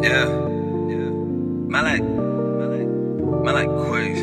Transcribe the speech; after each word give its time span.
Yeah, 0.00 0.26
yeah. 0.26 1.10
Man 1.66 1.84
like, 1.84 2.02
man 2.02 2.70
like, 2.70 2.88
man 3.44 3.54
like 3.54 3.68
Quaves. 3.68 4.22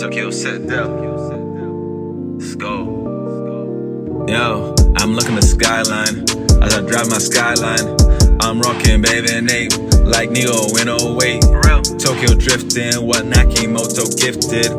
Tokyo 0.00 0.30
set 0.30 0.66
down. 0.66 2.38
Let's 2.38 2.54
go. 2.54 4.24
Yo, 4.26 4.74
I'm 4.96 5.14
looking 5.14 5.34
the 5.34 5.42
skyline 5.42 6.24
as 6.62 6.72
I 6.72 6.80
drive 6.80 7.10
my 7.10 7.18
skyline. 7.18 7.96
I'm 8.40 8.60
rocking, 8.62 9.02
baby, 9.02 9.38
Nate, 9.42 9.76
like 10.06 10.30
Neo 10.30 10.64
in 10.80 10.88
08. 10.88 11.42
Tokyo 12.00 12.34
drifting, 12.34 13.06
what 13.06 13.26
Nakamoto 13.26 14.08
gifted. 14.16 14.72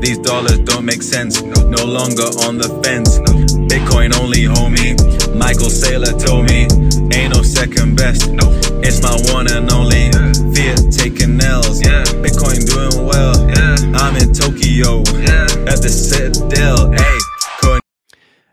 These 0.00 0.18
dollars 0.18 0.60
don't 0.60 0.84
make 0.84 1.02
sense, 1.02 1.42
no 1.42 1.84
longer 1.84 2.30
on 2.46 2.58
the 2.58 2.68
fence. 2.84 3.18
Bitcoin 3.66 4.14
only, 4.14 4.44
homie. 4.44 4.94
Michael 5.34 5.66
Saylor 5.66 6.14
told 6.24 6.46
me, 6.46 6.68
ain't 7.16 7.34
no 7.34 7.42
second 7.42 7.96
best. 7.96 8.30
It's 8.82 9.02
my 9.02 9.16
one 9.32 9.50
and 9.50 9.70
only. 9.72 10.10
Fiat 10.54 10.92
taking 10.92 11.40
L's. 11.40 11.82
Bitcoin 12.22 12.66
doing 12.66 13.06
well. 13.06 13.34
I'm 13.96 14.16
in 14.16 14.32
Tokyo 14.32 15.00
at 15.66 15.82
the 15.82 15.88
Citadel. 15.88 16.92
Hey, 16.92 17.18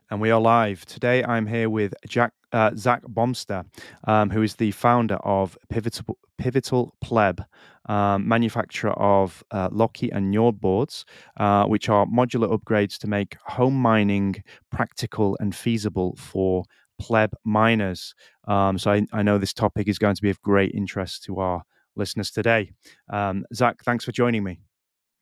and 0.09 0.21
we 0.21 0.31
are 0.31 0.39
live. 0.39 0.85
Today 0.85 1.23
I'm 1.23 1.47
here 1.47 1.69
with 1.69 1.93
Jack, 2.07 2.33
uh, 2.51 2.71
Zack 2.75 3.03
Bomsta, 3.03 3.65
um, 4.05 4.29
who 4.29 4.41
is 4.41 4.55
the 4.55 4.71
founder 4.71 5.15
of 5.15 5.57
Pivotal, 5.69 6.17
Pivotal 6.37 6.95
Pleb, 7.01 7.43
um, 7.87 8.27
manufacturer 8.27 8.91
of 8.93 9.43
uh, 9.51 9.69
Loki 9.71 10.11
and 10.11 10.33
Njord 10.33 10.59
boards, 10.59 11.05
uh, 11.37 11.65
which 11.65 11.89
are 11.89 12.05
modular 12.05 12.55
upgrades 12.55 12.97
to 12.99 13.07
make 13.07 13.35
home 13.45 13.75
mining 13.75 14.43
practical 14.71 15.37
and 15.39 15.55
feasible 15.55 16.15
for 16.17 16.63
pleb 16.99 17.33
miners. 17.43 18.15
Um, 18.47 18.77
so 18.77 18.91
I, 18.91 19.05
I, 19.11 19.23
know 19.23 19.37
this 19.37 19.53
topic 19.53 19.87
is 19.87 19.99
going 19.99 20.15
to 20.15 20.21
be 20.21 20.29
of 20.29 20.41
great 20.41 20.71
interest 20.73 21.23
to 21.25 21.39
our 21.39 21.63
listeners 21.95 22.31
today. 22.31 22.71
Um, 23.11 23.45
Zack, 23.53 23.83
thanks 23.83 24.05
for 24.05 24.11
joining 24.11 24.43
me. 24.43 24.59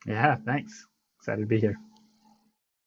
Yeah, 0.06 0.38
thanks. 0.46 0.88
Excited 1.20 1.42
to 1.42 1.48
be 1.48 1.60
here. 1.60 1.76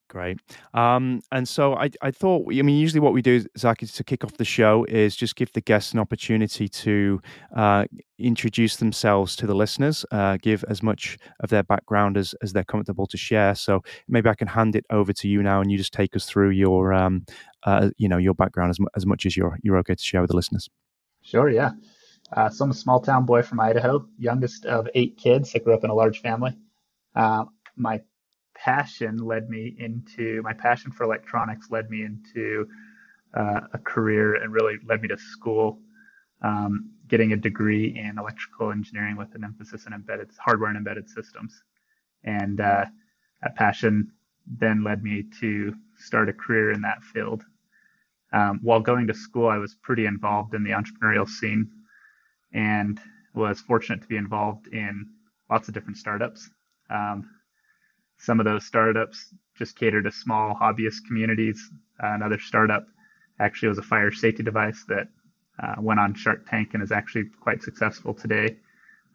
Great. 0.09 0.39
Um, 0.73 1.21
and 1.33 1.49
so 1.49 1.75
I, 1.75 1.91
I 2.01 2.13
thought, 2.13 2.47
I 2.49 2.63
mean, 2.63 2.79
usually 2.79 3.01
what 3.01 3.13
we 3.13 3.23
do, 3.23 3.45
Zack, 3.59 3.83
is 3.83 3.93
to 3.95 4.05
kick 4.05 4.25
off 4.25 4.37
the 4.37 4.45
show 4.45 4.85
is 4.85 5.17
just 5.17 5.35
give 5.35 5.53
the 5.53 5.61
guests 5.61 5.93
an 5.93 5.99
opportunity 5.99 6.69
to 6.69 7.21
uh, 7.57 7.87
introduce 8.17 8.77
themselves 8.77 9.35
to 9.37 9.49
the 9.49 9.55
listeners, 9.55 10.07
uh, 10.13 10.37
give 10.41 10.65
as 10.69 10.81
much 10.81 11.19
of 11.41 11.51
their 11.51 11.65
background 11.65 12.17
as, 12.17 12.35
as 12.41 12.53
they're 12.53 12.63
comfortable 12.65 13.07
to 13.09 13.17
share. 13.17 13.57
So 13.57 13.83
maybe 14.07 14.29
I 14.29 14.35
can 14.35 14.47
hand 14.47 14.77
it 14.77 14.87
over 14.91 15.13
to 15.13 15.29
you 15.29 15.43
now, 15.43 15.61
and 15.61 15.73
you 15.73 15.77
just 15.77 15.93
take 15.93 16.15
us 16.15 16.25
through 16.25 16.51
your, 16.51 16.93
um, 16.93 17.27
uh, 17.65 17.91
you 17.99 18.09
know, 18.09 18.19
your 18.19 18.35
background 18.35 18.71
as, 18.71 18.79
as 18.95 19.07
much 19.07 19.27
as 19.27 19.37
you're 19.37 19.59
you're 19.65 19.79
okay 19.79 19.97
to 19.97 20.03
share 20.05 20.21
with 20.21 20.31
the 20.31 20.37
listeners. 20.37 20.71
Sure. 21.23 21.51
Yeah. 21.51 21.73
Uh, 22.33 22.49
so 22.49 22.65
I'm 22.65 22.71
a 22.71 22.75
small 22.75 23.01
town 23.01 23.27
boy 23.27 23.43
from 23.43 23.59
Idaho, 23.59 24.07
youngest 24.19 24.67
of 24.67 24.89
eight 24.95 25.17
kids. 25.17 25.53
I 25.55 25.59
grew 25.59 25.75
up 25.75 25.83
in 25.83 25.91
a 25.91 25.95
large 25.95 26.21
family. 26.21 26.57
Uh, 27.17 27.45
my 27.77 28.01
passion 28.57 29.19
led 29.19 29.49
me 29.49 29.77
into 29.79 30.43
my 30.43 30.53
passion 30.53 30.91
for 30.91 31.05
electronics 31.05 31.71
led 31.71 31.91
me 31.91 32.05
into 32.05 32.67
uh, 33.35 33.61
a 33.75 33.79
career 33.79 34.35
and 34.35 34.53
really 34.53 34.77
led 34.87 35.03
me 35.03 35.09
to 35.09 35.19
school, 35.19 35.79
um, 36.43 36.91
getting 37.09 37.33
a 37.33 37.37
degree 37.37 37.97
in 37.97 38.19
electrical 38.19 38.73
engineering 38.73 39.17
with 39.17 39.35
an 39.35 39.45
emphasis 39.45 39.87
in 39.87 39.93
embedded 39.93 40.31
hardware 40.39 40.71
and 40.71 40.79
embedded 40.79 41.09
systems. 41.09 41.63
And 42.25 42.61
uh, 42.61 42.87
that 43.43 43.57
passion 43.57 44.11
then 44.47 44.83
led 44.85 45.03
me 45.03 45.25
to 45.41 45.75
start 45.97 46.29
a 46.29 46.33
career 46.33 46.73
in 46.73 46.81
that 46.83 47.03
field. 47.03 47.45
Um, 48.33 48.61
while 48.63 48.81
going 48.81 49.07
to 49.07 49.15
school, 49.15 49.49
I 49.49 49.59
was 49.59 49.77
pretty 49.83 50.07
involved 50.07 50.55
in 50.55 50.65
the 50.65 50.71
entrepreneurial 50.71 51.29
scene 51.29 51.71
and 52.53 53.01
was 53.35 53.61
fortunate 53.61 54.03
to 54.03 54.09
be 54.09 54.17
involved 54.17 54.69
in 54.69 55.07
lots 55.51 55.69
of 55.69 55.75
different 55.75 55.99
startups. 55.99 56.49
Um, 56.91 57.29
some 58.19 58.41
of 58.41 58.45
those 58.45 58.65
startups 58.65 59.35
just 59.57 59.79
cater 59.79 60.03
to 60.03 60.11
small 60.11 60.55
hobbyist 60.55 61.07
communities. 61.07 61.71
Uh, 62.03 62.13
another 62.15 62.39
startup 62.39 62.87
actually 63.41 63.69
was 63.69 63.79
a 63.79 63.83
fire 63.83 64.13
safety 64.13 64.43
device 64.43 64.85
that 64.89 65.09
uh, 65.63 65.75
went 65.79 66.01
on 66.01 66.15
Shark 66.15 66.49
Tank 66.49 66.71
and 66.75 66.83
is 66.83 66.93
actually 66.93 67.25
quite 67.41 67.63
successful 67.63 68.15
today. 68.15 68.57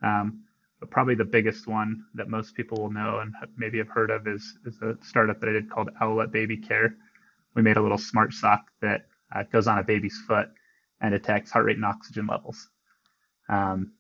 Um, 0.02 0.44
but 0.80 0.90
probably 0.90 1.14
the 1.16 1.26
biggest 1.26 1.68
one 1.68 2.06
that 2.16 2.28
most 2.28 2.56
people 2.56 2.82
will 2.82 2.92
know 2.92 3.20
and 3.20 3.34
maybe 3.56 3.78
have 3.78 3.90
heard 3.90 4.10
of 4.10 4.28
is, 4.28 4.58
is 4.66 4.82
a 4.82 4.98
startup 5.04 5.40
that 5.40 5.50
I 5.50 5.54
did 5.54 5.70
called 5.70 5.92
Owlet 6.02 6.32
Baby 6.32 6.58
Care. 6.58 6.96
We 7.54 7.62
made 7.62 7.78
a 7.78 7.82
little 7.82 8.00
smart 8.00 8.34
sock 8.34 8.66
that 8.82 9.06
uh, 9.36 9.44
goes 9.44 9.68
on 9.68 9.78
a 9.78 9.84
baby's 9.84 10.20
foot 10.28 10.50
and 11.02 11.12
detects 11.12 11.52
heart 11.52 11.66
rate 11.66 11.76
and 11.76 11.86
oxygen 11.86 12.26
levels. 12.26 12.70
Um, 13.48 13.94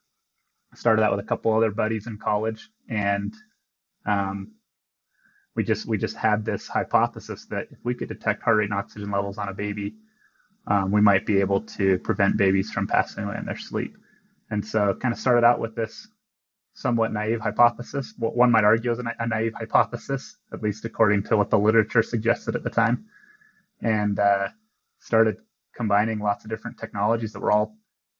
started 0.73 1.01
that 1.01 1.11
with 1.11 1.19
a 1.19 1.27
couple 1.27 1.53
other 1.53 1.71
buddies 1.71 2.07
in 2.07 2.17
college 2.17 2.69
and 2.89 3.33
um, 4.05 4.53
we 5.55 5.63
just 5.63 5.85
we 5.85 5.97
just 5.97 6.15
had 6.15 6.45
this 6.45 6.67
hypothesis 6.67 7.45
that 7.45 7.67
if 7.71 7.79
we 7.83 7.93
could 7.93 8.07
detect 8.07 8.43
heart 8.43 8.57
rate 8.57 8.65
and 8.65 8.73
oxygen 8.73 9.11
levels 9.11 9.37
on 9.37 9.49
a 9.49 9.53
baby, 9.53 9.95
um, 10.67 10.91
we 10.91 11.01
might 11.01 11.25
be 11.25 11.39
able 11.39 11.61
to 11.61 11.97
prevent 11.99 12.37
babies 12.37 12.71
from 12.71 12.87
passing 12.87 13.25
away 13.25 13.35
in 13.37 13.45
their 13.45 13.57
sleep. 13.57 13.97
And 14.49 14.65
so, 14.65 14.93
kind 14.93 15.13
of 15.13 15.19
started 15.19 15.45
out 15.45 15.59
with 15.59 15.75
this 15.75 16.07
somewhat 16.73 17.11
naive 17.11 17.41
hypothesis. 17.41 18.13
What 18.17 18.35
one 18.35 18.51
might 18.51 18.63
argue 18.63 18.91
is 18.91 18.99
a, 18.99 19.03
a 19.19 19.27
naive 19.27 19.53
hypothesis, 19.53 20.37
at 20.53 20.63
least 20.63 20.85
according 20.85 21.23
to 21.23 21.37
what 21.37 21.49
the 21.49 21.59
literature 21.59 22.03
suggested 22.03 22.55
at 22.55 22.63
the 22.63 22.69
time, 22.69 23.05
and 23.81 24.19
uh, 24.19 24.47
started 24.99 25.37
combining 25.75 26.19
lots 26.19 26.45
of 26.45 26.49
different 26.49 26.77
technologies 26.77 27.33
that 27.33 27.41
were 27.41 27.51
all 27.51 27.75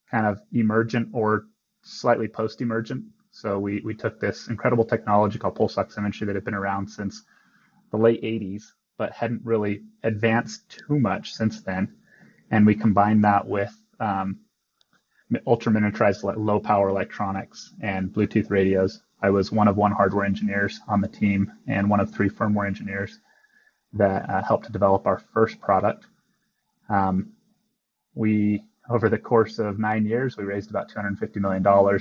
kind 0.10 0.26
of 0.26 0.42
emergent 0.52 1.10
or 1.14 1.46
slightly 1.84 2.28
post-emergent 2.28 3.04
so 3.32 3.58
we, 3.58 3.82
we 3.84 3.96
took 3.96 4.20
this 4.20 4.50
incredible 4.50 4.84
technology 4.84 5.40
called 5.40 5.56
pulse 5.56 5.76
oximetry 5.76 6.26
that 6.28 6.36
had 6.36 6.44
been 6.44 6.54
around 6.54 6.88
since 6.88 7.24
the 7.92 7.98
late 7.98 8.22
80s, 8.22 8.64
but 8.98 9.14
hadn't 9.14 9.42
really 9.46 9.84
advanced 10.04 10.70
too 10.70 11.00
much 11.00 11.34
since 11.34 11.62
then. 11.62 11.96
And 12.52 12.66
we 12.66 12.76
combined 12.76 13.24
that 13.24 13.48
with 13.48 13.74
um, 14.00 14.40
ultra 15.48 15.72
miniaturized 15.72 16.24
low 16.38 16.60
power 16.60 16.90
electronics 16.90 17.74
and 17.82 18.12
Bluetooth 18.12 18.50
radios. 18.50 19.02
I 19.22 19.30
was 19.30 19.52
one 19.52 19.68
of 19.68 19.78
one 19.78 19.94
hardware 19.94 20.26
engineers 20.26 20.82
on 20.88 21.00
the 21.00 21.08
team 21.08 21.52
and 21.68 21.90
one 21.90 22.02
of 22.02 22.12
three 22.12 22.30
firmware 22.30 22.68
engineers 22.68 23.20
that 23.94 24.30
uh, 24.30 24.44
helped 24.44 24.66
to 24.66 24.72
develop 24.72 25.08
our 25.08 25.20
first 25.34 25.60
product. 25.62 26.06
Um, 26.90 27.32
we, 28.14 28.64
over 28.90 29.08
the 29.08 29.18
course 29.18 29.58
of 29.60 29.80
nine 29.80 30.06
years, 30.06 30.36
we 30.36 30.44
raised 30.44 30.70
about 30.70 30.92
$250 30.92 31.38
million 31.38 32.00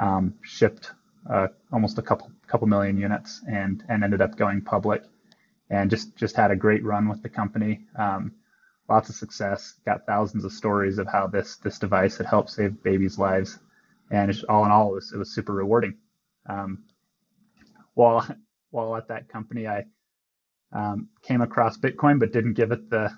um, 0.00 0.34
shipped 0.42 0.92
uh, 1.30 1.48
almost 1.72 1.98
a 1.98 2.02
couple 2.02 2.32
couple 2.48 2.68
million 2.68 2.98
units 2.98 3.42
and 3.48 3.84
and 3.88 4.04
ended 4.04 4.22
up 4.22 4.36
going 4.36 4.62
public 4.62 5.04
and 5.70 5.90
just 5.90 6.16
just 6.16 6.36
had 6.36 6.52
a 6.52 6.56
great 6.56 6.84
run 6.84 7.08
with 7.08 7.22
the 7.22 7.30
company. 7.30 7.86
Um, 7.98 8.32
lots 8.88 9.10
of 9.10 9.16
success 9.16 9.74
got 9.86 10.06
thousands 10.06 10.44
of 10.44 10.52
stories 10.52 10.98
of 10.98 11.08
how 11.08 11.28
this 11.28 11.58
this 11.58 11.78
device 11.78 12.18
had 12.18 12.26
helped 12.26 12.50
save 12.50 12.82
babies 12.84 13.18
lives. 13.18 13.58
And 14.12 14.34
all 14.48 14.64
in 14.66 14.72
all 14.72 14.90
it 14.92 14.94
was, 14.96 15.12
it 15.14 15.18
was 15.18 15.34
super 15.34 15.54
rewarding. 15.54 15.96
Um, 16.48 16.84
while 17.94 18.26
while 18.70 18.96
at 18.96 19.08
that 19.08 19.28
company 19.28 19.68
i 19.68 19.84
um, 20.72 21.08
came 21.22 21.42
across 21.42 21.78
bitcoin 21.78 22.20
but 22.20 22.32
didn't 22.32 22.54
give 22.54 22.72
it 22.72 22.90
the 22.90 23.12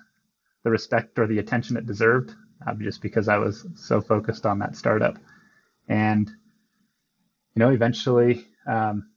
the 0.63 0.71
respect 0.71 1.19
or 1.19 1.27
the 1.27 1.39
attention 1.39 1.77
it 1.77 1.87
deserved 1.87 2.33
uh, 2.67 2.73
just 2.75 3.01
because 3.01 3.27
i 3.29 3.37
was 3.37 3.67
so 3.75 4.01
focused 4.01 4.45
on 4.45 4.59
that 4.59 4.75
startup. 4.75 5.17
And 5.87 6.31
you 7.55 7.59
know, 7.59 7.69
eventually, 7.69 8.45
um, 8.67 9.09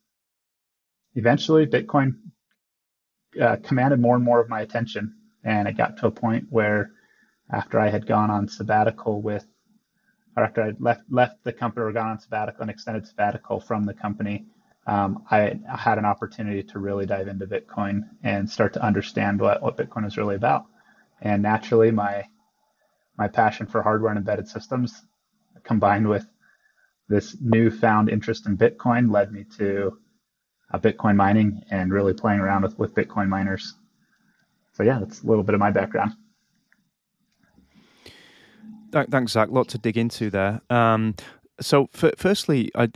eventually 1.14 1.66
Bitcoin 1.66 2.14
uh, 3.40 3.56
commanded 3.62 4.00
more 4.00 4.14
and 4.16 4.24
more 4.24 4.40
of 4.40 4.48
my 4.48 4.60
attention. 4.60 5.14
And 5.44 5.68
it 5.68 5.76
got 5.76 5.98
to 5.98 6.06
a 6.06 6.10
point 6.10 6.46
where 6.50 6.90
after 7.50 7.78
I 7.78 7.88
had 7.88 8.06
gone 8.06 8.30
on 8.30 8.48
sabbatical 8.48 9.22
with, 9.22 9.46
or 10.36 10.44
after 10.44 10.62
I 10.62 10.72
left, 10.78 11.02
left 11.10 11.44
the 11.44 11.52
company 11.52 11.86
or 11.86 11.92
gone 11.92 12.08
on 12.10 12.20
sabbatical, 12.20 12.62
an 12.62 12.68
extended 12.70 13.06
sabbatical 13.06 13.60
from 13.60 13.86
the 13.86 13.94
company, 13.94 14.46
um, 14.86 15.24
I 15.30 15.58
had 15.68 15.98
an 15.98 16.04
opportunity 16.04 16.62
to 16.64 16.78
really 16.78 17.06
dive 17.06 17.28
into 17.28 17.46
Bitcoin 17.46 18.02
and 18.22 18.48
start 18.48 18.72
to 18.74 18.82
understand 18.82 19.40
what, 19.40 19.62
what 19.62 19.76
Bitcoin 19.76 20.06
is 20.06 20.16
really 20.16 20.36
about. 20.36 20.66
And 21.20 21.42
naturally, 21.42 21.90
my 21.90 22.24
my 23.16 23.28
passion 23.28 23.66
for 23.66 23.82
hardware 23.82 24.10
and 24.10 24.18
embedded 24.18 24.46
systems, 24.46 25.02
combined 25.64 26.06
with 26.08 26.26
this 27.08 27.36
newfound 27.40 28.08
interest 28.08 28.46
in 28.46 28.56
Bitcoin 28.56 29.12
led 29.12 29.32
me 29.32 29.44
to 29.58 29.98
uh, 30.72 30.78
Bitcoin 30.78 31.16
mining 31.16 31.62
and 31.70 31.92
really 31.92 32.12
playing 32.12 32.40
around 32.40 32.62
with, 32.62 32.78
with 32.78 32.94
Bitcoin 32.94 33.28
miners. 33.28 33.74
So 34.72 34.82
yeah, 34.82 34.98
that's 34.98 35.22
a 35.22 35.26
little 35.26 35.44
bit 35.44 35.54
of 35.54 35.60
my 35.60 35.70
background. 35.70 36.12
Thanks, 38.92 39.32
Zack. 39.32 39.50
Lot 39.50 39.68
to 39.68 39.78
dig 39.78 39.98
into 39.98 40.30
there. 40.30 40.60
Um, 40.70 41.14
so, 41.60 41.88
f- 41.94 42.14
firstly, 42.16 42.70
I, 42.74 42.88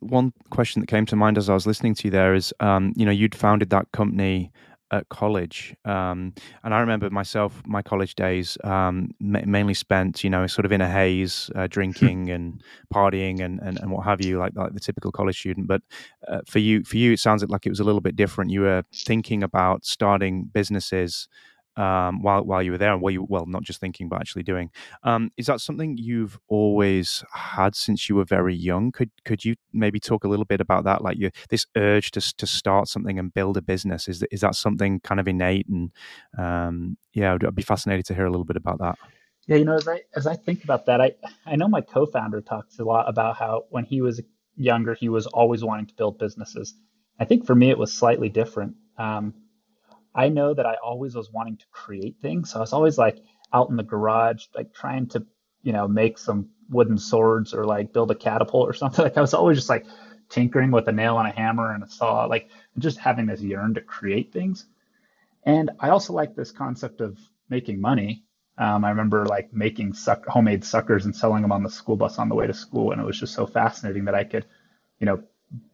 one 0.00 0.32
question 0.50 0.80
that 0.80 0.86
came 0.86 1.06
to 1.06 1.16
mind 1.16 1.38
as 1.38 1.48
I 1.48 1.54
was 1.54 1.66
listening 1.66 1.94
to 1.96 2.08
you 2.08 2.10
there 2.10 2.34
is, 2.34 2.52
um, 2.60 2.92
you 2.96 3.04
know, 3.04 3.12
you'd 3.12 3.34
founded 3.34 3.70
that 3.70 3.90
company 3.92 4.50
at 4.94 5.08
college, 5.08 5.74
um, 5.84 6.32
and 6.62 6.72
I 6.74 6.80
remember 6.80 7.10
myself, 7.10 7.62
my 7.66 7.82
college 7.82 8.14
days 8.14 8.56
um, 8.64 9.10
ma- 9.20 9.44
mainly 9.46 9.74
spent, 9.74 10.24
you 10.24 10.30
know, 10.30 10.46
sort 10.46 10.64
of 10.64 10.72
in 10.72 10.80
a 10.80 10.88
haze, 10.88 11.50
uh, 11.54 11.66
drinking 11.70 12.30
and 12.30 12.62
partying 12.92 13.40
and, 13.40 13.60
and, 13.60 13.78
and 13.78 13.90
what 13.90 14.04
have 14.04 14.20
you, 14.20 14.38
like 14.38 14.52
like 14.54 14.72
the 14.74 14.80
typical 14.80 15.12
college 15.12 15.38
student. 15.38 15.66
But 15.66 15.82
uh, 16.28 16.40
for 16.46 16.58
you, 16.58 16.84
for 16.84 16.96
you, 16.96 17.12
it 17.12 17.20
sounds 17.20 17.44
like 17.44 17.66
it 17.66 17.70
was 17.70 17.80
a 17.80 17.84
little 17.84 18.00
bit 18.00 18.16
different. 18.16 18.50
You 18.50 18.62
were 18.62 18.84
thinking 18.94 19.42
about 19.42 19.84
starting 19.84 20.44
businesses 20.44 21.28
um, 21.76 22.22
while 22.22 22.44
while 22.44 22.62
you 22.62 22.72
were 22.72 22.78
there, 22.78 22.92
and 22.92 23.02
while 23.02 23.10
you 23.10 23.24
well, 23.28 23.46
not 23.46 23.62
just 23.62 23.80
thinking 23.80 24.08
but 24.08 24.20
actually 24.20 24.42
doing. 24.42 24.70
Um, 25.02 25.30
is 25.36 25.46
that 25.46 25.60
something 25.60 25.96
you've 25.98 26.38
always 26.48 27.24
had 27.32 27.74
since 27.74 28.08
you 28.08 28.16
were 28.16 28.24
very 28.24 28.54
young? 28.54 28.92
Could 28.92 29.10
could 29.24 29.44
you 29.44 29.56
maybe 29.72 30.00
talk 30.00 30.24
a 30.24 30.28
little 30.28 30.44
bit 30.44 30.60
about 30.60 30.84
that? 30.84 31.02
Like 31.02 31.18
this 31.50 31.66
urge 31.76 32.10
to 32.12 32.20
to 32.36 32.46
start 32.46 32.88
something 32.88 33.18
and 33.18 33.32
build 33.32 33.56
a 33.56 33.62
business 33.62 34.08
is 34.08 34.20
that, 34.20 34.28
is 34.32 34.40
that 34.40 34.54
something 34.54 35.00
kind 35.00 35.20
of 35.20 35.28
innate? 35.28 35.66
And 35.68 35.90
um, 36.38 36.96
yeah, 37.12 37.34
I'd, 37.34 37.44
I'd 37.44 37.54
be 37.54 37.62
fascinated 37.62 38.06
to 38.06 38.14
hear 38.14 38.26
a 38.26 38.30
little 38.30 38.44
bit 38.44 38.56
about 38.56 38.78
that. 38.78 38.98
Yeah, 39.46 39.56
you 39.56 39.64
know, 39.64 39.74
as 39.74 39.86
I 39.86 40.02
as 40.16 40.26
I 40.26 40.36
think 40.36 40.64
about 40.64 40.86
that, 40.86 41.00
I 41.00 41.12
I 41.44 41.56
know 41.56 41.68
my 41.68 41.80
co-founder 41.80 42.40
talks 42.40 42.78
a 42.78 42.84
lot 42.84 43.08
about 43.08 43.36
how 43.36 43.64
when 43.70 43.84
he 43.84 44.00
was 44.00 44.22
younger, 44.56 44.94
he 44.94 45.08
was 45.08 45.26
always 45.26 45.62
wanting 45.64 45.86
to 45.86 45.94
build 45.94 46.18
businesses. 46.18 46.74
I 47.18 47.24
think 47.24 47.46
for 47.46 47.54
me, 47.54 47.70
it 47.70 47.78
was 47.78 47.92
slightly 47.92 48.28
different. 48.28 48.76
Um, 48.98 49.34
I 50.14 50.28
know 50.28 50.54
that 50.54 50.66
I 50.66 50.76
always 50.84 51.14
was 51.14 51.32
wanting 51.32 51.56
to 51.58 51.66
create 51.72 52.16
things. 52.22 52.50
So 52.50 52.58
I 52.58 52.60
was 52.60 52.72
always 52.72 52.98
like 52.98 53.18
out 53.52 53.70
in 53.70 53.76
the 53.76 53.82
garage, 53.82 54.46
like 54.54 54.72
trying 54.74 55.08
to, 55.08 55.26
you 55.62 55.72
know, 55.72 55.88
make 55.88 56.18
some 56.18 56.50
wooden 56.70 56.98
swords 56.98 57.54
or 57.54 57.64
like 57.64 57.92
build 57.92 58.10
a 58.10 58.14
catapult 58.14 58.68
or 58.68 58.72
something. 58.74 59.04
Like 59.04 59.16
I 59.16 59.20
was 59.20 59.34
always 59.34 59.58
just 59.58 59.68
like 59.70 59.86
tinkering 60.28 60.70
with 60.70 60.88
a 60.88 60.92
nail 60.92 61.18
and 61.18 61.28
a 61.28 61.32
hammer 61.32 61.72
and 61.74 61.82
a 61.82 61.88
saw, 61.88 62.24
like 62.26 62.48
just 62.78 62.98
having 62.98 63.26
this 63.26 63.40
yearn 63.40 63.74
to 63.74 63.80
create 63.80 64.32
things. 64.32 64.66
And 65.44 65.70
I 65.80 65.90
also 65.90 66.12
like 66.12 66.34
this 66.34 66.52
concept 66.52 67.00
of 67.00 67.18
making 67.48 67.80
money. 67.80 68.24
Um, 68.58 68.84
I 68.84 68.90
remember 68.90 69.26
like 69.26 69.52
making 69.52 69.94
suck- 69.94 70.26
homemade 70.26 70.64
suckers 70.64 71.04
and 71.06 71.14
selling 71.14 71.42
them 71.42 71.52
on 71.52 71.62
the 71.62 71.70
school 71.70 71.96
bus 71.96 72.18
on 72.18 72.28
the 72.28 72.34
way 72.34 72.46
to 72.46 72.54
school. 72.54 72.92
And 72.92 73.00
it 73.00 73.04
was 73.04 73.18
just 73.18 73.34
so 73.34 73.46
fascinating 73.46 74.04
that 74.06 74.14
I 74.14 74.24
could, 74.24 74.46
you 75.00 75.06
know, 75.06 75.22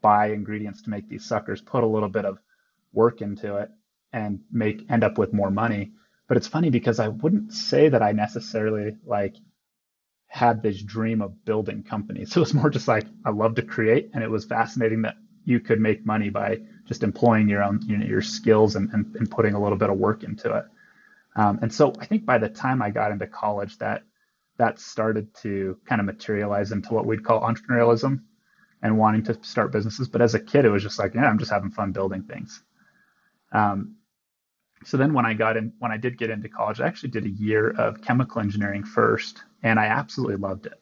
buy 0.00 0.28
ingredients 0.28 0.82
to 0.82 0.90
make 0.90 1.08
these 1.08 1.24
suckers, 1.24 1.60
put 1.60 1.84
a 1.84 1.86
little 1.86 2.08
bit 2.08 2.24
of 2.24 2.38
work 2.92 3.22
into 3.22 3.56
it, 3.56 3.70
and 4.12 4.40
make 4.50 4.90
end 4.90 5.04
up 5.04 5.18
with 5.18 5.32
more 5.32 5.50
money. 5.50 5.92
But 6.28 6.36
it's 6.36 6.46
funny 6.46 6.70
because 6.70 7.00
I 7.00 7.08
wouldn't 7.08 7.52
say 7.52 7.88
that 7.88 8.02
I 8.02 8.12
necessarily 8.12 8.96
like 9.04 9.36
had 10.26 10.62
this 10.62 10.80
dream 10.80 11.20
of 11.20 11.44
building 11.44 11.82
companies. 11.82 12.30
So 12.32 12.40
it 12.40 12.42
was 12.42 12.54
more 12.54 12.70
just 12.70 12.88
like 12.88 13.06
I 13.24 13.30
love 13.30 13.56
to 13.56 13.62
create, 13.62 14.10
and 14.14 14.22
it 14.22 14.30
was 14.30 14.44
fascinating 14.44 15.02
that 15.02 15.16
you 15.44 15.58
could 15.58 15.80
make 15.80 16.06
money 16.06 16.30
by 16.30 16.60
just 16.86 17.02
employing 17.02 17.48
your 17.48 17.62
own 17.62 17.80
you 17.82 17.96
know, 17.96 18.06
your 18.06 18.22
skills 18.22 18.76
and, 18.76 18.90
and, 18.92 19.14
and, 19.16 19.30
putting 19.30 19.54
a 19.54 19.62
little 19.62 19.78
bit 19.78 19.90
of 19.90 19.96
work 19.96 20.22
into 20.22 20.54
it. 20.54 20.64
Um, 21.36 21.58
and 21.62 21.72
so 21.72 21.92
I 21.98 22.06
think 22.06 22.24
by 22.26 22.38
the 22.38 22.48
time 22.48 22.82
I 22.82 22.90
got 22.90 23.10
into 23.10 23.26
college, 23.26 23.78
that 23.78 24.02
that 24.58 24.78
started 24.78 25.34
to 25.36 25.78
kind 25.86 26.00
of 26.00 26.06
materialize 26.06 26.70
into 26.70 26.92
what 26.92 27.06
we'd 27.06 27.24
call 27.24 27.40
entrepreneurialism 27.40 28.20
and 28.82 28.98
wanting 28.98 29.22
to 29.24 29.38
start 29.42 29.72
businesses. 29.72 30.08
But 30.08 30.22
as 30.22 30.34
a 30.34 30.40
kid, 30.40 30.64
it 30.64 30.70
was 30.70 30.82
just 30.82 30.98
like, 30.98 31.14
yeah, 31.14 31.26
I'm 31.26 31.38
just 31.38 31.50
having 31.50 31.70
fun 31.70 31.92
building 31.92 32.22
things. 32.22 32.62
Um, 33.52 33.96
so 34.84 34.96
then 34.96 35.12
when 35.12 35.26
I 35.26 35.34
got 35.34 35.56
in, 35.56 35.72
when 35.78 35.92
I 35.92 35.96
did 35.96 36.16
get 36.16 36.30
into 36.30 36.48
college, 36.48 36.80
I 36.80 36.86
actually 36.86 37.10
did 37.10 37.24
a 37.24 37.30
year 37.30 37.70
of 37.70 38.00
chemical 38.00 38.40
engineering 38.40 38.84
first, 38.84 39.42
and 39.62 39.78
I 39.78 39.86
absolutely 39.86 40.36
loved 40.36 40.66
it. 40.66 40.80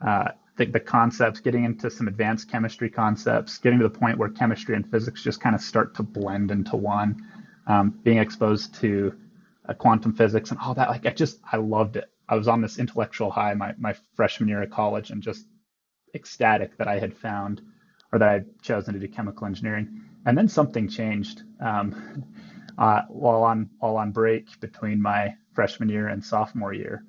Uh, 0.00 0.28
the, 0.56 0.66
the 0.66 0.80
concepts, 0.80 1.40
getting 1.40 1.64
into 1.64 1.88
some 1.90 2.08
advanced 2.08 2.50
chemistry 2.50 2.90
concepts, 2.90 3.58
getting 3.58 3.78
to 3.78 3.88
the 3.88 3.98
point 3.98 4.18
where 4.18 4.28
chemistry 4.28 4.74
and 4.74 4.90
physics 4.90 5.22
just 5.22 5.40
kind 5.40 5.54
of 5.54 5.60
start 5.60 5.94
to 5.94 6.02
blend 6.02 6.50
into 6.50 6.76
one, 6.76 7.24
um, 7.68 7.90
being 8.02 8.18
exposed 8.18 8.74
to 8.76 9.14
uh, 9.68 9.74
quantum 9.74 10.12
physics 10.12 10.50
and 10.50 10.58
all 10.58 10.74
that. 10.74 10.88
Like 10.88 11.06
I 11.06 11.10
just, 11.10 11.38
I 11.50 11.58
loved 11.58 11.96
it. 11.96 12.10
I 12.28 12.34
was 12.36 12.48
on 12.48 12.60
this 12.60 12.78
intellectual 12.78 13.30
high 13.30 13.54
my, 13.54 13.74
my 13.78 13.94
freshman 14.14 14.48
year 14.48 14.62
of 14.62 14.70
college 14.70 15.10
and 15.10 15.22
just 15.22 15.46
ecstatic 16.14 16.76
that 16.78 16.88
I 16.88 16.98
had 16.98 17.16
found 17.16 17.62
or 18.12 18.18
that 18.18 18.28
I'd 18.28 18.62
chosen 18.62 18.94
to 18.94 19.00
do 19.00 19.08
chemical 19.08 19.46
engineering. 19.46 20.02
And 20.26 20.36
then 20.36 20.48
something 20.48 20.88
changed. 20.88 21.42
Um, 21.60 22.24
uh, 22.78 23.02
while 23.08 23.42
on 23.42 23.68
while 23.80 23.96
on 23.96 24.12
break 24.12 24.60
between 24.60 25.02
my 25.02 25.34
freshman 25.52 25.88
year 25.88 26.08
and 26.08 26.24
sophomore 26.24 26.72
year, 26.72 27.04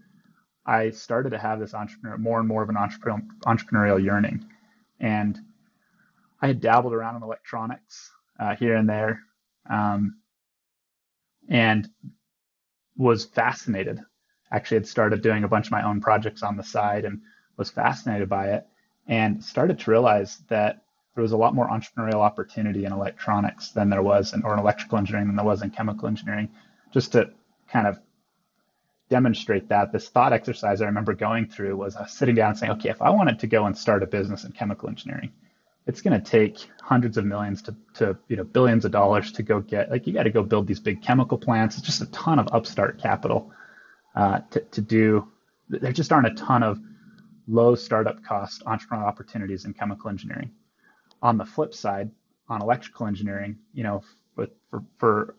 I 0.65 0.89
started 0.89 1.29
to 1.29 1.37
have 1.37 1.59
this 1.59 1.73
entrepreneur 1.75 2.17
more 2.17 2.39
and 2.39 2.47
more 2.47 2.63
of 2.63 2.69
an 2.69 2.75
entrepreneurial, 2.75 3.21
entrepreneurial 3.45 4.03
yearning, 4.03 4.45
and 4.99 5.39
I 6.41 6.47
had 6.47 6.59
dabbled 6.59 6.93
around 6.93 7.17
in 7.17 7.23
electronics 7.23 8.11
uh, 8.39 8.55
here 8.55 8.75
and 8.75 8.89
there, 8.89 9.21
um, 9.69 10.17
and 11.47 11.87
was 12.97 13.25
fascinated. 13.25 13.99
Actually, 14.51 14.77
had 14.77 14.87
started 14.87 15.21
doing 15.21 15.43
a 15.43 15.47
bunch 15.47 15.67
of 15.67 15.71
my 15.71 15.83
own 15.83 16.01
projects 16.01 16.41
on 16.41 16.57
the 16.57 16.63
side 16.63 17.05
and 17.05 17.21
was 17.57 17.69
fascinated 17.69 18.27
by 18.27 18.53
it, 18.53 18.65
and 19.07 19.43
started 19.43 19.77
to 19.79 19.91
realize 19.91 20.39
that 20.49 20.81
there 21.15 21.21
was 21.21 21.31
a 21.31 21.37
lot 21.37 21.55
more 21.55 21.67
entrepreneurial 21.67 22.21
opportunity 22.21 22.85
in 22.85 22.93
electronics 22.93 23.71
than 23.71 23.89
there 23.89 24.01
was 24.01 24.33
in 24.33 24.43
or 24.43 24.53
in 24.53 24.59
electrical 24.59 24.97
engineering 24.97 25.27
than 25.27 25.35
there 25.35 25.45
was 25.45 25.61
in 25.61 25.69
chemical 25.69 26.07
engineering. 26.07 26.49
Just 26.93 27.11
to 27.13 27.31
kind 27.71 27.87
of 27.87 27.99
demonstrate 29.09 29.69
that, 29.69 29.91
this 29.91 30.09
thought 30.09 30.33
exercise 30.33 30.81
I 30.81 30.85
remember 30.85 31.13
going 31.13 31.47
through 31.47 31.75
was 31.75 31.95
was 31.95 32.11
sitting 32.11 32.35
down 32.35 32.51
and 32.51 32.57
saying, 32.57 32.71
okay, 32.73 32.89
if 32.89 33.01
I 33.01 33.09
wanted 33.09 33.39
to 33.39 33.47
go 33.47 33.65
and 33.65 33.77
start 33.77 34.03
a 34.03 34.07
business 34.07 34.43
in 34.43 34.51
chemical 34.51 34.87
engineering, 34.87 35.31
it's 35.87 36.01
going 36.01 36.19
to 36.19 36.31
take 36.31 36.69
hundreds 36.81 37.17
of 37.17 37.25
millions 37.25 37.63
to, 37.63 37.75
to 37.95 38.17
you 38.27 38.37
know 38.37 38.43
billions 38.43 38.85
of 38.85 38.91
dollars 38.91 39.31
to 39.33 39.43
go 39.43 39.59
get 39.59 39.89
like 39.89 40.05
you 40.05 40.13
got 40.13 40.23
to 40.23 40.29
go 40.29 40.43
build 40.43 40.67
these 40.67 40.79
big 40.79 41.01
chemical 41.01 41.37
plants. 41.37 41.77
It's 41.77 41.85
just 41.85 42.01
a 42.01 42.11
ton 42.11 42.37
of 42.39 42.47
upstart 42.53 43.01
capital 43.01 43.51
uh, 44.15 44.41
to, 44.51 44.59
to 44.59 44.81
do. 44.81 45.27
There 45.69 45.91
just 45.91 46.11
aren't 46.11 46.27
a 46.27 46.35
ton 46.35 46.63
of 46.63 46.79
low 47.47 47.73
startup 47.73 48.23
cost 48.23 48.63
entrepreneurial 48.65 49.05
opportunities 49.05 49.65
in 49.65 49.73
chemical 49.73 50.09
engineering 50.09 50.51
on 51.21 51.37
the 51.37 51.45
flip 51.45 51.73
side, 51.73 52.11
on 52.49 52.61
electrical 52.61 53.07
engineering, 53.07 53.57
you 53.73 53.83
know, 53.83 54.03
with, 54.35 54.51
for, 54.69 54.83
for 54.99 55.35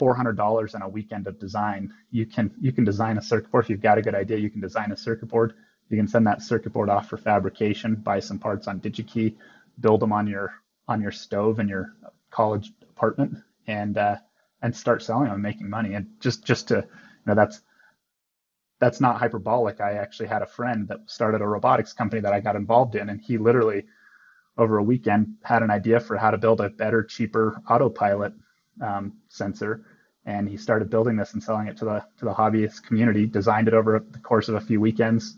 $400 0.00 0.74
on 0.74 0.82
a 0.82 0.88
weekend 0.88 1.26
of 1.26 1.38
design, 1.38 1.92
you 2.10 2.26
can 2.26 2.52
you 2.60 2.72
can 2.72 2.84
design 2.84 3.18
a 3.18 3.22
circuit 3.22 3.50
board. 3.50 3.64
If 3.64 3.70
you've 3.70 3.82
got 3.82 3.98
a 3.98 4.02
good 4.02 4.14
idea, 4.14 4.38
you 4.38 4.50
can 4.50 4.60
design 4.60 4.92
a 4.92 4.96
circuit 4.96 5.28
board. 5.28 5.54
You 5.90 5.96
can 5.96 6.08
send 6.08 6.26
that 6.26 6.42
circuit 6.42 6.72
board 6.72 6.90
off 6.90 7.08
for 7.08 7.16
fabrication, 7.18 7.96
buy 7.96 8.20
some 8.20 8.38
parts 8.38 8.68
on 8.68 8.80
DigiKey, 8.80 9.36
build 9.80 10.00
them 10.00 10.12
on 10.12 10.26
your 10.26 10.54
on 10.88 11.00
your 11.02 11.12
stove 11.12 11.60
in 11.60 11.68
your 11.68 11.94
college 12.30 12.72
apartment, 12.90 13.38
and 13.66 13.98
uh, 13.98 14.16
and 14.62 14.76
start 14.76 15.02
selling 15.02 15.24
them 15.26 15.34
and 15.34 15.42
making 15.42 15.70
money. 15.70 15.94
And 15.94 16.08
just 16.20 16.44
just 16.44 16.68
to 16.68 16.76
you 16.76 16.82
know 17.26 17.34
that's 17.34 17.60
that's 18.80 19.00
not 19.00 19.18
hyperbolic. 19.18 19.80
I 19.80 19.94
actually 19.94 20.28
had 20.28 20.42
a 20.42 20.46
friend 20.46 20.88
that 20.88 21.00
started 21.10 21.40
a 21.42 21.46
robotics 21.48 21.92
company 21.92 22.22
that 22.22 22.32
I 22.34 22.40
got 22.40 22.56
involved 22.56 22.96
in, 22.96 23.08
and 23.10 23.20
he 23.20 23.38
literally 23.38 23.84
over 24.58 24.78
a 24.78 24.82
weekend 24.82 25.36
had 25.42 25.62
an 25.62 25.70
idea 25.70 26.00
for 26.00 26.16
how 26.16 26.30
to 26.30 26.38
build 26.38 26.60
a 26.60 26.68
better, 26.70 27.02
cheaper 27.02 27.60
autopilot 27.68 28.34
um, 28.80 29.14
sensor, 29.28 29.84
and 30.24 30.48
he 30.48 30.56
started 30.56 30.90
building 30.90 31.16
this 31.16 31.32
and 31.32 31.42
selling 31.42 31.66
it 31.66 31.76
to 31.78 31.84
the 31.84 32.04
to 32.18 32.24
the 32.24 32.34
hobbyist 32.34 32.84
community. 32.84 33.26
Designed 33.26 33.68
it 33.68 33.74
over 33.74 33.98
the 33.98 34.18
course 34.18 34.48
of 34.48 34.54
a 34.54 34.60
few 34.60 34.80
weekends. 34.80 35.36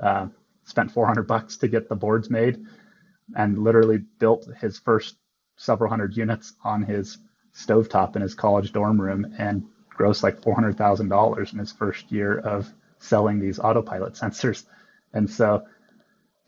Uh, 0.00 0.28
spent 0.64 0.90
400 0.90 1.26
bucks 1.26 1.58
to 1.58 1.68
get 1.68 1.88
the 1.88 1.94
boards 1.96 2.30
made, 2.30 2.64
and 3.36 3.58
literally 3.58 3.98
built 4.18 4.48
his 4.60 4.78
first 4.78 5.16
several 5.56 5.90
hundred 5.90 6.16
units 6.16 6.54
on 6.64 6.82
his 6.82 7.18
stovetop 7.54 8.16
in 8.16 8.22
his 8.22 8.34
college 8.34 8.72
dorm 8.72 9.00
room, 9.00 9.34
and 9.38 9.64
grossed 9.96 10.22
like 10.22 10.40
$400,000 10.40 11.52
in 11.52 11.58
his 11.58 11.72
first 11.72 12.10
year 12.10 12.38
of 12.38 12.72
selling 12.98 13.38
these 13.38 13.58
autopilot 13.58 14.14
sensors. 14.20 14.64
And 15.12 15.30
so 15.30 15.64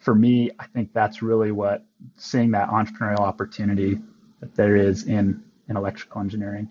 for 0.07 0.15
me, 0.15 0.53
I 0.61 0.67
think 0.69 0.93
that's 0.93 1.21
really 1.21 1.51
what 1.51 1.85
seeing 2.15 2.53
that 2.53 2.69
entrepreneurial 2.69 3.19
opportunity 3.19 3.99
that 4.39 4.55
there 4.55 4.77
is 4.77 5.03
in 5.03 5.43
in 5.69 5.77
electrical 5.77 6.21
engineering. 6.21 6.69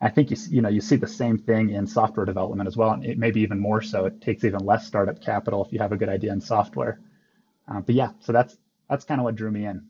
I 0.00 0.08
think 0.08 0.30
you 0.30 0.38
you 0.48 0.62
know 0.62 0.70
you 0.70 0.80
see 0.80 0.96
the 0.96 1.06
same 1.06 1.36
thing 1.36 1.68
in 1.68 1.86
software 1.86 2.24
development 2.24 2.66
as 2.66 2.78
well, 2.78 2.92
and 2.92 3.04
it 3.04 3.18
maybe 3.18 3.42
even 3.42 3.60
more 3.60 3.82
so. 3.82 4.06
It 4.06 4.22
takes 4.22 4.42
even 4.42 4.60
less 4.60 4.86
startup 4.86 5.20
capital 5.20 5.62
if 5.62 5.70
you 5.70 5.78
have 5.80 5.92
a 5.92 5.98
good 5.98 6.08
idea 6.08 6.32
in 6.32 6.40
software. 6.40 6.98
Uh, 7.70 7.80
but 7.80 7.94
yeah, 7.94 8.12
so 8.20 8.32
that's 8.32 8.56
that's 8.88 9.04
kind 9.04 9.20
of 9.20 9.24
what 9.26 9.36
drew 9.36 9.50
me 9.50 9.66
in. 9.66 9.84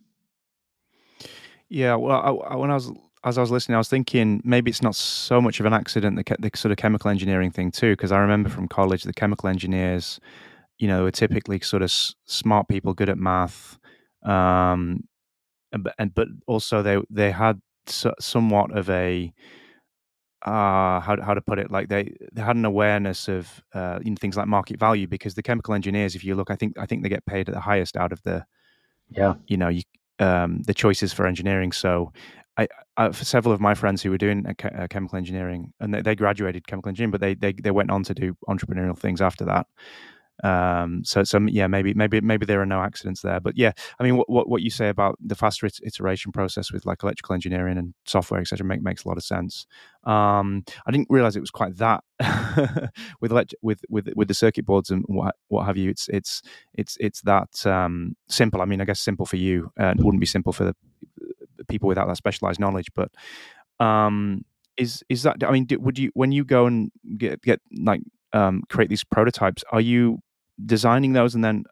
Yeah, 1.68 1.94
well, 1.94 2.42
I, 2.48 2.56
when 2.56 2.72
I 2.72 2.74
was 2.74 2.90
as 3.22 3.38
I 3.38 3.42
was 3.42 3.52
listening, 3.52 3.76
I 3.76 3.78
was 3.78 3.88
thinking 3.88 4.42
maybe 4.44 4.72
it's 4.72 4.82
not 4.82 4.96
so 4.96 5.40
much 5.40 5.60
of 5.60 5.66
an 5.66 5.72
accident 5.72 6.16
the, 6.16 6.36
the 6.40 6.50
sort 6.56 6.72
of 6.72 6.78
chemical 6.78 7.10
engineering 7.10 7.52
thing 7.52 7.70
too, 7.70 7.92
because 7.92 8.10
I 8.10 8.18
remember 8.18 8.48
from 8.48 8.66
college 8.66 9.04
the 9.04 9.12
chemical 9.12 9.48
engineers 9.48 10.18
you 10.78 10.88
know, 10.88 11.06
are 11.06 11.10
typically 11.10 11.60
sort 11.60 11.82
of 11.82 11.92
smart 12.26 12.68
people, 12.68 12.94
good 12.94 13.08
at 13.08 13.18
math, 13.18 13.78
um, 14.22 15.04
and, 15.72 15.90
and 15.98 16.14
but 16.14 16.28
also 16.46 16.82
they 16.82 16.98
they 17.10 17.30
had 17.30 17.60
so, 17.86 18.14
somewhat 18.20 18.76
of 18.76 18.88
a 18.90 19.32
uh, 20.46 21.00
how 21.00 21.16
how 21.20 21.34
to 21.34 21.40
put 21.40 21.58
it 21.58 21.70
like 21.70 21.88
they 21.88 22.14
they 22.32 22.42
had 22.42 22.56
an 22.56 22.64
awareness 22.64 23.28
of 23.28 23.62
uh, 23.74 23.98
you 24.02 24.10
know, 24.10 24.16
things 24.20 24.36
like 24.36 24.46
market 24.46 24.78
value 24.78 25.06
because 25.06 25.34
the 25.34 25.42
chemical 25.42 25.74
engineers, 25.74 26.14
if 26.14 26.24
you 26.24 26.34
look, 26.34 26.50
I 26.50 26.56
think 26.56 26.78
I 26.78 26.86
think 26.86 27.02
they 27.02 27.08
get 27.08 27.26
paid 27.26 27.48
at 27.48 27.54
the 27.54 27.60
highest 27.60 27.96
out 27.96 28.12
of 28.12 28.22
the 28.22 28.44
yeah 29.10 29.34
you 29.46 29.56
know 29.56 29.68
you 29.68 29.82
um, 30.20 30.62
the 30.62 30.74
choices 30.74 31.12
for 31.12 31.26
engineering. 31.26 31.72
So, 31.72 32.12
I, 32.56 32.68
I, 32.96 33.10
for 33.10 33.24
several 33.24 33.54
of 33.54 33.60
my 33.60 33.74
friends 33.74 34.02
who 34.02 34.10
were 34.10 34.18
doing 34.18 34.44
chemical 34.90 35.16
engineering, 35.16 35.72
and 35.80 35.94
they, 35.94 36.02
they, 36.02 36.16
graduated 36.16 36.66
chemical 36.66 36.88
engineering, 36.88 37.12
but 37.12 37.20
they, 37.20 37.34
they 37.34 37.52
they 37.52 37.70
went 37.70 37.90
on 37.90 38.02
to 38.04 38.14
do 38.14 38.36
entrepreneurial 38.48 38.98
things 38.98 39.20
after 39.20 39.44
that. 39.44 39.66
Um, 40.44 41.04
so, 41.04 41.24
so 41.24 41.40
yeah, 41.48 41.66
maybe, 41.66 41.94
maybe, 41.94 42.20
maybe 42.20 42.46
there 42.46 42.60
are 42.60 42.66
no 42.66 42.80
accidents 42.80 43.22
there. 43.22 43.40
But 43.40 43.56
yeah, 43.56 43.72
I 43.98 44.04
mean, 44.04 44.16
what 44.16 44.28
what, 44.28 44.48
what 44.48 44.62
you 44.62 44.70
say 44.70 44.88
about 44.88 45.16
the 45.20 45.34
faster 45.34 45.68
iteration 45.82 46.32
process 46.32 46.72
with 46.72 46.86
like 46.86 47.02
electrical 47.02 47.34
engineering 47.34 47.78
and 47.78 47.94
software, 48.04 48.40
etc., 48.40 48.66
make, 48.66 48.82
makes 48.82 49.04
a 49.04 49.08
lot 49.08 49.16
of 49.16 49.24
sense. 49.24 49.66
Um, 50.04 50.64
I 50.86 50.90
didn't 50.90 51.08
realize 51.10 51.36
it 51.36 51.40
was 51.40 51.50
quite 51.50 51.76
that 51.78 52.04
with 53.20 53.32
with 53.62 53.80
with 53.88 54.08
with 54.14 54.28
the 54.28 54.34
circuit 54.34 54.64
boards 54.64 54.90
and 54.90 55.04
what 55.06 55.34
what 55.48 55.66
have 55.66 55.76
you. 55.76 55.90
It's 55.90 56.08
it's 56.08 56.42
it's 56.74 56.96
it's 57.00 57.20
that 57.22 57.66
um, 57.66 58.16
simple. 58.28 58.62
I 58.62 58.64
mean, 58.64 58.80
I 58.80 58.84
guess 58.84 59.00
simple 59.00 59.26
for 59.26 59.36
you. 59.36 59.70
Uh, 59.78 59.94
wouldn't 59.98 60.20
be 60.20 60.26
simple 60.26 60.52
for 60.52 60.64
the 60.64 60.74
people 61.68 61.88
without 61.88 62.08
that 62.08 62.16
specialized 62.16 62.60
knowledge, 62.60 62.88
but 62.94 63.10
um, 63.84 64.44
is 64.76 65.02
is 65.08 65.22
that? 65.24 65.42
I 65.44 65.50
mean, 65.50 65.66
would 65.70 65.98
you 65.98 66.10
when 66.14 66.32
you 66.32 66.44
go 66.44 66.66
and 66.66 66.90
get 67.16 67.42
get 67.42 67.60
like 67.76 68.00
um, 68.32 68.62
create 68.68 68.90
these 68.90 69.04
prototypes? 69.04 69.64
Are 69.70 69.80
you 69.80 70.18
designing 70.64 71.12
those 71.12 71.34
and 71.34 71.44
then 71.44 71.64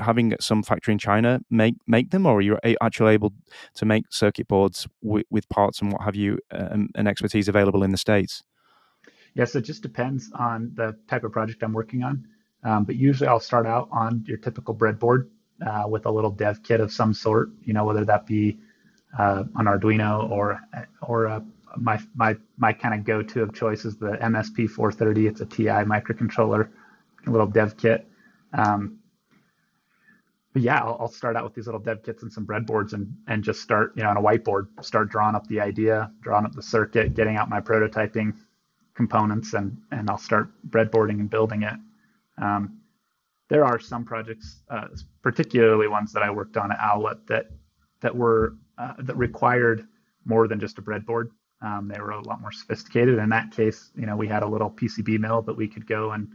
having 0.00 0.34
some 0.40 0.62
factory 0.62 0.92
in 0.92 0.98
China 0.98 1.40
make 1.50 1.74
make 1.86 2.10
them, 2.10 2.26
or 2.26 2.38
are 2.38 2.40
you 2.40 2.58
actually 2.80 3.12
able 3.12 3.32
to 3.74 3.84
make 3.84 4.04
circuit 4.10 4.48
boards 4.48 4.86
w- 5.02 5.24
with 5.30 5.48
parts 5.48 5.80
and 5.80 5.92
what 5.92 6.02
have 6.02 6.16
you, 6.16 6.38
um, 6.52 6.88
and 6.94 7.08
expertise 7.08 7.48
available 7.48 7.82
in 7.82 7.90
the 7.90 7.98
states? 7.98 8.42
Yes, 9.34 9.54
it 9.54 9.62
just 9.62 9.82
depends 9.82 10.30
on 10.34 10.72
the 10.74 10.96
type 11.08 11.24
of 11.24 11.32
project 11.32 11.62
I'm 11.62 11.72
working 11.72 12.02
on. 12.02 12.26
Um, 12.64 12.84
but 12.84 12.96
usually, 12.96 13.28
I'll 13.28 13.40
start 13.40 13.66
out 13.66 13.88
on 13.90 14.24
your 14.26 14.38
typical 14.38 14.74
breadboard 14.74 15.28
uh, 15.66 15.84
with 15.88 16.06
a 16.06 16.10
little 16.10 16.30
dev 16.30 16.62
kit 16.62 16.80
of 16.80 16.92
some 16.92 17.14
sort. 17.14 17.50
You 17.64 17.72
know, 17.72 17.84
whether 17.84 18.04
that 18.04 18.26
be 18.26 18.58
uh, 19.18 19.44
an 19.56 19.66
Arduino 19.66 20.30
or 20.30 20.60
or 21.02 21.26
a, 21.26 21.44
my 21.76 22.00
my 22.14 22.36
my 22.58 22.72
kind 22.72 22.94
of 22.94 23.04
go-to 23.04 23.42
of 23.42 23.54
choice 23.54 23.84
is 23.84 23.96
the 23.96 24.18
MSP 24.22 24.68
430. 24.68 25.26
It's 25.26 25.40
a 25.40 25.46
TI 25.46 25.84
microcontroller, 25.86 26.68
a 27.26 27.30
little 27.30 27.46
dev 27.46 27.76
kit. 27.76 28.06
Um, 28.52 28.98
but 30.52 30.62
yeah, 30.62 30.80
I'll, 30.80 30.96
I'll, 31.00 31.08
start 31.08 31.36
out 31.36 31.44
with 31.44 31.54
these 31.54 31.66
little 31.66 31.80
dev 31.80 32.02
kits 32.02 32.22
and 32.22 32.32
some 32.32 32.44
breadboards 32.44 32.92
and 32.92 33.14
and 33.28 33.44
just 33.44 33.60
start, 33.60 33.92
you 33.96 34.02
know, 34.02 34.10
on 34.10 34.16
a 34.16 34.22
whiteboard, 34.22 34.66
start 34.82 35.08
drawing 35.08 35.36
up 35.36 35.46
the 35.46 35.60
idea, 35.60 36.10
drawing 36.22 36.44
up 36.44 36.54
the 36.54 36.62
circuit, 36.62 37.14
getting 37.14 37.36
out 37.36 37.48
my 37.48 37.60
prototyping 37.60 38.34
components, 38.94 39.54
and 39.54 39.76
and 39.92 40.10
I'll 40.10 40.18
start 40.18 40.50
breadboarding 40.68 41.20
and 41.20 41.30
building 41.30 41.62
it. 41.62 41.74
Um, 42.38 42.80
there 43.48 43.64
are 43.64 43.78
some 43.78 44.04
projects, 44.04 44.62
uh, 44.68 44.88
particularly 45.22 45.88
ones 45.88 46.12
that 46.12 46.22
I 46.22 46.30
worked 46.30 46.56
on 46.56 46.72
at 46.72 46.78
Owlet, 46.80 47.26
that 47.28 47.50
that 48.00 48.16
were 48.16 48.56
uh, 48.76 48.94
that 48.98 49.16
required 49.16 49.86
more 50.24 50.48
than 50.48 50.58
just 50.58 50.78
a 50.78 50.82
breadboard. 50.82 51.30
Um, 51.62 51.88
they 51.88 52.00
were 52.00 52.10
a 52.10 52.22
lot 52.22 52.40
more 52.40 52.52
sophisticated. 52.52 53.18
In 53.18 53.28
that 53.28 53.52
case, 53.52 53.90
you 53.94 54.06
know, 54.06 54.16
we 54.16 54.26
had 54.26 54.42
a 54.42 54.48
little 54.48 54.70
PCB 54.70 55.20
mill 55.20 55.42
that 55.42 55.56
we 55.56 55.68
could 55.68 55.86
go 55.86 56.12
and 56.12 56.28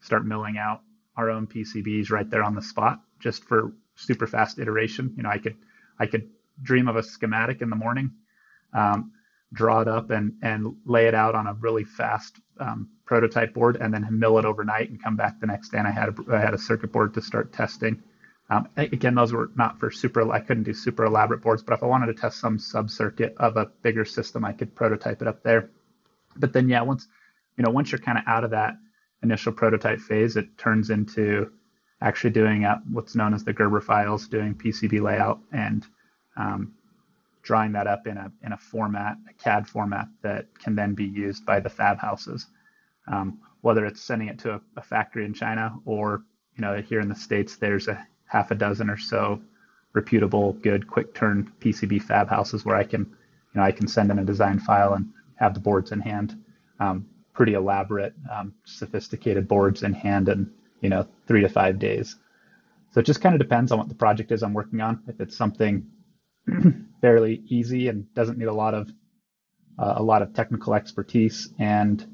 start 0.00 0.24
milling 0.24 0.58
out 0.58 0.80
our 1.16 1.30
own 1.30 1.46
PCBs 1.46 2.10
right 2.10 2.28
there 2.28 2.42
on 2.42 2.54
the 2.54 2.62
spot 2.62 3.00
just 3.20 3.44
for 3.44 3.72
super 3.96 4.26
fast 4.26 4.58
iteration. 4.58 5.14
You 5.16 5.22
know, 5.22 5.30
I 5.30 5.38
could 5.38 5.56
I 5.98 6.06
could 6.06 6.30
dream 6.60 6.88
of 6.88 6.96
a 6.96 7.02
schematic 7.02 7.62
in 7.62 7.70
the 7.70 7.76
morning, 7.76 8.12
um, 8.72 9.12
draw 9.52 9.80
it 9.80 9.88
up 9.88 10.10
and 10.10 10.34
and 10.42 10.76
lay 10.84 11.06
it 11.06 11.14
out 11.14 11.34
on 11.34 11.46
a 11.46 11.54
really 11.54 11.84
fast 11.84 12.36
um, 12.58 12.88
prototype 13.04 13.54
board, 13.54 13.76
and 13.76 13.92
then 13.92 14.06
mill 14.10 14.38
it 14.38 14.44
overnight 14.44 14.90
and 14.90 15.02
come 15.02 15.16
back 15.16 15.40
the 15.40 15.46
next 15.46 15.70
day. 15.70 15.78
And 15.78 15.88
I 15.88 15.90
had 15.90 16.08
a, 16.08 16.34
I 16.34 16.40
had 16.40 16.54
a 16.54 16.58
circuit 16.58 16.92
board 16.92 17.14
to 17.14 17.22
start 17.22 17.52
testing. 17.52 18.02
Um, 18.50 18.68
again, 18.76 19.14
those 19.14 19.32
were 19.32 19.50
not 19.56 19.78
for 19.78 19.90
super. 19.90 20.30
I 20.30 20.40
couldn't 20.40 20.64
do 20.64 20.74
super 20.74 21.04
elaborate 21.04 21.42
boards, 21.42 21.62
but 21.62 21.74
if 21.74 21.82
I 21.82 21.86
wanted 21.86 22.06
to 22.06 22.14
test 22.14 22.38
some 22.38 22.58
sub 22.58 22.90
circuit 22.90 23.34
of 23.38 23.56
a 23.56 23.66
bigger 23.82 24.04
system, 24.04 24.44
I 24.44 24.52
could 24.52 24.74
prototype 24.74 25.22
it 25.22 25.28
up 25.28 25.42
there. 25.42 25.70
But 26.36 26.52
then, 26.52 26.68
yeah, 26.68 26.82
once 26.82 27.06
you 27.56 27.64
know, 27.64 27.70
once 27.70 27.92
you're 27.92 28.00
kind 28.00 28.18
of 28.18 28.24
out 28.26 28.44
of 28.44 28.50
that 28.50 28.74
initial 29.22 29.52
prototype 29.52 30.00
phase, 30.00 30.36
it 30.36 30.56
turns 30.58 30.90
into 30.90 31.50
actually 32.00 32.30
doing 32.30 32.64
uh, 32.64 32.80
what's 32.90 33.14
known 33.14 33.32
as 33.34 33.44
the 33.44 33.52
Gerber 33.52 33.80
files, 33.80 34.28
doing 34.28 34.54
PCB 34.54 35.00
layout 35.00 35.40
and 35.52 35.86
um, 36.36 36.72
drawing 37.42 37.72
that 37.72 37.86
up 37.86 38.06
in 38.06 38.16
a 38.16 38.30
in 38.44 38.52
a 38.52 38.56
format, 38.56 39.16
a 39.28 39.32
CAD 39.34 39.68
format 39.68 40.08
that 40.22 40.46
can 40.58 40.74
then 40.74 40.94
be 40.94 41.04
used 41.04 41.44
by 41.46 41.60
the 41.60 41.70
fab 41.70 41.98
houses. 41.98 42.46
Um, 43.08 43.40
whether 43.62 43.84
it's 43.84 44.00
sending 44.00 44.28
it 44.28 44.38
to 44.40 44.54
a, 44.54 44.60
a, 44.76 44.82
factory 44.82 45.24
in 45.24 45.34
China 45.34 45.74
or 45.84 46.22
you 46.56 46.62
know 46.62 46.80
here 46.80 47.00
in 47.00 47.08
the 47.08 47.14
states, 47.14 47.56
there's 47.56 47.88
a 47.88 48.06
half 48.26 48.50
a 48.50 48.54
dozen 48.54 48.90
or 48.90 48.96
so 48.96 49.40
reputable, 49.92 50.54
good, 50.54 50.88
quick 50.88 51.14
turn 51.14 51.52
PCB 51.60 52.02
fab 52.02 52.28
houses 52.28 52.64
where 52.64 52.76
I 52.76 52.84
can 52.84 53.00
you 53.00 53.60
know 53.60 53.62
I 53.62 53.72
can 53.72 53.86
send 53.86 54.10
in 54.10 54.18
a 54.18 54.24
design 54.24 54.58
file 54.58 54.94
and 54.94 55.12
have 55.36 55.54
the 55.54 55.60
boards 55.60 55.92
in 55.92 56.00
hand. 56.00 56.36
Um, 56.80 57.06
pretty 57.34 57.54
elaborate, 57.54 58.14
um, 58.30 58.54
sophisticated 58.64 59.48
boards 59.48 59.82
in 59.82 59.92
hand 59.92 60.28
in 60.28 60.50
you 60.80 60.88
know 60.88 61.06
three 61.26 61.42
to 61.42 61.48
five 61.48 61.78
days. 61.78 62.16
So 62.92 63.00
it 63.00 63.06
just 63.06 63.20
kind 63.20 63.34
of 63.34 63.40
depends 63.40 63.72
on 63.72 63.78
what 63.78 63.88
the 63.88 63.94
project 63.94 64.32
is 64.32 64.42
I'm 64.42 64.54
working 64.54 64.80
on. 64.80 65.02
If 65.08 65.20
it's 65.20 65.36
something 65.36 65.86
fairly 67.00 67.42
easy 67.48 67.88
and 67.88 68.12
doesn't 68.14 68.38
need 68.38 68.46
a 68.48 68.54
lot 68.54 68.74
of 68.74 68.90
uh, 69.78 69.94
a 69.96 70.02
lot 70.02 70.22
of 70.22 70.32
technical 70.34 70.74
expertise 70.74 71.48
and 71.58 72.06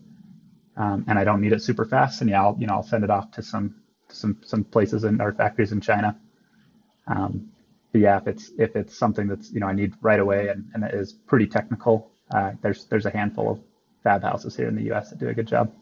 um, 0.77 1.05
and 1.09 1.19
I 1.19 1.25
don't 1.25 1.41
need 1.41 1.53
it 1.53 1.63
super 1.63 1.85
fast, 1.85 2.21
and 2.21 2.31
yeah, 2.31 2.43
I'll 2.43 2.57
you 2.59 2.67
know 2.67 2.75
I'll 2.75 2.83
send 2.85 3.05
it 3.05 3.11
off 3.11 3.31
to 3.33 3.43
some 3.43 3.75
some 4.09 4.39
some 4.45 4.65
places 4.65 5.05
in 5.05 5.21
our 5.21 5.33
factories 5.33 5.73
in 5.73 5.81
China. 5.81 6.17
Um, 7.09 7.51
but 7.93 8.01
yeah, 8.03 8.19
if 8.19 8.27
it's 8.29 8.51
if 8.59 8.77
it's 8.77 8.97
something 8.97 9.29
that's 9.29 9.53
you 9.53 9.61
know 9.61 9.67
I 9.67 9.73
need 9.73 9.95
right 10.03 10.21
away 10.21 10.49
and, 10.49 10.67
and 10.75 10.85
it 10.85 10.95
is 10.95 11.13
pretty 11.13 11.47
technical, 11.47 12.11
uh, 12.33 12.53
there's 12.63 12.87
there's 12.87 13.07
a 13.07 13.11
handful 13.11 13.51
of 13.51 13.61
fab 14.03 14.23
houses 14.23 14.57
here 14.57 14.69
in 14.69 14.77
the 14.77 14.93
US 14.93 15.11
that 15.11 15.19
do 15.19 15.29
a 15.29 15.35
good 15.35 15.49
job. 15.49 15.73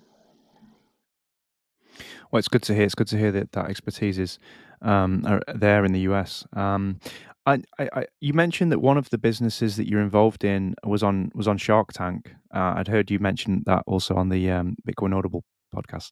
Well, 2.31 2.39
it's 2.39 2.49
good 2.49 2.63
to 2.63 2.75
hear. 2.75 2.85
It's 2.85 2.95
good 2.95 3.07
to 3.09 3.19
hear 3.19 3.33
that 3.33 3.53
that 3.53 3.71
expertise 3.71 4.19
is 4.19 4.39
um, 4.83 5.25
there 5.55 5.85
in 5.85 5.93
the 5.93 6.01
US. 6.01 6.45
Um, 6.53 6.99
I, 7.47 7.63
I, 7.79 8.07
you 8.21 8.33
mentioned 8.33 8.73
that 8.73 8.81
one 8.81 8.99
of 8.99 9.11
the 9.11 9.19
businesses 9.19 9.77
that 9.77 9.89
you're 9.89 10.01
involved 10.01 10.43
in 10.43 10.75
was 10.85 11.05
on 11.05 11.31
was 11.35 11.47
on 11.47 11.57
Shark 11.59 11.93
Tank. 11.93 12.35
Uh, 12.53 12.75
I'd 12.77 12.89
heard 12.89 13.11
you 13.11 13.21
mention 13.21 13.63
that 13.67 13.85
also 13.87 14.17
on 14.17 14.31
the 14.31 14.51
um, 14.51 14.77
Bitcoin 14.87 15.17
Audible 15.17 15.45
podcast. 15.77 16.11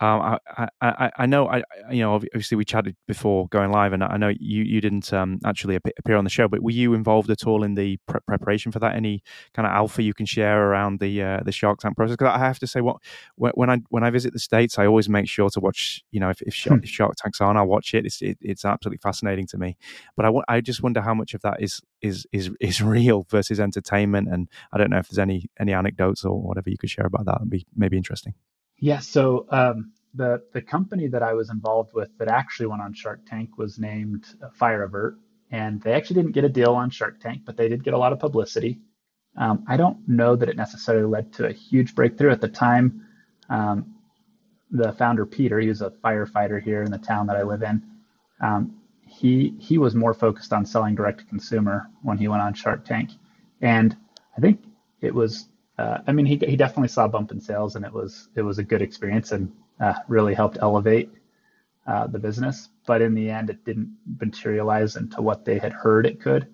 Um, 0.00 0.38
I, 0.56 0.68
I, 0.80 1.10
I 1.18 1.26
know, 1.26 1.48
I, 1.48 1.62
you 1.90 2.00
know, 2.00 2.14
obviously 2.14 2.56
we 2.56 2.64
chatted 2.64 2.96
before 3.06 3.48
going 3.48 3.70
live, 3.70 3.92
and 3.92 4.02
I 4.02 4.16
know 4.16 4.28
you, 4.28 4.64
you 4.64 4.80
didn't 4.80 5.12
um, 5.12 5.38
actually 5.44 5.76
appear 5.76 6.16
on 6.16 6.24
the 6.24 6.30
show, 6.30 6.48
but 6.48 6.62
were 6.62 6.70
you 6.70 6.94
involved 6.94 7.30
at 7.30 7.46
all 7.46 7.62
in 7.62 7.74
the 7.74 7.98
pre- 8.08 8.20
preparation 8.26 8.72
for 8.72 8.78
that? 8.80 8.94
Any 8.94 9.22
kind 9.54 9.66
of 9.66 9.72
alpha 9.72 10.02
you 10.02 10.14
can 10.14 10.26
share 10.26 10.68
around 10.68 11.00
the 11.00 11.22
uh, 11.22 11.40
the 11.44 11.52
Shark 11.52 11.78
Tank 11.78 11.96
process? 11.96 12.16
Because 12.16 12.34
I 12.34 12.38
have 12.38 12.58
to 12.60 12.66
say, 12.66 12.80
what 12.80 12.96
when 13.36 13.70
I 13.70 13.78
when 13.90 14.04
I 14.04 14.10
visit 14.10 14.32
the 14.32 14.38
states, 14.38 14.78
I 14.78 14.86
always 14.86 15.08
make 15.08 15.28
sure 15.28 15.50
to 15.50 15.60
watch. 15.60 16.02
You 16.10 16.20
know, 16.20 16.30
if 16.30 16.42
if 16.42 16.54
Shark, 16.54 16.80
hmm. 16.80 16.84
if 16.84 16.90
Shark 16.90 17.14
Tank's 17.16 17.40
on, 17.40 17.56
I'll 17.56 17.66
watch 17.66 17.94
it. 17.94 18.06
It's 18.06 18.22
it, 18.22 18.38
it's 18.40 18.64
absolutely 18.64 18.98
fascinating 18.98 19.46
to 19.48 19.58
me. 19.58 19.76
But 20.16 20.24
I, 20.24 20.28
w- 20.28 20.44
I 20.48 20.60
just 20.60 20.82
wonder 20.82 21.00
how 21.00 21.14
much 21.14 21.34
of 21.34 21.42
that 21.42 21.62
is 21.62 21.80
is 22.00 22.26
is 22.32 22.50
is 22.60 22.82
real 22.82 23.26
versus 23.30 23.60
entertainment, 23.60 24.28
and 24.28 24.48
I 24.72 24.78
don't 24.78 24.90
know 24.90 24.98
if 24.98 25.08
there's 25.08 25.18
any 25.18 25.48
any 25.58 25.72
anecdotes 25.72 26.24
or 26.24 26.40
whatever 26.40 26.70
you 26.70 26.78
could 26.78 26.90
share 26.90 27.06
about 27.06 27.26
that. 27.26 27.32
That'd 27.34 27.50
be 27.50 27.66
maybe 27.74 27.96
interesting. 27.96 28.34
Yeah. 28.82 28.98
So 28.98 29.46
um, 29.50 29.92
the 30.12 30.42
the 30.52 30.60
company 30.60 31.06
that 31.06 31.22
I 31.22 31.34
was 31.34 31.50
involved 31.50 31.94
with 31.94 32.10
that 32.18 32.26
actually 32.26 32.66
went 32.66 32.82
on 32.82 32.92
Shark 32.92 33.20
Tank 33.26 33.56
was 33.56 33.78
named 33.78 34.24
Fire 34.54 34.82
Avert, 34.82 35.18
and 35.52 35.80
they 35.82 35.92
actually 35.92 36.16
didn't 36.16 36.32
get 36.32 36.42
a 36.44 36.48
deal 36.48 36.74
on 36.74 36.90
Shark 36.90 37.20
Tank, 37.20 37.42
but 37.46 37.56
they 37.56 37.68
did 37.68 37.84
get 37.84 37.94
a 37.94 37.98
lot 37.98 38.12
of 38.12 38.18
publicity. 38.18 38.80
Um, 39.36 39.64
I 39.68 39.76
don't 39.76 39.98
know 40.08 40.34
that 40.34 40.48
it 40.48 40.56
necessarily 40.56 41.06
led 41.06 41.32
to 41.34 41.46
a 41.46 41.52
huge 41.52 41.94
breakthrough 41.94 42.32
at 42.32 42.40
the 42.40 42.48
time. 42.48 43.06
Um, 43.48 43.94
the 44.72 44.92
founder 44.94 45.26
Peter, 45.26 45.60
he 45.60 45.68
was 45.68 45.80
a 45.80 45.90
firefighter 46.04 46.60
here 46.60 46.82
in 46.82 46.90
the 46.90 46.98
town 46.98 47.28
that 47.28 47.36
I 47.36 47.44
live 47.44 47.62
in. 47.62 47.84
Um, 48.40 48.80
he 49.06 49.54
he 49.60 49.78
was 49.78 49.94
more 49.94 50.12
focused 50.12 50.52
on 50.52 50.66
selling 50.66 50.96
direct 50.96 51.20
to 51.20 51.24
consumer 51.26 51.86
when 52.02 52.18
he 52.18 52.26
went 52.26 52.42
on 52.42 52.52
Shark 52.52 52.84
Tank, 52.84 53.10
and 53.60 53.96
I 54.36 54.40
think 54.40 54.64
it 55.00 55.14
was 55.14 55.46
uh, 55.82 55.98
I 56.06 56.12
mean, 56.12 56.26
he 56.26 56.36
he 56.36 56.54
definitely 56.54 56.88
saw 56.88 57.06
a 57.06 57.08
bump 57.08 57.32
in 57.32 57.40
sales, 57.40 57.74
and 57.74 57.84
it 57.84 57.92
was 57.92 58.28
it 58.36 58.42
was 58.42 58.58
a 58.58 58.62
good 58.62 58.82
experience, 58.82 59.32
and 59.32 59.52
uh, 59.80 59.94
really 60.06 60.32
helped 60.32 60.58
elevate 60.60 61.10
uh, 61.88 62.06
the 62.06 62.20
business. 62.20 62.68
But 62.86 63.02
in 63.02 63.14
the 63.14 63.28
end, 63.28 63.50
it 63.50 63.64
didn't 63.64 63.96
materialize 64.20 64.94
into 64.94 65.20
what 65.20 65.44
they 65.44 65.58
had 65.58 65.72
heard 65.72 66.06
it 66.06 66.20
could, 66.20 66.46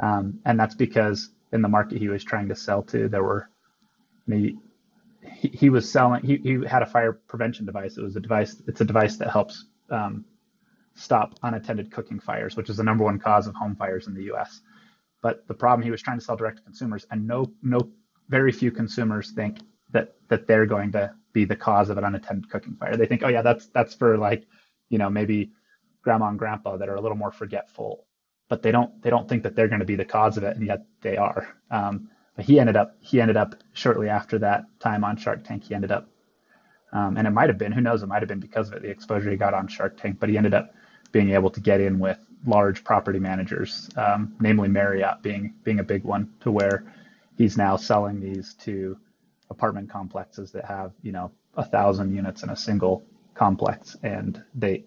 um, 0.00 0.40
and 0.46 0.58
that's 0.58 0.74
because 0.74 1.30
in 1.52 1.60
the 1.60 1.68
market 1.68 1.98
he 1.98 2.08
was 2.08 2.24
trying 2.24 2.48
to 2.48 2.56
sell 2.56 2.82
to, 2.84 3.08
there 3.08 3.22
were 3.22 3.50
maybe 4.26 4.56
he, 5.20 5.48
he 5.48 5.68
was 5.68 5.90
selling. 5.90 6.24
He, 6.24 6.36
he 6.38 6.64
had 6.66 6.82
a 6.82 6.86
fire 6.86 7.12
prevention 7.12 7.66
device. 7.66 7.98
It 7.98 8.02
was 8.02 8.16
a 8.16 8.20
device. 8.20 8.62
It's 8.66 8.80
a 8.80 8.86
device 8.86 9.18
that 9.18 9.30
helps 9.30 9.66
um, 9.90 10.24
stop 10.94 11.34
unattended 11.42 11.92
cooking 11.92 12.20
fires, 12.20 12.56
which 12.56 12.70
is 12.70 12.78
the 12.78 12.84
number 12.84 13.04
one 13.04 13.18
cause 13.18 13.46
of 13.46 13.54
home 13.54 13.76
fires 13.76 14.06
in 14.06 14.14
the 14.14 14.24
U.S. 14.24 14.62
But 15.20 15.46
the 15.46 15.54
problem 15.54 15.84
he 15.84 15.90
was 15.90 16.00
trying 16.00 16.18
to 16.18 16.24
sell 16.24 16.36
direct 16.36 16.56
to 16.58 16.62
consumers, 16.62 17.06
and 17.10 17.26
no 17.26 17.52
no 17.62 17.90
very 18.28 18.52
few 18.52 18.70
consumers 18.70 19.32
think 19.32 19.58
that 19.92 20.14
that 20.28 20.46
they're 20.46 20.66
going 20.66 20.92
to 20.92 21.14
be 21.32 21.44
the 21.44 21.56
cause 21.56 21.90
of 21.90 21.98
an 21.98 22.04
unattended 22.04 22.50
cooking 22.50 22.76
fire. 22.76 22.96
They 22.96 23.06
think, 23.06 23.22
oh 23.24 23.28
yeah, 23.28 23.42
that's 23.42 23.68
that's 23.68 23.94
for 23.94 24.18
like, 24.18 24.46
you 24.90 24.98
know, 24.98 25.10
maybe 25.10 25.52
grandma 26.02 26.28
and 26.28 26.38
grandpa 26.38 26.76
that 26.78 26.88
are 26.88 26.96
a 26.96 27.00
little 27.00 27.16
more 27.18 27.32
forgetful. 27.32 28.06
but 28.48 28.62
they 28.62 28.70
don't 28.72 29.02
they 29.02 29.10
don't 29.10 29.28
think 29.28 29.42
that 29.44 29.56
they're 29.56 29.68
going 29.68 29.80
to 29.80 29.86
be 29.86 29.96
the 29.96 30.04
cause 30.04 30.36
of 30.36 30.44
it, 30.44 30.56
and 30.56 30.66
yet 30.66 30.86
they 31.02 31.16
are. 31.16 31.48
Um, 31.70 32.10
but 32.36 32.44
he 32.44 32.60
ended 32.60 32.76
up 32.76 32.96
he 33.00 33.20
ended 33.20 33.36
up 33.36 33.56
shortly 33.72 34.08
after 34.08 34.38
that 34.40 34.64
time 34.80 35.04
on 35.04 35.16
Shark 35.16 35.44
Tank. 35.44 35.64
He 35.64 35.74
ended 35.74 35.92
up, 35.92 36.08
um, 36.92 37.16
and 37.16 37.26
it 37.26 37.30
might 37.32 37.48
have 37.50 37.58
been 37.58 37.72
who 37.72 37.80
knows 37.80 38.02
it 38.02 38.06
might 38.08 38.22
have 38.22 38.28
been 38.28 38.40
because 38.40 38.68
of 38.68 38.74
it 38.74 38.82
the 38.82 38.90
exposure 38.90 39.30
he 39.30 39.36
got 39.36 39.54
on 39.54 39.68
Shark 39.68 39.98
Tank. 40.00 40.18
But 40.20 40.28
he 40.30 40.38
ended 40.38 40.54
up 40.54 40.74
being 41.12 41.30
able 41.32 41.50
to 41.50 41.60
get 41.60 41.80
in 41.80 41.98
with 41.98 42.18
large 42.46 42.84
property 42.84 43.18
managers, 43.20 43.90
um, 43.96 44.34
namely 44.40 44.68
Marriott 44.68 45.22
being 45.22 45.54
being 45.64 45.80
a 45.80 45.84
big 45.84 46.04
one, 46.04 46.32
to 46.40 46.50
where 46.50 46.84
he's 47.36 47.56
now 47.56 47.76
selling 47.76 48.20
these 48.20 48.54
to 48.54 48.96
apartment 49.50 49.90
complexes 49.90 50.52
that 50.52 50.64
have 50.64 50.92
you 51.02 51.12
know 51.12 51.30
a 51.56 51.64
thousand 51.64 52.14
units 52.14 52.42
in 52.42 52.50
a 52.50 52.56
single 52.56 53.04
complex, 53.34 53.96
and 54.02 54.42
they 54.54 54.84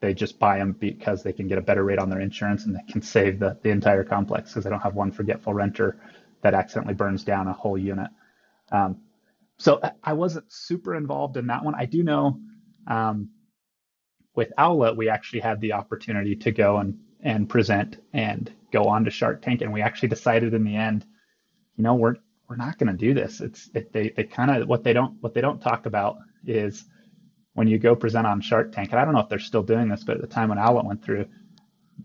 they 0.00 0.14
just 0.14 0.38
buy 0.38 0.58
them 0.58 0.72
because 0.72 1.22
they 1.22 1.32
can 1.32 1.46
get 1.46 1.58
a 1.58 1.62
better 1.62 1.84
rate 1.84 1.98
on 1.98 2.08
their 2.08 2.20
insurance 2.20 2.64
and 2.64 2.74
they 2.74 2.92
can 2.92 3.02
save 3.02 3.38
the, 3.38 3.58
the 3.62 3.68
entire 3.68 4.02
complex 4.02 4.50
because 4.50 4.64
they 4.64 4.70
don't 4.70 4.80
have 4.80 4.94
one 4.94 5.12
forgetful 5.12 5.52
renter 5.52 6.00
that 6.42 6.54
accidentally 6.54 6.94
burns 6.94 7.22
down 7.22 7.46
a 7.48 7.52
whole 7.52 7.76
unit. 7.76 8.08
Um, 8.72 9.02
so 9.58 9.78
I 10.02 10.14
wasn't 10.14 10.50
super 10.50 10.94
involved 10.94 11.36
in 11.36 11.48
that 11.48 11.62
one. 11.62 11.74
I 11.74 11.84
do 11.84 12.02
know 12.02 12.40
um, 12.86 13.28
with 14.34 14.52
Owlet, 14.56 14.96
we 14.96 15.10
actually 15.10 15.40
had 15.40 15.60
the 15.60 15.74
opportunity 15.74 16.34
to 16.36 16.50
go 16.50 16.78
and, 16.78 16.98
and 17.22 17.46
present 17.46 17.98
and 18.14 18.50
go 18.72 18.84
on 18.84 19.04
to 19.04 19.10
Shark 19.10 19.42
Tank. 19.42 19.60
And 19.60 19.70
we 19.70 19.82
actually 19.82 20.08
decided 20.08 20.54
in 20.54 20.64
the 20.64 20.76
end, 20.76 21.04
you 21.80 21.84
know, 21.84 21.94
we're, 21.94 22.16
we're 22.46 22.56
not 22.56 22.78
going 22.78 22.92
to 22.94 23.06
do 23.06 23.14
this. 23.14 23.40
It's 23.40 23.70
it, 23.74 23.90
they, 23.94 24.10
they 24.10 24.24
kind 24.24 24.50
of, 24.50 24.68
what 24.68 24.84
they 24.84 24.92
don't, 24.92 25.16
what 25.22 25.32
they 25.32 25.40
don't 25.40 25.60
talk 25.60 25.86
about 25.86 26.18
is 26.46 26.84
when 27.54 27.68
you 27.68 27.78
go 27.78 27.96
present 27.96 28.26
on 28.26 28.42
Shark 28.42 28.72
Tank, 28.72 28.90
and 28.90 29.00
I 29.00 29.04
don't 29.04 29.14
know 29.14 29.20
if 29.20 29.30
they're 29.30 29.38
still 29.38 29.62
doing 29.62 29.88
this, 29.88 30.04
but 30.04 30.16
at 30.16 30.20
the 30.20 30.26
time 30.26 30.50
when 30.50 30.58
Owlet 30.58 30.84
went 30.84 31.02
through, 31.02 31.26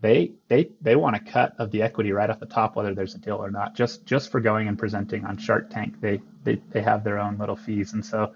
they 0.02 0.34
they 0.48 0.70
they 0.82 0.96
want 0.96 1.16
a 1.16 1.20
cut 1.20 1.56
of 1.58 1.72
the 1.72 1.82
equity 1.82 2.12
right 2.14 2.30
off 2.30 2.40
the 2.40 2.46
top, 2.46 2.76
whether 2.76 2.94
there's 2.94 3.16
a 3.16 3.18
deal 3.18 3.36
or 3.36 3.52
not. 3.52 3.76
Just 3.76 4.06
just 4.06 4.32
for 4.32 4.40
going 4.40 4.68
and 4.68 4.78
presenting 4.78 5.26
on 5.26 5.38
Shark 5.38 5.70
Tank, 5.70 6.02
they 6.02 6.22
they 6.44 6.62
they 6.72 6.82
have 6.82 7.04
their 7.04 7.20
own 7.20 7.38
little 7.38 7.56
fees. 7.56 7.94
And 7.94 8.06
so 8.06 8.34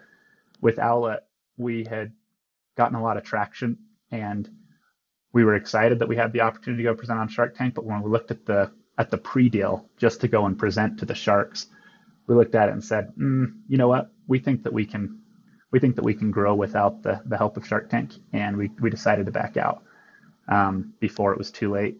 with 0.61 0.79
Owlet, 0.79 1.21
we 1.57 1.85
had 1.85 2.11
gotten 2.77 2.97
a 2.97 3.03
lot 3.03 3.17
of 3.17 3.23
traction, 3.23 3.77
and 4.11 4.49
we 5.33 5.43
were 5.43 5.55
excited 5.55 5.99
that 5.99 6.07
we 6.07 6.15
had 6.15 6.31
the 6.33 6.41
opportunity 6.41 6.83
to 6.83 6.89
go 6.89 6.95
present 6.95 7.19
on 7.19 7.27
Shark 7.29 7.55
Tank. 7.57 7.73
But 7.75 7.85
when 7.85 8.01
we 8.01 8.09
looked 8.09 8.31
at 8.31 8.45
the 8.45 8.71
at 8.99 9.09
the 9.09 9.17
pre-deal 9.17 9.89
just 9.97 10.21
to 10.21 10.27
go 10.27 10.45
and 10.45 10.59
present 10.59 10.99
to 10.99 11.05
the 11.05 11.15
sharks, 11.15 11.67
we 12.27 12.35
looked 12.35 12.53
at 12.53 12.69
it 12.69 12.73
and 12.73 12.83
said, 12.83 13.11
mm, 13.17 13.47
you 13.67 13.77
know 13.77 13.87
what, 13.87 14.11
we 14.27 14.37
think 14.37 14.61
that 14.63 14.73
we 14.73 14.85
can 14.85 15.19
we 15.71 15.79
think 15.79 15.95
that 15.95 16.03
we 16.03 16.13
can 16.15 16.31
grow 16.31 16.55
without 16.55 17.03
the, 17.03 17.21
the 17.25 17.37
help 17.37 17.55
of 17.55 17.65
Shark 17.65 17.89
Tank, 17.89 18.13
and 18.33 18.57
we, 18.57 18.71
we 18.81 18.89
decided 18.89 19.27
to 19.27 19.31
back 19.31 19.55
out 19.55 19.83
um, 20.47 20.93
before 20.99 21.31
it 21.31 21.37
was 21.37 21.51
too 21.51 21.71
late. 21.71 21.97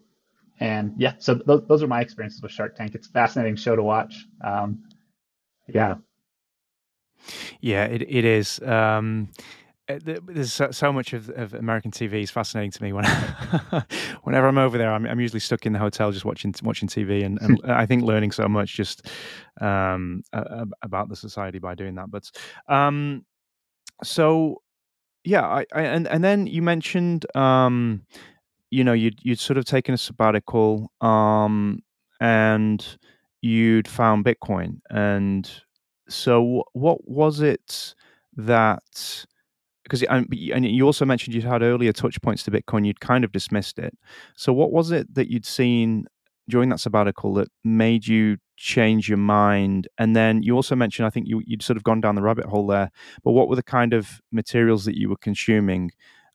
And 0.58 0.94
yeah, 0.98 1.14
so 1.18 1.34
those, 1.34 1.62
those 1.68 1.82
are 1.82 1.86
my 1.86 2.00
experiences 2.00 2.42
with 2.42 2.52
Shark 2.52 2.76
Tank. 2.76 2.94
It's 2.94 3.06
a 3.06 3.10
fascinating 3.10 3.56
show 3.56 3.76
to 3.76 3.82
watch. 3.82 4.26
Um, 4.44 4.82
yeah. 5.68 5.94
Yeah, 7.60 7.84
it, 7.84 8.02
it 8.02 8.24
is. 8.24 8.60
Um, 8.60 9.28
there's 9.98 10.52
so, 10.52 10.92
much 10.92 11.12
of, 11.12 11.30
of, 11.30 11.54
American 11.54 11.90
TV 11.90 12.22
is 12.22 12.30
fascinating 12.30 12.70
to 12.72 12.82
me. 12.82 12.92
When 12.92 13.04
whenever 14.22 14.48
I'm 14.48 14.58
over 14.58 14.78
there, 14.78 14.92
I'm, 14.92 15.06
I'm, 15.06 15.20
usually 15.20 15.40
stuck 15.40 15.66
in 15.66 15.72
the 15.72 15.78
hotel 15.78 16.12
just 16.12 16.24
watching 16.24 16.54
watching 16.62 16.88
TV, 16.88 17.24
and, 17.24 17.40
and 17.40 17.60
I 17.70 17.86
think 17.86 18.02
learning 18.02 18.32
so 18.32 18.48
much 18.48 18.74
just 18.74 19.06
um, 19.60 20.22
about 20.82 21.08
the 21.08 21.16
society 21.16 21.58
by 21.58 21.74
doing 21.74 21.94
that. 21.96 22.10
But 22.10 22.30
um, 22.68 23.24
so 24.02 24.62
yeah, 25.24 25.46
I, 25.46 25.66
I, 25.72 25.82
and 25.82 26.06
and 26.08 26.24
then 26.24 26.46
you 26.46 26.62
mentioned 26.62 27.24
um, 27.36 28.02
you 28.70 28.84
know 28.84 28.92
you'd 28.92 29.18
you'd 29.22 29.40
sort 29.40 29.56
of 29.56 29.64
taken 29.64 29.94
a 29.94 29.98
sabbatical 29.98 30.90
um, 31.00 31.80
and 32.20 32.98
you'd 33.40 33.88
found 33.88 34.24
Bitcoin, 34.24 34.80
and 34.90 35.50
so 36.08 36.64
what 36.72 37.08
was 37.08 37.40
it 37.40 37.94
that 38.36 39.24
because 39.90 40.04
and 40.04 40.66
you 40.66 40.86
also 40.86 41.04
mentioned 41.04 41.34
you'd 41.34 41.44
had 41.44 41.62
earlier 41.62 41.92
touch 41.92 42.20
points 42.22 42.44
to 42.44 42.50
Bitcoin, 42.50 42.86
you'd 42.86 43.00
kind 43.00 43.24
of 43.24 43.32
dismissed 43.32 43.78
it. 43.78 43.96
So 44.36 44.52
what 44.52 44.70
was 44.70 44.92
it 44.92 45.12
that 45.14 45.30
you'd 45.30 45.44
seen 45.44 46.06
during 46.48 46.68
that 46.68 46.78
sabbatical 46.78 47.34
that 47.34 47.48
made 47.64 48.06
you 48.06 48.36
change 48.56 49.08
your 49.08 49.18
mind? 49.18 49.88
And 49.98 50.14
then 50.14 50.44
you 50.44 50.54
also 50.54 50.76
mentioned, 50.76 51.06
I 51.06 51.10
think 51.10 51.26
you, 51.26 51.42
would 51.48 51.62
sort 51.62 51.76
of 51.76 51.82
gone 51.82 52.00
down 52.00 52.14
the 52.14 52.22
rabbit 52.22 52.46
hole 52.46 52.68
there, 52.68 52.92
but 53.24 53.32
what 53.32 53.48
were 53.48 53.56
the 53.56 53.64
kind 53.64 53.92
of 53.92 54.20
materials 54.30 54.84
that 54.84 54.96
you 54.96 55.08
were 55.08 55.16
consuming? 55.16 55.90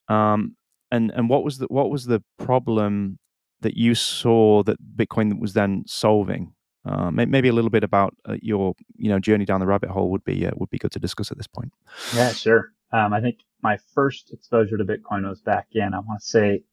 Um, 0.09 0.57
and, 0.91 1.11
and 1.11 1.29
what 1.29 1.45
was 1.45 1.59
the, 1.59 1.67
what 1.67 1.89
was 1.89 2.05
the 2.05 2.21
problem 2.37 3.19
that 3.61 3.77
you 3.77 3.95
saw 3.95 4.63
that 4.63 4.77
Bitcoin 4.97 5.39
was 5.39 5.53
then 5.53 5.83
solving? 5.87 6.53
Uh, 6.85 7.09
maybe 7.09 7.47
a 7.47 7.53
little 7.53 7.71
bit 7.71 7.83
about 7.83 8.15
uh, 8.29 8.35
your, 8.43 8.75
you 8.95 9.09
know, 9.09 9.17
journey 9.17 9.43
down 9.43 9.59
the 9.59 9.65
rabbit 9.65 9.89
hole 9.89 10.11
would 10.11 10.23
be 10.23 10.45
uh, 10.45 10.51
would 10.57 10.69
be 10.69 10.77
good 10.77 10.91
to 10.91 10.99
discuss 10.99 11.31
at 11.31 11.37
this 11.37 11.47
point. 11.47 11.73
Yeah, 12.13 12.31
sure. 12.31 12.74
Um, 12.95 13.13
I 13.13 13.19
think 13.19 13.39
my 13.61 13.77
first 13.93 14.31
exposure 14.31 14.77
to 14.77 14.85
Bitcoin 14.85 15.27
was 15.27 15.41
back 15.41 15.67
in, 15.73 15.93
I 15.93 15.99
want 15.99 16.21
to 16.21 16.25
say 16.25 16.63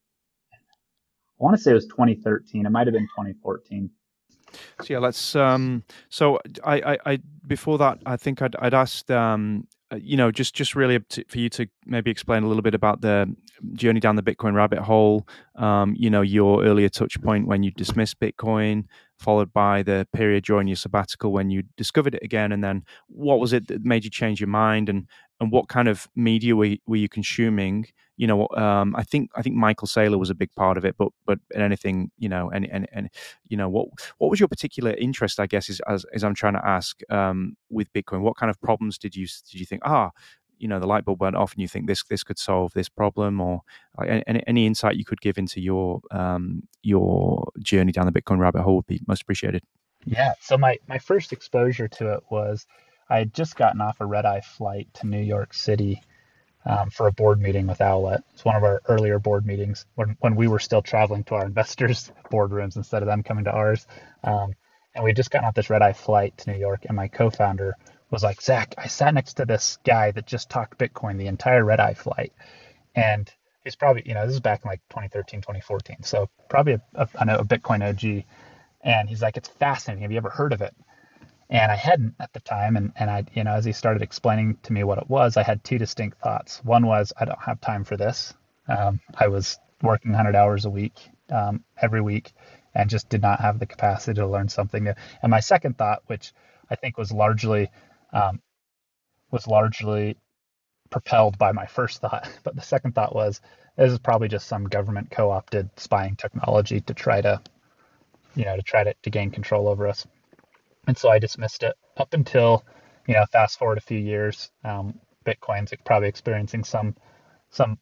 I 0.52 1.44
want 1.44 1.56
to 1.56 1.62
say 1.62 1.72
it 1.72 1.74
was 1.74 1.86
2013. 1.86 2.66
It 2.66 2.70
might 2.70 2.86
have 2.86 2.94
been 2.94 3.08
2014. 3.08 3.90
So 4.80 4.86
yeah, 4.88 4.98
let's. 4.98 5.34
Um, 5.34 5.82
so 6.08 6.38
I, 6.62 6.92
I, 6.92 6.98
I, 7.06 7.18
before 7.46 7.78
that, 7.78 7.98
I 8.06 8.16
think 8.16 8.42
I'd, 8.42 8.54
I'd 8.60 8.74
asked, 8.74 9.10
um, 9.10 9.66
uh, 9.90 9.96
you 9.96 10.16
know, 10.16 10.30
just, 10.30 10.54
just 10.54 10.76
really 10.76 11.00
to, 11.00 11.24
for 11.28 11.38
you 11.38 11.48
to 11.48 11.66
maybe 11.84 12.12
explain 12.12 12.44
a 12.44 12.46
little 12.46 12.62
bit 12.62 12.74
about 12.74 13.00
the 13.00 13.34
journey 13.72 13.98
down 13.98 14.14
the 14.14 14.22
Bitcoin 14.22 14.54
rabbit 14.54 14.78
hole. 14.78 15.26
Um, 15.56 15.94
you 15.98 16.10
know, 16.10 16.20
your 16.20 16.62
earlier 16.64 16.88
touch 16.88 17.20
point 17.20 17.48
when 17.48 17.64
you 17.64 17.72
dismissed 17.72 18.20
Bitcoin, 18.20 18.84
followed 19.18 19.52
by 19.52 19.82
the 19.82 20.06
period 20.12 20.44
during 20.44 20.68
your 20.68 20.76
sabbatical 20.76 21.32
when 21.32 21.50
you 21.50 21.64
discovered 21.76 22.14
it 22.14 22.22
again, 22.22 22.52
and 22.52 22.62
then 22.62 22.84
what 23.08 23.40
was 23.40 23.52
it 23.52 23.66
that 23.66 23.84
made 23.84 24.04
you 24.04 24.10
change 24.10 24.40
your 24.40 24.48
mind, 24.48 24.88
and 24.88 25.08
and 25.42 25.50
what 25.50 25.68
kind 25.68 25.88
of 25.88 26.08
media 26.14 26.54
were, 26.54 26.76
were 26.86 26.96
you 26.96 27.08
consuming? 27.08 27.88
You 28.16 28.28
know, 28.28 28.48
um, 28.56 28.94
I 28.94 29.02
think 29.02 29.30
I 29.34 29.42
think 29.42 29.56
Michael 29.56 29.88
Saylor 29.88 30.16
was 30.16 30.30
a 30.30 30.36
big 30.36 30.52
part 30.54 30.78
of 30.78 30.84
it, 30.84 30.94
but 30.96 31.08
but 31.26 31.40
anything, 31.52 32.12
you 32.16 32.28
know, 32.28 32.48
and 32.48 32.64
and 32.70 32.86
and 32.92 33.10
you 33.48 33.56
know, 33.56 33.68
what 33.68 33.88
what 34.18 34.30
was 34.30 34.38
your 34.38 34.48
particular 34.48 34.92
interest? 34.92 35.40
I 35.40 35.48
guess 35.48 35.68
is 35.68 35.80
as, 35.88 36.06
as 36.14 36.22
I'm 36.22 36.36
trying 36.36 36.52
to 36.52 36.64
ask 36.64 37.00
um, 37.10 37.56
with 37.70 37.92
Bitcoin, 37.92 38.20
what 38.20 38.36
kind 38.36 38.50
of 38.50 38.60
problems 38.60 38.98
did 38.98 39.16
you 39.16 39.26
did 39.50 39.58
you 39.58 39.66
think? 39.66 39.82
Ah, 39.84 40.12
you 40.58 40.68
know, 40.68 40.78
the 40.78 40.86
light 40.86 41.04
bulb 41.04 41.20
went 41.20 41.34
off, 41.34 41.52
and 41.54 41.60
you 41.60 41.66
think 41.66 41.88
this 41.88 42.04
this 42.04 42.22
could 42.22 42.38
solve 42.38 42.72
this 42.74 42.88
problem, 42.88 43.40
or 43.40 43.62
like, 43.98 44.22
any, 44.28 44.44
any 44.46 44.64
insight 44.64 44.94
you 44.94 45.04
could 45.04 45.20
give 45.20 45.38
into 45.38 45.60
your 45.60 46.00
um, 46.12 46.62
your 46.84 47.50
journey 47.58 47.90
down 47.90 48.06
the 48.06 48.12
Bitcoin 48.12 48.38
rabbit 48.38 48.62
hole 48.62 48.76
would 48.76 48.86
be 48.86 49.00
most 49.08 49.22
appreciated. 49.22 49.64
Yeah. 50.04 50.34
So 50.40 50.56
my 50.56 50.78
my 50.86 50.98
first 50.98 51.32
exposure 51.32 51.88
to 51.88 52.12
it 52.12 52.20
was 52.30 52.64
I 53.08 53.18
had 53.18 53.34
just 53.34 53.56
gotten 53.56 53.80
off 53.80 54.00
a 54.00 54.06
red 54.06 54.26
eye 54.26 54.40
flight 54.40 54.88
to 54.94 55.06
New 55.06 55.20
York 55.20 55.54
City 55.54 56.02
um, 56.64 56.90
for 56.90 57.06
a 57.06 57.12
board 57.12 57.40
meeting 57.40 57.66
with 57.66 57.80
Owlet. 57.80 58.22
It's 58.34 58.44
one 58.44 58.56
of 58.56 58.64
our 58.64 58.80
earlier 58.88 59.18
board 59.18 59.46
meetings 59.46 59.84
when, 59.94 60.16
when 60.20 60.36
we 60.36 60.48
were 60.48 60.58
still 60.58 60.82
traveling 60.82 61.24
to 61.24 61.34
our 61.34 61.46
investors' 61.46 62.12
boardrooms 62.30 62.76
instead 62.76 63.02
of 63.02 63.06
them 63.08 63.22
coming 63.22 63.44
to 63.44 63.52
ours. 63.52 63.86
Um, 64.24 64.54
and 64.94 65.04
we 65.04 65.12
just 65.12 65.30
gotten 65.30 65.48
off 65.48 65.54
this 65.54 65.70
red 65.70 65.82
eye 65.82 65.94
flight 65.94 66.36
to 66.38 66.52
New 66.52 66.58
York, 66.58 66.84
and 66.86 66.96
my 66.96 67.08
co 67.08 67.30
founder 67.30 67.76
was 68.10 68.22
like, 68.22 68.42
Zack, 68.42 68.74
I 68.76 68.88
sat 68.88 69.14
next 69.14 69.34
to 69.34 69.46
this 69.46 69.78
guy 69.84 70.10
that 70.10 70.26
just 70.26 70.50
talked 70.50 70.78
Bitcoin 70.78 71.16
the 71.16 71.28
entire 71.28 71.64
red 71.64 71.80
eye 71.80 71.94
flight. 71.94 72.32
And 72.94 73.32
he's 73.64 73.74
probably, 73.74 74.02
you 74.04 74.12
know, 74.14 74.26
this 74.26 74.34
is 74.34 74.40
back 74.40 74.60
in 74.64 74.68
like 74.68 74.82
2013, 74.90 75.40
2014. 75.40 76.02
So 76.02 76.28
probably 76.50 76.74
a, 76.74 76.80
a 76.94 77.44
Bitcoin 77.44 77.82
OG. 77.82 78.24
And 78.84 79.08
he's 79.08 79.22
like, 79.22 79.38
it's 79.38 79.48
fascinating. 79.48 80.02
Have 80.02 80.12
you 80.12 80.18
ever 80.18 80.28
heard 80.28 80.52
of 80.52 80.60
it? 80.60 80.74
And 81.52 81.70
I 81.70 81.76
hadn't 81.76 82.14
at 82.18 82.32
the 82.32 82.40
time. 82.40 82.76
And, 82.76 82.92
and 82.96 83.10
I, 83.10 83.24
you 83.34 83.44
know, 83.44 83.52
as 83.52 83.66
he 83.66 83.72
started 83.72 84.02
explaining 84.02 84.56
to 84.62 84.72
me 84.72 84.84
what 84.84 84.96
it 84.96 85.10
was, 85.10 85.36
I 85.36 85.42
had 85.42 85.62
two 85.62 85.76
distinct 85.76 86.18
thoughts. 86.18 86.64
One 86.64 86.86
was, 86.86 87.12
I 87.14 87.26
don't 87.26 87.42
have 87.42 87.60
time 87.60 87.84
for 87.84 87.94
this. 87.98 88.32
Um, 88.68 89.00
I 89.14 89.28
was 89.28 89.58
working 89.82 90.12
100 90.12 90.34
hours 90.34 90.64
a 90.64 90.70
week 90.70 90.94
um, 91.30 91.62
every 91.80 92.00
week 92.00 92.32
and 92.74 92.88
just 92.88 93.10
did 93.10 93.20
not 93.20 93.40
have 93.40 93.58
the 93.58 93.66
capacity 93.66 94.18
to 94.18 94.26
learn 94.26 94.48
something 94.48 94.82
new. 94.82 94.94
And 95.22 95.30
my 95.30 95.40
second 95.40 95.76
thought, 95.76 96.02
which 96.06 96.32
I 96.70 96.74
think 96.74 96.96
was 96.96 97.12
largely, 97.12 97.70
um, 98.14 98.40
was 99.30 99.46
largely 99.46 100.16
propelled 100.88 101.36
by 101.36 101.52
my 101.52 101.66
first 101.66 102.00
thought, 102.00 102.30
but 102.44 102.56
the 102.56 102.62
second 102.62 102.94
thought 102.94 103.14
was, 103.14 103.42
this 103.76 103.92
is 103.92 103.98
probably 103.98 104.28
just 104.28 104.48
some 104.48 104.64
government 104.64 105.10
co-opted 105.10 105.68
spying 105.76 106.16
technology 106.16 106.80
to 106.80 106.94
try 106.94 107.20
to, 107.20 107.42
you 108.36 108.46
know, 108.46 108.56
to 108.56 108.62
try 108.62 108.84
to, 108.84 108.94
to 109.02 109.10
gain 109.10 109.30
control 109.30 109.68
over 109.68 109.86
us 109.86 110.06
and 110.86 110.96
so 110.96 111.08
I 111.08 111.18
dismissed 111.18 111.62
it 111.62 111.74
up 111.96 112.14
until 112.14 112.64
you 113.06 113.14
know 113.14 113.24
fast 113.32 113.58
forward 113.58 113.78
a 113.78 113.82
few 113.82 113.98
years. 113.98 114.50
Um, 114.64 114.98
Bitcoin's 115.24 115.72
probably 115.84 116.08
experiencing 116.08 116.64
some 116.64 116.96
some 117.50 117.78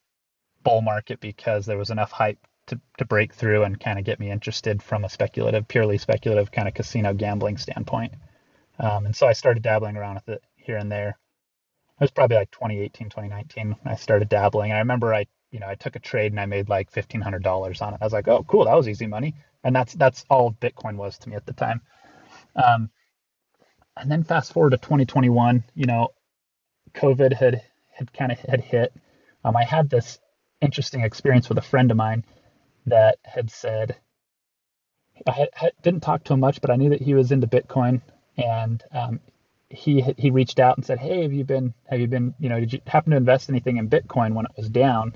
bull 0.62 0.82
market 0.82 1.20
because 1.20 1.66
there 1.66 1.78
was 1.78 1.90
enough 1.90 2.12
hype 2.12 2.38
to, 2.66 2.80
to 2.98 3.04
break 3.04 3.32
through 3.34 3.64
and 3.64 3.80
kind 3.80 3.98
of 3.98 4.04
get 4.04 4.20
me 4.20 4.30
interested 4.30 4.82
from 4.82 5.04
a 5.04 5.08
speculative, 5.08 5.66
purely 5.66 5.98
speculative 5.98 6.52
kind 6.52 6.68
of 6.68 6.74
casino 6.74 7.14
gambling 7.14 7.56
standpoint. 7.56 8.12
Um, 8.78 9.06
and 9.06 9.16
so 9.16 9.26
I 9.26 9.32
started 9.32 9.62
dabbling 9.62 9.96
around 9.96 10.16
with 10.16 10.28
it 10.28 10.44
here 10.56 10.76
and 10.76 10.92
there. 10.92 11.18
It 11.98 12.04
was 12.04 12.10
probably 12.10 12.36
like 12.36 12.50
2018, 12.50 13.10
2019 13.10 13.76
I 13.84 13.96
started 13.96 14.28
dabbling. 14.28 14.72
I 14.72 14.78
remember 14.80 15.14
I 15.14 15.26
you 15.50 15.58
know, 15.58 15.66
I 15.68 15.74
took 15.74 15.96
a 15.96 16.00
trade 16.00 16.32
and 16.32 16.40
I 16.40 16.46
made 16.46 16.68
like 16.68 16.90
fifteen 16.90 17.20
hundred 17.20 17.42
dollars 17.42 17.80
on 17.80 17.94
it. 17.94 17.98
I 18.00 18.04
was 18.04 18.12
like, 18.12 18.28
oh, 18.28 18.44
cool, 18.44 18.64
that 18.66 18.74
was 18.74 18.88
easy 18.88 19.06
money, 19.06 19.34
and 19.64 19.74
that's 19.74 19.94
that's 19.94 20.24
all 20.30 20.52
Bitcoin 20.52 20.96
was 20.96 21.18
to 21.18 21.28
me 21.28 21.36
at 21.36 21.46
the 21.46 21.52
time. 21.52 21.80
Um, 22.56 22.90
and 23.96 24.10
then 24.10 24.24
fast 24.24 24.52
forward 24.52 24.70
to 24.70 24.78
2021, 24.78 25.64
you 25.74 25.86
know, 25.86 26.08
COVID 26.94 27.32
had 27.32 27.62
had 27.90 28.12
kind 28.12 28.32
of 28.32 28.38
had 28.40 28.60
hit. 28.60 28.92
Um, 29.44 29.56
I 29.56 29.64
had 29.64 29.90
this 29.90 30.18
interesting 30.60 31.02
experience 31.02 31.48
with 31.48 31.58
a 31.58 31.62
friend 31.62 31.90
of 31.90 31.96
mine 31.96 32.24
that 32.86 33.18
had 33.24 33.50
said 33.50 33.96
I 35.26 35.32
had, 35.32 35.48
had, 35.52 35.72
didn't 35.82 36.00
talk 36.00 36.24
to 36.24 36.34
him 36.34 36.40
much, 36.40 36.60
but 36.60 36.70
I 36.70 36.76
knew 36.76 36.90
that 36.90 37.02
he 37.02 37.14
was 37.14 37.32
into 37.32 37.46
Bitcoin, 37.46 38.00
and 38.36 38.82
um, 38.92 39.20
he 39.68 40.00
he 40.16 40.30
reached 40.30 40.58
out 40.58 40.76
and 40.76 40.84
said, 40.84 40.98
"Hey, 40.98 41.22
have 41.22 41.32
you 41.32 41.44
been 41.44 41.74
have 41.88 42.00
you 42.00 42.06
been 42.06 42.34
you 42.38 42.48
know 42.48 42.58
did 42.58 42.72
you 42.72 42.80
happen 42.86 43.10
to 43.10 43.16
invest 43.16 43.50
anything 43.50 43.76
in 43.76 43.88
Bitcoin 43.88 44.34
when 44.34 44.46
it 44.46 44.52
was 44.56 44.68
down?" 44.68 45.14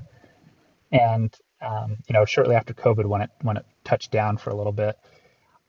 And 0.92 1.34
um, 1.60 1.96
you 2.08 2.12
know, 2.12 2.24
shortly 2.24 2.54
after 2.54 2.74
COVID, 2.74 3.06
when 3.06 3.22
it 3.22 3.30
when 3.42 3.56
it 3.56 3.64
touched 3.84 4.10
down 4.10 4.36
for 4.36 4.50
a 4.50 4.54
little 4.54 4.72
bit, 4.72 4.96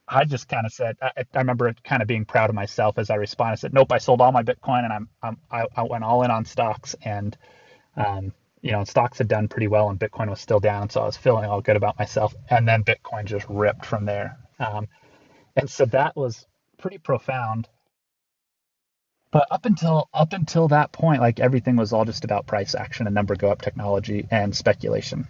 I 0.08 0.26
just 0.26 0.48
kind 0.48 0.66
of 0.66 0.72
said, 0.72 0.98
I, 1.02 1.12
I, 1.18 1.38
remember 1.40 1.74
kind 1.84 2.02
of 2.02 2.08
being 2.08 2.26
proud 2.26 2.50
of 2.50 2.56
myself 2.56 2.98
as 3.00 3.10
I 3.10 3.16
responded. 3.16 3.54
I 3.54 3.56
said, 3.56 3.74
"Nope, 3.74 3.92
I 3.92 3.98
sold 3.98 4.22
all 4.22 4.32
my 4.32 4.44
Bitcoin 4.44 4.84
and 4.84 4.94
I'm, 4.94 5.10
I'm 5.24 5.38
I, 5.50 5.66
I 5.76 5.84
went 5.84 6.04
all 6.04 6.24
in 6.24 6.32
on 6.32 6.46
stocks." 6.46 6.96
And 7.04 7.36
um, 7.98 8.34
you 8.62 8.72
know, 8.72 8.84
stocks 8.84 9.18
had 9.18 9.28
done 9.28 9.48
pretty 9.48 9.68
well 9.68 9.90
and 9.90 10.00
Bitcoin 10.00 10.30
was 10.30 10.40
still 10.40 10.60
down, 10.60 10.90
so 10.90 11.02
I 11.02 11.06
was 11.06 11.18
feeling 11.18 11.46
all 11.46 11.62
good 11.62 11.76
about 11.76 11.98
myself. 11.98 12.36
And 12.50 12.68
then 12.68 12.84
Bitcoin 12.84 13.26
just 13.26 13.48
ripped 13.50 13.86
from 13.86 14.06
there. 14.06 14.38
Um, 14.60 14.88
and 15.56 15.70
so 15.70 15.86
that 15.86 16.16
was 16.16 16.46
pretty 16.78 16.98
profound 16.98 17.68
but 19.36 19.48
up 19.52 19.66
until 19.66 20.08
up 20.14 20.32
until 20.32 20.70
that 20.70 20.94
point, 20.94 21.20
like 21.20 21.42
everything 21.42 21.76
was 21.76 21.92
all 21.92 22.06
just 22.06 22.24
about 22.24 22.48
price 22.48 22.74
action 22.74 23.06
and 23.06 23.14
number 23.14 23.36
go 23.36 23.52
up 23.52 23.62
technology 23.62 24.26
and 24.32 24.56
speculation. 24.56 25.28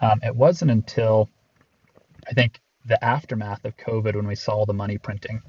Um, 0.00 0.18
it 0.24 0.34
wasn't 0.34 0.72
until 0.72 1.30
I 2.28 2.32
think 2.32 2.60
the 2.84 3.02
aftermath 3.04 3.64
of 3.64 3.76
COVID 3.76 4.16
when 4.16 4.26
we 4.26 4.34
saw 4.34 4.64
the 4.66 4.74
money 4.74 4.98
printing, 4.98 5.42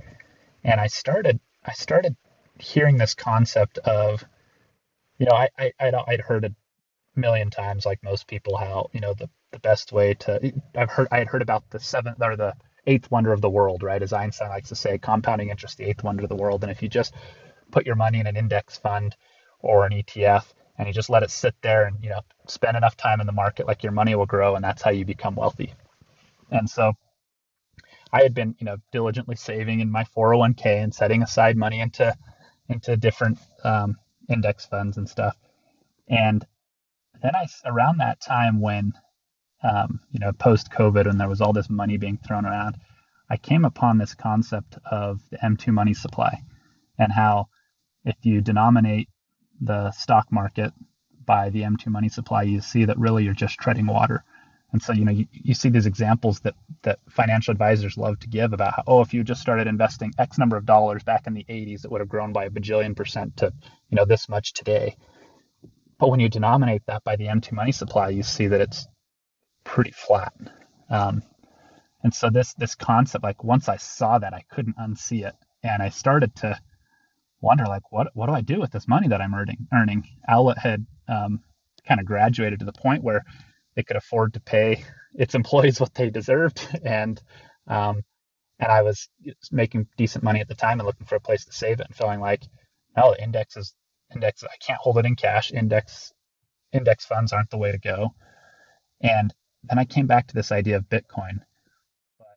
and 0.63 0.79
I 0.81 0.87
started 0.87 1.39
I 1.65 1.73
started 1.73 2.15
hearing 2.59 2.97
this 2.97 3.15
concept 3.15 3.77
of, 3.79 4.23
you 5.19 5.25
know, 5.27 5.33
I, 5.35 5.49
I 5.59 5.73
I'd, 5.79 5.95
I'd 5.95 6.21
heard 6.21 6.45
a 6.45 6.55
million 7.15 7.49
times 7.49 7.85
like 7.85 8.03
most 8.03 8.27
people 8.27 8.57
how 8.57 8.89
you 8.93 9.01
know 9.01 9.13
the 9.13 9.29
the 9.51 9.59
best 9.59 9.91
way 9.91 10.13
to 10.15 10.53
I've 10.75 10.91
heard 10.91 11.07
I 11.11 11.19
had 11.19 11.27
heard 11.27 11.41
about 11.41 11.69
the 11.71 11.79
seventh 11.79 12.21
or 12.21 12.35
the 12.35 12.55
eighth 12.87 13.11
wonder 13.11 13.33
of 13.33 13.41
the 13.41 13.49
world, 13.49 13.83
right? 13.83 14.01
As 14.01 14.13
Einstein 14.13 14.49
likes 14.49 14.69
to 14.69 14.75
say, 14.75 14.97
compounding 14.97 15.49
interest, 15.49 15.77
the 15.77 15.85
eighth 15.85 16.03
wonder 16.03 16.23
of 16.23 16.29
the 16.29 16.35
world. 16.35 16.63
And 16.63 16.71
if 16.71 16.83
you 16.83 16.89
just 16.89 17.13
put 17.71 17.85
your 17.85 17.95
money 17.95 18.19
in 18.19 18.27
an 18.27 18.37
index 18.37 18.77
fund 18.77 19.15
or 19.59 19.85
an 19.85 19.91
ETF 19.93 20.45
and 20.77 20.87
you 20.87 20.93
just 20.93 21.09
let 21.09 21.23
it 21.23 21.31
sit 21.31 21.55
there 21.61 21.85
and 21.85 21.97
you 22.03 22.09
know 22.09 22.21
spend 22.47 22.77
enough 22.77 22.97
time 22.97 23.21
in 23.21 23.27
the 23.27 23.33
market 23.33 23.67
like 23.67 23.83
your 23.83 23.91
money 23.91 24.15
will 24.15 24.25
grow 24.25 24.55
and 24.55 24.63
that's 24.63 24.81
how 24.81 24.91
you 24.91 25.05
become 25.05 25.35
wealthy 25.35 25.73
and 26.51 26.69
so 26.69 26.93
i 28.15 28.23
had 28.23 28.35
been 28.35 28.55
you 28.59 28.65
know 28.65 28.77
diligently 28.93 29.37
saving 29.37 29.81
in 29.81 29.91
my 29.91 30.05
401k 30.17 30.83
and 30.83 30.95
setting 30.95 31.23
aside 31.23 31.57
money 31.57 31.81
into 31.81 32.15
into 32.69 32.97
different 32.97 33.39
um, 33.63 33.97
index 34.29 34.65
funds 34.67 34.97
and 34.97 35.09
stuff 35.09 35.37
and 36.09 36.45
then 37.23 37.35
i 37.35 37.47
around 37.65 37.99
that 37.99 38.21
time 38.21 38.61
when 38.61 38.93
um, 39.63 39.99
you 40.11 40.19
know 40.19 40.33
post 40.33 40.71
covid 40.71 41.09
and 41.09 41.19
there 41.19 41.29
was 41.29 41.41
all 41.41 41.53
this 41.53 41.69
money 41.69 41.97
being 41.97 42.19
thrown 42.27 42.45
around 42.45 42.77
i 43.29 43.37
came 43.37 43.65
upon 43.65 43.97
this 43.99 44.15
concept 44.15 44.77
of 44.91 45.21
the 45.31 45.37
m2 45.37 45.73
money 45.73 45.93
supply 45.95 46.41
and 46.99 47.11
how 47.13 47.47
if 48.05 48.15
you 48.23 48.41
denominate 48.41 49.09
the 49.61 49.91
stock 49.91 50.31
market 50.31 50.73
by 51.25 51.49
the 51.49 51.61
M2 51.61 51.87
money 51.87 52.09
supply, 52.09 52.43
you 52.43 52.61
see 52.61 52.85
that 52.85 52.99
really 52.99 53.23
you're 53.25 53.33
just 53.33 53.59
treading 53.59 53.87
water. 53.87 54.23
And 54.71 54.81
so, 54.81 54.93
you 54.93 55.05
know, 55.05 55.11
you, 55.11 55.25
you 55.31 55.53
see 55.53 55.69
these 55.69 55.85
examples 55.85 56.41
that, 56.41 56.55
that 56.83 56.99
financial 57.09 57.51
advisors 57.51 57.97
love 57.97 58.19
to 58.19 58.27
give 58.27 58.51
about 58.51 58.75
how, 58.75 58.83
oh, 58.87 59.01
if 59.01 59.13
you 59.13 59.23
just 59.23 59.41
started 59.41 59.67
investing 59.67 60.11
X 60.17 60.37
number 60.37 60.57
of 60.57 60.65
dollars 60.65 61.03
back 61.03 61.27
in 61.27 61.33
the 61.33 61.45
80s, 61.45 61.85
it 61.85 61.91
would 61.91 62.01
have 62.01 62.09
grown 62.09 62.33
by 62.33 62.45
a 62.45 62.49
bajillion 62.49 62.95
percent 62.95 63.37
to, 63.37 63.53
you 63.89 63.95
know, 63.95 64.05
this 64.05 64.27
much 64.27 64.53
today. 64.53 64.97
But 65.97 66.09
when 66.09 66.19
you 66.19 66.27
denominate 66.27 66.83
that 66.87 67.03
by 67.03 67.15
the 67.15 67.27
M2 67.27 67.53
money 67.53 67.71
supply, 67.71 68.09
you 68.09 68.23
see 68.23 68.47
that 68.47 68.59
it's 68.59 68.87
pretty 69.63 69.91
flat. 69.91 70.33
Um, 70.89 71.23
and 72.03 72.13
so 72.13 72.29
this 72.29 72.53
this 72.53 72.75
concept, 72.75 73.23
like 73.23 73.43
once 73.43 73.67
I 73.67 73.77
saw 73.77 74.19
that, 74.19 74.33
I 74.33 74.43
couldn't 74.51 74.77
unsee 74.77 75.25
it, 75.25 75.35
and 75.63 75.81
I 75.81 75.89
started 75.89 76.35
to 76.37 76.59
wonder 77.41 77.65
like 77.65 77.91
what 77.91 78.07
what 78.13 78.27
do 78.27 78.33
I 78.33 78.41
do 78.41 78.59
with 78.59 78.71
this 78.71 78.87
money 78.87 79.07
that 79.07 79.21
I'm 79.21 79.33
earning 79.33 79.67
earning 79.73 80.03
Owlet 80.27 80.57
had 80.57 80.85
um, 81.07 81.41
kind 81.87 81.99
of 81.99 82.05
graduated 82.05 82.59
to 82.59 82.65
the 82.65 82.73
point 82.73 83.03
where 83.03 83.23
it 83.77 83.87
could 83.87 83.97
afford 83.97 84.33
to 84.33 84.39
pay 84.41 84.83
its 85.15 85.35
employees 85.35 85.79
what 85.81 85.93
they 85.95 86.09
deserved 86.09 86.67
and 86.85 87.21
um, 87.67 88.03
and 88.59 88.71
I 88.71 88.83
was 88.83 89.09
making 89.51 89.87
decent 89.97 90.23
money 90.23 90.41
at 90.41 90.47
the 90.47 90.55
time 90.55 90.79
and 90.79 90.87
looking 90.87 91.07
for 91.07 91.15
a 91.15 91.21
place 91.21 91.45
to 91.45 91.53
save 91.53 91.79
it 91.79 91.87
and 91.87 91.95
feeling 91.95 92.19
like 92.21 92.43
no 92.97 93.13
the 93.13 93.23
index 93.23 93.57
is 93.57 93.75
index 94.13 94.43
I 94.43 94.55
can't 94.65 94.79
hold 94.81 94.97
it 94.99 95.05
in 95.05 95.15
cash 95.15 95.51
index 95.53 96.13
index 96.73 97.05
funds 97.05 97.33
aren't 97.33 97.51
the 97.51 97.57
way 97.57 97.71
to 97.71 97.79
go 97.79 98.11
and 99.01 99.33
then 99.63 99.79
I 99.79 99.85
came 99.85 100.07
back 100.07 100.27
to 100.27 100.35
this 100.35 100.51
idea 100.51 100.77
of 100.77 100.89
Bitcoin 100.89 101.39
but 102.19 102.27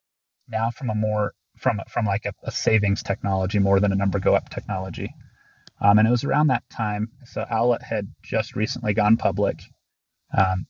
now 0.48 0.70
from 0.70 0.90
a 0.90 0.94
more 0.94 1.34
from 1.58 1.80
from 1.88 2.06
like 2.06 2.26
a, 2.26 2.32
a 2.44 2.52
savings 2.52 3.02
technology 3.02 3.58
more 3.58 3.80
than 3.80 3.92
a 3.92 3.96
number 3.96 4.18
go 4.20 4.34
up 4.34 4.48
technology. 4.50 5.14
Um, 5.80 5.98
and 5.98 6.08
it 6.08 6.10
was 6.12 6.24
around 6.24 6.48
that 6.48 6.64
time. 6.70 7.10
So 7.26 7.44
Owlet 7.50 7.82
had 7.82 8.08
just 8.22 8.56
recently 8.56 8.94
gone 8.94 9.16
public. 9.16 9.60
Um, 10.36 10.66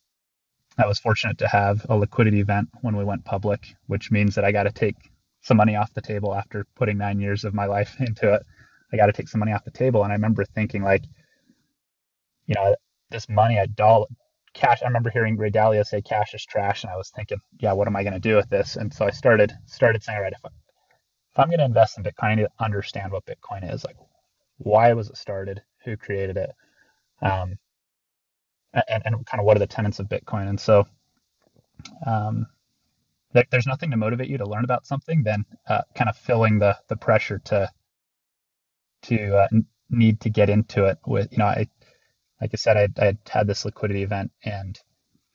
I 0.78 0.86
was 0.86 0.98
fortunate 0.98 1.38
to 1.38 1.48
have 1.48 1.84
a 1.88 1.96
liquidity 1.96 2.40
event 2.40 2.68
when 2.82 2.96
we 2.96 3.04
went 3.04 3.24
public, 3.24 3.74
which 3.86 4.10
means 4.10 4.34
that 4.36 4.44
I 4.44 4.52
got 4.52 4.64
to 4.64 4.72
take 4.72 4.96
some 5.42 5.56
money 5.56 5.76
off 5.76 5.92
the 5.94 6.02
table 6.02 6.34
after 6.34 6.66
putting 6.76 6.98
nine 6.98 7.20
years 7.20 7.44
of 7.44 7.54
my 7.54 7.66
life 7.66 7.96
into 8.00 8.32
it. 8.34 8.42
I 8.92 8.96
got 8.96 9.06
to 9.06 9.12
take 9.12 9.28
some 9.28 9.40
money 9.40 9.52
off 9.52 9.64
the 9.64 9.70
table. 9.70 10.04
And 10.04 10.12
I 10.12 10.16
remember 10.16 10.44
thinking, 10.44 10.82
like, 10.82 11.04
you 12.46 12.54
know, 12.54 12.74
this 13.10 13.28
money, 13.28 13.58
I 13.58 13.66
dollar 13.66 14.06
cash. 14.54 14.82
I 14.82 14.86
remember 14.86 15.10
hearing 15.10 15.36
Ray 15.36 15.50
Dalio 15.50 15.84
say 15.86 16.02
cash 16.02 16.34
is 16.34 16.44
trash, 16.44 16.84
and 16.84 16.92
I 16.92 16.96
was 16.96 17.10
thinking, 17.10 17.38
yeah, 17.60 17.72
what 17.72 17.86
am 17.88 17.96
I 17.96 18.02
going 18.02 18.14
to 18.14 18.20
do 18.20 18.36
with 18.36 18.48
this? 18.48 18.76
And 18.76 18.92
so 18.92 19.06
I 19.06 19.10
started 19.10 19.52
started 19.66 20.02
saying, 20.02 20.16
all 20.18 20.22
right, 20.22 20.32
if 20.32 20.40
if 20.44 21.38
I'm 21.38 21.48
going 21.48 21.58
to 21.58 21.64
invest 21.64 21.98
in 21.98 22.04
Bitcoin, 22.04 22.24
I 22.24 22.34
need 22.36 22.42
to 22.42 22.64
understand 22.64 23.12
what 23.12 23.24
Bitcoin 23.26 23.72
is. 23.72 23.84
Like, 23.84 23.96
why 24.58 24.92
was 24.94 25.10
it 25.10 25.16
started? 25.16 25.62
Who 25.84 25.96
created 25.96 26.36
it? 26.36 26.50
Um, 27.22 27.56
and, 28.88 29.02
and 29.06 29.26
kind 29.26 29.40
of 29.40 29.46
what 29.46 29.56
are 29.56 29.60
the 29.60 29.66
tenets 29.66 29.98
of 29.98 30.08
Bitcoin? 30.08 30.48
And 30.48 30.60
so, 30.60 30.86
um, 32.06 32.46
there's 33.50 33.66
nothing 33.66 33.90
to 33.90 33.96
motivate 33.96 34.28
you 34.28 34.38
to 34.38 34.46
learn 34.46 34.64
about 34.64 34.86
something 34.86 35.22
then 35.22 35.44
uh, 35.68 35.82
kind 35.94 36.10
of 36.10 36.16
filling 36.16 36.58
the 36.58 36.76
the 36.88 36.96
pressure 36.96 37.40
to 37.46 37.70
to 39.02 39.36
uh, 39.36 39.48
need 39.90 40.20
to 40.20 40.30
get 40.30 40.50
into 40.50 40.84
it. 40.86 40.98
With 41.06 41.32
you 41.32 41.38
know, 41.38 41.46
I 41.46 41.68
like 42.40 42.50
I 42.54 42.56
said, 42.56 42.76
I, 42.76 42.88
I 43.02 43.06
had 43.06 43.18
had 43.28 43.46
this 43.46 43.64
liquidity 43.64 44.02
event 44.02 44.32
and 44.44 44.78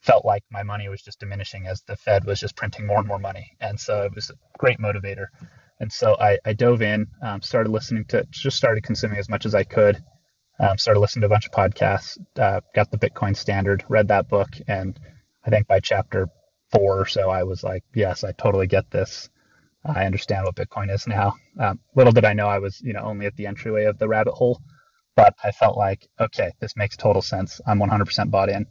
felt 0.02 0.26
like 0.26 0.44
my 0.52 0.64
money 0.64 0.90
was 0.90 1.02
just 1.02 1.20
diminishing 1.20 1.68
as 1.68 1.82
the 1.84 1.96
Fed 1.96 2.26
was 2.26 2.40
just 2.40 2.56
printing 2.56 2.88
more 2.88 3.00
and 3.00 3.08
more 3.08 3.20
money, 3.20 3.52
and 3.60 3.80
so 3.80 4.04
it 4.04 4.16
was 4.16 4.30
a 4.30 4.36
great 4.60 4.80
motivator. 4.80 5.28
And 5.80 5.92
so 5.92 6.16
I, 6.20 6.38
I 6.46 6.54
dove 6.54 6.82
in, 6.82 7.08
um, 7.22 7.42
started 7.42 7.70
listening 7.72 8.06
to, 8.06 8.26
just 8.32 8.58
started 8.58 8.84
consuming 8.84 9.18
as 9.20 9.30
much 9.30 9.46
as 9.46 9.56
I 9.56 9.64
could. 9.64 10.02
Um, 10.64 10.78
started 10.78 11.02
listening 11.02 11.22
to 11.24 11.26
a 11.26 11.30
bunch 11.30 11.46
of 11.46 11.52
podcasts, 11.52 12.18
uh, 12.40 12.62
got 12.74 12.90
the 12.90 12.98
Bitcoin 12.98 13.36
Standard, 13.36 13.84
read 13.90 14.08
that 14.08 14.30
book, 14.30 14.48
and 14.66 14.98
I 15.46 15.50
think 15.50 15.68
by 15.68 15.82
chapter 15.82 16.30
four 16.72 17.02
or 17.02 17.06
so, 17.06 17.30
I 17.30 17.44
was 17.44 17.66
like, 17.66 17.84
yes, 17.94 18.24
I 18.24 18.32
totally 18.32 18.68
get 18.68 18.90
this. 18.90 19.30
I 19.84 20.06
understand 20.06 20.46
what 20.46 20.56
Bitcoin 20.56 20.90
is 20.90 21.06
now. 21.06 21.36
Um, 21.60 21.82
little 21.96 22.14
did 22.14 22.24
I 22.24 22.32
know 22.32 22.48
I 22.48 22.60
was, 22.60 22.80
you 22.80 22.94
know, 22.94 23.02
only 23.02 23.26
at 23.26 23.36
the 23.36 23.46
entryway 23.46 23.84
of 23.84 24.00
the 24.00 24.08
rabbit 24.08 24.36
hole, 24.36 24.62
but 25.18 25.36
I 25.44 25.52
felt 25.52 25.78
like, 25.78 26.08
okay, 26.18 26.54
this 26.62 26.78
makes 26.78 26.96
total 26.96 27.22
sense. 27.22 27.60
I'm 27.68 27.80
100% 27.80 28.32
bought 28.32 28.48
in. 28.48 28.66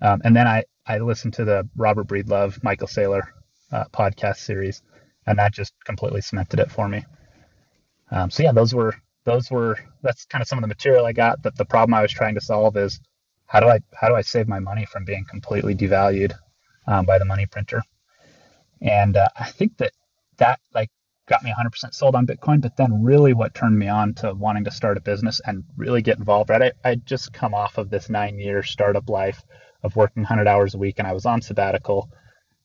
Um, 0.00 0.20
and 0.22 0.36
then 0.36 0.46
I, 0.46 0.62
I 0.86 0.98
listened 0.98 1.34
to 1.34 1.44
the 1.44 1.68
Robert 1.74 2.06
Breedlove, 2.06 2.62
Michael 2.62 2.86
Saylor 2.86 3.22
uh, 3.72 3.86
podcast 3.92 4.36
series, 4.36 4.80
and 5.26 5.40
that 5.40 5.52
just 5.52 5.74
completely 5.84 6.20
cemented 6.20 6.60
it 6.60 6.70
for 6.70 6.88
me. 6.88 7.04
Um, 8.12 8.30
so 8.30 8.44
yeah, 8.44 8.52
those 8.52 8.72
were 8.72 8.94
those 9.24 9.50
were 9.50 9.78
that's 10.02 10.24
kind 10.26 10.42
of 10.42 10.48
some 10.48 10.58
of 10.58 10.62
the 10.62 10.68
material 10.68 11.06
I 11.06 11.12
got. 11.12 11.42
That 11.42 11.56
the 11.56 11.64
problem 11.64 11.94
I 11.94 12.02
was 12.02 12.12
trying 12.12 12.34
to 12.34 12.40
solve 12.40 12.76
is 12.76 13.00
how 13.46 13.60
do 13.60 13.68
I 13.68 13.80
how 13.94 14.08
do 14.08 14.14
I 14.14 14.22
save 14.22 14.48
my 14.48 14.58
money 14.58 14.84
from 14.86 15.04
being 15.04 15.24
completely 15.28 15.74
devalued 15.74 16.32
um, 16.86 17.04
by 17.06 17.18
the 17.18 17.24
money 17.24 17.46
printer? 17.46 17.82
And 18.80 19.16
uh, 19.16 19.28
I 19.38 19.50
think 19.50 19.76
that 19.78 19.92
that 20.38 20.60
like 20.74 20.90
got 21.28 21.44
me 21.44 21.52
100% 21.56 21.94
sold 21.94 22.16
on 22.16 22.26
Bitcoin. 22.26 22.60
But 22.60 22.76
then 22.76 23.02
really 23.02 23.32
what 23.32 23.54
turned 23.54 23.78
me 23.78 23.88
on 23.88 24.14
to 24.14 24.34
wanting 24.34 24.64
to 24.64 24.70
start 24.70 24.96
a 24.96 25.00
business 25.00 25.40
and 25.46 25.64
really 25.76 26.02
get 26.02 26.18
involved. 26.18 26.50
Right, 26.50 26.72
I 26.84 26.90
I 26.90 26.94
just 26.96 27.32
come 27.32 27.54
off 27.54 27.78
of 27.78 27.90
this 27.90 28.10
nine 28.10 28.38
year 28.38 28.62
startup 28.62 29.08
life 29.08 29.42
of 29.82 29.96
working 29.96 30.22
100 30.22 30.46
hours 30.48 30.74
a 30.74 30.78
week, 30.78 30.96
and 30.98 31.06
I 31.06 31.12
was 31.12 31.26
on 31.26 31.42
sabbatical. 31.42 32.10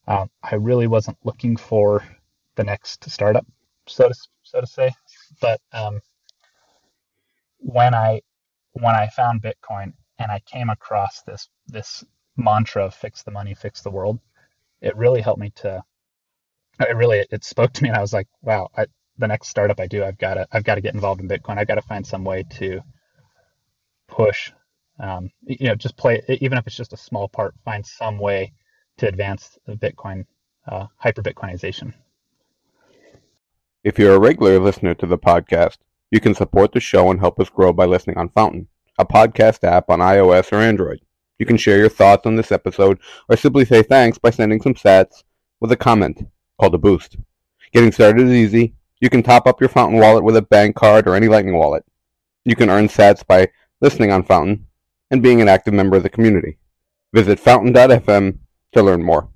Um, 0.08 0.30
I 0.41 0.56
really 0.56 0.88
wasn't 0.88 1.17
looking 1.24 1.58
for 1.58 2.04
the 2.56 2.63
next 2.63 3.10
startup, 3.10 3.46
so 3.88 4.10
to 4.10 4.15
so 4.43 4.62
to 4.62 4.67
say. 4.67 4.91
But 5.41 5.60
um, 5.74 6.00
when 7.60 7.93
I 7.93 8.22
when 8.74 8.96
I 8.96 9.08
found 9.08 9.41
Bitcoin 9.41 9.93
and 10.20 10.32
I 10.32 10.39
came 10.46 10.70
across 10.70 11.22
this 11.24 11.50
this 11.67 12.04
mantra 12.36 12.86
of 12.86 12.93
fix 12.93 13.24
the 13.24 13.32
money, 13.32 13.54
fix 13.54 13.82
the 13.82 13.91
world, 13.91 14.20
it 14.82 14.96
really 14.96 15.22
helped 15.22 15.41
me 15.41 15.52
to. 15.58 15.84
It 16.80 16.96
really 16.96 17.26
it 17.32 17.43
spoke 17.43 17.74
to 17.74 17.84
me, 17.84 17.89
and 17.89 17.98
I 17.98 18.02
was 18.02 18.13
like, 18.13 18.28
wow, 18.41 18.70
I, 18.78 18.86
the 19.17 19.28
next 19.28 19.50
startup 19.50 19.80
I 19.80 19.88
do, 19.88 20.04
I've 20.04 20.17
got 20.17 20.36
to 20.36 20.48
I've 20.52 20.63
got 20.63 20.76
to 20.76 20.82
get 20.82 20.93
involved 20.93 21.22
in 21.22 21.28
Bitcoin. 21.28 21.58
I've 21.58 21.67
got 21.67 21.76
to 21.76 21.82
find 21.82 22.06
some 22.06 22.24
way 22.24 22.43
to 22.58 22.82
push, 24.08 24.52
um, 25.00 25.32
you 25.43 25.67
know, 25.67 25.76
just 25.76 25.98
play 25.98 26.22
even 26.28 26.58
if 26.58 26.67
it's 26.67 26.76
just 26.76 26.93
a 26.93 26.98
small 26.98 27.28
part. 27.28 27.56
Find 27.65 27.86
some 27.86 28.20
way 28.20 28.54
to 28.98 29.08
advance 29.08 29.58
the 29.65 29.76
Bitcoin 29.76 30.26
uh, 30.67 30.88
hyper 30.98 31.24
Bitcoinization. 31.24 31.93
If 33.84 33.98
you're 33.98 34.15
a 34.15 34.20
regular 34.20 34.60
listener 34.60 34.93
to 34.96 35.06
the 35.06 35.17
podcast, 35.17 35.78
you 36.12 36.20
can 36.20 36.34
support 36.34 36.72
the 36.72 36.80
show 36.80 37.12
and 37.12 37.20
help 37.20 37.39
us 37.39 37.50
grow 37.50 37.74
by 37.74 37.86
listening 37.86 38.17
on 38.17 38.30
Fountain, 38.30 38.67
a 38.98 39.06
podcast 39.06 39.63
app 39.63 39.89
on 39.89 40.00
iOS 40.00 40.52
or 40.52 40.58
Android. 40.58 41.02
You 41.39 41.46
can 41.46 41.58
share 41.58 41.78
your 41.78 41.89
thoughts 41.89 42.26
on 42.26 42.36
this 42.36 42.52
episode 42.52 43.00
or 43.30 43.38
simply 43.38 43.65
say 43.65 43.84
thanks 43.84 44.17
by 44.17 44.30
sending 44.30 44.62
some 44.62 44.74
sats 44.74 45.24
with 45.60 45.72
a 45.72 45.78
comment 45.78 46.28
called 46.60 46.76
a 46.76 46.80
boost. 46.80 47.17
Getting 47.74 47.91
started 47.91 48.28
is 48.28 48.34
easy. 48.34 48.74
You 49.00 49.10
can 49.10 49.22
top 49.22 49.46
up 49.46 49.60
your 49.60 49.70
Fountain 49.70 50.00
wallet 50.00 50.24
with 50.24 50.38
a 50.38 50.41
bank 50.41 50.76
card 50.76 51.08
or 51.08 51.15
any 51.15 51.28
Lightning 51.28 51.58
wallet. 51.58 51.86
You 52.46 52.56
can 52.56 52.70
earn 52.70 52.88
sats 52.88 53.26
by 53.26 53.50
listening 53.82 54.12
on 54.12 54.24
Fountain 54.24 54.65
and 55.12 55.22
being 55.22 55.41
an 55.41 55.50
active 55.50 55.74
member 55.74 55.98
of 55.98 56.04
the 56.04 56.10
community. 56.10 56.58
Visit 57.13 57.39
fountain.fm 57.39 58.39
to 58.74 58.84
learn 58.84 59.04
more. 59.04 59.30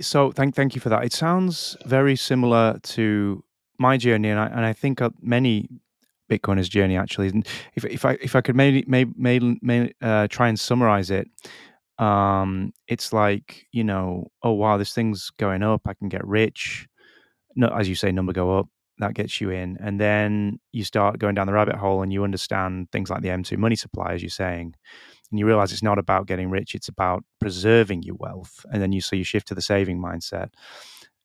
So 0.00 0.32
thank 0.32 0.54
thank 0.54 0.74
you 0.74 0.80
for 0.80 0.88
that. 0.88 1.04
It 1.04 1.12
sounds 1.12 1.76
very 1.86 2.16
similar 2.16 2.78
to 2.82 3.44
my 3.78 3.96
journey, 3.96 4.28
and 4.30 4.40
I 4.40 4.46
and 4.46 4.64
I 4.64 4.72
think 4.72 5.00
many 5.20 5.68
Bitcoiners' 6.30 6.68
journey 6.68 6.96
actually. 6.96 7.28
And 7.28 7.46
if 7.74 7.84
if 7.84 8.04
I 8.04 8.12
if 8.20 8.34
I 8.34 8.40
could 8.40 8.56
maybe 8.56 8.84
maybe, 8.86 9.12
maybe 9.62 9.94
uh, 10.02 10.28
try 10.28 10.48
and 10.48 10.58
summarize 10.58 11.10
it, 11.10 11.28
um, 11.98 12.72
it's 12.88 13.12
like 13.12 13.66
you 13.72 13.84
know, 13.84 14.28
oh 14.42 14.52
wow, 14.52 14.76
this 14.76 14.92
thing's 14.92 15.30
going 15.38 15.62
up. 15.62 15.82
I 15.86 15.94
can 15.94 16.08
get 16.08 16.26
rich. 16.26 16.88
No, 17.56 17.68
as 17.68 17.88
you 17.88 17.94
say, 17.94 18.10
number 18.10 18.32
go 18.32 18.58
up. 18.58 18.68
That 18.98 19.14
gets 19.14 19.40
you 19.40 19.50
in, 19.50 19.76
and 19.80 20.00
then 20.00 20.60
you 20.72 20.84
start 20.84 21.18
going 21.18 21.34
down 21.34 21.46
the 21.46 21.52
rabbit 21.52 21.76
hole, 21.76 22.02
and 22.02 22.12
you 22.12 22.24
understand 22.24 22.90
things 22.92 23.10
like 23.10 23.22
the 23.22 23.28
M2 23.28 23.58
money 23.58 23.76
supply, 23.76 24.12
as 24.14 24.22
you're 24.22 24.30
saying, 24.30 24.74
and 25.34 25.38
you 25.40 25.46
realize 25.46 25.72
it's 25.72 25.82
not 25.82 25.98
about 25.98 26.28
getting 26.28 26.48
rich; 26.48 26.76
it's 26.76 26.86
about 26.86 27.24
preserving 27.40 28.04
your 28.04 28.14
wealth. 28.20 28.64
And 28.70 28.80
then 28.80 28.92
you 28.92 29.00
so 29.00 29.16
you 29.16 29.24
shift 29.24 29.48
to 29.48 29.54
the 29.56 29.60
saving 29.60 30.00
mindset, 30.00 30.50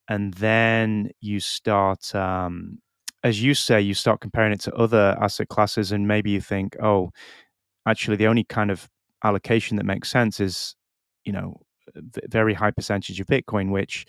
and 0.08 0.34
then 0.34 1.12
you 1.22 1.39
start 1.39 2.15
um, 2.15 2.80
as 3.24 3.43
you 3.43 3.54
say, 3.54 3.80
you 3.80 3.93
start 3.93 4.19
comparing 4.19 4.52
it 4.52 4.62
to 4.62 4.74
other 4.74 5.15
asset 5.22 5.50
classes, 5.50 5.91
and 5.91 6.08
maybe 6.08 6.32
you 6.32 6.41
think, 6.41 6.76
oh, 6.82 7.12
actually, 7.88 8.17
the 8.17 8.26
only 8.26 8.43
kind 8.43 8.72
of 8.72 8.89
allocation 9.24 9.78
that 9.78 9.86
makes 9.86 10.10
sense 10.10 10.39
is, 10.39 10.76
you 11.24 11.34
know, 11.34 11.62
very 12.30 12.56
high 12.56 12.72
percentage 12.72 13.19
of 13.19 13.28
Bitcoin, 13.28 13.72
which 13.72 14.08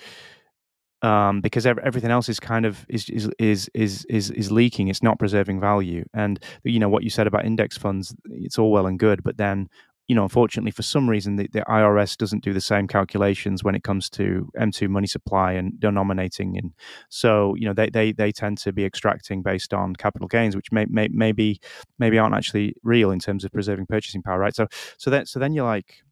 um, 1.03 1.41
because 1.41 1.65
everything 1.67 2.11
else 2.11 2.29
is 2.29 2.39
kind 2.39 2.67
of 2.67 2.85
is, 2.89 3.09
is 3.09 3.31
is 3.39 3.71
is 3.75 4.05
is 4.11 4.31
is 4.31 4.53
leaking. 4.53 4.89
It's 4.89 5.03
not 5.03 5.19
preserving 5.19 5.61
value. 5.61 6.05
And 6.15 6.43
you 6.63 6.79
know 6.79 6.89
what 6.89 7.05
you 7.05 7.11
said 7.11 7.27
about 7.27 7.47
index 7.47 7.79
funds, 7.79 8.15
it's 8.31 8.59
all 8.59 8.71
well 8.71 8.87
and 8.87 8.99
good, 8.99 9.23
but 9.23 9.39
then 9.39 9.69
you 10.11 10.17
know, 10.17 10.25
unfortunately, 10.25 10.73
for 10.73 10.83
some 10.83 11.09
reason, 11.09 11.37
the, 11.37 11.47
the, 11.53 11.61
IRS 11.61 12.17
doesn't 12.17 12.43
do 12.43 12.53
the 12.53 12.61
same 12.61 12.89
calculations 12.89 13.63
when 13.63 13.77
it 13.77 13.85
comes 13.85 14.11
to 14.11 14.51
M2 14.59 14.89
money 14.89 15.07
supply 15.07 15.53
and 15.53 15.79
denominating. 15.79 16.59
And 16.59 16.73
so, 17.11 17.55
you 17.55 17.65
know, 17.65 17.73
they, 17.73 17.91
they, 17.91 18.11
they 18.11 18.33
tend 18.33 18.59
to 18.59 18.73
be 18.73 18.85
extracting 18.85 19.41
based 19.41 19.73
on 19.73 19.95
capital 19.95 20.27
gains, 20.27 20.57
which 20.57 20.73
may, 20.73 20.85
may, 20.87 21.07
maybe, 21.13 21.61
maybe 22.01 22.19
aren't 22.19 22.35
actually 22.35 22.75
real 22.83 23.13
in 23.13 23.21
terms 23.21 23.45
of 23.45 23.53
preserving 23.53 23.87
purchasing 23.87 24.21
power, 24.21 24.41
right? 24.41 24.53
So, 24.53 24.67
so 24.99 25.11
then, 25.11 25.27
so 25.27 25.39
then 25.39 25.53
you're 25.53 25.65
like, 25.65 26.03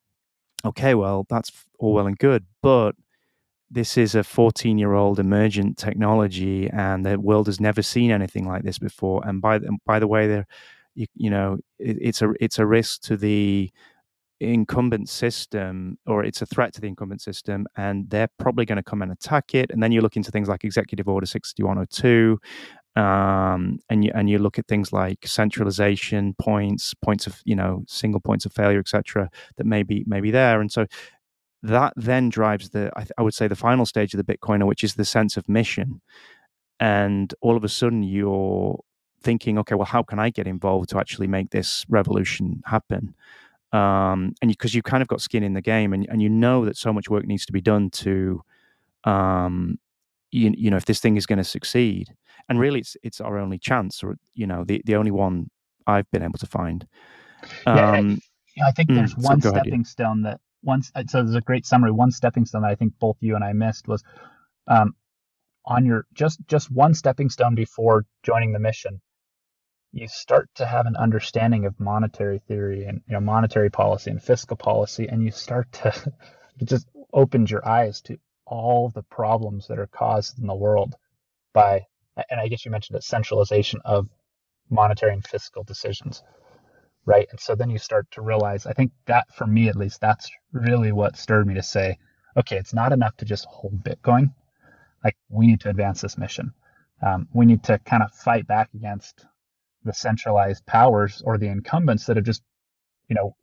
okay, 0.65 0.95
well, 0.95 1.27
that's 1.29 1.51
all 1.81 1.93
well 1.93 2.07
and 2.07 2.17
good, 2.17 2.47
but 2.63 2.95
this 3.69 3.99
is 3.99 4.15
a 4.15 4.23
14 4.23 4.79
year 4.79 4.93
old 4.93 5.19
emergent 5.19 5.77
technology 5.77 6.71
and 6.71 7.05
the 7.05 7.19
world 7.19 7.47
has 7.47 7.59
never 7.59 7.83
seen 7.83 8.13
anything 8.13 8.47
like 8.47 8.63
this 8.63 8.79
before. 8.79 9.27
And 9.27 9.43
by 9.43 9.59
the, 9.59 9.77
by 9.85 9.99
the 9.99 10.07
way, 10.07 10.29
they're, 10.29 10.47
you, 10.99 11.07
you 11.15 11.31
know 11.31 11.59
it, 11.79 11.97
it's 12.01 12.23
a 12.23 12.33
it's 12.41 12.59
a 12.59 12.67
risk 12.67 13.03
to 13.03 13.17
the 13.17 13.71
incumbent 14.41 15.09
system 15.09 15.99
or 16.07 16.25
it's 16.25 16.43
a 16.43 16.47
threat 16.47 16.73
to 16.73 16.81
the 16.81 16.87
incumbent 16.87 17.21
system 17.21 17.67
and 17.77 18.09
they're 18.11 18.31
probably 18.39 18.65
going 18.65 18.77
to 18.77 18.83
come 18.83 19.03
and 19.03 19.11
attack 19.11 19.55
it 19.55 19.71
and 19.71 19.83
then 19.83 19.91
you 19.91 20.01
look 20.01 20.17
into 20.17 20.31
things 20.31 20.49
like 20.49 20.65
executive 20.65 21.09
order 21.09 21.27
6102 21.27 22.39
um, 22.95 23.79
and 23.91 24.05
you 24.05 24.13
and 24.15 24.31
you 24.31 24.39
look 24.39 24.59
at 24.59 24.67
things 24.67 24.93
like 24.93 25.27
centralization 25.27 26.35
points 26.41 26.95
points 27.03 27.27
of 27.27 27.41
you 27.45 27.57
know 27.57 27.85
single 27.89 28.21
points 28.21 28.47
of 28.47 28.53
failure 28.53 28.79
etc 28.79 29.29
that 29.57 29.67
may 29.67 29.83
be, 29.83 30.05
may 30.07 30.21
be 30.21 30.31
there 30.31 30.61
and 30.61 30.71
so 30.71 30.87
that 31.63 31.93
then 31.97 32.29
drives 32.29 32.71
the 32.71 32.93
I, 32.95 33.01
th- 33.01 33.13
I 33.19 33.23
would 33.23 33.35
say 33.35 33.49
the 33.49 33.57
final 33.57 33.87
stage 33.87 34.15
of 34.15 34.25
the 34.25 34.37
bitcoiner 34.37 34.67
which 34.67 34.85
is 34.85 34.95
the 34.95 35.05
sense 35.05 35.37
of 35.37 35.49
mission 35.49 36.01
and 36.79 37.35
all 37.41 37.57
of 37.57 37.65
a 37.65 37.69
sudden 37.69 38.05
you're 38.05 38.79
thinking, 39.21 39.59
okay, 39.59 39.75
well, 39.75 39.87
how 39.87 40.03
can 40.03 40.19
I 40.19 40.31
get 40.31 40.47
involved 40.47 40.91
to 40.91 40.99
actually 40.99 41.27
make 41.27 41.51
this 41.51 41.85
revolution 41.89 42.63
happen? 42.67 43.15
Um, 43.73 44.35
and 44.41 44.49
because 44.49 44.75
you, 44.75 44.79
have 44.79 44.91
kind 44.91 45.03
of 45.03 45.09
got 45.09 45.21
skin 45.21 45.43
in 45.43 45.55
the 45.55 45.61
game, 45.61 45.93
and, 45.93 46.07
and 46.09 46.23
you 46.23 46.29
know 46.29 46.65
that 46.65 46.77
so 46.77 46.93
much 46.93 47.11
work 47.11 47.27
needs 47.27 47.45
to 47.47 47.53
be 47.53 47.61
done 47.61 47.91
to, 47.91 48.43
um, 49.05 49.79
you, 50.31 50.53
you 50.57 50.71
know, 50.71 50.77
if 50.77 50.87
this 50.87 51.01
thing 51.01 51.17
is 51.17 51.27
going 51.27 51.39
to 51.39 51.45
succeed. 51.45 52.15
And 52.49 52.59
really, 52.59 52.81
it's 52.81 52.97
it's 53.03 53.21
our 53.21 53.39
only 53.39 53.59
chance, 53.59 54.03
or 54.03 54.17
you 54.35 54.47
know, 54.47 54.65
the 54.65 54.81
the 54.87 54.97
only 54.97 55.11
one 55.11 55.51
I've 55.87 56.11
been 56.11 56.23
able 56.23 56.39
to 56.39 56.47
find. 56.47 56.87
Um, 57.67 58.21
yeah, 58.57 58.65
I, 58.65 58.69
I 58.69 58.73
think 58.73 58.89
there's 58.89 59.15
mm, 59.15 59.25
one 59.25 59.43
so 59.43 59.51
stepping 59.51 59.75
ahead, 59.75 59.87
stone 59.87 60.23
that 60.23 60.41
once. 60.63 60.91
So 61.09 61.23
there's 61.23 61.35
a 61.35 61.43
great 61.43 61.67
summary. 61.67 61.91
One 61.91 62.11
stepping 62.11 62.47
stone 62.47 62.63
that 62.63 62.71
I 62.71 62.75
think 62.75 62.95
both 62.99 63.19
you 63.21 63.35
and 63.35 63.45
I 63.45 63.53
missed 63.53 63.87
was 63.87 64.03
um, 64.67 64.95
on 65.67 65.85
your 65.85 66.07
just 66.15 66.41
just 66.49 66.71
one 66.71 66.95
stepping 66.95 67.29
stone 67.29 67.55
before 67.55 68.07
joining 68.23 68.53
the 68.53 68.59
mission 68.59 69.03
you 69.93 70.07
start 70.09 70.49
to 70.57 70.67
have 70.67 70.87
an 70.87 70.97
understanding 70.97 71.65
of 71.65 71.81
monetary 71.81 72.41
theory 72.47 72.85
and 72.85 73.01
you 73.07 73.15
know 73.15 73.21
monetary 73.21 73.71
policy 73.71 74.11
and 74.11 74.23
fiscal 74.23 74.57
policy 74.57 75.09
and 75.09 75.25
you 75.25 75.31
start 75.31 75.71
to 75.73 75.89
it 76.61 76.67
just 76.67 76.87
opens 77.13 77.51
your 77.51 77.67
eyes 77.67 78.01
to 78.03 78.19
all 78.47 78.91
the 78.91 79.03
problems 79.05 79.67
that 79.69 79.79
are 79.79 79.87
caused 79.89 80.39
in 80.39 80.47
the 80.47 80.55
world 80.55 80.95
by 81.53 81.85
and 82.31 82.41
I 82.41 82.49
guess 82.49 82.65
you 82.65 82.71
mentioned 82.71 82.99
the 82.99 83.03
centralization 83.03 83.81
of 83.85 84.09
monetary 84.71 85.13
and 85.15 85.27
fiscal 85.27 85.65
decisions 85.65 86.23
right? 87.07 87.27
And 87.31 87.41
so 87.41 87.55
then 87.55 87.71
you 87.71 87.79
start 87.79 88.07
to 88.13 88.23
realize 88.23 88.67
I 88.67 88.73
think 88.73 88.93
that 89.07 89.27
for 89.35 89.47
me 89.47 89.69
at 89.69 89.77
least 89.77 90.01
that's 90.01 90.31
really 90.53 90.93
what 90.93 91.17
stirred 91.17 91.47
me 91.47 91.55
to 91.55 91.63
say 91.63 91.99
okay 92.37 92.57
it's 92.59 92.75
not 92.75 92.93
enough 92.93 93.17
to 93.19 93.25
just 93.25 93.47
hold 93.47 93.83
bitcoin. 93.85 94.35
Like 95.05 95.17
we 95.31 95.47
need 95.47 95.61
to 95.63 95.71
advance 95.71 96.01
this 96.03 96.19
mission. 96.19 96.53
Um, 97.07 97.29
we 97.33 97.47
need 97.47 97.65
to 97.65 97.79
kind 97.81 98.03
of 98.03 98.13
fight 98.13 98.47
back 98.47 98.71
against 98.75 99.25
the 99.85 99.93
centralized 99.93 100.67
powers 100.67 101.23
or 101.25 101.39
the 101.39 101.49
incumbents 101.49 102.07
that 102.07 102.17
have 102.17 102.25
just, 102.25 102.43
you 103.09 103.17
know, 103.17 103.37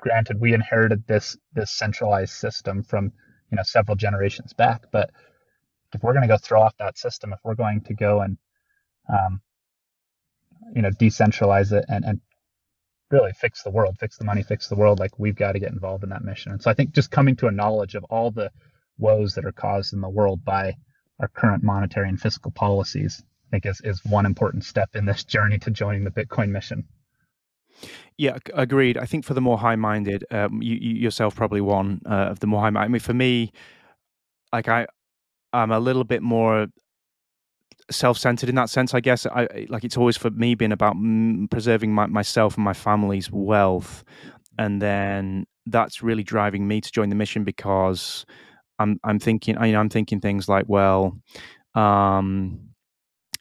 granted 0.00 0.40
we 0.40 0.54
inherited 0.54 1.06
this 1.06 1.36
this 1.54 1.70
centralized 1.72 2.32
system 2.32 2.82
from 2.82 3.06
you 3.50 3.56
know 3.56 3.62
several 3.64 3.96
generations 3.96 4.52
back, 4.52 4.84
but 4.92 5.10
if 5.94 6.02
we're 6.02 6.12
going 6.12 6.22
to 6.22 6.28
go 6.28 6.36
throw 6.36 6.60
off 6.62 6.76
that 6.78 6.98
system, 6.98 7.32
if 7.32 7.38
we're 7.44 7.54
going 7.54 7.80
to 7.82 7.94
go 7.94 8.20
and 8.20 8.38
um, 9.08 9.40
you 10.74 10.82
know 10.82 10.90
decentralize 10.90 11.72
it 11.72 11.84
and 11.88 12.04
and 12.04 12.20
really 13.10 13.32
fix 13.32 13.62
the 13.62 13.70
world, 13.70 13.96
fix 13.98 14.18
the 14.18 14.24
money, 14.24 14.42
fix 14.42 14.68
the 14.68 14.74
world, 14.74 14.98
like 14.98 15.18
we've 15.18 15.36
got 15.36 15.52
to 15.52 15.60
get 15.60 15.70
involved 15.72 16.02
in 16.02 16.10
that 16.10 16.24
mission. 16.24 16.50
And 16.52 16.60
so 16.62 16.70
I 16.70 16.74
think 16.74 16.92
just 16.92 17.10
coming 17.10 17.36
to 17.36 17.46
a 17.46 17.52
knowledge 17.52 17.94
of 17.94 18.04
all 18.04 18.32
the 18.32 18.50
woes 18.98 19.34
that 19.34 19.44
are 19.44 19.52
caused 19.52 19.92
in 19.92 20.00
the 20.00 20.08
world 20.08 20.44
by 20.44 20.76
our 21.20 21.28
current 21.28 21.62
monetary 21.62 22.08
and 22.08 22.20
fiscal 22.20 22.50
policies 22.50 23.22
I 23.46 23.50
think 23.50 23.66
is, 23.66 23.80
is 23.84 24.04
one 24.04 24.26
important 24.26 24.64
step 24.64 24.90
in 24.94 25.04
this 25.04 25.24
journey 25.24 25.58
to 25.60 25.70
joining 25.70 26.04
the 26.04 26.10
Bitcoin 26.10 26.48
mission. 26.48 26.84
Yeah, 28.18 28.38
agreed. 28.54 28.96
I 28.96 29.04
think 29.04 29.24
for 29.24 29.34
the 29.34 29.40
more 29.40 29.58
high-minded, 29.58 30.24
um, 30.30 30.62
you, 30.62 30.76
you, 30.76 30.94
yourself 30.94 31.36
probably 31.36 31.60
one 31.60 32.00
uh, 32.06 32.30
of 32.30 32.40
the 32.40 32.46
more 32.46 32.60
high-minded. 32.60 32.86
I 32.86 32.88
mean, 32.88 33.00
for 33.00 33.14
me, 33.14 33.52
like 34.52 34.68
I, 34.68 34.86
I'm 35.52 35.70
a 35.70 35.78
little 35.78 36.04
bit 36.04 36.22
more 36.22 36.66
self-centered 37.90 38.48
in 38.48 38.54
that 38.54 38.70
sense. 38.70 38.94
I 38.94 39.00
guess 39.00 39.26
I 39.26 39.66
like 39.68 39.84
it's 39.84 39.96
always 39.96 40.16
for 40.16 40.30
me 40.30 40.54
been 40.54 40.72
about 40.72 40.96
preserving 41.50 41.92
my, 41.94 42.06
myself 42.06 42.56
and 42.56 42.64
my 42.64 42.72
family's 42.72 43.30
wealth, 43.30 44.02
and 44.58 44.80
then 44.80 45.46
that's 45.66 46.02
really 46.02 46.22
driving 46.22 46.66
me 46.66 46.80
to 46.80 46.90
join 46.90 47.10
the 47.10 47.14
mission 47.14 47.44
because 47.44 48.24
I'm 48.78 48.98
I'm 49.04 49.18
thinking 49.18 49.58
I 49.58 49.62
mean, 49.62 49.76
I'm 49.76 49.88
thinking 49.88 50.20
things 50.20 50.48
like 50.48 50.64
well. 50.68 51.18
Um, 51.74 52.70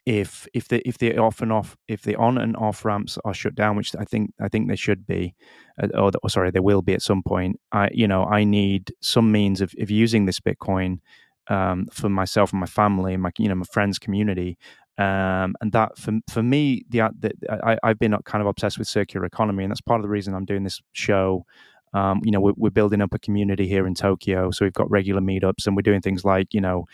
if 0.05 0.47
if 0.53 0.67
the 0.67 0.87
if 0.87 0.97
the 0.99 1.17
off 1.17 1.41
and 1.41 1.51
off 1.51 1.75
if 1.87 2.03
the 2.03 2.15
on 2.15 2.37
and 2.37 2.55
off 2.57 2.85
ramps 2.85 3.17
are 3.25 3.33
shut 3.33 3.55
down, 3.55 3.75
which 3.75 3.95
I 3.95 4.05
think 4.05 4.33
I 4.39 4.47
think 4.47 4.67
they 4.67 4.75
should 4.75 5.07
be, 5.07 5.35
uh, 5.81 5.87
or, 5.95 6.11
or, 6.21 6.29
sorry, 6.29 6.51
they 6.51 6.59
will 6.59 6.83
be 6.83 6.93
at 6.93 7.01
some 7.01 7.23
point. 7.23 7.59
I 7.71 7.89
you 7.91 8.07
know 8.07 8.23
I 8.25 8.43
need 8.43 8.93
some 9.01 9.31
means 9.31 9.61
of, 9.61 9.73
of 9.79 9.89
using 9.89 10.25
this 10.25 10.39
Bitcoin 10.39 10.99
um, 11.47 11.87
for 11.91 12.09
myself 12.09 12.51
and 12.51 12.59
my 12.59 12.67
family 12.67 13.13
and 13.13 13.23
my 13.23 13.31
you 13.37 13.49
know 13.49 13.55
my 13.55 13.65
friends 13.65 13.97
community. 13.97 14.57
Um, 14.97 15.55
and 15.59 15.71
that 15.73 15.97
for 15.97 16.13
for 16.29 16.43
me, 16.43 16.85
the, 16.89 17.09
the 17.19 17.33
I, 17.65 17.77
I've 17.83 17.99
been 17.99 18.15
kind 18.25 18.41
of 18.41 18.47
obsessed 18.47 18.77
with 18.77 18.87
circular 18.87 19.25
economy, 19.25 19.63
and 19.63 19.71
that's 19.71 19.81
part 19.81 19.99
of 19.99 20.03
the 20.03 20.09
reason 20.09 20.35
I'm 20.35 20.45
doing 20.45 20.63
this 20.63 20.81
show. 20.93 21.45
Um, 21.93 22.19
you 22.25 22.31
know, 22.31 22.41
we're, 22.41 22.53
we're, 22.57 22.71
building 22.71 23.01
up 23.01 23.13
a 23.13 23.19
community 23.19 23.69
here 23.69 23.87
in 23.87 23.95
Tokyo, 23.95 24.51
so 24.51 24.65
we've 24.65 24.73
got 24.73 24.89
regular 24.91 25.21
meetups, 25.21 25.65
and 25.65 25.77
we're 25.77 25.81
doing 25.81 26.01
things 26.01 26.25
like 26.25 26.53
you 26.53 26.59
know, 26.59 26.85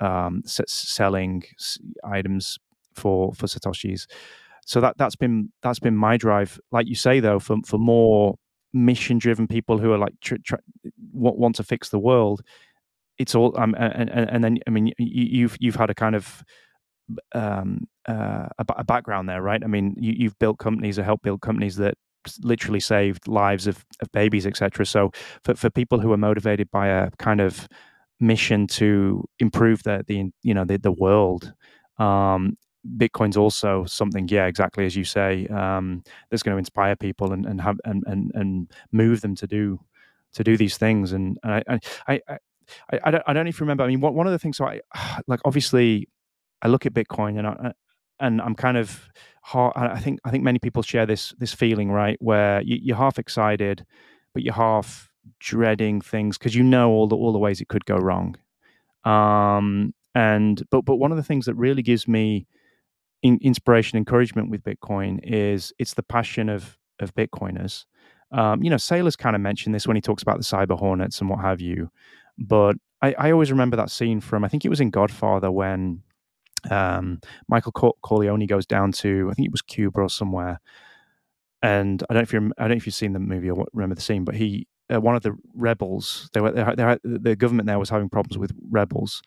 um, 0.00 0.42
s- 0.44 0.60
selling 0.66 1.44
items 2.04 2.58
for 2.94 3.32
for 3.34 3.46
satoshis. 3.46 4.06
So 4.66 4.80
that 4.80 4.98
that's 4.98 5.16
been 5.16 5.50
that's 5.62 5.78
been 5.78 5.96
my 5.96 6.16
drive. 6.16 6.60
Like 6.72 6.88
you 6.88 6.94
say, 6.94 7.20
though, 7.20 7.38
for 7.38 7.56
for 7.64 7.78
more 7.78 8.36
mission 8.72 9.18
driven 9.18 9.46
people 9.46 9.78
who 9.78 9.92
are 9.92 9.98
like 9.98 10.12
tr- 10.20 10.36
tr- 10.44 10.56
want 11.12 11.56
to 11.56 11.62
fix 11.62 11.88
the 11.88 11.98
world, 11.98 12.42
it's 13.18 13.34
all 13.34 13.58
um, 13.58 13.74
and, 13.78 14.10
and, 14.10 14.44
then 14.44 14.58
I 14.66 14.70
mean 14.70 14.92
you, 14.98 15.48
have 15.48 15.56
you've 15.60 15.76
had 15.76 15.90
a 15.90 15.94
kind 15.94 16.14
of 16.14 16.44
um, 17.34 17.88
uh, 18.06 18.48
a, 18.58 18.64
a, 18.76 18.84
background 18.84 19.28
there, 19.28 19.42
right? 19.42 19.62
I 19.62 19.66
mean, 19.66 19.94
you, 19.98 20.28
have 20.28 20.38
built 20.38 20.58
companies 20.58 20.98
or 20.98 21.02
helped 21.02 21.24
build 21.24 21.40
companies 21.40 21.76
that 21.76 21.94
literally 22.42 22.80
saved 22.80 23.26
lives 23.26 23.66
of, 23.66 23.84
of 24.00 24.10
babies, 24.12 24.46
etc. 24.46 24.84
So 24.84 25.10
for, 25.44 25.54
for 25.54 25.70
people 25.70 26.00
who 26.00 26.12
are 26.12 26.18
motivated 26.18 26.70
by 26.70 26.88
a 26.88 27.10
kind 27.18 27.40
of 27.40 27.68
mission 28.20 28.66
to 28.66 29.24
improve 29.38 29.82
the, 29.82 30.04
the 30.06 30.30
you 30.42 30.54
know 30.54 30.64
the, 30.64 30.78
the 30.78 30.92
world, 30.92 31.52
um, 31.98 32.56
Bitcoin's 32.96 33.36
also 33.36 33.84
something, 33.84 34.28
yeah, 34.28 34.46
exactly 34.46 34.86
as 34.86 34.96
you 34.96 35.04
say, 35.04 35.46
um, 35.48 36.02
that's 36.30 36.42
going 36.42 36.54
to 36.54 36.58
inspire 36.58 36.96
people 36.96 37.32
and, 37.32 37.46
and 37.46 37.60
have 37.60 37.78
and, 37.84 38.04
and 38.06 38.30
and 38.34 38.72
move 38.92 39.20
them 39.20 39.34
to 39.36 39.46
do 39.46 39.80
to 40.34 40.44
do 40.44 40.56
these 40.56 40.76
things. 40.76 41.12
And, 41.12 41.38
I, 41.42 41.62
I, 41.68 41.78
I, 42.06 42.20
I, 42.28 43.00
I 43.04 43.10
don't, 43.10 43.24
I 43.26 43.32
don't 43.32 43.48
even 43.48 43.60
remember. 43.60 43.84
I 43.84 43.88
mean, 43.88 44.00
one, 44.00 44.26
of 44.26 44.32
the 44.32 44.38
things, 44.38 44.56
so 44.56 44.66
I 44.66 44.80
like 45.26 45.40
obviously 45.44 46.08
I 46.62 46.68
look 46.68 46.86
at 46.86 46.94
Bitcoin 46.94 47.38
and 47.38 47.46
I, 47.46 47.72
and 48.20 48.40
I'm 48.40 48.54
kind 48.54 48.76
of 48.76 49.08
I 49.54 49.98
think 50.00 50.20
I 50.24 50.30
think 50.30 50.44
many 50.44 50.58
people 50.58 50.82
share 50.82 51.06
this 51.06 51.34
this 51.38 51.54
feeling 51.54 51.90
right 51.90 52.16
where 52.20 52.60
you, 52.62 52.94
are 52.94 52.96
half 52.96 53.18
excited, 53.18 53.86
but 54.34 54.42
you're 54.42 54.54
half 54.54 55.07
dreading 55.40 56.00
things 56.00 56.38
because 56.38 56.54
you 56.54 56.62
know 56.62 56.90
all 56.90 57.06
the 57.06 57.16
all 57.16 57.32
the 57.32 57.38
ways 57.38 57.60
it 57.60 57.68
could 57.68 57.84
go 57.84 57.96
wrong. 57.96 58.36
Um, 59.04 59.94
and 60.14 60.62
but 60.70 60.82
but 60.82 60.96
one 60.96 61.10
of 61.10 61.16
the 61.16 61.22
things 61.22 61.46
that 61.46 61.54
really 61.54 61.82
gives 61.82 62.08
me 62.08 62.46
in, 63.22 63.38
inspiration, 63.42 63.98
encouragement 63.98 64.50
with 64.50 64.62
Bitcoin 64.62 65.20
is 65.22 65.72
it's 65.78 65.94
the 65.94 66.02
passion 66.02 66.48
of 66.48 66.78
of 67.00 67.14
Bitcoiners. 67.14 67.84
Um, 68.32 68.62
you 68.62 68.70
know, 68.70 68.76
Saylor's 68.76 69.16
kind 69.16 69.34
of 69.34 69.42
mentioned 69.42 69.74
this 69.74 69.86
when 69.86 69.96
he 69.96 70.02
talks 70.02 70.22
about 70.22 70.38
the 70.38 70.44
cyber 70.44 70.78
hornets 70.78 71.20
and 71.20 71.30
what 71.30 71.40
have 71.40 71.60
you. 71.60 71.90
But 72.36 72.76
I, 73.00 73.14
I 73.18 73.30
always 73.32 73.50
remember 73.50 73.76
that 73.76 73.90
scene 73.90 74.20
from 74.20 74.44
I 74.44 74.48
think 74.48 74.64
it 74.64 74.68
was 74.68 74.80
in 74.80 74.90
Godfather 74.90 75.50
when 75.50 76.02
um, 76.70 77.20
Michael 77.48 77.72
Corleone 77.72 78.46
goes 78.46 78.66
down 78.66 78.92
to 78.92 79.28
I 79.30 79.34
think 79.34 79.46
it 79.46 79.52
was 79.52 79.62
Cuba 79.62 80.00
or 80.00 80.10
somewhere, 80.10 80.60
and 81.62 82.02
I 82.08 82.14
don't 82.14 82.20
know 82.20 82.24
if 82.24 82.32
you 82.32 82.52
I 82.58 82.62
don't 82.62 82.70
know 82.70 82.76
if 82.76 82.86
you've 82.86 82.94
seen 82.94 83.12
the 83.12 83.20
movie 83.20 83.50
or 83.50 83.66
remember 83.72 83.94
the 83.94 84.02
scene, 84.02 84.24
but 84.24 84.34
he 84.34 84.66
uh, 84.92 85.00
one 85.00 85.16
of 85.16 85.22
the 85.22 85.36
rebels 85.54 86.30
they 86.32 86.40
were 86.40 86.52
they, 86.52 86.74
they, 86.74 86.98
the 87.04 87.36
government 87.36 87.66
there 87.66 87.78
was 87.78 87.90
having 87.90 88.08
problems 88.08 88.38
with 88.38 88.52
rebels, 88.70 89.22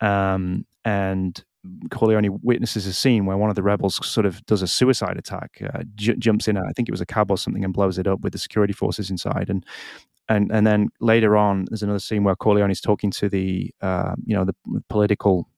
um, 0.00 0.64
and 0.84 1.44
Corleone 1.90 2.38
witnesses 2.42 2.86
a 2.86 2.92
scene 2.92 3.26
where 3.26 3.36
one 3.36 3.50
of 3.50 3.56
the 3.56 3.62
rebels 3.62 4.04
sort 4.06 4.26
of 4.26 4.44
does 4.46 4.62
a 4.62 4.66
suicide 4.66 5.16
attack, 5.16 5.62
uh, 5.72 5.82
j- 5.94 6.16
jumps 6.16 6.46
in, 6.46 6.58
I 6.58 6.72
think 6.76 6.88
it 6.88 6.92
was 6.92 7.00
a 7.00 7.06
cab 7.06 7.30
or 7.30 7.38
something, 7.38 7.64
and 7.64 7.72
blows 7.72 7.98
it 7.98 8.06
up 8.06 8.20
with 8.20 8.32
the 8.32 8.38
security 8.38 8.72
forces 8.72 9.10
inside. 9.10 9.48
And 9.48 9.64
and 10.28 10.50
and 10.52 10.66
then 10.66 10.88
later 11.00 11.36
on, 11.36 11.66
there's 11.68 11.82
another 11.82 11.98
scene 11.98 12.24
where 12.24 12.36
Corleone 12.36 12.70
is 12.70 12.80
talking 12.80 13.10
to 13.12 13.28
the 13.28 13.70
uh, 13.80 14.14
you 14.24 14.34
know 14.36 14.44
the 14.44 14.54
political 14.88 15.48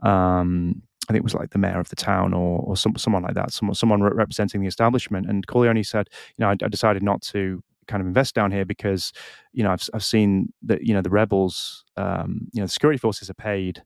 um, 0.00 0.82
I 1.08 1.12
think 1.12 1.20
it 1.20 1.24
was 1.24 1.34
like 1.34 1.50
the 1.50 1.58
mayor 1.58 1.78
of 1.78 1.88
the 1.88 1.96
town 1.96 2.34
or, 2.34 2.60
or 2.60 2.76
some, 2.76 2.96
someone 2.96 3.22
like 3.22 3.34
that, 3.34 3.52
someone, 3.52 3.74
someone 3.74 4.02
representing 4.02 4.60
the 4.60 4.66
establishment. 4.66 5.28
And 5.28 5.46
Corleone 5.46 5.84
said, 5.84 6.08
you 6.36 6.44
know, 6.44 6.48
I, 6.48 6.56
I, 6.64 6.68
decided 6.68 7.02
not 7.02 7.22
to 7.22 7.62
kind 7.86 8.00
of 8.00 8.06
invest 8.06 8.34
down 8.34 8.50
here 8.52 8.64
because, 8.64 9.12
you 9.52 9.62
know, 9.62 9.70
I've, 9.70 9.88
I've 9.94 10.04
seen 10.04 10.52
that, 10.62 10.82
you 10.82 10.94
know, 10.94 11.02
the 11.02 11.10
rebels, 11.10 11.84
um, 11.96 12.48
you 12.52 12.60
know, 12.60 12.66
the 12.66 12.72
security 12.72 12.98
forces 12.98 13.30
are 13.30 13.34
paid 13.34 13.82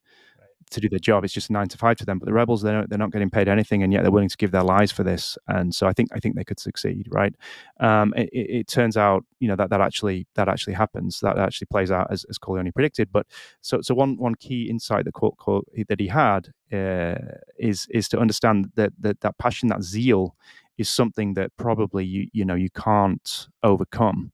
to 0.71 0.81
do 0.81 0.89
their 0.89 0.99
job. 0.99 1.25
It's 1.25 1.33
just 1.33 1.51
nine 1.51 1.69
to 1.69 1.79
five 1.79 1.97
to 1.99 2.07
them. 2.07 2.19
But 2.19 2.27
the 2.27 2.33
rebels, 2.33 2.63
they're 2.63 2.87
they're 2.87 2.99
not 2.99 3.11
getting 3.11 3.31
paid 3.31 3.49
anything, 3.49 3.83
and 3.83 3.93
yet 3.93 4.03
they're 4.03 4.11
willing 4.11 4.29
to 4.29 4.37
give 4.37 4.53
their 4.53 4.63
lives 4.63 4.93
for 4.93 5.03
this. 5.03 5.37
And 5.49 5.75
so 5.75 5.87
I 5.87 5.93
think 5.93 6.11
I 6.15 6.21
think 6.21 6.37
they 6.37 6.45
could 6.45 6.61
succeed, 6.61 7.09
right? 7.11 7.35
Um, 7.81 8.15
it, 8.17 8.31
it, 8.33 8.69
turns 8.69 8.97
out, 8.97 9.25
you 9.41 9.49
know, 9.49 9.57
that 9.57 9.71
that 9.71 9.81
actually 9.81 10.27
that 10.35 10.49
actually 10.49 10.75
happens. 10.75 11.21
That 11.21 11.39
actually 11.39 11.67
plays 11.67 11.91
out 11.91 12.09
as, 12.11 12.25
as 12.31 12.39
Corleone 12.39 12.73
predicted. 12.73 13.11
But 13.13 13.27
so 13.61 13.81
so 13.83 13.95
one 13.95 14.17
one 14.17 14.37
key 14.37 14.69
insight 14.71 15.05
that 15.05 15.15
Col- 15.15 15.37
Col- 15.39 15.65
that 15.89 16.01
he 16.01 16.07
had 16.07 16.53
uh, 16.73 17.17
is 17.59 17.87
is 17.91 18.09
to 18.11 18.19
understand 18.19 18.71
that 18.77 18.93
that 19.01 19.21
that 19.21 19.39
passion, 19.39 19.69
that 19.69 19.83
zeal, 19.83 20.37
is 20.81 20.89
something 20.89 21.35
that 21.35 21.51
probably 21.57 22.05
you 22.05 22.29
you 22.33 22.45
know 22.45 22.55
you 22.55 22.71
can't 22.71 23.49
overcome. 23.63 24.33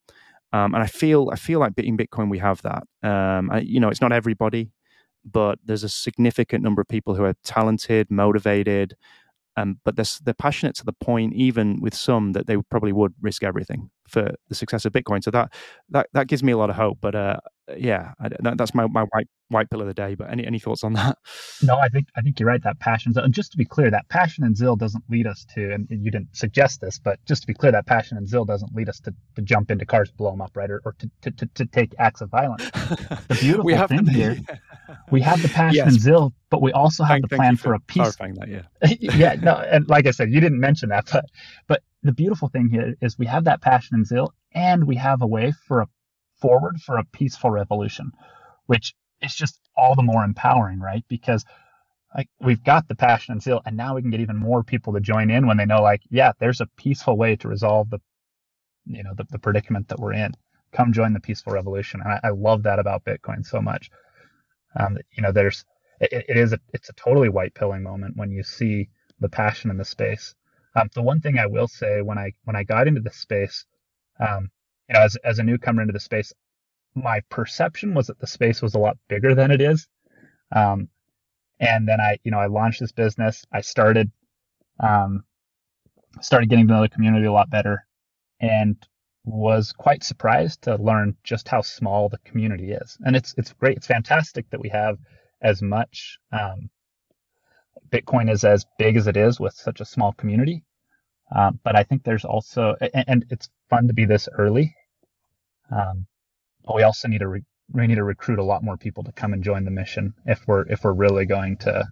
Um, 0.52 0.74
and 0.74 0.82
I 0.82 0.87
feel 0.87 1.30
I 1.32 1.37
feel 1.37 1.61
like 1.61 1.72
in 1.78 1.96
Bitcoin 1.96 2.30
we 2.30 2.38
have 2.38 2.62
that. 2.62 2.85
Um, 3.02 3.50
I, 3.50 3.61
you 3.61 3.80
know, 3.80 3.88
it's 3.88 4.00
not 4.00 4.12
everybody 4.12 4.70
but 5.26 5.59
there's 5.64 5.82
a 5.82 5.88
significant 5.88 6.62
number 6.62 6.80
of 6.80 6.88
people 6.88 7.14
who 7.16 7.24
are 7.24 7.35
talented, 7.42 8.11
motivated, 8.11 8.96
um, 9.56 9.80
but 9.85 9.96
they're, 9.96 10.04
they're 10.22 10.35
passionate 10.35 10.76
to 10.76 10.85
the 10.85 10.92
point, 10.92 11.35
even 11.35 11.80
with 11.80 11.94
some, 11.94 12.32
that 12.32 12.46
they 12.46 12.56
probably 12.70 12.92
would 12.92 13.14
risk 13.20 13.42
everything 13.42 13.90
for 14.06 14.30
the 14.48 14.54
success 14.54 14.85
of 14.85 14.92
Bitcoin. 14.92 15.24
So 15.24 15.30
that 15.30 15.52
that 15.88 16.09
that 16.12 16.28
gives 16.28 16.42
me 16.42 16.52
a 16.52 16.59
lot 16.59 16.70
of 16.70 16.76
hope. 16.76 16.98
But 17.00 17.14
uh, 17.14 17.38
yeah, 17.76 18.12
I, 18.20 18.29
that, 18.40 18.59
that's 18.59 18.74
my, 18.74 18.87
my 18.87 19.02
white 19.11 19.29
white 19.48 19.70
pill 19.70 19.81
of 19.81 19.87
the 19.87 19.94
day. 19.94 20.14
But 20.14 20.31
any 20.31 20.46
any 20.46 20.59
thoughts 20.59 20.85
on 20.85 20.92
that? 20.94 21.18
No, 21.62 21.76
I 21.76 21.88
think 21.88 22.09
I 22.16 22.20
think 22.20 22.38
you're 22.38 22.48
right. 22.48 22.62
That 22.62 22.79
passion, 22.79 23.12
and 23.16 23.35
just 23.35 23.52
to 23.52 23.59
be 23.59 23.64
clear, 23.64 23.90
that 23.90 24.09
passion 24.09 24.44
and 24.44 24.57
zeal 24.57 24.76
doesn't 24.76 25.05
lead 25.09 25.26
us 25.26 25.44
to, 25.55 25.72
and 25.72 25.87
you 25.90 26.11
didn't 26.11 26.37
suggest 26.37 26.81
this, 26.81 26.98
but 26.98 27.18
just 27.26 27.42
to 27.42 27.46
be 27.46 27.55
clear, 27.55 27.72
that 27.72 27.87
passion 27.87 28.16
and 28.16 28.29
zeal 28.29 28.44
doesn't 28.44 28.74
lead 28.74 28.88
us 28.88 29.00
to, 29.00 29.14
to 29.35 29.42
jump 29.42 29.70
into 29.70 29.85
cars, 29.85 30.11
blow 30.11 30.31
them 30.31 30.40
up, 30.40 30.57
right, 30.57 30.70
or, 30.70 30.81
or 30.85 30.94
to, 30.98 31.11
to, 31.22 31.31
to, 31.33 31.46
to 31.55 31.66
take 31.66 31.94
acts 31.98 32.20
of 32.20 32.31
violence. 32.31 32.70
The 32.70 33.37
beautiful 33.40 33.87
thing 33.88 34.07
here, 34.07 34.37
we 35.11 35.20
have 35.22 35.42
the 35.42 35.48
passion 35.55 35.76
yes. 35.76 35.88
and 35.88 36.00
zeal, 36.00 36.35
but 36.50 36.62
we 36.62 36.72
also 36.72 37.05
have 37.05 37.14
thank, 37.14 37.29
the 37.29 37.37
plan 37.37 37.57
for, 37.57 37.62
for, 37.64 37.74
a 37.74 37.81
peace. 37.81 38.16
That, 38.16 38.48
yeah. 38.48 38.94
yeah, 39.00 39.35
no, 39.35 39.55
and 39.55 39.88
like 39.88 40.07
I 40.07 40.12
said, 40.12 40.31
you 40.31 40.40
didn't 40.40 40.61
mention 40.61 40.90
that, 40.90 41.09
but 41.11 41.24
but 41.66 41.83
the 42.02 42.12
beautiful 42.12 42.48
thing 42.48 42.68
here 42.68 42.94
is 43.00 43.18
we 43.18 43.26
have 43.26 43.44
that 43.44 43.61
passion 43.61 43.96
and 43.96 44.07
zeal, 44.07 44.33
and 44.52 44.85
we 44.85 44.96
have 44.96 45.22
a 45.22 45.26
way 45.26 45.52
for 45.66 45.81
a 45.81 45.87
forward 46.40 46.81
for 46.81 46.99
a 46.99 47.05
peaceful 47.05 47.51
revolution, 47.51 48.12
which 48.66 48.94
is 49.22 49.35
just 49.35 49.61
all 49.77 49.94
the 49.96 50.03
more 50.03 50.25
empowering, 50.25 50.81
right? 50.81 51.05
Because 51.09 51.44
like 52.16 52.29
we've 52.40 52.64
got 52.64 52.88
the 52.88 52.96
passion 52.96 53.33
and 53.33 53.42
zeal, 53.42 53.62
and 53.66 53.77
now 53.77 53.94
we 53.96 54.03
can 54.03 54.11
get 54.12 54.20
even 54.20 54.37
more 54.37 54.64
people 54.64 54.94
to 54.94 55.01
join 55.01 55.31
in 55.31 55.46
when 55.46 55.59
they 55.59 55.66
know, 55.66 55.83
like, 55.83 56.03
yeah, 56.11 56.33
there's 56.40 56.61
a 56.61 56.68
peaceful 56.77 57.16
way 57.16 57.37
to 57.37 57.49
resolve 57.49 57.90
the, 57.90 58.01
you 58.87 59.03
know, 59.05 59.12
the, 59.16 59.27
the 59.31 59.38
predicament 59.38 59.88
that 59.88 60.01
we're 60.01 60.14
in. 60.14 60.33
Come 60.72 60.92
join 60.92 61.14
the 61.14 61.20
peaceful 61.20 61.55
revolution, 61.55 62.01
and 62.03 62.12
I, 62.12 62.20
I 62.29 62.31
love 62.31 62.64
that 62.64 62.79
about 62.81 63.05
Bitcoin 63.05 63.44
so 63.46 63.61
much. 63.62 63.90
Um, 64.79 64.99
you 65.12 65.22
know, 65.22 65.33
there's 65.33 65.64
it, 66.01 66.27
it 66.31 66.38
is 66.38 66.53
a 66.55 66.61
it's 66.75 66.90
a 66.90 66.94
totally 66.94 67.31
white 67.31 67.55
pilling 67.55 67.83
moment 67.85 68.16
when 68.16 68.33
you 68.33 68.44
see 68.44 68.90
the 69.20 69.31
passion 69.31 69.70
in 69.70 69.79
the 69.79 69.85
space. 69.87 70.35
Um, 70.77 70.90
the 70.94 71.03
one 71.03 71.20
thing 71.20 71.38
I 71.38 71.46
will 71.46 71.68
say 71.68 72.03
when 72.03 72.18
I 72.18 72.33
when 72.44 72.57
I 72.57 72.64
got 72.64 72.88
into 72.88 73.03
the 73.03 73.11
space, 73.12 73.66
um, 74.20 74.51
you 74.88 74.94
know, 74.94 75.03
as 75.03 75.16
as 75.25 75.38
a 75.38 75.42
newcomer 75.42 75.83
into 75.83 75.92
the 75.92 76.01
space, 76.01 76.33
my 76.94 77.20
perception 77.31 77.94
was 77.94 78.09
that 78.09 78.18
the 78.20 78.27
space 78.27 78.62
was 78.62 78.75
a 78.75 78.79
lot 78.79 78.99
bigger 79.09 79.35
than 79.35 79.51
it 79.51 79.61
is. 79.61 79.88
Um, 80.55 80.88
and 81.61 81.88
then 81.88 82.01
I, 82.01 82.18
you 82.25 82.31
know, 82.31 82.38
I 82.38 82.46
launched 82.46 82.81
this 82.81 82.92
business. 82.92 83.44
I 83.53 83.62
started, 83.62 84.11
um, 84.81 85.25
started 86.20 86.51
getting 86.51 86.68
to 86.68 86.75
know 86.75 86.83
the 86.83 86.88
community 86.88 87.27
a 87.27 87.33
lot 87.33 87.51
better, 87.51 87.87
and 88.40 88.77
was 89.25 89.72
quite 89.72 90.05
surprised 90.05 90.62
to 90.62 90.77
learn 90.77 91.16
just 91.25 91.49
how 91.49 91.62
small 91.62 92.09
the 92.09 92.18
community 92.18 92.72
is. 92.72 92.99
And 93.05 93.16
it's 93.16 93.35
it's 93.38 93.53
great. 93.55 93.79
It's 93.79 93.87
fantastic 93.87 94.49
that 94.51 94.61
we 94.61 94.68
have 94.70 94.99
as 95.42 95.62
much 95.62 96.18
um, 96.33 96.70
Bitcoin 97.90 98.31
is 98.31 98.44
as 98.44 98.66
big 98.79 98.96
as 98.96 99.07
it 99.07 99.16
is 99.16 99.40
with 99.40 99.55
such 99.55 99.81
a 99.81 99.85
small 99.85 100.12
community. 100.12 100.64
Um, 101.35 101.61
but 101.64 101.77
I 101.77 101.83
think 101.83 102.05
there's 102.05 102.25
also, 102.25 102.77
and, 102.81 103.05
and, 103.09 103.27
it's 103.31 103.49
fun 103.68 103.88
to 103.88 103.94
be 103.94 104.05
this 104.05 104.29
early. 104.38 104.76
Um, 105.70 106.07
but 106.64 106.76
we 106.76 106.83
also 106.83 107.09
need 107.09 107.18
to 107.18 107.29
re- 107.29 107.44
we 107.72 107.87
need 107.87 107.96
to 107.96 108.05
recruit 108.05 108.38
a 108.38 108.44
lot 108.44 108.62
more 108.62 108.76
people 108.76 109.02
to 109.05 109.12
come 109.12 109.33
and 109.33 109.42
join 109.42 109.64
the 109.64 109.70
mission 109.70 110.14
if 110.24 110.46
we're 110.46 110.62
if 110.68 110.85
we're 110.85 110.92
really 110.92 111.26
going 111.26 111.57
to 111.59 111.85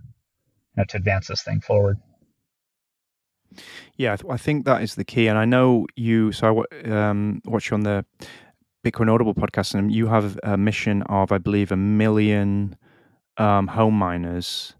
you 0.76 0.80
know, 0.80 0.84
to 0.88 0.96
advance 0.96 1.28
this 1.28 1.42
thing 1.42 1.60
forward. 1.60 1.98
Yeah, 3.96 4.16
I 4.28 4.36
think 4.36 4.64
that 4.64 4.82
is 4.82 4.96
the 4.96 5.04
key. 5.04 5.28
And 5.28 5.38
I 5.38 5.44
know 5.44 5.86
you. 5.96 6.32
So 6.32 6.64
I 6.72 6.88
um, 6.88 7.40
watch 7.44 7.70
you 7.70 7.74
on 7.74 7.84
the 7.84 8.04
Bitcoin 8.84 9.12
Audible 9.12 9.34
podcast, 9.34 9.74
and 9.74 9.92
you 9.92 10.08
have 10.08 10.38
a 10.42 10.56
mission 10.56 11.02
of, 11.02 11.30
I 11.30 11.38
believe, 11.38 11.70
a 11.70 11.76
million 11.76 12.76
um, 13.36 13.68
home 13.68 13.94
miners 13.94 14.74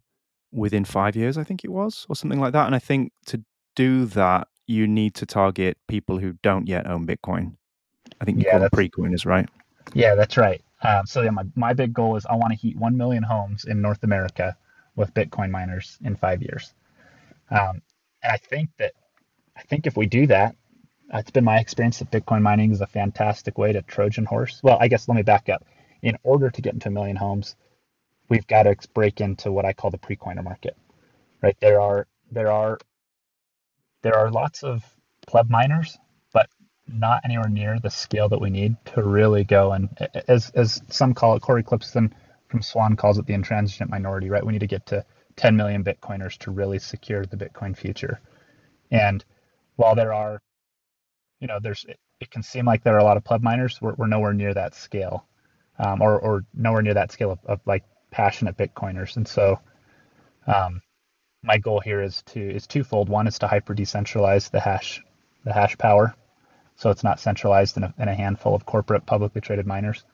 within 0.53 0.85
five 0.85 1.15
years. 1.17 1.39
I 1.39 1.45
think 1.45 1.65
it 1.65 1.71
was, 1.71 2.07
or 2.09 2.17
something 2.17 2.41
like 2.41 2.53
that. 2.53 2.67
And 2.67 2.75
I 2.75 2.81
think 2.81 3.13
to 3.27 3.45
do 3.77 4.07
that, 4.07 4.49
you 4.67 4.87
need 4.87 5.15
to 5.15 5.27
target 5.27 5.79
people 5.89 6.19
who 6.19 6.35
don't 6.43 6.67
yet 6.67 6.87
own 6.87 7.07
Bitcoin. 7.07 7.57
I 8.21 8.25
think 8.25 8.39
you 8.39 8.45
yeah, 8.47 8.53
call 8.53 8.61
them 8.61 8.71
pre-coiners, 8.73 9.27
right? 9.27 9.49
Yeah, 9.93 10.15
that's 10.15 10.37
right. 10.37 10.63
Um, 10.83 11.07
so 11.07 11.23
yeah, 11.23 11.31
my, 11.31 11.45
my 11.55 11.73
big 11.73 11.93
goal 11.93 12.17
is 12.17 12.27
I 12.27 12.35
want 12.37 12.53
to 12.53 12.59
heat 12.59 12.77
1 12.77 12.97
million 12.97 13.23
homes 13.23 13.65
in 13.65 13.81
North 13.81 14.03
America 14.03 14.57
with 14.97 15.15
Bitcoin 15.15 15.51
miners 15.51 15.99
in 16.05 16.17
five 16.17 16.43
years. 16.43 16.73
Um, 17.51 17.83
and 18.23 18.33
I 18.33 18.37
think 18.37 18.71
that 18.79 18.93
I 19.57 19.63
think 19.63 19.87
if 19.87 19.97
we 19.97 20.07
do 20.07 20.27
that, 20.29 20.57
it's 21.13 21.31
been 21.31 21.45
my 21.45 21.59
experience 21.59 21.99
that 21.99 22.11
Bitcoin 22.11 22.43
mining 22.43 22.73
is 22.73 22.81
a 22.81 22.87
fantastic 22.87 23.59
way 23.59 23.73
to 23.73 23.83
Trojan 23.83 24.25
horse. 24.25 24.61
Well, 24.63 24.79
I 24.81 24.89
guess 24.89 25.09
let 25.09 25.15
me 25.15 25.23
back 25.23 25.49
up. 25.49 25.65
In 26.03 26.19
order 26.23 26.51
to 26.51 26.63
get 26.63 26.75
into 26.75 26.89
a 26.89 26.93
million 26.93 27.17
homes, 27.17 27.57
we've 28.29 28.47
got 28.47 28.65
to 28.65 28.77
break 28.95 29.21
into 29.21 29.53
what 29.53 29.65
I 29.65 29.73
call 29.73 29.91
the 29.91 29.99
pre-coiner 29.99 30.43
market. 30.43 30.77
Right? 31.43 31.57
There 31.61 31.81
are 31.81 32.07
there 32.31 32.51
are 32.51 32.79
there 34.03 34.17
are 34.17 34.31
lots 34.31 34.63
of 34.63 34.83
pleb 35.27 35.49
miners, 35.49 35.97
not 36.87 37.21
anywhere 37.25 37.49
near 37.49 37.79
the 37.81 37.91
scale 37.91 38.29
that 38.29 38.41
we 38.41 38.51
need 38.51 38.77
to 38.85 39.03
really 39.03 39.45
go 39.45 39.73
and 39.73 39.89
as 40.29 40.51
as 40.51 40.83
some 40.89 41.15
call 41.15 41.37
it, 41.37 41.43
Cory 41.43 41.63
Klippsten 41.63 42.13
from 42.49 42.63
Swan 42.63 42.97
calls 42.97 43.19
it 43.19 43.27
the 43.27 43.35
intransigent 43.35 43.91
minority, 43.91 44.29
right? 44.31 44.45
We 44.45 44.53
need 44.53 44.61
to 44.61 44.67
get 44.67 44.87
to 44.87 45.05
10 45.37 45.57
million 45.57 45.83
Bitcoiners 45.83 46.39
to 46.39 46.51
really 46.51 46.79
secure 46.79 47.27
the 47.27 47.37
Bitcoin 47.37 47.77
future. 47.77 48.21
And 48.91 49.25
while 49.77 49.95
there 49.95 50.13
are, 50.13 50.41
you 51.41 51.49
know, 51.49 51.59
there's 51.61 51.85
it 52.21 52.31
can 52.31 52.43
seem 52.43 52.65
like 52.65 52.83
there 52.83 52.95
are 52.95 53.01
a 53.01 53.05
lot 53.05 53.17
of 53.17 53.25
pleb 53.25 53.43
miners, 53.43 53.81
we're, 53.83 53.95
we're 53.95 54.07
nowhere 54.07 54.33
near 54.33 54.55
that 54.55 54.75
scale, 54.75 55.27
um, 55.79 56.01
or 56.01 56.19
or 56.19 56.45
nowhere 56.55 56.83
near 56.83 56.95
that 56.95 57.13
scale 57.13 57.33
of, 57.33 57.39
of 57.45 57.61
like 57.67 57.85
passionate 58.11 58.57
Bitcoiners. 58.57 59.17
And 59.17 59.27
so, 59.27 59.59
um, 60.47 60.81
my 61.43 61.59
goal 61.59 61.81
here 61.81 62.03
is 62.03 62.23
to 62.27 62.41
is 62.41 62.67
twofold. 62.67 63.09
One 63.09 63.27
is 63.27 63.39
to 63.41 63.49
hyper 63.49 63.75
decentralize 63.75 64.51
the 64.51 64.61
hash 64.61 65.03
the 65.45 65.53
hash 65.53 65.77
power, 65.77 66.15
so 66.77 66.91
it's 66.91 67.05
not 67.05 67.21
centralized 67.21 67.77
in 67.77 67.85
a, 67.85 67.95
in 67.99 68.09
a 68.09 68.15
handful 68.15 68.55
of 68.55 68.67
corporate 68.67 69.07
publicly 69.07 69.41
traded 69.41 69.67
miners, 69.67 70.05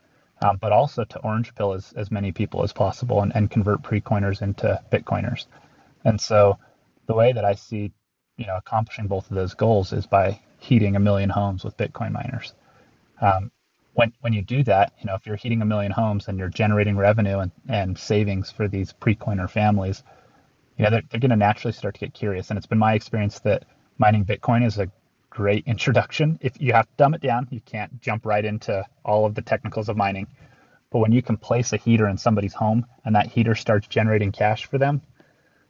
um, 0.43 0.59
but 0.61 0.73
also 0.73 1.05
to 1.05 1.19
orange 1.21 1.55
pill 1.55 1.73
as, 1.75 1.93
as 1.95 2.11
many 2.11 2.33
people 2.33 2.63
as 2.63 2.73
possible 2.73 3.23
and, 3.23 3.35
and 3.37 3.51
convert 3.51 3.83
pre-coiners 3.83 4.43
into 4.43 4.81
Bitcoiners. 4.93 5.47
And 6.05 6.21
so 6.21 6.59
the 7.07 7.15
way 7.15 7.33
that 7.33 7.45
I 7.45 7.55
see 7.55 7.93
you 8.39 8.47
know 8.47 8.57
accomplishing 8.57 9.07
both 9.09 9.31
of 9.31 9.37
those 9.37 9.55
goals 9.55 9.93
is 9.93 10.07
by 10.07 10.41
heating 10.59 10.97
a 10.97 11.01
million 11.01 11.31
homes 11.31 11.65
with 11.65 11.77
Bitcoin 11.77 12.13
miners. 12.13 12.55
Um, 13.21 13.51
when 13.95 14.13
when 14.21 14.33
you 14.33 14.43
do 14.43 14.65
that, 14.65 14.95
you 15.01 15.07
know 15.07 15.15
if 15.17 15.27
you're 15.27 15.37
heating 15.37 15.63
a 15.63 15.67
million 15.67 15.93
homes 15.93 16.29
and 16.29 16.39
you're 16.39 16.49
generating 16.51 16.97
revenue 16.97 17.41
and, 17.41 17.53
and 17.69 17.99
savings 17.99 18.51
for 18.51 18.69
these 18.69 18.93
pre-coiner 18.93 19.49
families 19.49 20.03
you 20.79 20.85
know, 20.85 20.91
they're, 20.91 21.03
they're 21.11 21.21
going 21.21 21.31
to 21.31 21.37
naturally 21.37 21.73
start 21.73 21.95
to 21.95 22.01
get 22.01 22.15
curious. 22.15 22.51
And 22.51 22.57
it's 22.57 22.67
been 22.67 22.79
my 22.79 22.95
experience 22.95 23.41
that 23.41 23.67
mining 23.99 24.25
Bitcoin 24.25 24.65
is 24.67 24.79
a 24.79 24.91
great 25.41 25.67
introduction. 25.67 26.39
If 26.43 26.61
you 26.61 26.75
have 26.75 26.85
to 26.85 26.93
dumb 26.99 27.15
it 27.15 27.23
down, 27.23 27.49
you 27.51 27.63
can't 27.63 27.99
jump 28.03 28.27
right 28.27 28.45
into 28.45 28.85
all 29.07 29.25
of 29.25 29.35
the 29.35 29.41
technicals 29.41 29.89
of 29.89 29.97
mining. 29.97 30.27
But 30.91 30.99
when 30.99 31.13
you 31.13 31.23
can 31.23 31.39
place 31.39 31.73
a 31.73 31.79
heater 31.79 32.07
in 32.09 32.19
somebody's 32.19 32.53
home 32.53 32.85
and 33.07 33.17
that 33.17 33.29
heater 33.29 33.55
starts 33.55 33.89
generating 33.89 34.33
cash 34.33 34.67
for 34.67 34.77
them, 34.77 35.01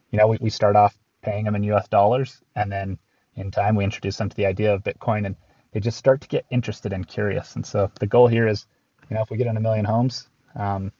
you 0.09 0.19
know, 0.19 0.27
we, 0.27 0.37
we 0.41 0.49
start 0.49 0.75
off 0.75 0.93
paying 1.21 1.45
them 1.45 1.55
in 1.55 1.63
US 1.71 1.87
dollars 1.87 2.41
and 2.53 2.69
then 2.69 2.99
in 3.37 3.49
time 3.49 3.75
we 3.75 3.85
introduce 3.85 4.17
them 4.17 4.27
to 4.27 4.35
the 4.35 4.45
idea 4.45 4.73
of 4.73 4.83
Bitcoin 4.83 5.25
and 5.25 5.37
they 5.71 5.79
just 5.79 5.97
start 5.97 6.19
to 6.19 6.27
get 6.27 6.45
interested 6.49 6.91
and 6.91 7.07
curious. 7.07 7.55
And 7.55 7.65
so 7.65 7.89
the 8.01 8.07
goal 8.07 8.27
here 8.27 8.49
is, 8.49 8.65
you 9.09 9.15
know, 9.15 9.21
if 9.21 9.29
we 9.29 9.37
get 9.37 9.47
in 9.47 9.55
a 9.55 9.61
million 9.61 9.85
homes, 9.85 10.27
um, 10.53 10.91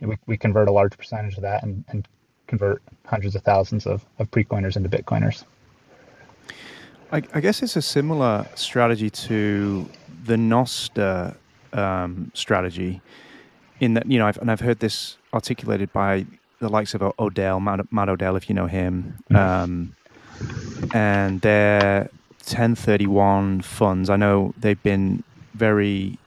we, 0.00 0.16
we 0.26 0.38
convert 0.38 0.68
a 0.68 0.72
large 0.72 0.96
percentage 0.96 1.36
of 1.36 1.42
that 1.42 1.64
and, 1.64 1.84
and 1.88 2.08
convert 2.46 2.82
hundreds 3.04 3.36
of 3.36 3.42
thousands 3.42 3.86
of, 3.86 4.06
of 4.18 4.30
pre-coiners 4.30 4.78
into 4.78 4.88
Bitcoiners. 4.88 5.44
I, 7.12 7.22
I 7.34 7.40
guess 7.40 7.62
it's 7.62 7.76
a 7.76 7.82
similar 7.82 8.46
strategy 8.54 9.10
to 9.10 9.88
the 10.24 10.36
Nostr 10.36 11.34
um, 11.72 12.30
strategy, 12.34 13.00
in 13.80 13.94
that 13.94 14.06
you 14.06 14.18
know, 14.18 14.26
I've, 14.26 14.38
and 14.38 14.50
I've 14.50 14.60
heard 14.60 14.78
this 14.78 15.16
articulated 15.34 15.92
by 15.92 16.26
the 16.60 16.68
likes 16.68 16.94
of 16.94 17.02
Odell, 17.18 17.58
Matt, 17.58 17.92
Matt 17.92 18.08
Odell, 18.08 18.36
if 18.36 18.48
you 18.48 18.54
know 18.54 18.66
him, 18.66 19.16
mm-hmm. 19.30 19.36
um, 19.36 19.96
and 20.94 21.40
their 21.40 22.10
Ten31 22.44 23.64
funds. 23.64 24.08
I 24.08 24.16
know 24.16 24.54
they've 24.58 24.82
been 24.82 25.24
very 25.54 26.18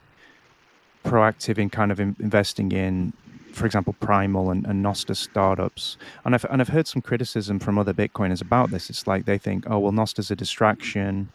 proactive 1.04 1.58
in 1.58 1.70
kind 1.70 1.92
of 1.92 2.00
in, 2.00 2.16
investing 2.18 2.72
in 2.72 3.12
for 3.54 3.66
example, 3.66 3.94
Primal 4.00 4.50
and, 4.50 4.66
and 4.66 4.96
startups. 4.96 5.96
And 6.24 6.34
I've, 6.34 6.44
and 6.50 6.60
I've 6.60 6.68
heard 6.68 6.86
some 6.86 7.02
criticism 7.02 7.58
from 7.58 7.78
other 7.78 7.94
Bitcoiners 7.94 8.42
about 8.42 8.70
this. 8.70 8.90
It's 8.90 9.06
like 9.06 9.24
they 9.24 9.38
think, 9.38 9.64
oh, 9.70 9.78
well, 9.78 9.92
Nostr's 9.92 10.30
a 10.30 10.36
distraction. 10.36 11.30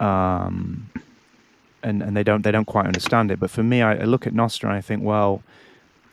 Um, 0.00 0.90
and, 1.82 2.02
and 2.02 2.16
they 2.16 2.24
don't 2.24 2.42
they 2.42 2.50
don't 2.50 2.64
quite 2.64 2.86
understand 2.86 3.30
it. 3.30 3.38
But 3.38 3.50
for 3.50 3.62
me, 3.62 3.80
I, 3.80 3.94
I 3.94 4.04
look 4.04 4.26
at 4.26 4.34
Nostr 4.34 4.64
and 4.64 4.72
I 4.72 4.80
think, 4.80 5.02
well, 5.02 5.42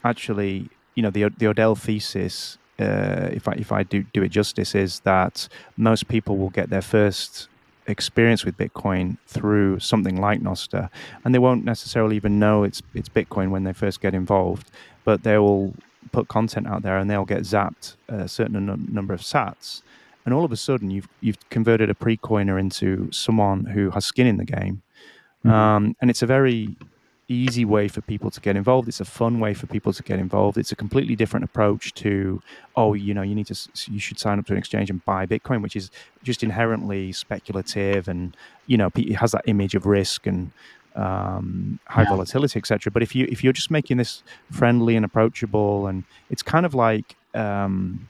actually, 0.03 0.69
you 0.95 1.03
know, 1.03 1.09
the 1.09 1.29
the 1.37 1.47
Odell 1.47 1.75
thesis, 1.75 2.57
uh, 2.79 3.29
if 3.31 3.47
I 3.47 3.53
if 3.53 3.71
I 3.71 3.83
do 3.83 4.03
do 4.13 4.21
it 4.23 4.29
justice, 4.29 4.75
is 4.75 4.99
that 5.01 5.47
most 5.75 6.07
people 6.07 6.37
will 6.37 6.51
get 6.51 6.69
their 6.69 6.81
first 6.81 7.47
experience 7.87 8.45
with 8.45 8.57
Bitcoin 8.57 9.17
through 9.27 9.79
something 9.79 10.19
like 10.19 10.41
Nostr, 10.41 10.89
and 11.23 11.33
they 11.33 11.39
won't 11.39 11.65
necessarily 11.65 12.15
even 12.15 12.39
know 12.39 12.63
it's 12.63 12.81
it's 12.93 13.09
Bitcoin 13.09 13.49
when 13.49 13.63
they 13.63 13.73
first 13.73 14.01
get 14.01 14.13
involved 14.13 14.69
but 15.03 15.23
they 15.23 15.37
will 15.37 15.73
put 16.11 16.27
content 16.27 16.67
out 16.67 16.83
there 16.83 16.97
and 16.97 17.09
they'll 17.09 17.25
get 17.25 17.41
zapped 17.41 17.95
a 18.07 18.27
certain 18.27 18.55
n- 18.69 18.87
number 18.91 19.13
of 19.13 19.21
sats 19.21 19.81
and 20.25 20.33
all 20.33 20.45
of 20.45 20.51
a 20.51 20.57
sudden 20.57 20.91
you've 20.91 21.07
you've 21.21 21.37
converted 21.49 21.89
a 21.89 21.95
pre-coiner 21.95 22.59
into 22.59 23.11
someone 23.11 23.65
who 23.65 23.89
has 23.91 24.05
skin 24.05 24.27
in 24.27 24.37
the 24.37 24.45
game 24.45 24.81
mm-hmm. 25.45 25.51
um, 25.51 25.95
and 26.01 26.09
it's 26.09 26.21
a 26.21 26.25
very 26.25 26.75
easy 27.33 27.65
way 27.65 27.87
for 27.87 28.01
people 28.01 28.29
to 28.31 28.39
get 28.39 28.55
involved 28.55 28.87
it's 28.87 28.99
a 28.99 29.05
fun 29.05 29.39
way 29.39 29.53
for 29.53 29.67
people 29.67 29.91
to 29.91 30.03
get 30.03 30.19
involved 30.19 30.57
it's 30.57 30.71
a 30.71 30.75
completely 30.75 31.15
different 31.15 31.43
approach 31.43 31.93
to 31.93 32.41
oh 32.75 32.93
you 32.93 33.13
know 33.13 33.21
you 33.21 33.35
need 33.35 33.47
to 33.47 33.69
you 33.91 33.99
should 33.99 34.19
sign 34.19 34.39
up 34.39 34.45
to 34.45 34.53
an 34.53 34.57
exchange 34.57 34.89
and 34.89 35.03
buy 35.05 35.25
bitcoin 35.25 35.61
which 35.61 35.75
is 35.75 35.91
just 36.23 36.43
inherently 36.43 37.11
speculative 37.11 38.07
and 38.07 38.35
you 38.67 38.77
know 38.77 38.89
it 38.95 39.13
has 39.13 39.31
that 39.31 39.43
image 39.47 39.75
of 39.75 39.85
risk 39.85 40.27
and 40.27 40.51
um, 40.95 41.79
high 41.87 42.03
yeah. 42.03 42.09
volatility, 42.09 42.59
etc. 42.59 42.91
But 42.91 43.01
if 43.01 43.15
you 43.15 43.27
if 43.29 43.43
you're 43.43 43.53
just 43.53 43.71
making 43.71 43.97
this 43.97 44.23
friendly 44.51 44.95
and 44.95 45.05
approachable, 45.05 45.87
and 45.87 46.03
it's 46.29 46.43
kind 46.43 46.65
of 46.65 46.73
like, 46.73 47.15
um, 47.33 48.07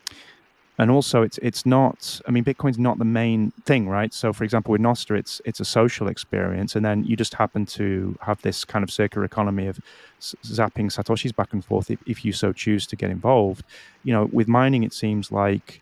and 0.80 0.90
also 0.90 1.22
it's 1.22 1.38
it's 1.42 1.66
not. 1.66 2.20
I 2.28 2.32
mean, 2.32 2.44
Bitcoin's 2.44 2.80
not 2.80 2.98
the 2.98 3.06
main 3.06 3.52
thing, 3.66 3.88
right? 3.88 4.14
So, 4.14 4.34
for 4.34 4.44
example, 4.44 4.72
with 4.72 4.82
Nostr, 4.82 5.18
it's 5.18 5.42
it's 5.46 5.60
a 5.60 5.66
social 5.66 6.08
experience, 6.08 6.76
and 6.76 6.84
then 6.84 7.04
you 7.04 7.16
just 7.16 7.36
happen 7.36 7.66
to 7.68 8.18
have 8.22 8.42
this 8.42 8.66
kind 8.66 8.84
of 8.84 8.92
circular 8.92 9.26
economy 9.26 9.68
of 9.68 9.80
zapping 10.20 10.92
satoshis 10.92 11.36
back 11.36 11.54
and 11.54 11.64
forth 11.64 11.92
if, 11.92 12.00
if 12.08 12.26
you 12.26 12.34
so 12.34 12.54
choose 12.54 12.88
to 12.88 12.96
get 12.96 13.12
involved. 13.12 13.64
You 14.04 14.14
know, 14.14 14.30
with 14.32 14.48
mining, 14.48 14.84
it 14.84 14.94
seems 14.94 15.32
like 15.32 15.82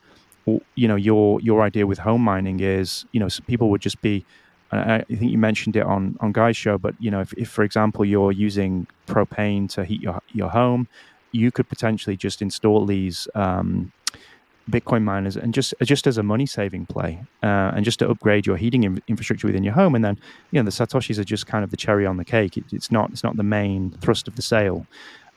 you 0.76 0.88
know 0.88 0.96
your 0.96 1.40
your 1.42 1.62
idea 1.62 1.88
with 1.88 2.00
home 2.00 2.22
mining 2.22 2.60
is 2.60 3.06
you 3.12 3.20
know 3.20 3.30
people 3.48 3.70
would 3.70 3.82
just 3.82 4.02
be 4.02 4.26
I 4.72 5.04
think 5.04 5.32
you 5.32 5.38
mentioned 5.38 5.76
it 5.76 5.84
on 5.84 6.18
on 6.22 6.32
Guy's 6.32 6.56
show, 6.56 6.78
but 6.78 6.96
you 7.00 7.12
know, 7.12 7.22
if, 7.22 7.34
if 7.34 7.50
for 7.50 7.64
example 7.64 8.06
you're 8.06 8.32
using 8.32 8.88
propane 9.08 9.70
to 9.72 9.84
heat 9.84 10.02
your 10.02 10.22
your 10.32 10.50
home, 10.50 10.88
you 11.32 11.52
could 11.52 11.68
potentially 11.68 12.16
just 12.16 12.42
install 12.42 12.86
these 12.86 13.28
um, 13.36 13.92
Bitcoin 14.70 15.04
miners 15.04 15.36
and 15.36 15.54
just 15.54 15.74
just 15.82 16.08
as 16.08 16.18
a 16.18 16.24
money 16.24 16.46
saving 16.46 16.86
play, 16.86 17.24
uh, 17.44 17.72
and 17.76 17.84
just 17.84 18.00
to 18.00 18.10
upgrade 18.10 18.46
your 18.46 18.58
heating 18.58 18.84
in, 18.84 19.02
infrastructure 19.08 19.48
within 19.48 19.64
your 19.64 19.74
home, 19.74 19.96
and 19.96 20.06
then 20.06 20.18
you 20.52 20.60
know 20.60 20.64
the 20.64 20.72
satoshis 20.72 21.18
are 21.18 21.24
just 21.24 21.48
kind 21.48 21.64
of 21.64 21.72
the 21.72 21.78
cherry 21.78 22.06
on 22.06 22.18
the 22.18 22.26
cake. 22.26 22.58
It, 22.58 22.66
it's 22.72 22.92
not 22.92 23.12
it's 23.12 23.24
not 23.24 23.38
the 23.38 23.44
main 23.44 23.92
thrust 24.02 24.28
of 24.28 24.36
the 24.36 24.42
sale. 24.42 24.86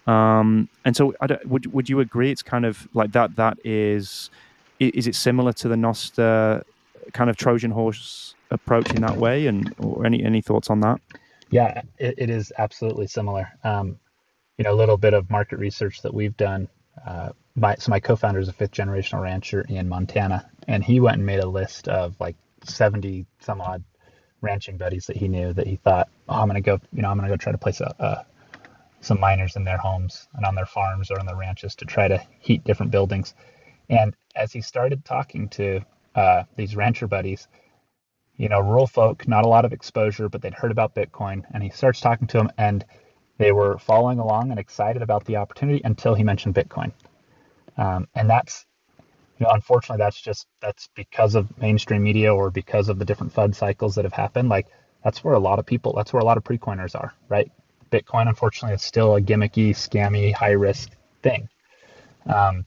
Um, 0.06 0.68
and 0.84 0.96
so, 0.96 1.14
would 1.46 1.72
would 1.72 1.88
you 1.88 2.00
agree? 2.00 2.30
It's 2.30 2.42
kind 2.42 2.66
of 2.66 2.86
like 2.94 3.12
that. 3.12 3.36
That 3.36 3.58
is, 3.64 4.30
is 4.78 5.06
it 5.06 5.14
similar 5.14 5.52
to 5.54 5.68
the 5.68 5.76
Nostr 5.76 6.62
kind 7.12 7.30
of 7.30 7.36
Trojan 7.36 7.70
horse 7.70 8.34
approach 8.50 8.90
in 8.92 9.02
that 9.02 9.16
way? 9.16 9.46
And 9.46 9.74
or 9.78 10.04
any 10.04 10.22
any 10.22 10.42
thoughts 10.42 10.68
on 10.68 10.80
that? 10.80 11.00
Yeah, 11.50 11.82
it, 11.98 12.14
it 12.18 12.30
is 12.30 12.52
absolutely 12.58 13.06
similar. 13.06 13.48
Um, 13.62 13.98
you 14.58 14.64
know, 14.64 14.72
a 14.72 14.76
little 14.76 14.98
bit 14.98 15.14
of 15.14 15.30
market 15.30 15.58
research 15.58 16.02
that 16.02 16.12
we've 16.12 16.36
done. 16.36 16.68
Uh, 17.06 17.30
my, 17.56 17.76
so 17.76 17.90
my 17.90 18.00
co-founder 18.00 18.40
is 18.40 18.48
a 18.48 18.52
fifth 18.52 18.72
generational 18.72 19.22
rancher 19.22 19.64
in 19.68 19.88
Montana, 19.88 20.50
and 20.66 20.82
he 20.82 21.00
went 21.00 21.18
and 21.18 21.26
made 21.26 21.40
a 21.40 21.48
list 21.48 21.88
of 21.88 22.18
like 22.20 22.36
70 22.64 23.26
some 23.40 23.60
odd 23.60 23.84
ranching 24.40 24.76
buddies 24.76 25.06
that 25.06 25.16
he 25.16 25.28
knew 25.28 25.52
that 25.52 25.66
he 25.66 25.76
thought, 25.76 26.08
oh, 26.28 26.40
I'm 26.40 26.48
gonna 26.48 26.60
go, 26.60 26.80
you 26.92 27.02
know, 27.02 27.10
I'm 27.10 27.16
gonna 27.16 27.28
go 27.28 27.36
try 27.36 27.52
to 27.52 27.58
place 27.58 27.80
a, 27.80 27.94
a, 27.98 28.26
some 29.00 29.20
miners 29.20 29.56
in 29.56 29.64
their 29.64 29.78
homes 29.78 30.28
and 30.34 30.44
on 30.46 30.54
their 30.54 30.66
farms 30.66 31.10
or 31.10 31.18
on 31.18 31.26
their 31.26 31.36
ranches 31.36 31.74
to 31.76 31.84
try 31.84 32.08
to 32.08 32.22
heat 32.40 32.64
different 32.64 32.92
buildings. 32.92 33.34
And 33.88 34.14
as 34.34 34.52
he 34.52 34.60
started 34.60 35.04
talking 35.04 35.48
to 35.50 35.80
uh, 36.14 36.44
these 36.56 36.74
rancher 36.74 37.06
buddies, 37.06 37.48
you 38.36 38.48
know, 38.48 38.60
rural 38.60 38.86
folk, 38.86 39.28
not 39.28 39.44
a 39.44 39.48
lot 39.48 39.64
of 39.64 39.72
exposure, 39.72 40.28
but 40.28 40.42
they'd 40.42 40.54
heard 40.54 40.70
about 40.70 40.94
Bitcoin. 40.94 41.44
And 41.52 41.62
he 41.62 41.70
starts 41.70 42.00
talking 42.00 42.26
to 42.28 42.38
them, 42.38 42.50
and 42.58 42.84
they 43.38 43.52
were 43.52 43.78
following 43.78 44.18
along 44.18 44.50
and 44.50 44.60
excited 44.60 45.02
about 45.02 45.24
the 45.24 45.36
opportunity 45.36 45.80
until 45.84 46.14
he 46.14 46.24
mentioned 46.24 46.54
Bitcoin. 46.54 46.92
Um, 47.76 48.08
and 48.14 48.30
that's, 48.30 48.66
you 49.38 49.46
know, 49.46 49.52
unfortunately, 49.52 50.02
that's 50.04 50.20
just 50.20 50.46
that's 50.60 50.88
because 50.94 51.34
of 51.34 51.56
mainstream 51.58 52.02
media 52.02 52.34
or 52.34 52.50
because 52.50 52.88
of 52.88 52.98
the 52.98 53.04
different 53.04 53.34
FUD 53.34 53.54
cycles 53.54 53.96
that 53.96 54.04
have 54.04 54.12
happened. 54.12 54.48
Like 54.48 54.68
that's 55.02 55.24
where 55.24 55.34
a 55.34 55.40
lot 55.40 55.58
of 55.58 55.66
people, 55.66 55.92
that's 55.94 56.12
where 56.12 56.22
a 56.22 56.24
lot 56.24 56.36
of 56.36 56.44
pre-coiners 56.44 56.94
are, 56.94 57.12
right? 57.28 57.50
Bitcoin, 57.90 58.28
unfortunately, 58.28 58.74
is 58.74 58.82
still 58.82 59.16
a 59.16 59.20
gimmicky, 59.20 59.70
scammy, 59.70 60.32
high 60.32 60.52
risk 60.52 60.90
thing. 61.22 61.48
Um, 62.26 62.66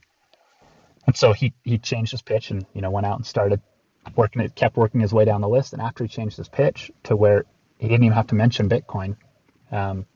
And 1.06 1.16
so 1.16 1.32
he 1.32 1.54
he 1.64 1.78
changed 1.78 2.12
his 2.12 2.22
pitch 2.22 2.50
and 2.50 2.66
you 2.74 2.82
know 2.82 2.90
went 2.90 3.06
out 3.06 3.16
and 3.16 3.26
started 3.26 3.60
working 4.14 4.42
it, 4.42 4.54
kept 4.54 4.76
working 4.76 5.00
his 5.00 5.12
way 5.12 5.24
down 5.24 5.40
the 5.40 5.48
list. 5.48 5.72
And 5.72 5.82
after 5.82 6.04
he 6.04 6.08
changed 6.08 6.36
his 6.36 6.48
pitch 6.48 6.90
to 7.04 7.16
where 7.16 7.44
he 7.78 7.88
didn't 7.88 8.04
even 8.04 8.16
have 8.16 8.26
to 8.28 8.34
mention 8.34 8.68
Bitcoin, 8.68 9.16
um, 9.72 10.06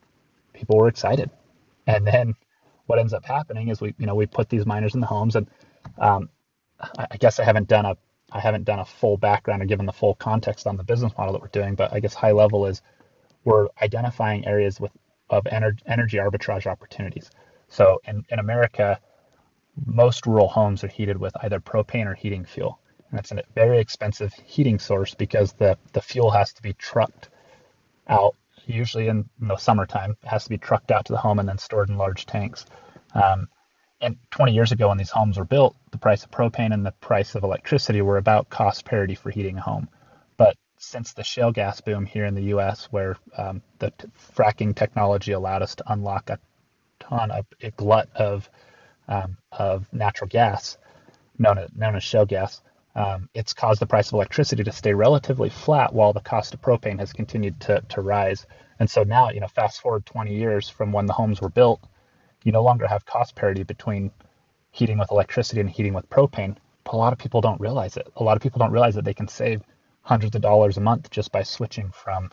people 0.53 0.77
were 0.77 0.87
excited. 0.87 1.29
And 1.87 2.05
then 2.07 2.35
what 2.85 2.99
ends 2.99 3.13
up 3.13 3.25
happening 3.25 3.69
is 3.69 3.81
we 3.81 3.93
you 3.97 4.05
know 4.05 4.15
we 4.15 4.25
put 4.25 4.49
these 4.49 4.65
miners 4.65 4.95
in 4.95 5.01
the 5.01 5.07
homes 5.07 5.35
and 5.35 5.47
um, 5.97 6.29
I 6.97 7.17
guess 7.17 7.39
I 7.39 7.43
haven't 7.43 7.67
done 7.67 7.85
a 7.85 7.97
I 8.31 8.39
haven't 8.39 8.65
done 8.65 8.79
a 8.79 8.85
full 8.85 9.17
background 9.17 9.61
or 9.61 9.65
given 9.65 9.85
the 9.85 9.93
full 9.93 10.15
context 10.15 10.65
on 10.65 10.75
the 10.75 10.83
business 10.83 11.13
model 11.17 11.33
that 11.33 11.41
we're 11.41 11.49
doing, 11.49 11.75
but 11.75 11.93
I 11.93 11.99
guess 11.99 12.13
high 12.13 12.31
level 12.31 12.65
is 12.65 12.81
we're 13.43 13.67
identifying 13.81 14.45
areas 14.47 14.79
with 14.79 14.91
of 15.29 15.43
ener- 15.45 15.79
energy 15.87 16.17
arbitrage 16.17 16.67
opportunities. 16.67 17.29
So 17.67 18.01
in, 18.05 18.23
in 18.29 18.39
America, 18.39 18.99
most 19.85 20.27
rural 20.27 20.47
homes 20.47 20.83
are 20.83 20.87
heated 20.87 21.17
with 21.17 21.35
either 21.43 21.59
propane 21.59 22.05
or 22.05 22.13
heating 22.13 22.45
fuel. 22.45 22.79
And 23.09 23.19
it's 23.19 23.31
a 23.31 23.43
very 23.55 23.79
expensive 23.79 24.33
heating 24.33 24.79
source 24.79 25.13
because 25.15 25.53
the, 25.53 25.77
the 25.93 26.01
fuel 26.01 26.31
has 26.31 26.53
to 26.53 26.61
be 26.61 26.73
trucked 26.73 27.29
out, 28.07 28.35
usually 28.65 29.07
in, 29.07 29.29
the 29.39 29.57
summertime, 29.57 30.17
has 30.23 30.43
to 30.43 30.49
be 30.49 30.57
trucked 30.57 30.91
out 30.91 31.05
to 31.05 31.13
the 31.13 31.19
home 31.19 31.39
and 31.39 31.47
then 31.47 31.57
stored 31.57 31.89
in 31.89 31.97
large 31.97 32.25
tanks. 32.25 32.65
Um, 33.13 33.47
and 34.01 34.17
20 34.31 34.53
years 34.53 34.71
ago, 34.71 34.89
when 34.89 34.97
these 34.97 35.09
homes 35.09 35.37
were 35.37 35.45
built, 35.45 35.75
the 35.91 35.97
price 35.97 36.23
of 36.23 36.31
propane 36.31 36.73
and 36.73 36.85
the 36.85 36.91
price 36.91 37.35
of 37.35 37.43
electricity 37.43 38.01
were 38.01 38.17
about 38.17 38.49
cost 38.49 38.85
parity 38.85 39.15
for 39.15 39.31
heating 39.31 39.57
a 39.57 39.61
home. 39.61 39.87
But 40.35 40.57
since 40.77 41.13
the 41.13 41.23
shale 41.23 41.51
gas 41.51 41.79
boom 41.79 42.05
here 42.05 42.25
in 42.25 42.35
the 42.35 42.43
U.S., 42.55 42.87
where 42.91 43.15
um, 43.37 43.61
the 43.79 43.91
t- 43.91 44.07
fracking 44.35 44.75
technology 44.75 45.31
allowed 45.31 45.61
us 45.61 45.75
to 45.75 45.91
unlock 45.91 46.29
a 46.29 46.39
ton 46.99 47.31
of 47.31 47.45
a 47.61 47.71
glut 47.71 48.09
of 48.15 48.49
um, 49.07 49.37
of 49.51 49.91
natural 49.93 50.27
gas, 50.27 50.77
known 51.37 51.57
as, 51.57 51.69
known 51.75 51.95
as 51.95 52.03
shale 52.03 52.25
gas, 52.25 52.61
um, 52.95 53.29
it's 53.33 53.53
caused 53.53 53.81
the 53.81 53.87
price 53.87 54.09
of 54.09 54.13
electricity 54.13 54.63
to 54.63 54.71
stay 54.71 54.93
relatively 54.93 55.49
flat 55.49 55.93
while 55.93 56.13
the 56.13 56.19
cost 56.19 56.53
of 56.53 56.61
propane 56.61 56.99
has 56.99 57.11
continued 57.13 57.59
to, 57.61 57.81
to 57.89 58.01
rise. 58.01 58.45
And 58.79 58.89
so 58.89 59.03
now, 59.03 59.29
you 59.29 59.39
know, 59.39 59.47
fast 59.47 59.81
forward 59.81 60.05
20 60.05 60.35
years 60.35 60.69
from 60.69 60.91
when 60.91 61.05
the 61.05 61.13
homes 61.13 61.41
were 61.41 61.49
built, 61.49 61.81
you 62.43 62.51
no 62.51 62.63
longer 62.63 62.87
have 62.87 63.05
cost 63.05 63.35
parity 63.35 63.63
between 63.63 64.11
heating 64.71 64.97
with 64.97 65.11
electricity 65.11 65.61
and 65.61 65.69
heating 65.69 65.93
with 65.93 66.09
propane. 66.09 66.55
But 66.83 66.93
a 66.93 66.97
lot 66.97 67.13
of 67.13 67.19
people 67.19 67.41
don't 67.41 67.61
realize 67.61 67.97
it. 67.97 68.07
A 68.17 68.23
lot 68.23 68.37
of 68.37 68.43
people 68.43 68.59
don't 68.59 68.71
realize 68.71 68.95
that 68.95 69.05
they 69.05 69.13
can 69.13 69.27
save 69.27 69.61
hundreds 70.01 70.35
of 70.35 70.41
dollars 70.41 70.77
a 70.77 70.81
month 70.81 71.09
just 71.09 71.31
by 71.31 71.43
switching 71.43 71.89
from 71.91 72.29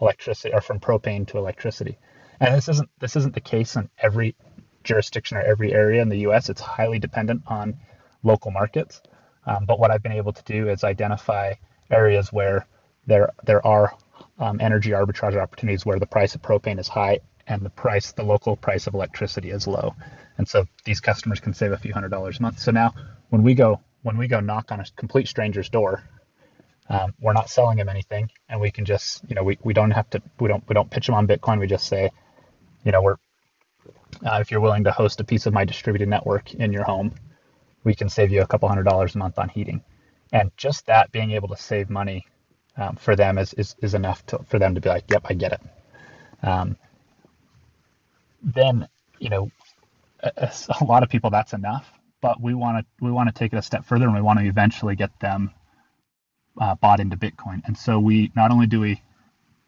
electricity 0.00 0.54
or 0.54 0.60
from 0.60 0.80
propane 0.80 1.26
to 1.28 1.38
electricity. 1.38 1.98
And 2.40 2.54
this 2.54 2.68
isn't 2.68 2.88
this 3.00 3.16
isn't 3.16 3.34
the 3.34 3.40
case 3.40 3.76
in 3.76 3.90
every 3.98 4.36
jurisdiction 4.84 5.36
or 5.36 5.42
every 5.42 5.72
area 5.72 6.00
in 6.00 6.08
the 6.08 6.20
U.S. 6.20 6.48
It's 6.48 6.60
highly 6.60 6.98
dependent 6.98 7.42
on 7.46 7.78
local 8.22 8.50
markets. 8.52 9.02
Um, 9.48 9.64
but 9.66 9.80
what 9.80 9.90
I've 9.90 10.02
been 10.02 10.12
able 10.12 10.32
to 10.32 10.42
do 10.44 10.68
is 10.68 10.84
identify 10.84 11.54
areas 11.90 12.32
where 12.32 12.66
there 13.06 13.30
there 13.44 13.66
are 13.66 13.94
um, 14.38 14.60
energy 14.60 14.90
arbitrage 14.90 15.36
opportunities 15.36 15.86
where 15.86 15.98
the 15.98 16.06
price 16.06 16.34
of 16.34 16.42
propane 16.42 16.78
is 16.78 16.86
high 16.88 17.20
and 17.46 17.62
the 17.62 17.70
price, 17.70 18.12
the 18.12 18.22
local 18.22 18.56
price 18.56 18.86
of 18.86 18.94
electricity 18.94 19.50
is 19.50 19.66
low. 19.66 19.94
And 20.36 20.46
so 20.46 20.66
these 20.84 21.00
customers 21.00 21.40
can 21.40 21.54
save 21.54 21.72
a 21.72 21.78
few 21.78 21.92
hundred 21.92 22.10
dollars 22.10 22.38
a 22.38 22.42
month. 22.42 22.60
So 22.60 22.70
now 22.70 22.94
when 23.30 23.42
we 23.42 23.54
go 23.54 23.80
when 24.02 24.16
we 24.18 24.28
go 24.28 24.40
knock 24.40 24.70
on 24.70 24.80
a 24.80 24.84
complete 24.96 25.26
stranger's 25.26 25.68
door, 25.70 26.04
um, 26.88 27.14
we're 27.20 27.32
not 27.32 27.50
selling 27.50 27.78
them 27.78 27.88
anything, 27.88 28.30
and 28.48 28.60
we 28.60 28.70
can 28.70 28.84
just 28.84 29.22
you 29.28 29.34
know 29.34 29.42
we, 29.42 29.58
we 29.62 29.74
don't 29.74 29.90
have 29.90 30.08
to 30.10 30.22
we 30.38 30.48
don't 30.48 30.64
we 30.68 30.74
don't 30.74 30.90
pitch 30.90 31.06
them 31.06 31.14
on 31.14 31.26
Bitcoin. 31.26 31.58
We 31.58 31.66
just 31.66 31.86
say, 31.86 32.10
you 32.84 32.92
know, 32.92 33.02
we're 33.02 33.16
uh, 34.24 34.38
if 34.40 34.50
you're 34.50 34.60
willing 34.60 34.84
to 34.84 34.92
host 34.92 35.20
a 35.20 35.24
piece 35.24 35.46
of 35.46 35.52
my 35.52 35.64
distributed 35.64 36.08
network 36.08 36.54
in 36.54 36.72
your 36.72 36.84
home, 36.84 37.14
we 37.84 37.94
can 37.94 38.08
save 38.08 38.30
you 38.30 38.42
a 38.42 38.46
couple 38.46 38.68
hundred 38.68 38.84
dollars 38.84 39.14
a 39.14 39.18
month 39.18 39.38
on 39.38 39.48
heating. 39.48 39.82
And 40.32 40.50
just 40.56 40.86
that 40.86 41.12
being 41.12 41.32
able 41.32 41.48
to 41.48 41.56
save 41.56 41.90
money 41.90 42.26
um, 42.76 42.96
for 42.96 43.16
them 43.16 43.38
is, 43.38 43.54
is, 43.54 43.76
is 43.82 43.94
enough 43.94 44.24
to, 44.26 44.38
for 44.48 44.58
them 44.58 44.74
to 44.74 44.80
be 44.80 44.88
like, 44.88 45.04
yep, 45.10 45.26
I 45.28 45.34
get 45.34 45.52
it. 45.52 45.60
Um, 46.46 46.76
then 48.42 48.88
you 49.18 49.28
know 49.28 49.50
a, 50.20 50.50
a, 50.80 50.84
lot 50.84 51.02
of 51.02 51.08
people 51.08 51.30
that's 51.30 51.52
enough 51.52 51.90
but 52.20 52.40
we 52.40 52.54
want 52.54 52.78
to 52.78 53.04
we 53.04 53.10
want 53.10 53.28
to 53.28 53.34
take 53.34 53.52
it 53.52 53.56
a 53.56 53.62
step 53.62 53.84
further 53.84 54.06
and 54.06 54.14
we 54.14 54.20
want 54.22 54.38
to 54.38 54.44
eventually 54.46 54.96
get 54.96 55.18
them 55.20 55.50
uh, 56.60 56.74
bought 56.76 57.00
into 57.00 57.16
bitcoin 57.16 57.62
and 57.66 57.76
so 57.76 57.98
we 57.98 58.30
not 58.34 58.50
only 58.50 58.66
do 58.66 58.80
we 58.80 59.02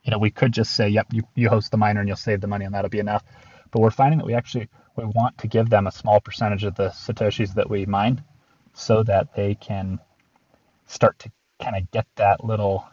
you 0.05 0.11
know 0.11 0.19
we 0.19 0.31
could 0.31 0.53
just 0.53 0.75
say 0.75 0.89
yep 0.89 1.07
you, 1.13 1.23
you 1.35 1.49
host 1.49 1.71
the 1.71 1.77
miner 1.77 2.01
and 2.01 2.09
you'll 2.09 2.17
save 2.17 2.41
the 2.41 2.47
money 2.47 2.65
and 2.65 2.75
that'll 2.75 2.91
be 2.91 2.99
enough 2.99 3.25
but 3.71 3.81
we're 3.81 3.91
finding 3.91 4.19
that 4.19 4.27
we 4.27 4.35
actually 4.35 4.69
we 5.01 5.07
want 5.15 5.39
to 5.39 5.49
give 5.49 5.71
them 5.71 5.87
a 5.87 5.93
small 5.93 6.21
percentage 6.21 6.65
of 6.65 6.75
the 6.75 6.89
satoshis 6.89 7.55
that 7.55 7.69
we 7.69 7.87
mine 7.87 8.23
so 8.75 9.03
that 9.03 9.35
they 9.35 9.55
can 9.55 9.99
start 10.87 11.19
to 11.21 11.31
kind 11.61 11.77
of 11.77 11.91
get 11.91 12.07
that 12.17 12.45
little 12.45 12.87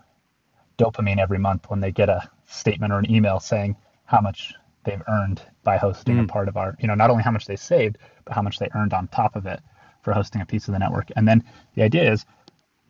dopamine 0.77 1.19
every 1.19 1.39
month 1.39 1.69
when 1.69 1.79
they 1.79 1.91
get 1.91 2.09
a 2.09 2.29
statement 2.45 2.93
or 2.93 2.99
an 2.99 3.11
email 3.11 3.39
saying 3.39 3.75
how 4.05 4.21
much 4.21 4.53
they've 4.83 5.01
earned 5.09 5.41
by 5.63 5.77
hosting 5.77 6.17
mm. 6.17 6.23
a 6.23 6.27
part 6.27 6.47
of 6.47 6.57
our, 6.57 6.75
you 6.79 6.87
know, 6.87 6.95
not 6.95 7.09
only 7.09 7.23
how 7.23 7.31
much 7.31 7.45
they 7.45 7.55
saved, 7.55 7.97
but 8.25 8.33
how 8.33 8.41
much 8.41 8.59
they 8.59 8.69
earned 8.75 8.93
on 8.93 9.07
top 9.07 9.35
of 9.35 9.45
it 9.45 9.59
for 10.01 10.13
hosting 10.13 10.41
a 10.41 10.45
piece 10.45 10.67
of 10.67 10.73
the 10.73 10.79
network. 10.79 11.11
And 11.15 11.27
then 11.27 11.43
the 11.75 11.83
idea 11.83 12.11
is 12.11 12.25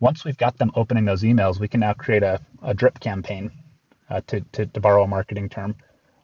once 0.00 0.24
we've 0.24 0.36
got 0.36 0.56
them 0.58 0.70
opening 0.76 1.04
those 1.04 1.22
emails, 1.22 1.58
we 1.58 1.68
can 1.68 1.80
now 1.80 1.92
create 1.92 2.22
a, 2.22 2.40
a 2.62 2.72
drip 2.72 3.00
campaign 3.00 3.50
uh, 4.10 4.20
to, 4.28 4.40
to, 4.52 4.66
to 4.66 4.80
borrow 4.80 5.02
a 5.02 5.08
marketing 5.08 5.48
term. 5.48 5.74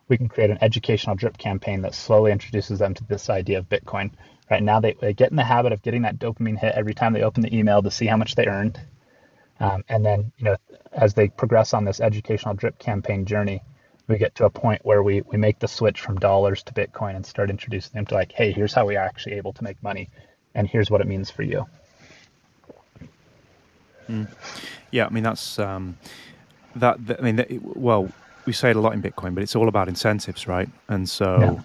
We 0.09 0.17
can 0.17 0.29
create 0.29 0.51
an 0.51 0.59
educational 0.61 1.17
drip 1.17 1.39
campaign 1.39 1.83
that 1.83 1.95
slowly 1.95 2.33
introduces 2.33 2.79
them 2.79 2.95
to 2.95 3.05
this 3.05 3.31
idea 3.31 3.59
of 3.59 3.69
Bitcoin. 3.69 4.11
Right 4.51 4.63
now, 4.63 4.81
they, 4.81 4.95
they 5.01 5.15
get 5.15 5.31
in 5.31 5.37
the 5.37 5.45
habit 5.45 5.73
of 5.73 5.83
getting 5.83 6.03
that 6.03 6.19
dopamine 6.19 6.59
hit 6.59 6.75
every 6.75 6.95
time 6.95 7.15
they 7.15 7.23
open 7.23 7.43
the 7.43 7.57
email 7.57 7.83
to 7.83 7.91
see 7.91 8.07
how 8.07 8.17
much 8.17 8.35
they 8.35 8.47
earned. 8.47 8.79
Um, 9.61 9.85
and 9.89 10.05
then, 10.05 10.33
you 10.37 10.45
know, 10.45 10.57
as 10.93 11.15
they 11.15 11.29
progress 11.29 11.73
on 11.73 11.85
this 11.85 12.01
educational 12.01 12.55
drip 12.55 12.79
campaign 12.79 13.25
journey, 13.25 13.63
we 14.07 14.19
get 14.19 14.35
to 14.35 14.45
a 14.45 14.51
point 14.51 14.85
where 14.85 15.03
we, 15.03 15.23
we 15.23 15.39
make 15.39 15.59
the 15.59 15.69
switch 15.69 16.01
from 16.01 16.19
dollars 16.19 16.63
to 16.65 16.75
Bitcoin 16.75 17.17
and 17.17 17.25
start 17.25 17.49
introducing 17.49 17.93
them 17.95 18.07
to 18.07 18.15
like, 18.15 18.33
hey, 18.33 18.53
here's 18.53 18.75
how 18.75 18.85
we 18.85 18.97
are 18.97 19.05
actually 19.05 19.37
able 19.37 19.53
to 19.55 19.65
make 19.65 19.83
money, 19.83 20.11
and 20.55 20.69
here's 20.69 20.91
what 20.91 21.01
it 21.01 21.07
means 21.07 21.31
for 21.31 21.43
you. 21.43 21.67
Mm. 24.09 24.29
Yeah, 24.91 25.07
I 25.07 25.09
mean 25.09 25.23
that's 25.23 25.59
um, 25.59 25.97
that, 26.77 26.99
I 27.19 27.23
mean, 27.23 27.37
that, 27.37 27.49
well, 27.77 28.11
we 28.47 28.53
say 28.53 28.71
it 28.71 28.77
a 28.77 28.81
lot 28.81 28.93
in 28.93 29.03
Bitcoin, 29.03 29.35
but 29.35 29.43
it's 29.43 29.57
all 29.57 29.69
about 29.69 29.89
incentives, 29.89 30.47
right? 30.47 30.69
And 30.89 31.09
so 31.09 31.39
yeah 31.41 31.63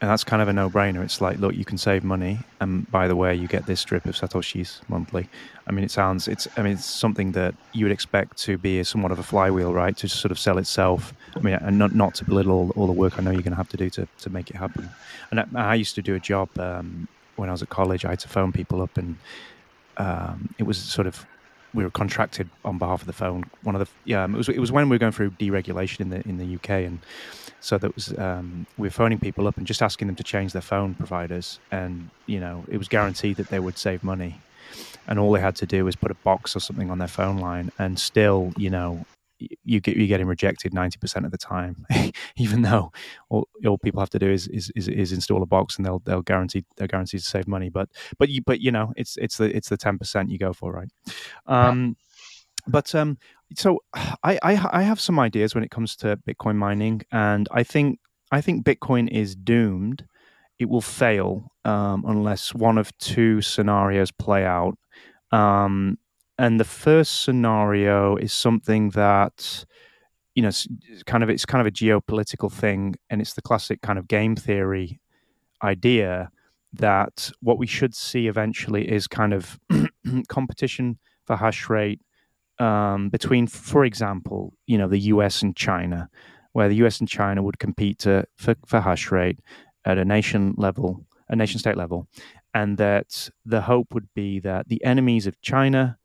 and 0.00 0.08
that's 0.08 0.24
kind 0.24 0.40
of 0.40 0.48
a 0.48 0.52
no-brainer. 0.52 1.02
It's 1.04 1.20
like, 1.20 1.38
look, 1.38 1.54
you 1.54 1.64
can 1.64 1.76
save 1.76 2.04
money, 2.04 2.38
and 2.60 2.90
by 2.90 3.06
the 3.06 3.14
way, 3.14 3.34
you 3.34 3.46
get 3.46 3.66
this 3.66 3.80
strip 3.80 4.06
of 4.06 4.14
satoshis 4.14 4.80
monthly. 4.88 5.28
I 5.66 5.72
mean, 5.72 5.84
it 5.84 5.90
sounds, 5.90 6.26
it's, 6.26 6.48
I 6.56 6.62
mean, 6.62 6.72
it's 6.72 6.86
something 6.86 7.32
that 7.32 7.54
you 7.74 7.84
would 7.84 7.92
expect 7.92 8.38
to 8.38 8.56
be 8.56 8.82
somewhat 8.82 9.12
of 9.12 9.18
a 9.18 9.22
flywheel, 9.22 9.74
right? 9.74 9.94
To 9.98 10.08
sort 10.08 10.32
of 10.32 10.38
sell 10.38 10.56
itself. 10.56 11.12
I 11.36 11.40
mean, 11.40 11.54
and 11.54 11.78
not 11.78 11.94
not 11.94 12.14
to 12.16 12.24
belittle 12.24 12.52
all, 12.52 12.70
all 12.76 12.86
the 12.86 12.92
work 12.92 13.18
I 13.18 13.22
know 13.22 13.30
you're 13.30 13.42
going 13.42 13.52
to 13.52 13.56
have 13.56 13.68
to 13.68 13.76
do 13.76 13.90
to 13.90 14.08
to 14.20 14.30
make 14.30 14.48
it 14.48 14.56
happen. 14.56 14.88
And 15.30 15.40
I, 15.40 15.72
I 15.72 15.74
used 15.74 15.94
to 15.96 16.02
do 16.02 16.14
a 16.14 16.20
job 16.20 16.48
um, 16.58 17.06
when 17.36 17.50
I 17.50 17.52
was 17.52 17.62
at 17.62 17.68
college. 17.68 18.04
I 18.06 18.10
had 18.10 18.20
to 18.20 18.28
phone 18.28 18.52
people 18.52 18.80
up, 18.80 18.96
and 18.96 19.18
um, 19.98 20.54
it 20.58 20.62
was 20.62 20.78
sort 20.78 21.06
of 21.06 21.26
we 21.74 21.84
were 21.84 21.90
contracted 21.90 22.48
on 22.64 22.78
behalf 22.78 23.00
of 23.00 23.06
the 23.06 23.12
phone. 23.12 23.44
One 23.62 23.74
of 23.74 23.80
the 23.80 23.88
yeah, 24.04 24.24
um, 24.24 24.34
it 24.34 24.38
was 24.38 24.48
it 24.48 24.58
was 24.58 24.72
when 24.72 24.88
we 24.88 24.94
were 24.94 24.98
going 24.98 25.12
through 25.12 25.30
deregulation 25.32 26.00
in 26.00 26.10
the 26.10 26.28
in 26.28 26.38
the 26.38 26.54
UK, 26.56 26.70
and 26.86 27.00
so 27.60 27.78
that 27.78 27.94
was 27.94 28.16
um, 28.18 28.66
we 28.76 28.88
were 28.88 28.92
phoning 28.92 29.18
people 29.18 29.46
up 29.46 29.56
and 29.56 29.66
just 29.66 29.82
asking 29.82 30.08
them 30.08 30.16
to 30.16 30.24
change 30.24 30.52
their 30.52 30.62
phone 30.62 30.94
providers, 30.94 31.58
and 31.70 32.10
you 32.26 32.40
know 32.40 32.64
it 32.68 32.78
was 32.78 32.88
guaranteed 32.88 33.36
that 33.36 33.48
they 33.48 33.60
would 33.60 33.78
save 33.78 34.02
money, 34.02 34.40
and 35.06 35.18
all 35.18 35.32
they 35.32 35.40
had 35.40 35.56
to 35.56 35.66
do 35.66 35.84
was 35.84 35.96
put 35.96 36.10
a 36.10 36.14
box 36.14 36.56
or 36.56 36.60
something 36.60 36.90
on 36.90 36.98
their 36.98 37.08
phone 37.08 37.38
line, 37.38 37.70
and 37.78 37.98
still 37.98 38.52
you 38.56 38.70
know 38.70 39.04
you 39.64 39.80
get 39.80 39.96
you're 39.96 40.06
getting 40.06 40.26
rejected 40.26 40.74
ninety 40.74 40.98
percent 40.98 41.24
of 41.24 41.32
the 41.32 41.38
time, 41.38 41.86
even 42.36 42.62
though 42.62 42.92
all, 43.28 43.48
all 43.66 43.78
people 43.78 44.00
have 44.00 44.10
to 44.10 44.18
do 44.18 44.30
is, 44.30 44.48
is, 44.48 44.70
is 44.76 44.88
is 44.88 45.12
install 45.12 45.42
a 45.42 45.46
box 45.46 45.76
and 45.76 45.84
they'll 45.84 46.00
they'll 46.04 46.22
guarantee 46.22 46.64
they're 46.76 46.88
guaranteed 46.88 47.20
to 47.20 47.26
save 47.26 47.48
money. 47.48 47.68
But 47.68 47.88
but 48.18 48.28
you 48.28 48.42
but 48.42 48.60
you 48.60 48.70
know 48.70 48.92
it's 48.96 49.16
it's 49.16 49.38
the 49.38 49.54
it's 49.54 49.68
the 49.68 49.76
ten 49.76 49.98
percent 49.98 50.30
you 50.30 50.38
go 50.38 50.52
for, 50.52 50.72
right? 50.72 50.88
Um, 51.46 51.96
but 52.66 52.94
um, 52.94 53.18
so 53.56 53.80
I, 53.94 54.38
I 54.42 54.68
I 54.72 54.82
have 54.82 55.00
some 55.00 55.18
ideas 55.18 55.54
when 55.54 55.64
it 55.64 55.70
comes 55.70 55.96
to 55.96 56.18
Bitcoin 56.28 56.56
mining, 56.56 57.02
and 57.10 57.48
I 57.50 57.62
think 57.62 57.98
I 58.30 58.40
think 58.40 58.64
Bitcoin 58.64 59.08
is 59.08 59.34
doomed. 59.34 60.06
It 60.58 60.68
will 60.68 60.82
fail 60.82 61.50
um, 61.64 62.04
unless 62.06 62.54
one 62.54 62.76
of 62.76 62.96
two 62.98 63.40
scenarios 63.40 64.10
play 64.10 64.44
out. 64.44 64.76
Um, 65.32 65.98
and 66.40 66.58
the 66.58 66.64
first 66.64 67.22
scenario 67.22 68.16
is 68.16 68.32
something 68.32 68.90
that 68.90 69.64
you 70.34 70.42
know, 70.42 70.50
kind 71.06 71.22
of 71.22 71.28
it's 71.28 71.44
kind 71.44 71.60
of 71.60 71.66
a 71.66 71.70
geopolitical 71.70 72.50
thing, 72.50 72.94
and 73.10 73.20
it's 73.20 73.34
the 73.34 73.42
classic 73.42 73.82
kind 73.82 73.98
of 73.98 74.08
game 74.08 74.36
theory 74.36 75.00
idea 75.62 76.30
that 76.72 77.30
what 77.40 77.58
we 77.58 77.66
should 77.66 77.94
see 77.94 78.28
eventually 78.28 78.90
is 78.90 79.06
kind 79.06 79.34
of 79.34 79.58
competition 80.28 80.98
for 81.26 81.36
hash 81.36 81.68
rate 81.68 82.00
um, 82.58 83.08
between, 83.10 83.46
for 83.46 83.84
example, 83.84 84.54
you 84.66 84.78
know, 84.78 84.88
the 84.88 85.00
US 85.14 85.42
and 85.42 85.56
China, 85.56 86.08
where 86.52 86.68
the 86.68 86.76
US 86.76 87.00
and 87.00 87.08
China 87.08 87.42
would 87.42 87.58
compete 87.58 87.98
to, 88.00 88.24
for, 88.36 88.54
for 88.66 88.80
hash 88.80 89.10
rate 89.10 89.40
at 89.84 89.98
a 89.98 90.04
nation 90.04 90.54
level, 90.56 91.04
a 91.28 91.36
nation 91.36 91.58
state 91.58 91.76
level, 91.76 92.06
and 92.54 92.78
that 92.78 93.28
the 93.44 93.62
hope 93.62 93.92
would 93.92 94.08
be 94.14 94.38
that 94.40 94.68
the 94.68 94.82
enemies 94.84 95.26
of 95.26 95.40
China, 95.40 95.98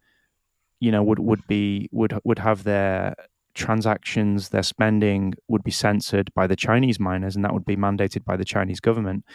you 0.79 0.91
know, 0.91 1.03
would 1.03 1.19
would 1.19 1.45
be 1.47 1.89
would 1.91 2.19
would 2.23 2.39
have 2.39 2.63
their 2.63 3.15
transactions, 3.53 4.49
their 4.49 4.63
spending 4.63 5.33
would 5.47 5.63
be 5.63 5.71
censored 5.71 6.33
by 6.35 6.45
the 6.45 6.55
Chinese 6.55 6.99
miners, 6.99 7.35
and 7.35 7.43
that 7.43 7.53
would 7.53 7.65
be 7.65 7.75
mandated 7.75 8.23
by 8.25 8.35
the 8.35 8.45
Chinese 8.45 8.79
government. 8.79 9.25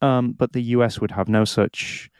Um, 0.00 0.32
but 0.32 0.52
the 0.52 0.62
US 0.76 1.00
would 1.00 1.12
have 1.12 1.28
no 1.28 1.44
such, 1.44 2.10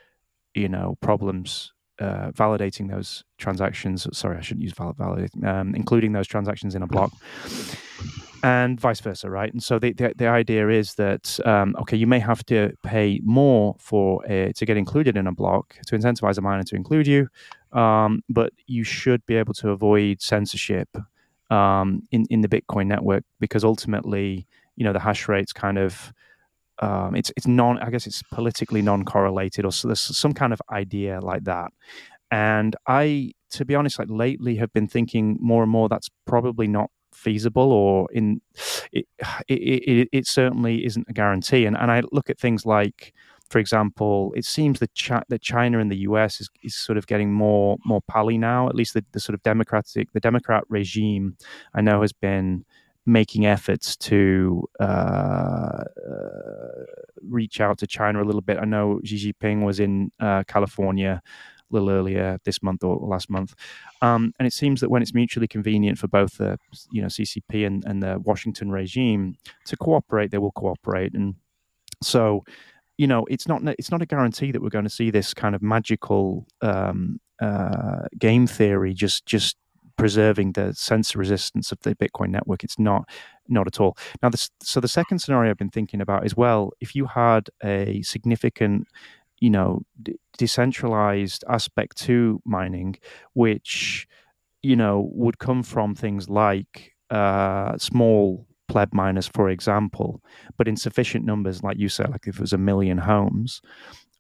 you 0.55 0.69
know, 0.69 0.97
problems 1.01 1.73
uh, 2.01 2.31
validating 2.31 2.91
those 2.91 3.25
transactions. 3.39 4.07
Sorry, 4.17 4.39
I 4.39 4.41
shouldn't 4.41 4.63
use 4.63 4.73
validate, 4.73 5.31
um, 5.45 5.75
including 5.75 6.13
those 6.13 6.29
transactions 6.29 6.75
in 6.75 6.83
a 6.83 6.87
block, 6.87 7.13
and 8.43 8.81
vice 8.81 9.01
versa, 9.01 9.31
right? 9.31 9.53
And 9.53 9.63
so 9.63 9.79
the 9.79 9.93
the, 9.93 10.13
the 10.17 10.27
idea 10.29 10.69
is 10.69 10.95
that 10.95 11.39
um, 11.47 11.77
okay, 11.81 11.97
you 11.97 12.07
may 12.07 12.19
have 12.19 12.45
to 12.47 12.73
pay 12.83 13.21
more 13.23 13.77
for 13.79 14.25
a, 14.27 14.53
to 14.55 14.67
get 14.67 14.77
included 14.77 15.17
in 15.17 15.27
a 15.27 15.33
block 15.33 15.77
to 15.87 15.97
incentivize 15.97 16.39
a 16.39 16.41
miner 16.41 16.65
to 16.65 16.77
include 16.77 17.07
you, 17.07 17.29
um, 17.73 18.23
but 18.29 18.53
you 18.67 18.85
should 18.85 19.25
be 19.27 19.37
able 19.37 19.55
to 19.55 19.71
avoid 19.71 20.21
censorship 20.21 20.89
um, 21.51 22.03
in 22.11 22.27
in 22.31 22.41
the 22.41 22.49
Bitcoin 22.49 22.87
network 22.87 23.25
because 23.39 23.65
ultimately, 23.65 24.47
you 24.77 24.85
know, 24.85 24.93
the 24.93 25.01
hash 25.01 25.29
rate's 25.29 25.53
kind 25.53 25.79
of 25.79 26.13
um, 26.81 27.15
it's 27.15 27.31
it's 27.37 27.47
non 27.47 27.79
I 27.79 27.91
guess 27.91 28.07
it's 28.07 28.23
politically 28.33 28.83
non-correlated 28.83 29.65
or 29.65 29.73
so 29.73 29.89
there's 29.89 30.01
some 30.01 30.33
kind 30.33 30.53
of 30.53 30.61
idea 30.71 31.21
like 31.21 31.45
that. 31.45 31.71
And 32.33 32.75
I, 32.89 33.33
to 33.51 33.67
be 33.67 33.75
honest, 33.75 33.99
like 33.99 34.09
lately 34.11 34.57
have 34.57 34.73
been 34.73 34.89
thinking 34.89 35.37
more 35.39 35.63
and 35.63 35.71
more 35.71 35.91
that's 35.91 36.09
probably 36.25 36.67
not 36.67 36.91
feasible 37.23 37.73
or 37.73 38.09
in 38.13 38.41
it 38.93 39.07
it, 39.49 39.55
it, 39.55 40.09
it 40.13 40.27
certainly 40.27 40.85
isn't 40.85 41.07
a 41.09 41.13
guarantee. 41.13 41.65
And 41.67 41.77
and 41.77 41.91
I 41.91 42.03
look 42.13 42.29
at 42.31 42.39
things 42.39 42.67
like 42.67 43.15
for 43.53 43.59
example, 43.59 44.33
it 44.35 44.47
seems 44.47 44.81
that, 44.81 44.95
Ch- 44.95 45.29
that 45.29 45.43
China 45.43 45.79
and 45.79 45.91
the 45.91 45.99
US 46.09 46.41
is, 46.41 46.49
is 46.63 46.75
sort 46.75 46.97
of 46.97 47.07
getting 47.07 47.33
more 47.33 47.77
more 47.85 48.01
pally 48.09 48.39
now. 48.39 48.69
At 48.69 48.75
least 48.75 48.95
the, 48.95 49.05
the 49.13 49.21
sort 49.21 49.35
of 49.35 49.43
democratic 49.43 50.13
the 50.13 50.21
Democrat 50.21 50.65
regime 50.69 51.37
I 51.75 51.83
know 51.83 52.01
has 52.01 52.13
been 52.13 52.65
making 53.05 53.47
efforts 53.47 53.97
to 53.97 54.65
uh, 54.81 54.85
uh, 54.85 55.85
reach 57.21 57.61
out 57.61 57.79
to 57.79 57.87
China 57.87 58.23
a 58.23 58.25
little 58.25 58.41
bit. 58.41 58.59
I 58.59 58.65
know 58.65 59.01
Xi 59.05 59.33
Jinping 59.33 59.65
was 59.65 59.81
in 59.81 60.13
uh, 60.21 60.45
California 60.47 61.21
little 61.73 61.91
earlier 61.91 62.39
this 62.45 62.63
month 62.63 62.85
or 62.85 62.97
last 62.97 63.31
month, 63.31 63.55
um, 64.01 64.33
and 64.39 64.47
it 64.47 64.53
seems 64.53 64.81
that 64.81 64.91
when 64.91 65.03
it's 65.03 65.15
mutually 65.15 65.49
convenient 65.49 65.99
for 65.99 66.09
both 66.09 66.39
the 66.39 66.59
you 66.91 67.03
know 67.03 67.09
CCP 67.09 67.67
and, 67.67 67.85
and 67.85 68.03
the 68.03 68.19
Washington 68.21 68.71
regime 68.71 69.37
to 69.67 69.77
cooperate, 69.77 70.31
they 70.31 70.39
will 70.39 70.53
cooperate, 70.53 71.15
and 71.15 71.35
so 72.03 72.45
you 72.99 73.07
know 73.07 73.25
it's 73.31 73.49
not 73.49 73.63
it's 73.79 73.91
not 73.91 74.03
a 74.03 74.07
guarantee 74.07 74.53
that 74.53 74.63
we're 74.63 74.69
going 74.69 74.85
to 74.85 74.91
see 74.91 75.11
this 75.11 75.35
kind 75.35 75.55
of 75.55 75.63
magical 75.63 76.47
um, 76.61 77.21
uh, 77.41 78.03
game 78.19 78.47
theory 78.47 78.95
just 78.95 79.27
just 79.27 79.57
preserving 79.97 80.53
the 80.53 80.73
censor 80.75 81.19
resistance 81.19 81.73
of 81.73 81.79
the 81.81 81.95
Bitcoin 81.95 82.31
network. 82.31 82.65
It's 82.65 82.79
not, 82.79 83.09
not 83.49 83.67
at 83.67 83.81
all. 83.81 83.97
Now, 84.23 84.31
this, 84.31 84.51
so 84.61 84.81
the 84.81 84.89
second 84.89 85.19
scenario 85.21 85.51
I've 85.51 85.59
been 85.59 85.71
thinking 85.71 86.01
about 86.01 86.27
is 86.27 86.37
well, 86.37 86.73
if 86.81 86.95
you 86.95 87.07
had 87.07 87.49
a 87.63 88.03
significant, 88.03 88.89
you 89.41 89.51
know, 89.51 89.83
decentralized 90.39 91.45
aspect 91.49 91.97
to 91.99 92.41
mining, 92.45 92.97
which, 93.35 94.07
you 94.63 94.77
know, 94.77 95.09
would 95.13 95.39
come 95.39 95.63
from 95.63 95.95
things 95.95 96.29
like 96.29 96.93
uh, 97.11 97.77
small 97.79 98.47
pleb 98.69 98.93
miners, 98.95 99.29
for 99.29 99.51
example, 99.51 100.23
but 100.57 100.69
in 100.69 100.77
sufficient 100.77 101.25
numbers, 101.25 101.63
like 101.63 101.79
you 101.79 101.89
said, 101.89 102.11
like 102.11 102.27
if 102.27 102.37
it 102.37 102.41
was 102.41 102.53
a 102.53 102.59
million 102.59 102.99
homes, 102.99 103.61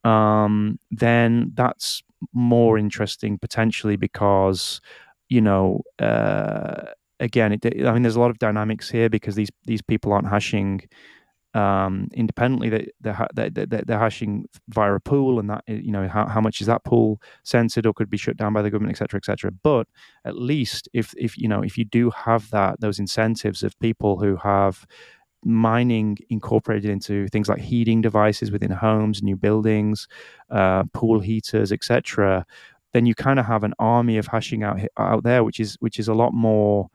um, 0.04 0.78
then 0.90 1.52
that's 1.54 2.02
more 2.32 2.78
interesting 2.78 3.38
potentially 3.38 3.96
because 3.96 4.80
you 5.28 5.40
know, 5.40 5.80
uh, 5.98 6.84
again, 7.20 7.52
it, 7.52 7.64
I 7.86 7.92
mean, 7.92 8.02
there's 8.02 8.16
a 8.16 8.20
lot 8.20 8.30
of 8.30 8.38
dynamics 8.38 8.90
here 8.90 9.08
because 9.08 9.34
these 9.34 9.50
these 9.64 9.82
people 9.82 10.12
aren't 10.12 10.28
hashing 10.28 10.82
um, 11.55 12.09
independently. 12.14 12.68
They, 12.68 12.88
they're, 13.00 13.28
they're, 13.34 13.66
they're, 13.66 13.98
hashing 13.98 14.46
via 14.68 14.94
a 14.94 15.00
pool, 15.00 15.38
and 15.38 15.50
that 15.50 15.64
you 15.66 15.92
know 15.92 16.09
how, 16.09 16.26
how 16.26 16.40
much 16.40 16.61
is 16.61 16.66
that 16.66 16.84
pool 16.84 17.20
censored 17.42 17.86
or 17.86 17.92
could 17.92 18.11
be 18.11 18.16
shut 18.16 18.36
down 18.36 18.53
by 18.53 18.62
the 18.62 18.70
government, 18.70 18.92
etc., 18.92 19.18
etc. 19.18 19.50
But 19.62 19.86
at 20.24 20.36
least 20.36 20.88
if 20.92 21.14
if 21.16 21.36
you 21.36 21.48
know 21.48 21.62
if 21.62 21.76
you 21.76 21.84
do 21.84 22.11
have 22.11 22.50
that 22.50 22.80
those 22.80 22.98
incentives 22.98 23.62
of 23.62 23.78
people 23.80 24.18
who 24.18 24.36
have 24.36 24.86
mining 25.44 26.16
incorporated 26.30 26.88
into 26.88 27.26
things 27.28 27.48
like 27.48 27.59
heating 27.59 28.00
devices 28.00 28.53
within 28.53 28.70
homes, 28.70 29.22
new 29.22 29.36
buildings, 29.36 30.07
uh, 30.50 30.84
pool 30.92 31.18
heaters, 31.20 31.72
etc 31.72 32.46
then 32.92 33.07
you 33.07 33.14
kind 33.14 33.38
of 33.38 33.46
have 33.46 33.64
an 33.64 33.74
army 33.78 34.18
of 34.18 34.26
hashing 34.26 34.62
out 34.62 34.80
out 34.98 35.24
there, 35.24 35.42
which 35.44 35.59
is 35.59 35.76
which 35.80 35.98
is 35.98 36.09
a 36.09 36.14
lot 36.14 36.32
more. 36.32 36.88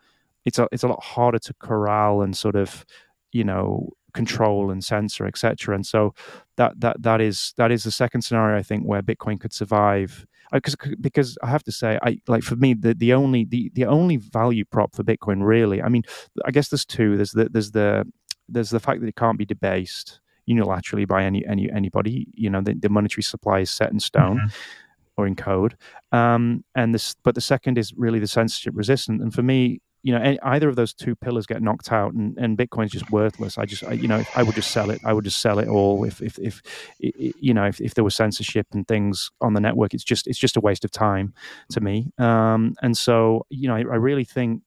It's 0.45 0.59
a 0.59 0.67
it's 0.71 0.83
a 0.83 0.87
lot 0.87 1.03
harder 1.03 1.39
to 1.39 1.53
corral 1.55 2.21
and 2.21 2.37
sort 2.37 2.55
of 2.55 2.85
you 3.31 3.43
know 3.43 3.89
control 4.17 4.71
and 4.71 4.83
censor, 4.83 5.25
etc. 5.25 5.75
And 5.75 5.85
so 5.85 6.13
that 6.57 6.71
that 6.79 7.01
that 7.01 7.21
is 7.21 7.53
that 7.57 7.71
is 7.71 7.83
the 7.83 7.91
second 7.91 8.21
scenario 8.23 8.57
I 8.57 8.63
think 8.63 8.83
where 8.83 9.01
Bitcoin 9.01 9.39
could 9.39 9.53
survive. 9.53 10.25
Because 10.51 10.75
uh, 10.83 10.95
because 10.99 11.37
I 11.43 11.47
have 11.47 11.63
to 11.63 11.71
say, 11.71 11.99
I 12.01 12.19
like 12.27 12.43
for 12.43 12.55
me 12.55 12.73
the, 12.73 12.93
the 12.93 13.13
only 13.13 13.45
the, 13.45 13.71
the 13.73 13.85
only 13.85 14.17
value 14.17 14.65
prop 14.65 14.95
for 14.95 15.03
Bitcoin 15.03 15.39
really. 15.43 15.81
I 15.81 15.89
mean, 15.89 16.03
I 16.45 16.51
guess 16.51 16.69
there's 16.69 16.85
two. 16.85 17.15
There's 17.17 17.31
the 17.31 17.49
there's 17.49 17.71
the 17.71 18.05
there's 18.49 18.69
the 18.69 18.79
fact 18.79 19.01
that 19.01 19.07
it 19.07 19.15
can't 19.15 19.37
be 19.37 19.45
debased 19.45 20.19
unilaterally 20.49 21.07
by 21.07 21.23
any 21.23 21.45
any 21.45 21.69
anybody. 21.71 22.27
You 22.33 22.49
know, 22.49 22.61
the, 22.61 22.73
the 22.73 22.89
monetary 22.89 23.23
supply 23.23 23.59
is 23.59 23.71
set 23.71 23.91
in 23.91 23.99
stone. 23.99 24.37
Mm-hmm 24.37 24.83
or 25.17 25.25
in 25.25 25.35
code. 25.35 25.75
Um, 26.11 26.63
and 26.75 26.93
this, 26.93 27.15
but 27.23 27.33
the 27.35 27.41
second 27.41 27.79
is 27.79 27.91
really 27.97 28.19
the 28.19 28.27
censorship 28.27 28.73
resistant. 28.77 29.19
And 29.21 29.33
for 29.33 29.41
me, 29.41 29.81
you 30.03 30.13
know, 30.13 30.21
any, 30.21 30.39
either 30.41 30.69
of 30.69 30.75
those 30.75 30.93
two 30.93 31.15
pillars 31.15 31.45
get 31.45 31.61
knocked 31.61 31.91
out, 31.91 32.13
and, 32.13 32.37
and 32.37 32.57
Bitcoin's 32.57 32.91
just 32.91 33.11
worthless. 33.11 33.57
I 33.57 33.65
just, 33.65 33.83
I, 33.83 33.93
you 33.93 34.07
know, 34.07 34.23
I 34.35 34.43
would 34.43 34.55
just 34.55 34.71
sell 34.71 34.89
it. 34.89 35.01
I 35.03 35.13
would 35.13 35.23
just 35.23 35.41
sell 35.41 35.59
it 35.59 35.67
all. 35.67 36.03
If, 36.03 36.21
if, 36.21 36.39
if, 36.39 36.61
you 36.99 37.53
know, 37.53 37.65
if, 37.65 37.81
if 37.81 37.93
there 37.93 38.03
was 38.03 38.15
censorship 38.15 38.67
and 38.73 38.87
things 38.87 39.31
on 39.41 39.53
the 39.53 39.59
network, 39.59 39.93
it's 39.93 40.03
just, 40.03 40.27
it's 40.27 40.39
just 40.39 40.57
a 40.57 40.61
waste 40.61 40.85
of 40.85 40.91
time 40.91 41.33
to 41.71 41.81
me. 41.81 42.11
Um, 42.17 42.75
and 42.81 42.97
so, 42.97 43.45
you 43.49 43.67
know, 43.67 43.75
I, 43.75 43.79
I 43.79 43.95
really 43.95 44.23
think 44.23 44.63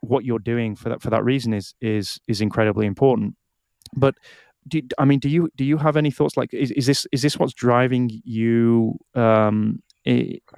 what 0.00 0.24
you're 0.24 0.38
doing 0.38 0.76
for 0.76 0.90
that 0.90 1.02
for 1.02 1.10
that 1.10 1.24
reason 1.24 1.52
is 1.52 1.74
is 1.80 2.20
is 2.28 2.40
incredibly 2.40 2.86
important. 2.86 3.34
But 3.96 4.14
do, 4.68 4.80
I 4.98 5.04
mean, 5.04 5.18
do 5.18 5.28
you 5.28 5.50
do 5.56 5.64
you 5.64 5.76
have 5.78 5.96
any 5.96 6.12
thoughts? 6.12 6.36
Like, 6.36 6.54
is, 6.54 6.70
is 6.70 6.86
this 6.86 7.06
is 7.10 7.22
this 7.22 7.36
what's 7.36 7.52
driving 7.52 8.22
you 8.24 8.96
um, 9.14 9.82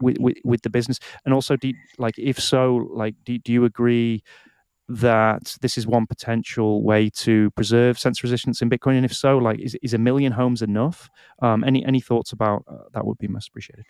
with, 0.01 0.19
with, 0.19 0.37
with 0.45 0.63
the 0.63 0.71
business? 0.71 0.99
And 1.25 1.35
also, 1.35 1.57
do 1.57 1.69
you, 1.69 1.75
like 1.99 2.19
if 2.19 2.39
so, 2.39 2.89
like 2.93 3.15
do, 3.25 3.39
do 3.39 3.53
you 3.53 3.65
agree 3.65 4.23
that 4.89 5.57
this 5.61 5.79
is 5.79 5.87
one 5.87 6.07
potential 6.07 6.83
way 6.83 7.09
to 7.09 7.51
preserve 7.53 7.99
censor 7.99 8.27
resistance 8.27 8.61
in 8.63 8.69
Bitcoin? 8.69 8.97
And 8.97 9.05
if 9.05 9.15
so, 9.15 9.39
like 9.39 9.61
is, 9.61 9.77
is 9.83 9.95
a 9.95 9.99
million 9.99 10.33
homes 10.33 10.63
enough? 10.63 11.09
Um, 11.41 11.65
any 11.65 11.85
any 11.85 12.01
thoughts 12.01 12.33
about 12.33 12.65
uh, 12.69 12.85
that 12.95 13.07
would 13.07 13.19
be 13.19 13.29
most 13.29 13.49
appreciated. 13.49 13.85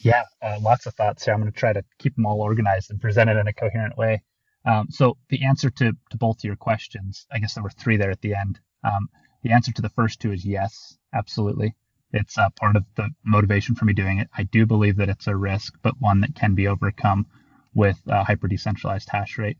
Yeah, 0.00 0.24
uh, 0.42 0.58
lots 0.60 0.86
of 0.86 0.94
thoughts 0.94 1.24
here. 1.24 1.34
I'm 1.34 1.40
going 1.40 1.52
to 1.52 1.58
try 1.58 1.72
to 1.72 1.84
keep 1.98 2.14
them 2.16 2.26
all 2.26 2.40
organized 2.40 2.90
and 2.90 3.00
present 3.00 3.30
it 3.30 3.36
in 3.36 3.46
a 3.46 3.52
coherent 3.52 3.96
way. 3.96 4.22
Um, 4.64 4.88
so 4.90 5.16
the 5.28 5.44
answer 5.44 5.70
to, 5.70 5.92
to 6.10 6.16
both 6.16 6.44
your 6.44 6.56
questions, 6.56 7.26
I 7.32 7.38
guess 7.38 7.54
there 7.54 7.64
were 7.64 7.70
three 7.70 7.96
there 7.96 8.10
at 8.10 8.20
the 8.20 8.34
end. 8.34 8.60
Um, 8.84 9.08
the 9.42 9.52
answer 9.52 9.72
to 9.72 9.82
the 9.82 9.88
first 9.88 10.20
two 10.20 10.32
is 10.32 10.44
yes, 10.44 10.96
absolutely. 11.14 11.74
It's 12.12 12.36
uh, 12.36 12.50
part 12.50 12.76
of 12.76 12.84
the 12.96 13.08
motivation 13.24 13.74
for 13.74 13.84
me 13.84 13.94
doing 13.94 14.18
it. 14.18 14.28
I 14.36 14.42
do 14.44 14.66
believe 14.66 14.96
that 14.96 15.08
it's 15.08 15.26
a 15.26 15.36
risk, 15.36 15.74
but 15.82 16.00
one 16.00 16.20
that 16.20 16.34
can 16.34 16.54
be 16.54 16.68
overcome 16.68 17.26
with 17.74 17.98
a 18.06 18.22
hyper 18.22 18.48
decentralized 18.48 19.08
hash 19.10 19.38
rate. 19.38 19.56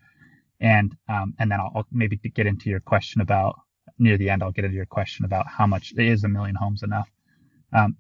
And 0.61 0.95
um, 1.09 1.35
and 1.39 1.51
then 1.51 1.61
I'll, 1.61 1.73
I'll, 1.75 1.87
maybe 1.91 2.17
get 2.17 2.47
into 2.47 2.71
your 2.71 2.81
question 2.81 3.21
about 3.21 3.59
near 3.99 4.17
the 4.17 4.31
end. 4.31 4.43
I'll 4.43 4.53
get 4.53 4.65
into 4.65 4.77
your 4.77 4.87
question 4.87 5.25
about 5.25 5.47
how 5.49 5.67
much 5.67 5.93
is 5.97 6.25
a 6.25 6.29
million 6.29 6.55
homes 6.55 6.83
enough. 6.83 7.11
Um, 7.73 7.97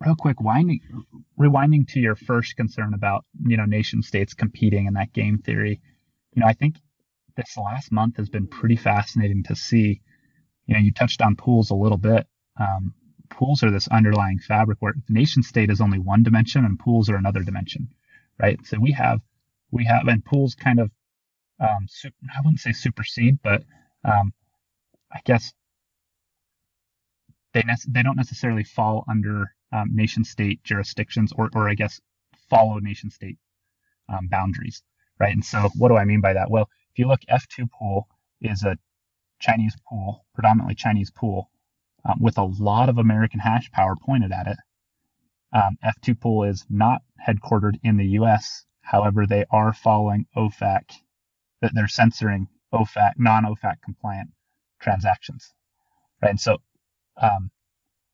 real 0.00 0.16
quick, 0.16 0.40
winding, 0.40 0.80
rewinding 1.40 1.88
to 1.88 2.00
your 2.00 2.16
first 2.16 2.56
concern 2.56 2.92
about 2.92 3.24
you 3.46 3.56
know 3.56 3.64
nation 3.64 4.02
states 4.02 4.34
competing 4.34 4.86
in 4.86 4.94
that 4.94 5.12
game 5.12 5.38
theory. 5.38 5.80
You 6.34 6.40
know, 6.40 6.46
I 6.46 6.52
think 6.52 6.76
this 7.36 7.56
last 7.56 7.90
month 7.92 8.16
has 8.16 8.28
been 8.28 8.48
pretty 8.48 8.76
fascinating 8.76 9.44
to 9.44 9.56
see. 9.56 10.02
You 10.66 10.74
know, 10.74 10.80
you 10.80 10.92
touched 10.92 11.22
on 11.22 11.36
pools 11.36 11.70
a 11.70 11.74
little 11.74 11.96
bit. 11.96 12.26
Um, 12.58 12.92
pools 13.30 13.62
are 13.62 13.70
this 13.70 13.88
underlying 13.88 14.38
fabric 14.38 14.78
where 14.80 14.94
the 14.94 15.14
nation 15.14 15.42
state 15.42 15.70
is 15.70 15.80
only 15.80 15.98
one 15.98 16.22
dimension 16.22 16.64
and 16.64 16.78
pools 16.78 17.10
are 17.10 17.16
another 17.16 17.42
dimension, 17.42 17.88
right? 18.40 18.58
So 18.66 18.78
we 18.80 18.92
have, 18.92 19.20
we 19.70 19.84
have, 19.86 20.08
and 20.08 20.24
pools 20.24 20.54
kind 20.54 20.80
of, 20.80 20.90
um, 21.60 21.86
super, 21.88 22.16
I 22.36 22.40
wouldn't 22.42 22.60
say 22.60 22.72
supersede, 22.72 23.38
but 23.42 23.64
um, 24.04 24.32
I 25.12 25.20
guess 25.24 25.52
they 27.54 27.62
ne- 27.66 27.74
they 27.88 28.02
don't 28.02 28.16
necessarily 28.16 28.64
fall 28.64 29.04
under 29.08 29.54
um, 29.72 29.90
nation 29.94 30.24
state 30.24 30.62
jurisdictions 30.64 31.32
or, 31.36 31.50
or 31.54 31.68
I 31.68 31.74
guess 31.74 32.00
follow 32.50 32.78
nation 32.78 33.10
state 33.10 33.38
um, 34.08 34.28
boundaries, 34.28 34.82
right? 35.20 35.34
And 35.34 35.44
so 35.44 35.70
what 35.76 35.88
do 35.88 35.96
I 35.96 36.04
mean 36.04 36.20
by 36.22 36.34
that? 36.34 36.50
Well, 36.50 36.68
if 36.92 36.98
you 36.98 37.08
look, 37.08 37.20
F2 37.30 37.70
pool 37.72 38.08
is 38.42 38.64
a 38.64 38.78
Chinese 39.40 39.76
pool, 39.88 40.26
predominantly 40.34 40.74
Chinese 40.74 41.10
pool 41.10 41.50
um, 42.06 42.18
with 42.20 42.38
a 42.38 42.44
lot 42.44 42.88
of 42.88 42.98
American 42.98 43.40
hash 43.40 43.70
power 43.72 43.96
pointed 43.96 44.32
at 44.32 44.46
it. 44.46 44.56
Um, 45.52 45.78
F2 45.84 46.20
Pool 46.20 46.44
is 46.44 46.64
not 46.68 47.02
headquartered 47.26 47.78
in 47.82 47.96
the 47.96 48.06
US. 48.20 48.64
However, 48.80 49.26
they 49.26 49.44
are 49.50 49.72
following 49.72 50.26
OFAC, 50.36 50.82
that 51.60 51.72
they're 51.74 51.88
censoring 51.88 52.48
OFAC, 52.72 53.12
non 53.16 53.44
OFAC 53.44 53.76
compliant 53.82 54.30
transactions. 54.80 55.52
Right. 56.22 56.30
And 56.30 56.40
so, 56.40 56.58
um, 57.20 57.50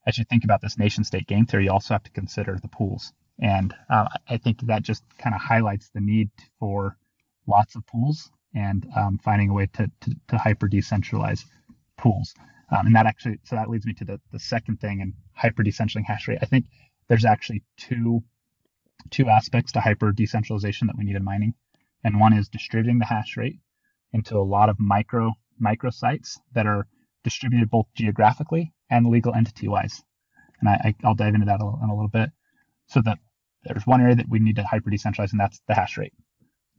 as 0.07 0.19
you 0.19 0.25
think 0.25 0.45
about 0.45 0.61
this 0.61 0.79
nation 0.79 1.05
state 1.05 1.27
game 1.27 1.47
theory, 1.47 1.65
you 1.65 1.73
also 1.73 1.95
have 1.95 2.03
to 2.05 2.11
consider 2.11 2.59
the 2.61 2.69
pools. 2.69 3.13
And 3.39 3.75
uh, 3.91 4.09
I 4.29 4.37
think 4.37 4.61
that 4.63 4.83
just 4.83 5.05
kind 5.19 5.35
of 5.35 5.41
highlights 5.41 5.91
the 5.91 6.01
need 6.01 6.31
for 6.59 6.97
lots 7.47 7.77
of 7.77 7.87
pools 7.87 8.31
and 8.55 8.87
um, 8.97 9.19
finding 9.19 9.51
a 9.51 9.55
way 9.55 9.67
to, 9.75 9.91
to, 10.01 10.17
to 10.29 10.39
hyper 10.39 10.69
decentralize 10.69 11.45
pools. 11.97 12.35
Um, 12.73 12.87
and 12.87 12.97
that 12.97 13.07
actually, 13.07 13.39
so 13.45 13.57
that 13.57 13.69
leads 13.69 13.85
me 13.85 13.93
to 13.95 14.05
the, 14.05 14.21
the 14.33 14.39
second 14.39 14.81
thing 14.81 15.01
in 15.01 15.13
hyper 15.35 15.63
decentralizing 15.63 16.07
hash 16.07 16.27
rate. 16.27 16.39
I 16.41 16.47
think 16.47 16.67
there's 17.09 17.25
actually 17.25 17.63
two 17.77 18.23
two 19.11 19.29
aspects 19.29 19.73
to 19.73 19.81
hyper 19.81 20.13
decentralization 20.13 20.87
that 20.87 20.97
we 20.97 21.05
need 21.05 21.17
in 21.17 21.25
mining. 21.25 21.55
And 22.05 22.21
one 22.21 22.33
is 22.33 22.49
distributing 22.49 22.99
the 22.99 23.05
hash 23.05 23.37
rate 23.37 23.59
into 24.13 24.37
a 24.37 24.43
lot 24.57 24.69
of 24.69 24.81
micro 24.81 25.33
micro 25.59 25.91
sites 25.91 26.41
that 26.55 26.67
are 26.67 26.87
distributed 27.25 27.71
both 27.71 27.87
geographically 27.95 28.73
and 28.91 29.07
legal 29.07 29.35
entity 29.35 29.69
wise. 29.69 30.03
And 30.61 30.69
I, 30.69 30.95
I'll 31.05 31.15
dive 31.15 31.35
into 31.35 31.47
that 31.47 31.61
a, 31.61 31.85
in 31.85 31.91
a 31.91 31.95
little 31.95 32.09
bit. 32.09 32.31
So 32.87 33.03
that 33.03 33.19
there's 33.65 33.87
one 33.87 34.01
area 34.01 34.17
that 34.17 34.29
we 34.29 34.39
need 34.39 34.57
to 34.57 34.65
hyper 34.65 34.91
decentralize, 34.91 35.33
and 35.33 35.41
that's 35.41 35.61
the 35.69 35.75
hash 35.75 35.99
rate. 35.99 36.13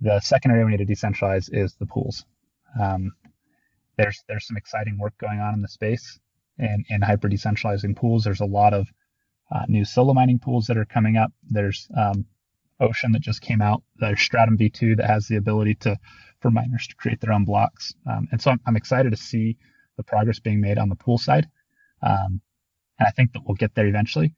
The 0.01 0.19
second 0.19 0.51
area 0.51 0.65
we 0.65 0.71
need 0.71 0.85
to 0.85 0.91
decentralize 0.93 1.49
is 1.51 1.75
the 1.75 1.85
pools. 1.85 2.25
Um, 2.79 3.11
there's 3.97 4.23
there's 4.27 4.47
some 4.47 4.57
exciting 4.57 4.97
work 4.97 5.13
going 5.19 5.39
on 5.39 5.53
in 5.53 5.61
the 5.61 5.67
space 5.67 6.19
and 6.59 7.03
hyper 7.03 7.29
decentralizing 7.29 7.95
pools. 7.95 8.23
There's 8.23 8.41
a 8.41 8.45
lot 8.45 8.73
of 8.73 8.87
uh, 9.51 9.63
new 9.67 9.85
solo 9.85 10.13
mining 10.13 10.39
pools 10.39 10.67
that 10.67 10.77
are 10.77 10.85
coming 10.85 11.17
up. 11.17 11.31
There's 11.49 11.87
um, 11.97 12.25
Ocean 12.79 13.11
that 13.13 13.21
just 13.21 13.41
came 13.41 13.61
out. 13.61 13.83
There's 13.97 14.21
Stratum 14.21 14.57
V2 14.57 14.97
that 14.97 15.07
has 15.07 15.27
the 15.27 15.37
ability 15.37 15.75
to 15.81 15.97
for 16.41 16.51
miners 16.51 16.87
to 16.87 16.95
create 16.95 17.21
their 17.21 17.33
own 17.33 17.45
blocks. 17.45 17.93
Um, 18.09 18.27
and 18.31 18.41
so 18.41 18.51
I'm, 18.51 18.59
I'm, 18.65 18.75
excited 18.75 19.11
to 19.11 19.17
see 19.17 19.57
the 19.95 20.03
progress 20.03 20.39
being 20.39 20.59
made 20.59 20.77
on 20.77 20.89
the 20.89 20.95
pool 20.95 21.17
side. 21.17 21.47
Um, 22.01 22.41
and 22.99 23.07
I 23.07 23.11
think 23.11 23.31
that 23.31 23.43
we'll 23.45 23.55
get 23.55 23.73
there 23.75 23.87
eventually. 23.87 24.35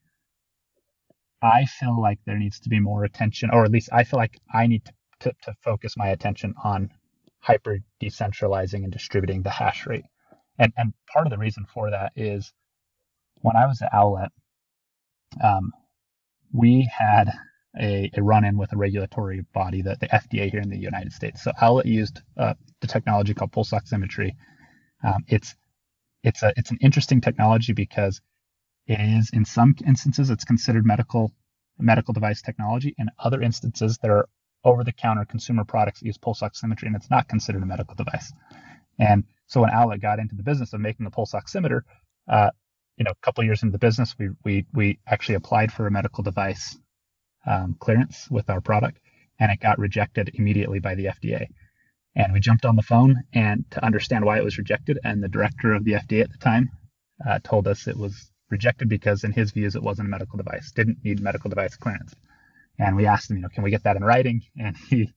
I 1.41 1.65
feel 1.65 1.99
like 1.99 2.19
there 2.25 2.37
needs 2.37 2.59
to 2.61 2.69
be 2.69 2.79
more 2.79 3.03
attention, 3.03 3.49
or 3.51 3.65
at 3.65 3.71
least 3.71 3.89
I 3.91 4.03
feel 4.03 4.19
like 4.19 4.39
I 4.53 4.67
need 4.67 4.85
to, 4.85 4.93
to, 5.21 5.33
to 5.43 5.55
focus 5.63 5.97
my 5.97 6.09
attention 6.09 6.53
on 6.63 6.91
hyper 7.45 7.79
decentralizing 8.01 8.83
and 8.83 8.91
distributing 8.91 9.43
the 9.43 9.51
hash 9.51 9.85
rate. 9.85 10.05
And, 10.57 10.73
and 10.77 10.93
part 11.13 11.27
of 11.27 11.31
the 11.31 11.37
reason 11.37 11.65
for 11.71 11.91
that 11.91 12.13
is 12.15 12.51
when 13.41 13.55
I 13.55 13.67
was 13.67 13.81
at 13.83 13.93
Owlet, 13.93 14.31
um, 15.43 15.71
we 16.51 16.89
had 16.97 17.31
a, 17.79 18.09
a 18.15 18.23
run-in 18.23 18.57
with 18.57 18.73
a 18.73 18.77
regulatory 18.77 19.45
body, 19.53 19.83
the, 19.83 19.95
the 20.01 20.07
FDA 20.07 20.49
here 20.49 20.61
in 20.61 20.69
the 20.69 20.77
United 20.77 21.11
States. 21.13 21.43
So 21.43 21.51
Owlet 21.61 21.85
used 21.85 22.21
uh, 22.37 22.55
the 22.81 22.87
technology 22.87 23.33
called 23.35 23.51
pulse 23.51 23.71
oximetry. 23.71 24.31
Um, 25.03 25.23
it's 25.27 25.55
it's 26.23 26.41
a 26.41 26.53
it's 26.57 26.71
an 26.71 26.79
interesting 26.81 27.21
technology 27.21 27.73
because 27.73 28.21
it 28.87 28.99
is 28.99 29.29
in 29.33 29.45
some 29.45 29.75
instances 29.85 30.29
it's 30.31 30.45
considered 30.45 30.85
medical 30.85 31.31
medical 31.77 32.13
device 32.13 32.41
technology. 32.41 32.95
In 32.97 33.09
other 33.19 33.41
instances, 33.41 33.99
there 34.01 34.17
are 34.17 34.29
over-the-counter 34.65 35.25
consumer 35.25 35.65
products 35.65 36.03
use 36.03 36.17
pulse 36.17 36.41
oximetry, 36.41 36.85
and 36.87 36.97
it's 36.97 37.11
not 37.11 37.29
considered 37.29 37.63
a 37.63 37.67
medical 37.67 37.95
device. 37.95 38.33
And 38.99 39.25
so 39.47 39.61
when 39.61 39.71
Owlet 39.71 40.01
got 40.01 40.19
into 40.19 40.35
the 40.35 40.43
business 40.43 40.73
of 40.73 40.81
making 40.81 41.05
the 41.05 41.11
pulse 41.11 41.33
oximeter, 41.33 41.81
uh, 42.29 42.51
you 42.97 43.05
know, 43.05 43.11
a 43.11 43.25
couple 43.25 43.43
years 43.43 43.63
into 43.63 43.73
the 43.73 43.79
business, 43.79 44.15
we 44.19 44.29
we 44.43 44.65
we 44.73 44.99
actually 45.07 45.35
applied 45.35 45.71
for 45.71 45.87
a 45.87 45.91
medical 45.91 46.23
device 46.23 46.77
um, 47.47 47.75
clearance 47.79 48.29
with 48.31 48.49
our 48.49 48.61
product, 48.61 48.99
and 49.39 49.51
it 49.51 49.59
got 49.59 49.79
rejected 49.79 50.31
immediately 50.35 50.79
by 50.79 50.95
the 50.95 51.05
FDA. 51.05 51.47
And 52.15 52.33
we 52.33 52.39
jumped 52.41 52.65
on 52.65 52.75
the 52.77 52.83
phone 52.83 53.23
and 53.33 53.65
to 53.71 53.85
understand 53.85 54.25
why 54.25 54.37
it 54.37 54.43
was 54.43 54.57
rejected, 54.57 54.99
and 55.03 55.23
the 55.23 55.29
director 55.29 55.73
of 55.73 55.85
the 55.85 55.93
FDA 55.93 56.21
at 56.23 56.31
the 56.31 56.37
time 56.39 56.71
uh, 57.27 57.39
told 57.43 57.67
us 57.67 57.87
it 57.87 57.97
was 57.97 58.31
rejected 58.49 58.89
because, 58.89 59.23
in 59.23 59.33
his 59.33 59.51
views, 59.51 59.75
it 59.75 59.83
wasn't 59.83 60.07
a 60.07 60.11
medical 60.11 60.37
device, 60.37 60.71
didn't 60.71 60.99
need 61.03 61.19
medical 61.21 61.49
device 61.49 61.75
clearance. 61.77 62.13
And 62.77 62.95
we 62.95 63.05
asked 63.05 63.29
him, 63.29 63.37
you 63.37 63.43
know, 63.43 63.49
can 63.49 63.63
we 63.63 63.71
get 63.71 63.83
that 63.83 63.95
in 63.95 64.03
writing? 64.03 64.41
And 64.59 64.75
he 64.89 65.11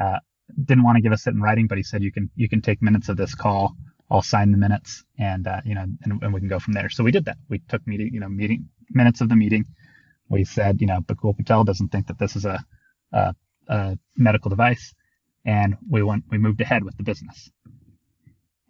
uh, 0.00 0.18
didn't 0.62 0.84
want 0.84 0.96
to 0.96 1.02
give 1.02 1.12
us 1.12 1.26
it 1.26 1.30
in 1.30 1.40
writing, 1.40 1.66
but 1.66 1.78
he 1.78 1.84
said 1.84 2.02
you 2.02 2.12
can 2.12 2.30
you 2.36 2.48
can 2.48 2.60
take 2.60 2.82
minutes 2.82 3.08
of 3.08 3.16
this 3.16 3.34
call 3.34 3.74
I'll 4.10 4.22
sign 4.22 4.52
the 4.52 4.58
minutes 4.58 5.04
and, 5.18 5.46
uh, 5.46 5.60
you 5.64 5.74
know, 5.74 5.82
and, 5.82 6.22
and, 6.22 6.32
we 6.32 6.40
can 6.40 6.48
go 6.48 6.58
from 6.58 6.74
there. 6.74 6.90
So 6.90 7.02
we 7.02 7.10
did 7.10 7.24
that. 7.24 7.38
We 7.48 7.60
took 7.68 7.86
meeting, 7.86 8.10
you 8.12 8.20
know, 8.20 8.28
meeting 8.28 8.68
minutes 8.90 9.20
of 9.20 9.28
the 9.28 9.36
meeting. 9.36 9.64
We 10.28 10.44
said, 10.44 10.80
you 10.80 10.86
know, 10.86 11.00
Bakul 11.00 11.36
Patel 11.36 11.64
doesn't 11.64 11.88
think 11.88 12.08
that 12.08 12.18
this 12.18 12.36
is 12.36 12.44
a, 12.44 12.64
a, 13.12 13.34
a 13.68 13.98
medical 14.16 14.50
device. 14.50 14.94
And 15.44 15.76
we 15.88 16.02
went, 16.02 16.24
we 16.30 16.38
moved 16.38 16.60
ahead 16.60 16.84
with 16.84 16.96
the 16.96 17.02
business. 17.02 17.50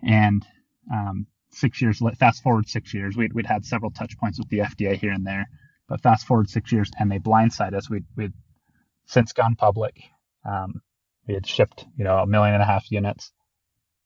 And, 0.02 0.44
um, 0.92 1.26
six 1.50 1.80
years, 1.80 2.00
fast 2.18 2.42
forward 2.42 2.68
six 2.68 2.94
years, 2.94 3.16
we'd, 3.16 3.32
we'd 3.32 3.46
had 3.46 3.64
several 3.64 3.90
touch 3.90 4.16
points 4.18 4.38
with 4.38 4.48
the 4.48 4.58
FDA 4.58 4.96
here 4.96 5.12
and 5.12 5.26
there, 5.26 5.46
but 5.88 6.02
fast 6.02 6.26
forward 6.26 6.48
six 6.48 6.72
years 6.72 6.90
and 6.98 7.10
they 7.10 7.18
blindsided 7.18 7.74
us. 7.74 7.90
We'd, 7.90 8.04
we'd 8.16 8.32
since 9.06 9.32
gone 9.32 9.56
public. 9.56 9.96
Um, 10.44 10.82
we 11.26 11.34
had 11.34 11.46
shipped, 11.46 11.84
you 11.96 12.04
know, 12.04 12.18
a 12.18 12.26
million 12.26 12.54
and 12.54 12.62
a 12.62 12.66
half 12.66 12.90
units 12.90 13.32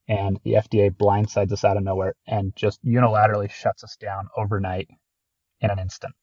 and 0.08 0.40
the 0.42 0.54
FDA 0.54 0.90
blindsides 0.90 1.52
us 1.52 1.64
out 1.64 1.76
of 1.76 1.82
nowhere 1.84 2.14
and 2.26 2.56
just 2.56 2.82
unilaterally 2.84 3.50
shuts 3.50 3.84
us 3.84 3.96
down 3.96 4.28
overnight 4.36 4.88
in 5.60 5.70
an 5.70 5.78
instant. 5.78 6.14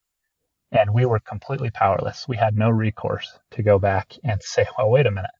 And 0.71 0.93
we 0.93 1.05
were 1.05 1.19
completely 1.19 1.69
powerless. 1.69 2.27
We 2.27 2.37
had 2.37 2.57
no 2.57 2.69
recourse 2.69 3.31
to 3.51 3.63
go 3.63 3.77
back 3.77 4.13
and 4.23 4.41
say, 4.41 4.65
well, 4.77 4.89
wait 4.89 5.05
a 5.05 5.11
minute. 5.11 5.31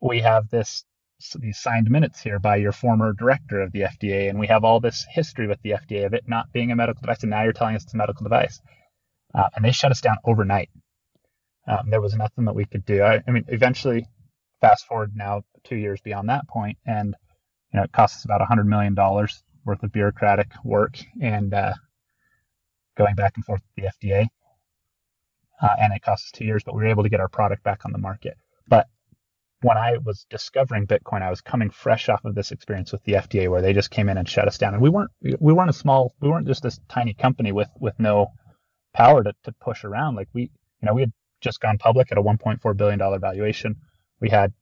We 0.00 0.20
have 0.20 0.48
this 0.48 0.84
these 1.40 1.58
signed 1.58 1.90
minutes 1.90 2.20
here 2.20 2.38
by 2.38 2.56
your 2.56 2.72
former 2.72 3.14
director 3.14 3.62
of 3.62 3.72
the 3.72 3.80
FDA, 3.82 4.28
and 4.28 4.38
we 4.38 4.48
have 4.48 4.64
all 4.64 4.80
this 4.80 5.06
history 5.10 5.46
with 5.46 5.60
the 5.62 5.70
FDA 5.70 6.04
of 6.04 6.12
it 6.12 6.24
not 6.28 6.52
being 6.52 6.70
a 6.70 6.76
medical 6.76 7.00
device, 7.00 7.22
and 7.22 7.30
now 7.30 7.42
you're 7.42 7.54
telling 7.54 7.74
us 7.74 7.84
it's 7.84 7.94
a 7.94 7.96
medical 7.96 8.22
device. 8.22 8.60
Uh, 9.34 9.48
and 9.54 9.64
they 9.64 9.72
shut 9.72 9.90
us 9.90 10.00
down 10.00 10.16
overnight. 10.24 10.70
Um, 11.66 11.90
there 11.90 12.00
was 12.00 12.14
nothing 12.14 12.44
that 12.44 12.54
we 12.54 12.64
could 12.64 12.84
do. 12.86 13.02
I, 13.02 13.22
I 13.26 13.30
mean, 13.30 13.44
eventually, 13.48 14.06
fast 14.60 14.86
forward 14.86 15.12
now 15.14 15.42
two 15.64 15.76
years 15.76 16.00
beyond 16.00 16.28
that 16.28 16.48
point, 16.48 16.78
and 16.86 17.14
you 17.72 17.78
know, 17.78 17.84
it 17.84 17.92
costs 17.92 18.18
us 18.18 18.24
about 18.24 18.40
a 18.40 18.44
$100 18.44 18.66
million 18.66 18.94
worth 18.94 19.82
of 19.82 19.92
bureaucratic 19.92 20.48
work 20.64 20.98
and 21.20 21.52
uh, 21.52 21.74
going 22.96 23.14
back 23.14 23.32
and 23.36 23.44
forth 23.44 23.60
with 23.76 23.84
the 23.84 24.06
FDA. 24.08 24.26
Uh, 25.60 25.74
and 25.80 25.92
it 25.92 26.02
cost 26.02 26.26
us 26.26 26.30
two 26.32 26.44
years, 26.44 26.62
but 26.64 26.74
we 26.74 26.82
were 26.82 26.88
able 26.88 27.02
to 27.02 27.08
get 27.08 27.20
our 27.20 27.28
product 27.28 27.62
back 27.64 27.84
on 27.84 27.92
the 27.92 27.98
market. 27.98 28.36
But 28.68 28.86
when 29.62 29.76
I 29.76 29.96
was 30.04 30.26
discovering 30.30 30.86
Bitcoin, 30.86 31.22
I 31.22 31.30
was 31.30 31.40
coming 31.40 31.70
fresh 31.70 32.08
off 32.08 32.24
of 32.24 32.34
this 32.34 32.52
experience 32.52 32.92
with 32.92 33.02
the 33.04 33.14
FDA, 33.14 33.50
where 33.50 33.62
they 33.62 33.72
just 33.72 33.90
came 33.90 34.08
in 34.08 34.18
and 34.18 34.28
shut 34.28 34.48
us 34.48 34.58
down. 34.58 34.74
And 34.74 34.82
we 34.82 34.90
weren't 34.90 35.10
we 35.22 35.52
weren't 35.52 35.70
a 35.70 35.74
small 35.74 36.14
we 36.20 36.28
weren't 36.28 36.46
just 36.46 36.62
this 36.62 36.78
tiny 36.88 37.14
company 37.14 37.52
with 37.52 37.68
with 37.80 37.98
no 37.98 38.32
power 38.96 39.22
to, 39.22 39.32
to 39.44 39.52
push 39.60 39.84
around. 39.84 40.16
Like 40.16 40.28
we 40.32 40.42
you 40.42 40.86
know 40.86 40.94
we 40.94 41.02
had 41.02 41.12
just 41.40 41.60
gone 41.60 41.78
public 41.78 42.10
at 42.10 42.18
a 42.18 42.22
1.4 42.22 42.76
billion 42.76 42.98
dollar 42.98 43.18
valuation. 43.18 43.76
We 44.20 44.30
had 44.30 44.52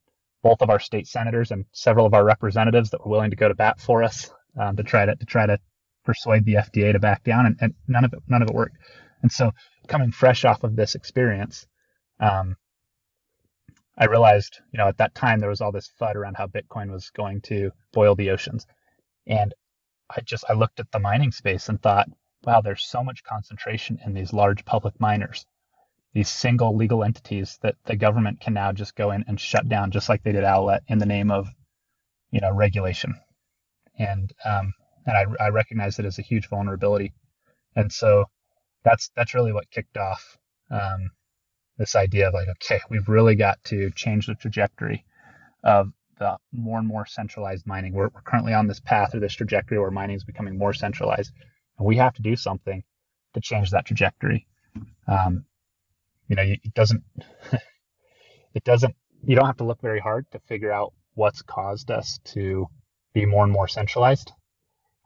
both 0.43 0.61
of 0.61 0.69
our 0.69 0.79
state 0.79 1.07
senators 1.07 1.51
and 1.51 1.65
several 1.71 2.05
of 2.05 2.13
our 2.13 2.23
representatives 2.23 2.91
that 2.91 3.03
were 3.03 3.11
willing 3.11 3.31
to 3.31 3.35
go 3.35 3.47
to 3.47 3.55
bat 3.55 3.79
for 3.79 4.03
us 4.03 4.29
um, 4.59 4.75
to 4.75 4.83
try 4.83 5.05
to 5.05 5.15
to 5.15 5.25
try 5.25 5.45
to 5.45 5.57
persuade 6.03 6.45
the 6.45 6.55
FDA 6.55 6.93
to 6.93 6.99
back 6.99 7.23
down, 7.23 7.47
and, 7.47 7.57
and, 7.59 7.73
none 7.87 8.05
of 8.05 8.13
it 8.13 8.19
none 8.27 8.41
of 8.41 8.49
it 8.49 8.55
worked. 8.55 8.77
And 9.21 9.31
so, 9.31 9.51
coming 9.87 10.11
fresh 10.11 10.45
off 10.45 10.63
of 10.63 10.75
this 10.75 10.95
experience, 10.95 11.65
um, 12.19 12.55
I 13.97 14.05
realized, 14.05 14.59
you 14.71 14.77
know, 14.77 14.87
at 14.87 14.97
that 14.97 15.15
time 15.15 15.39
there 15.39 15.49
was 15.49 15.61
all 15.61 15.71
this 15.71 15.91
FUD 15.99 16.15
around 16.15 16.35
how 16.37 16.47
Bitcoin 16.47 16.91
was 16.91 17.09
going 17.09 17.41
to 17.43 17.71
boil 17.93 18.15
the 18.15 18.29
oceans, 18.29 18.67
and 19.25 19.53
I 20.09 20.21
just 20.21 20.45
I 20.47 20.53
looked 20.53 20.79
at 20.79 20.91
the 20.91 20.99
mining 20.99 21.31
space 21.31 21.69
and 21.69 21.81
thought, 21.81 22.07
wow, 22.45 22.61
there's 22.61 22.85
so 22.85 23.03
much 23.03 23.23
concentration 23.23 23.99
in 24.05 24.13
these 24.13 24.33
large 24.33 24.65
public 24.65 24.99
miners 24.99 25.45
these 26.15 26.29
single 26.29 26.75
legal 26.75 27.03
entities 27.03 27.59
that 27.61 27.75
the 27.85 27.95
government 27.95 28.39
can 28.39 28.53
now 28.53 28.71
just 28.71 28.95
go 28.95 29.11
in 29.11 29.25
and 29.27 29.39
shut 29.39 29.67
down, 29.67 29.91
just 29.91 30.07
like 30.07 30.23
they 30.23 30.31
did 30.31 30.45
Owlet 30.45 30.81
in 30.87 30.97
the 30.97 31.05
name 31.05 31.29
of, 31.29 31.49
you 32.31 32.39
know, 32.39 32.53
regulation. 32.53 33.13
And 33.99 34.31
um, 34.45 34.73
and 35.05 35.17
I, 35.17 35.45
I 35.45 35.49
recognize 35.49 35.99
it 35.99 36.05
as 36.05 36.17
a 36.17 36.23
huge 36.23 36.47
vulnerability. 36.47 37.13
And 37.75 37.91
so 37.91 38.25
that's 38.85 39.11
that's 39.15 39.33
really 39.33 39.51
what 39.51 39.69
kicked 39.69 39.97
off 39.97 40.37
um, 40.71 41.11
this 41.77 41.95
idea 41.95 42.29
of 42.29 42.33
like, 42.33 42.47
okay, 42.47 42.79
we've 42.89 43.09
really 43.09 43.35
got 43.35 43.61
to 43.65 43.91
change 43.91 44.27
the 44.27 44.35
trajectory 44.35 45.03
of 45.65 45.91
the 46.17 46.37
more 46.53 46.79
and 46.79 46.87
more 46.87 47.05
centralized 47.05 47.67
mining. 47.67 47.91
We're, 47.93 48.07
we're 48.07 48.21
currently 48.21 48.53
on 48.53 48.67
this 48.67 48.79
path 48.79 49.13
or 49.13 49.19
this 49.19 49.33
trajectory 49.33 49.79
where 49.79 49.91
mining 49.91 50.15
is 50.15 50.23
becoming 50.23 50.57
more 50.57 50.73
centralized, 50.73 51.33
and 51.77 51.87
we 51.87 51.97
have 51.97 52.13
to 52.15 52.21
do 52.21 52.35
something 52.35 52.83
to 53.33 53.41
change 53.41 53.71
that 53.71 53.85
trajectory. 53.85 54.47
Um, 55.07 55.45
you 56.27 56.35
know, 56.35 56.43
it 56.43 56.73
doesn't, 56.73 57.03
it 58.53 58.63
doesn't, 58.63 58.95
you 59.23 59.35
don't 59.35 59.45
have 59.45 59.57
to 59.57 59.65
look 59.65 59.81
very 59.81 59.99
hard 59.99 60.25
to 60.31 60.39
figure 60.39 60.71
out 60.71 60.93
what's 61.15 61.41
caused 61.41 61.91
us 61.91 62.19
to 62.25 62.67
be 63.13 63.25
more 63.25 63.43
and 63.43 63.53
more 63.53 63.67
centralized. 63.67 64.31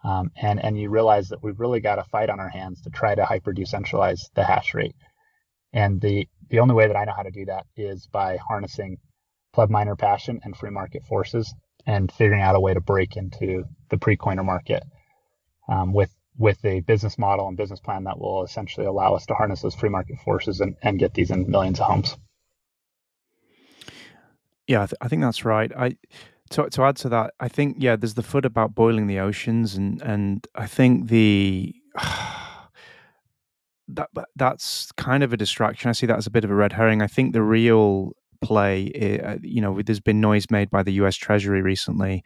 Um, 0.03 0.31
and 0.41 0.63
and 0.63 0.79
you 0.79 0.89
realize 0.89 1.29
that 1.29 1.43
we've 1.43 1.59
really 1.59 1.81
got 1.81 1.99
a 1.99 2.03
fight 2.05 2.29
on 2.29 2.39
our 2.39 2.49
hands 2.49 2.81
to 2.83 2.89
try 2.89 3.15
to 3.15 3.25
hyper 3.25 3.53
decentralize 3.53 4.21
the 4.33 4.43
hash 4.43 4.73
rate. 4.73 4.95
And 5.73 5.99
the 5.99 6.27
the 6.49 6.59
only 6.59 6.73
way 6.73 6.87
that 6.87 6.95
I 6.95 7.05
know 7.05 7.13
how 7.15 7.23
to 7.23 7.31
do 7.31 7.45
that 7.45 7.65
is 7.75 8.07
by 8.07 8.37
harnessing 8.37 8.97
pleb 9.53 9.69
miner 9.69 9.95
passion 9.95 10.39
and 10.43 10.55
free 10.55 10.69
market 10.71 11.05
forces 11.05 11.53
and 11.85 12.11
figuring 12.11 12.41
out 12.41 12.55
a 12.55 12.59
way 12.59 12.73
to 12.73 12.81
break 12.81 13.17
into 13.17 13.65
the 13.89 13.97
pre-coiner 13.97 14.43
market 14.43 14.83
um, 15.67 15.93
with 15.93 16.13
with 16.37 16.63
a 16.63 16.79
business 16.81 17.17
model 17.17 17.47
and 17.47 17.57
business 17.57 17.79
plan 17.79 18.05
that 18.05 18.19
will 18.19 18.43
essentially 18.43 18.85
allow 18.85 19.13
us 19.13 19.25
to 19.25 19.33
harness 19.33 19.61
those 19.61 19.75
free 19.75 19.89
market 19.89 20.17
forces 20.19 20.61
and, 20.61 20.75
and 20.81 20.99
get 20.99 21.13
these 21.13 21.31
in 21.31 21.49
millions 21.49 21.79
of 21.79 21.87
homes. 21.87 22.15
Yeah, 24.67 24.83
I, 24.83 24.85
th- 24.85 24.97
I 25.01 25.07
think 25.07 25.21
that's 25.21 25.43
right. 25.43 25.71
I 25.75 25.97
to 26.51 26.69
to 26.69 26.83
add 26.83 26.95
to 26.97 27.09
that, 27.09 27.33
I 27.39 27.47
think 27.47 27.77
yeah, 27.79 27.95
there's 27.95 28.13
the 28.15 28.21
FUD 28.23 28.45
about 28.45 28.75
boiling 28.75 29.07
the 29.07 29.19
oceans, 29.19 29.75
and 29.75 30.01
and 30.01 30.45
I 30.55 30.67
think 30.67 31.09
the 31.09 31.73
that 33.87 34.09
that's 34.35 34.91
kind 34.93 35.23
of 35.23 35.33
a 35.33 35.37
distraction. 35.37 35.89
I 35.89 35.93
see 35.93 36.05
that 36.05 36.17
as 36.17 36.27
a 36.27 36.31
bit 36.31 36.43
of 36.43 36.51
a 36.51 36.55
red 36.55 36.73
herring. 36.73 37.01
I 37.01 37.07
think 37.07 37.33
the 37.33 37.41
real 37.41 38.13
play, 38.41 39.19
uh, 39.23 39.37
you 39.41 39.61
know, 39.61 39.81
there's 39.81 39.99
been 39.99 40.21
noise 40.21 40.45
made 40.49 40.69
by 40.69 40.83
the 40.83 40.93
U.S. 40.93 41.15
Treasury 41.15 41.61
recently, 41.61 42.23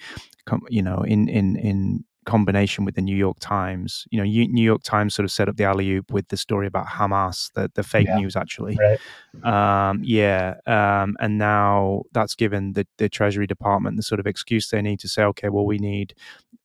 you 0.70 0.82
know, 0.82 1.00
in 1.00 1.28
in 1.28 1.56
in 1.56 2.06
combination 2.26 2.86
with 2.86 2.96
the 2.96 3.02
New 3.02 3.16
York 3.16 3.38
Times. 3.40 4.06
You 4.12 4.20
know, 4.20 4.24
New 4.24 4.64
York 4.64 4.84
Times 4.84 5.16
sort 5.16 5.24
of 5.24 5.32
set 5.32 5.48
up 5.48 5.58
the 5.58 5.64
alley 5.64 5.92
oop 5.92 6.12
with 6.12 6.28
the 6.28 6.38
story 6.38 6.68
about 6.68 6.88
Hamas, 6.88 7.52
the, 7.54 7.72
the 7.74 7.84
fake 7.84 8.08
yeah, 8.08 8.18
news 8.18 8.36
actually. 8.36 8.78
Right. 8.78 9.90
Um, 9.90 10.02
yeah. 10.04 10.56
Um, 10.66 11.16
and 11.20 11.38
now 11.38 12.04
that's 12.12 12.36
given 12.36 12.74
the, 12.74 12.86
the 12.98 13.10
Treasury 13.10 13.48
Department 13.48 13.98
the 13.98 14.04
sort 14.04 14.20
of 14.20 14.28
excuse 14.28 14.70
they 14.70 14.82
need 14.82 15.00
to 15.00 15.08
say, 15.08 15.24
okay, 15.24 15.50
well, 15.50 15.66
we 15.66 15.78
need, 15.78 16.14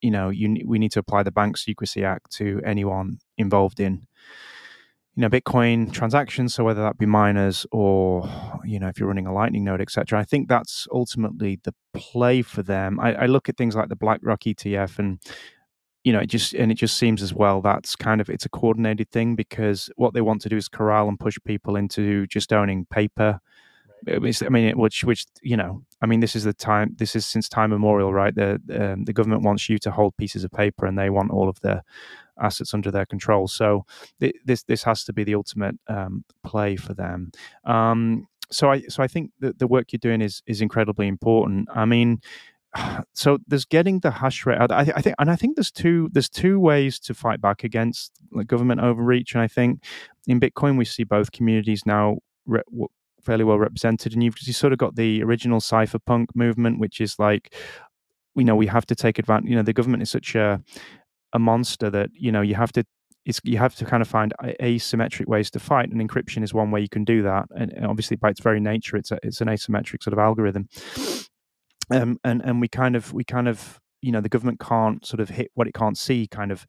you 0.00 0.11
know, 0.11 0.30
you, 0.30 0.62
we 0.66 0.78
need 0.78 0.92
to 0.92 0.98
apply 0.98 1.22
the 1.22 1.30
Bank 1.30 1.56
Secrecy 1.56 2.04
Act 2.04 2.32
to 2.32 2.61
anyone 2.64 3.18
involved 3.36 3.78
in 3.78 4.07
you 5.19 5.23
know 5.23 5.29
bitcoin 5.29 5.93
transactions 5.93 6.55
so 6.55 6.62
whether 6.62 6.81
that 6.81 6.97
be 6.97 7.05
miners 7.05 7.66
or 7.73 8.31
you 8.64 8.79
know 8.79 8.87
if 8.87 9.01
you're 9.01 9.09
running 9.09 9.27
a 9.27 9.33
lightning 9.33 9.64
node 9.64 9.81
etc 9.81 10.16
i 10.16 10.23
think 10.23 10.47
that's 10.49 10.87
ultimately 10.93 11.59
the 11.64 11.75
play 11.93 12.41
for 12.41 12.62
them 12.62 13.01
I, 13.01 13.14
I, 13.14 13.27
look 13.27 13.49
at 13.49 13.57
things 13.57 13.75
like 13.75 13.89
the 13.89 13.97
blackrock 13.97 14.43
etf 14.43 14.97
and 14.97 15.19
you 16.05 16.12
know 16.12 16.21
it 16.21 16.27
just 16.27 16.55
and 16.55 16.71
it 16.71 16.77
just 16.77 16.97
seems 16.97 17.21
as 17.21 17.35
well 17.35 17.61
that's 17.61 17.97
kind 17.97 18.21
of 18.21 18.31
it's 18.31 18.47
a 18.47 18.49
coordinated 18.49 19.11
thing 19.11 19.35
because 19.35 19.91
what 19.97 20.14
they 20.14 20.21
want 20.21 20.41
to 20.43 20.49
do 20.49 20.57
is 20.57 20.69
corral 20.69 21.09
and 21.09 21.19
push 21.19 21.37
people 21.45 21.75
into 21.75 22.25
just 22.29 22.53
owning 22.53 22.87
paper 22.87 23.41
I 24.07 24.19
mean, 24.21 24.79
which, 24.79 25.03
which 25.03 25.27
you 25.43 25.57
know, 25.57 25.83
I 26.01 26.07
mean, 26.07 26.21
this 26.21 26.37
is 26.37 26.45
the 26.45 26.53
time. 26.53 26.95
This 26.97 27.16
is 27.16 27.27
since 27.27 27.49
time 27.49 27.73
immemorial, 27.73 28.12
right? 28.12 28.33
The 28.33 28.61
um, 28.73 29.05
the 29.05 29.12
government 29.12 29.43
wants 29.43 29.69
you 29.69 29.77
to 29.79 29.91
hold 29.91 30.16
pieces 30.16 30.45
of 30.45 30.53
paper, 30.53 30.87
and 30.87 30.97
they 30.97 31.11
want 31.11 31.33
all 31.33 31.49
of 31.49 31.59
the 31.62 31.83
assets 32.41 32.74
under 32.74 32.91
their 32.91 33.07
control. 33.07 33.49
So 33.49 33.84
th- 34.20 34.36
this 34.45 34.62
this 34.64 34.82
has 34.84 35.05
to 35.05 35.12
be 35.12 35.24
the 35.24 35.34
ultimate 35.34 35.76
um, 35.89 36.24
play 36.45 36.76
for 36.76 36.95
them. 36.95 37.32
Um, 37.64 38.26
so 38.51 38.70
I 38.70 38.82
so 38.82 39.03
I 39.03 39.09
think 39.09 39.32
that 39.41 39.59
the 39.59 39.66
work 39.66 39.93
you're 39.93 39.99
doing 39.99 40.20
is 40.20 40.43
is 40.47 40.61
incredibly 40.61 41.07
important. 41.07 41.68
I 41.74 41.84
mean, 41.84 42.20
so 43.12 43.39
there's 43.47 43.64
getting 43.64 44.01
the 44.01 44.11
hash 44.11 44.47
rate. 44.47 44.59
I, 44.59 44.93
I, 44.95 45.03
think, 45.03 45.16
and 45.18 45.30
I 45.30 45.36
think 45.36 45.57
there's 45.57 45.70
two 45.70 46.09
there's 46.12 46.28
two 46.28 46.59
ways 46.61 46.99
to 47.01 47.14
fight 47.14 47.41
back 47.41 47.64
against 47.64 48.12
like 48.32 48.47
government 48.47 48.80
overreach. 48.80 49.34
And 49.34 49.43
I 49.43 49.49
think 49.49 49.82
in 50.26 50.41
Bitcoin 50.41 50.78
we 50.78 50.84
see 50.84 51.05
both 51.05 51.32
communities 51.32 51.84
now 51.86 52.18
re- 52.47 52.62
fairly 53.22 53.45
well 53.45 53.59
represented. 53.59 54.12
And 54.12 54.22
you've 54.22 54.36
you 54.41 54.53
sort 54.53 54.72
of 54.72 54.78
got 54.78 54.97
the 54.97 55.22
original 55.22 55.61
cypherpunk 55.61 56.28
movement, 56.34 56.78
which 56.78 57.01
is 57.01 57.18
like, 57.18 57.55
you 58.34 58.45
know, 58.45 58.57
we 58.57 58.66
have 58.66 58.86
to 58.86 58.95
take 58.95 59.18
advantage. 59.18 59.51
You 59.51 59.57
know, 59.57 59.62
the 59.62 59.72
government 59.72 60.03
is 60.03 60.11
such 60.11 60.34
a 60.34 60.62
a 61.33 61.39
monster 61.39 61.91
that 61.91 62.11
you 62.14 62.33
know 62.33 62.41
you 62.41 62.55
have 62.55 62.72
to 62.72 62.85
it's, 63.29 63.41
you 63.45 63.59
have 63.59 63.74
to 63.76 63.85
kind 63.85 64.01
of 64.01 64.09
find 64.09 64.33
asymmetric 64.43 65.26
ways 65.26 65.51
to 65.51 65.59
fight, 65.59 65.91
and 65.91 66.01
encryption 66.01 66.43
is 66.43 66.55
one 66.55 66.70
way 66.70 66.81
you 66.81 66.89
can 66.89 67.05
do 67.05 67.22
that. 67.22 67.47
And 67.55 67.85
obviously, 67.85 68.16
by 68.16 68.31
its 68.31 68.41
very 68.41 68.59
nature, 68.59 68.97
it's 68.97 69.11
a, 69.11 69.18
it's 69.22 69.43
an 69.43 69.49
asymmetric 69.49 70.03
sort 70.03 70.14
of 70.14 70.18
algorithm. 70.18 70.68
Um, 71.91 72.18
and 72.24 72.43
and 72.43 72.61
we 72.61 72.68
kind 72.68 72.97
of 72.97 73.12
we 73.12 73.24
kind 73.24 73.47
of 73.47 73.81
you 74.01 74.12
know 74.12 74.22
the 74.22 74.31
government 74.31 74.61
can't 74.61 75.05
sort 75.05 75.20
of 75.20 75.29
hit 75.29 75.51
what 75.55 75.66
it 75.66 75.74
can't 75.74 75.99
see 75.99 76.26
kind 76.26 76.51
of 76.51 76.66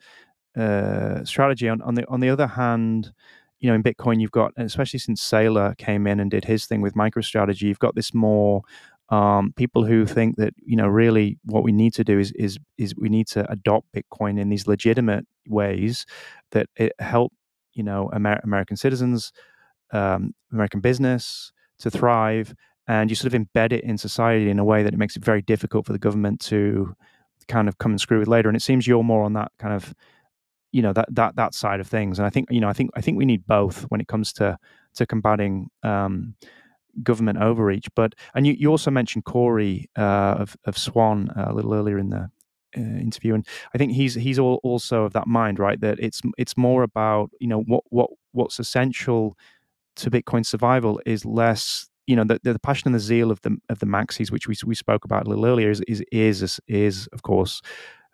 uh, 0.58 1.24
strategy. 1.24 1.70
On 1.70 1.82
on 1.82 1.96
the 1.96 2.06
on 2.10 2.20
the 2.20 2.30
other 2.30 2.48
hand, 2.48 3.14
you 3.62 3.70
know 3.70 3.76
in 3.76 3.84
Bitcoin 3.84 4.20
you've 4.20 4.32
got, 4.32 4.52
especially 4.58 5.00
since 5.00 5.26
Saylor 5.26 5.78
came 5.78 6.06
in 6.08 6.20
and 6.20 6.30
did 6.30 6.44
his 6.44 6.66
thing 6.66 6.82
with 6.82 6.94
MicroStrategy, 6.94 7.62
you've 7.62 7.80
got 7.80 7.96
this 7.96 8.14
more 8.14 8.64
um, 9.10 9.54
people 9.56 9.86
who 9.86 10.06
think 10.06 10.36
that 10.38 10.54
you 10.58 10.76
know 10.76 10.88
really 10.88 11.38
what 11.46 11.64
we 11.64 11.72
need 11.72 11.94
to 11.96 12.04
do 12.04 12.20
is 12.20 12.32
is 12.34 12.58
is 12.78 12.96
we 12.96 13.10
need 13.10 13.28
to 13.28 13.50
adopt 13.52 13.88
Bitcoin 13.94 14.40
in 14.40 14.50
these 14.50 14.68
legitimate 14.68 15.26
ways 15.48 16.06
that 16.52 16.68
it 16.76 16.94
help 17.00 17.34
you 17.74 17.84
know 17.84 18.10
Amer- 18.14 18.42
American 18.44 18.78
citizens, 18.78 19.32
um, 19.92 20.34
American 20.52 20.80
business 20.80 21.52
to 21.80 21.90
thrive, 21.90 22.54
and 22.88 23.10
you 23.10 23.16
sort 23.16 23.34
of 23.34 23.42
embed 23.42 23.72
it 23.72 23.84
in 23.84 23.98
society 23.98 24.50
in 24.50 24.60
a 24.60 24.64
way 24.66 24.84
that 24.84 24.94
it 24.94 24.98
makes 24.98 25.16
it 25.16 25.26
very 25.26 25.42
difficult 25.42 25.86
for 25.86 25.94
the 25.94 26.00
government 26.00 26.40
to 26.42 26.96
kind 27.48 27.68
of 27.68 27.80
come 27.80 27.92
and 27.92 28.00
screw 28.02 28.20
with 28.20 28.28
later. 28.28 28.48
And 28.48 28.56
it 28.56 28.62
seems 28.62 28.86
you're 28.86 29.04
more 29.04 29.24
on 29.24 29.34
that 29.34 29.52
kind 29.58 29.74
of 29.74 29.96
you 30.72 30.84
know 30.84 30.94
that 30.94 31.08
that 31.10 31.36
that 31.36 31.56
side 31.56 31.80
of 31.80 31.88
things. 31.88 32.20
And 32.20 32.28
I 32.28 32.30
think 32.30 32.52
you 32.52 32.62
know 32.62 32.70
I 32.70 32.74
think 32.74 32.92
I 32.96 33.02
think 33.02 33.18
we 33.18 33.26
need 33.26 33.48
both 33.48 33.84
when 33.90 34.02
it 34.02 34.08
comes 34.08 34.32
to 34.34 34.58
to 34.96 35.06
combating. 35.08 35.70
Um, 35.82 36.36
government 37.04 37.40
overreach. 37.40 37.88
But 37.96 38.16
and 38.34 38.46
you, 38.46 38.54
you 38.54 38.70
also 38.70 38.92
mentioned 38.92 39.26
Cory 39.26 39.90
uh, 39.98 40.36
of 40.40 40.58
of 40.66 40.78
Swan 40.78 41.30
uh, 41.30 41.46
a 41.48 41.54
little 41.54 41.74
earlier 41.74 41.98
in 41.98 42.10
the 42.10 42.30
uh, 42.78 42.80
interview, 42.80 43.34
and 43.36 43.46
I 43.74 43.78
think 43.78 43.94
he's 43.94 44.16
he's 44.16 44.40
all, 44.40 44.60
also 44.64 45.04
of 45.04 45.14
that 45.14 45.28
mind, 45.28 45.60
right? 45.60 45.80
That 45.80 46.00
it's 46.00 46.22
it's 46.38 46.58
more 46.58 46.84
about 46.84 47.32
you 47.40 47.48
know 47.48 47.62
what 47.62 47.84
what 47.90 48.10
what's 48.32 48.60
essential 48.60 49.38
to 49.98 50.12
Bitcoin 50.12 50.46
survival 50.46 51.02
is 51.06 51.26
less 51.26 51.90
you 52.08 52.16
know 52.16 52.24
the, 52.24 52.40
the 52.44 52.60
passion 52.60 52.88
and 52.88 52.96
the 52.96 53.00
zeal 53.00 53.32
of 53.32 53.42
the 53.42 53.58
of 53.70 53.80
the 53.80 53.86
maxis, 53.86 54.32
which 54.32 54.48
we 54.48 54.56
we 54.66 54.76
spoke 54.76 55.06
about 55.06 55.26
a 55.26 55.30
little 55.30 55.46
earlier, 55.46 55.70
is 55.70 55.82
is 55.88 56.04
is, 56.12 56.60
is 56.68 57.08
of 57.14 57.24
course 57.24 57.62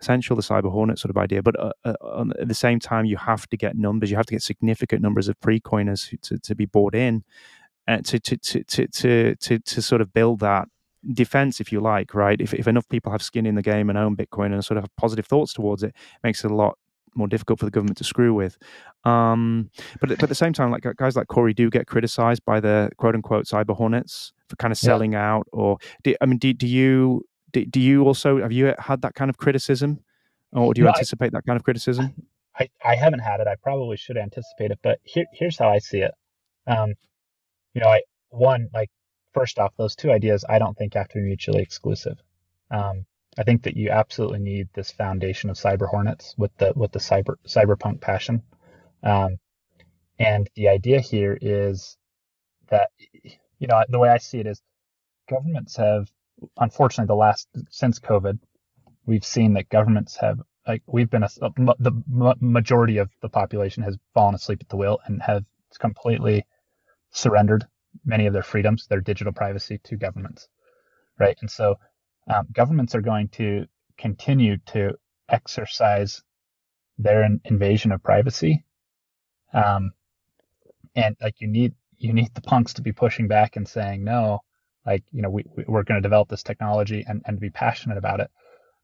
essential 0.02 0.36
the 0.36 0.42
cyber 0.42 0.72
hornet 0.72 1.00
sort 1.00 1.10
of 1.10 1.18
idea 1.18 1.42
but 1.42 1.58
uh, 1.60 1.72
uh, 1.86 2.26
at 2.40 2.48
the 2.48 2.54
same 2.54 2.80
time 2.80 3.06
you 3.06 3.18
have 3.18 3.48
to 3.48 3.56
get 3.56 3.78
numbers 3.78 4.12
you 4.12 4.18
have 4.18 4.26
to 4.26 4.34
get 4.34 4.42
significant 4.42 5.02
numbers 5.02 5.28
of 5.28 5.40
pre-coiners 5.40 6.14
to, 6.22 6.38
to 6.38 6.54
be 6.54 6.66
bought 6.66 6.94
in 6.94 7.24
uh, 7.88 7.98
to, 7.98 8.20
to, 8.20 8.38
to, 8.38 8.64
to, 8.64 8.88
to, 8.88 9.36
to, 9.36 9.60
to 9.60 9.82
sort 9.82 10.02
of 10.02 10.14
build 10.14 10.40
that 10.40 10.68
defense, 11.14 11.60
if 11.60 11.72
you 11.72 11.80
like, 11.80 12.14
right? 12.14 12.42
If, 12.42 12.54
if 12.54 12.68
enough 12.68 12.88
people 12.90 13.12
have 13.12 13.22
skin 13.22 13.46
in 13.46 13.56
the 13.56 13.62
game 13.62 13.90
and 13.90 13.98
own 13.98 14.16
Bitcoin 14.16 14.54
and 14.54 14.64
sort 14.66 14.78
of 14.78 14.84
have 14.84 14.96
positive 14.98 15.26
thoughts 15.26 15.54
towards 15.54 15.84
it, 15.84 15.90
it 15.90 16.24
makes 16.24 16.44
it 16.44 16.52
a 16.52 16.56
lot 16.56 16.78
more 17.16 17.28
difficult 17.28 17.60
for 17.60 17.66
the 17.66 17.72
government 17.72 17.98
to 17.98 18.04
screw 18.04 18.34
with. 18.34 18.58
Um, 19.04 19.70
but, 20.02 20.10
but 20.10 20.24
at 20.24 20.30
the 20.30 20.36
same 20.36 20.54
time, 20.54 20.72
like 20.72 20.86
guys 20.98 21.16
like 21.16 21.28
Cory 21.28 21.54
do 21.54 21.70
get 21.70 21.88
criticized 21.88 22.44
by 22.46 22.60
the 22.60 22.90
quote 22.98 23.16
unquote 23.16 23.46
cyber 23.46 23.76
hornets 23.76 24.34
for 24.50 24.56
kind 24.58 24.72
of 24.72 24.78
selling 24.78 25.14
yeah. 25.14 25.32
out. 25.32 25.48
Or 25.54 25.78
do, 26.04 26.16
I 26.22 26.26
mean, 26.26 26.40
do, 26.40 26.54
do 26.54 26.68
you 26.68 27.24
do, 27.54 27.66
do 27.66 27.80
you 27.80 28.04
also 28.04 28.42
have 28.42 28.52
you 28.52 28.74
had 28.80 29.02
that 29.04 29.16
kind 29.16 29.30
of 29.30 29.38
criticism, 29.38 30.00
or 30.52 30.74
do 30.74 30.82
you 30.82 30.86
no, 30.86 30.92
anticipate 30.92 31.28
I, 31.28 31.38
that 31.38 31.46
kind 31.46 31.56
of 31.56 31.64
criticism? 31.64 32.14
I, 32.60 32.70
I 32.84 32.96
haven't 32.96 33.20
had 33.20 33.40
it. 33.40 33.48
I 33.48 33.56
probably 33.56 33.98
should 33.98 34.18
anticipate 34.18 34.72
it, 34.72 34.80
but 34.84 35.00
here, 35.04 35.26
here's 35.32 35.58
how 35.58 35.70
I 35.70 35.80
see 35.80 36.00
it. 36.00 36.12
Um, 36.68 36.96
you 37.76 37.82
know, 37.82 37.90
I 37.90 38.02
one 38.30 38.70
like 38.74 38.90
first 39.34 39.60
off, 39.60 39.74
those 39.78 39.96
two 39.96 40.12
ideas 40.12 40.46
I 40.48 40.58
don't 40.58 40.76
think 40.76 40.96
have 40.96 41.10
to 41.10 41.20
be 41.20 41.26
mutually 41.26 41.62
exclusive. 41.62 42.18
Um, 42.72 43.06
I 43.38 43.44
think 43.44 43.64
that 43.64 43.76
you 43.76 43.90
absolutely 43.90 44.40
need 44.40 44.70
this 44.74 44.92
foundation 44.92 45.50
of 45.50 45.58
cyber 45.58 45.88
hornets 45.88 46.34
with 46.38 46.56
the 46.58 46.74
with 46.76 46.92
the 46.94 47.00
cyber 47.00 47.36
cyberpunk 47.46 48.02
passion. 48.02 48.42
Um, 49.04 49.38
and 50.18 50.50
the 50.56 50.70
idea 50.70 51.02
here 51.02 51.38
is 51.40 51.98
that 52.70 52.90
you 53.60 53.68
know 53.68 53.84
the 53.90 54.00
way 54.00 54.10
I 54.10 54.18
see 54.18 54.40
it 54.40 54.48
is 54.48 54.62
governments 55.30 55.76
have 55.76 56.10
unfortunately 56.58 57.08
the 57.08 57.16
last 57.16 57.48
since 57.70 58.00
COVID 58.00 58.40
we've 59.06 59.26
seen 59.26 59.54
that 59.54 59.70
governments 59.70 60.16
have 60.18 60.40
like 60.66 60.82
we've 60.88 61.10
been 61.10 61.24
a, 61.24 61.30
the 61.80 61.92
majority 62.40 62.98
of 62.98 63.10
the 63.22 63.30
population 63.30 63.84
has 63.84 63.98
fallen 64.14 64.34
asleep 64.34 64.60
at 64.62 64.70
the 64.70 64.78
wheel 64.78 65.00
and 65.06 65.22
have 65.22 65.44
completely 65.78 66.46
surrendered 67.16 67.66
many 68.06 68.28
of 68.28 68.34
their 68.34 68.44
freedoms, 68.44 68.88
their 68.88 69.02
digital 69.02 69.34
privacy 69.34 69.80
to 69.86 69.96
governments, 69.96 70.50
right? 71.20 71.38
And 71.42 71.50
so 71.50 71.76
um, 72.34 72.48
governments 72.54 72.94
are 72.96 73.02
going 73.02 73.30
to 73.30 73.66
continue 73.98 74.58
to 74.68 74.92
exercise 75.30 76.22
their 76.98 77.24
in- 77.24 77.42
invasion 77.46 77.92
of 77.92 78.04
privacy. 78.04 78.66
Um, 79.54 79.94
and 80.96 81.16
like 81.22 81.36
you 81.40 81.48
need 81.48 81.74
you 81.98 82.14
need 82.14 82.34
the 82.36 82.42
punks 82.42 82.74
to 82.74 82.82
be 82.82 82.92
pushing 82.92 83.28
back 83.28 83.56
and 83.56 83.68
saying 83.68 84.04
no, 84.04 84.40
like 84.86 85.04
you 85.12 85.22
know 85.22 85.30
we 85.30 85.46
we're 85.68 85.84
going 85.84 86.02
to 86.02 86.08
develop 86.08 86.30
this 86.30 86.44
technology 86.44 87.06
and 87.08 87.22
and 87.26 87.40
be 87.40 87.50
passionate 87.50 87.98
about 87.98 88.20
it. 88.20 88.30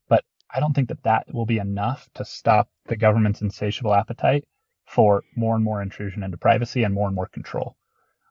But 0.10 0.24
I 0.54 0.60
don't 0.62 0.74
think 0.74 0.90
that 0.90 1.04
that 1.04 1.26
will 1.34 1.46
be 1.46 1.60
enough 1.60 2.10
to 2.16 2.26
stop 2.26 2.70
the 2.88 2.98
government's 2.98 3.42
insatiable 3.42 3.94
appetite 3.94 4.46
for 4.88 5.24
more 5.36 5.56
and 5.56 5.64
more 5.64 5.82
intrusion 5.82 6.24
into 6.24 6.38
privacy 6.38 6.84
and 6.84 6.94
more 6.94 7.08
and 7.08 7.16
more 7.16 7.28
control. 7.28 7.76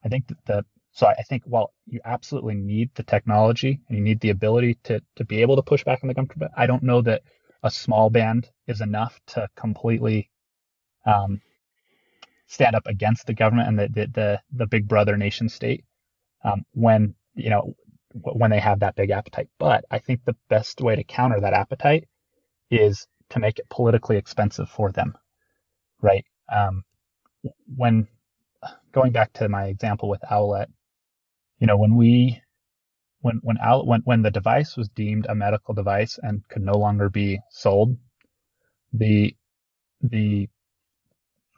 I 0.04 0.08
think 0.08 0.28
that 0.28 0.44
the 0.46 0.64
so 0.92 1.06
I 1.06 1.22
think 1.22 1.44
while 1.46 1.72
you 1.86 2.00
absolutely 2.04 2.54
need 2.54 2.90
the 2.94 3.04
technology 3.04 3.80
and 3.88 3.96
you 3.96 4.02
need 4.02 4.20
the 4.20 4.30
ability 4.30 4.78
to 4.84 5.00
to 5.16 5.24
be 5.24 5.42
able 5.42 5.56
to 5.56 5.62
push 5.62 5.84
back 5.84 6.00
on 6.02 6.08
the 6.08 6.14
government, 6.14 6.52
I 6.56 6.66
don't 6.66 6.82
know 6.82 7.00
that 7.02 7.22
a 7.62 7.70
small 7.70 8.10
band 8.10 8.50
is 8.66 8.80
enough 8.80 9.20
to 9.28 9.48
completely 9.56 10.30
um, 11.06 11.40
stand 12.46 12.74
up 12.74 12.86
against 12.86 13.26
the 13.26 13.34
government 13.34 13.68
and 13.68 13.78
the 13.78 13.88
the 13.88 14.06
the, 14.12 14.40
the 14.52 14.66
big 14.66 14.88
brother 14.88 15.16
nation 15.16 15.48
state 15.48 15.84
um, 16.44 16.64
when 16.72 17.14
you 17.34 17.50
know 17.50 17.74
when 18.14 18.50
they 18.50 18.60
have 18.60 18.80
that 18.80 18.96
big 18.96 19.10
appetite. 19.10 19.48
But 19.58 19.84
I 19.90 19.98
think 19.98 20.24
the 20.24 20.36
best 20.48 20.80
way 20.80 20.96
to 20.96 21.04
counter 21.04 21.40
that 21.40 21.54
appetite 21.54 22.08
is 22.70 23.06
to 23.30 23.38
make 23.40 23.58
it 23.58 23.68
politically 23.70 24.16
expensive 24.16 24.68
for 24.68 24.90
them, 24.92 25.14
right? 26.02 26.24
Um, 26.52 26.84
when 27.76 28.08
going 28.92 29.12
back 29.12 29.32
to 29.34 29.48
my 29.48 29.66
example 29.66 30.08
with 30.08 30.22
Owlet, 30.30 30.68
you 31.58 31.66
know, 31.66 31.76
when 31.76 31.96
we 31.96 32.40
when 33.20 33.40
when 33.42 33.58
Owl, 33.58 33.86
when 33.86 34.00
when 34.02 34.22
the 34.22 34.30
device 34.30 34.76
was 34.76 34.88
deemed 34.88 35.26
a 35.28 35.34
medical 35.34 35.74
device 35.74 36.18
and 36.22 36.46
could 36.48 36.62
no 36.62 36.72
longer 36.74 37.08
be 37.08 37.40
sold, 37.50 37.96
the 38.92 39.36
the 40.02 40.48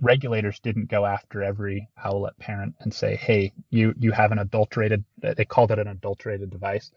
regulators 0.01 0.59
didn't 0.61 0.91
go 0.91 1.07
after 1.07 1.43
every 1.43 1.89
Owlet 2.03 2.37
parent 2.39 2.75
and 2.81 2.93
say, 2.93 3.17
"Hey, 3.17 3.53
you 3.71 3.95
you 3.99 4.13
have 4.13 4.33
an 4.33 4.39
adulterated." 4.39 5.05
They 5.19 5.45
called 5.45 5.71
it 5.71 5.79
an 5.79 5.89
adulterated 5.89 6.51
device. 6.51 6.91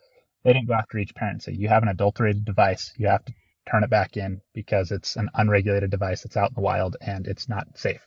They 0.43 0.53
didn't 0.53 0.67
go 0.67 0.73
after 0.73 0.97
each 0.97 1.15
parent 1.15 1.35
and 1.35 1.43
say, 1.43 1.51
"You 1.53 1.69
have 1.69 1.83
an 1.83 1.89
adulterated 1.89 2.45
device. 2.45 2.93
You 2.97 3.07
have 3.07 3.25
to 3.25 3.33
turn 3.69 3.83
it 3.83 3.89
back 3.89 4.17
in 4.17 4.41
because 4.53 4.91
it's 4.91 5.15
an 5.15 5.29
unregulated 5.35 5.91
device 5.91 6.23
that's 6.23 6.37
out 6.37 6.49
in 6.49 6.55
the 6.55 6.61
wild 6.61 6.97
and 7.01 7.27
it's 7.27 7.47
not 7.47 7.77
safe." 7.77 8.05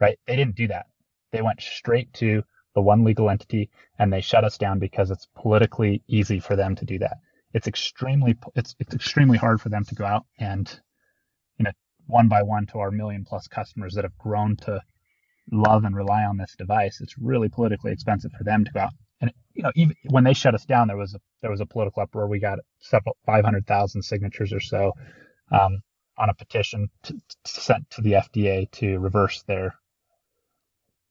Right? 0.00 0.18
They 0.26 0.36
didn't 0.36 0.56
do 0.56 0.68
that. 0.68 0.86
They 1.34 1.42
went 1.42 1.60
straight 1.60 2.12
to 2.14 2.44
the 2.76 2.80
one 2.80 3.02
legal 3.02 3.28
entity 3.28 3.68
and 3.98 4.12
they 4.12 4.20
shut 4.20 4.44
us 4.44 4.56
down 4.56 4.78
because 4.78 5.10
it's 5.10 5.26
politically 5.34 6.00
easy 6.06 6.38
for 6.38 6.54
them 6.54 6.76
to 6.76 6.84
do 6.84 7.00
that. 7.00 7.16
It's 7.52 7.66
extremely 7.66 8.36
it's 8.54 8.76
it's 8.78 8.94
extremely 8.94 9.36
hard 9.36 9.60
for 9.60 9.68
them 9.68 9.84
to 9.86 9.96
go 9.96 10.04
out 10.04 10.26
and 10.38 10.80
you 11.58 11.64
know 11.64 11.72
one 12.06 12.28
by 12.28 12.44
one 12.44 12.66
to 12.66 12.78
our 12.78 12.92
million 12.92 13.24
plus 13.24 13.48
customers 13.48 13.94
that 13.94 14.04
have 14.04 14.16
grown 14.16 14.54
to 14.58 14.80
love 15.50 15.82
and 15.82 15.96
rely 15.96 16.22
on 16.22 16.36
this 16.36 16.54
device. 16.56 17.00
It's 17.00 17.18
really 17.18 17.48
politically 17.48 17.90
expensive 17.90 18.30
for 18.38 18.44
them 18.44 18.64
to 18.64 18.70
go 18.70 18.80
out 18.82 18.92
and 19.20 19.32
you 19.54 19.64
know 19.64 19.72
even 19.74 19.96
when 20.10 20.22
they 20.22 20.34
shut 20.34 20.54
us 20.54 20.64
down 20.64 20.86
there 20.86 20.96
was 20.96 21.14
a 21.14 21.20
there 21.42 21.50
was 21.50 21.60
a 21.60 21.66
political 21.66 22.04
uproar. 22.04 22.28
We 22.28 22.38
got 22.38 22.60
several 22.78 23.16
500,000 23.26 24.02
signatures 24.02 24.52
or 24.52 24.60
so 24.60 24.92
um, 25.50 25.80
on 26.16 26.30
a 26.30 26.34
petition 26.34 26.90
to, 27.02 27.12
to 27.12 27.60
sent 27.60 27.90
to 27.90 28.02
the 28.02 28.12
FDA 28.12 28.70
to 28.70 29.00
reverse 29.00 29.42
their 29.48 29.74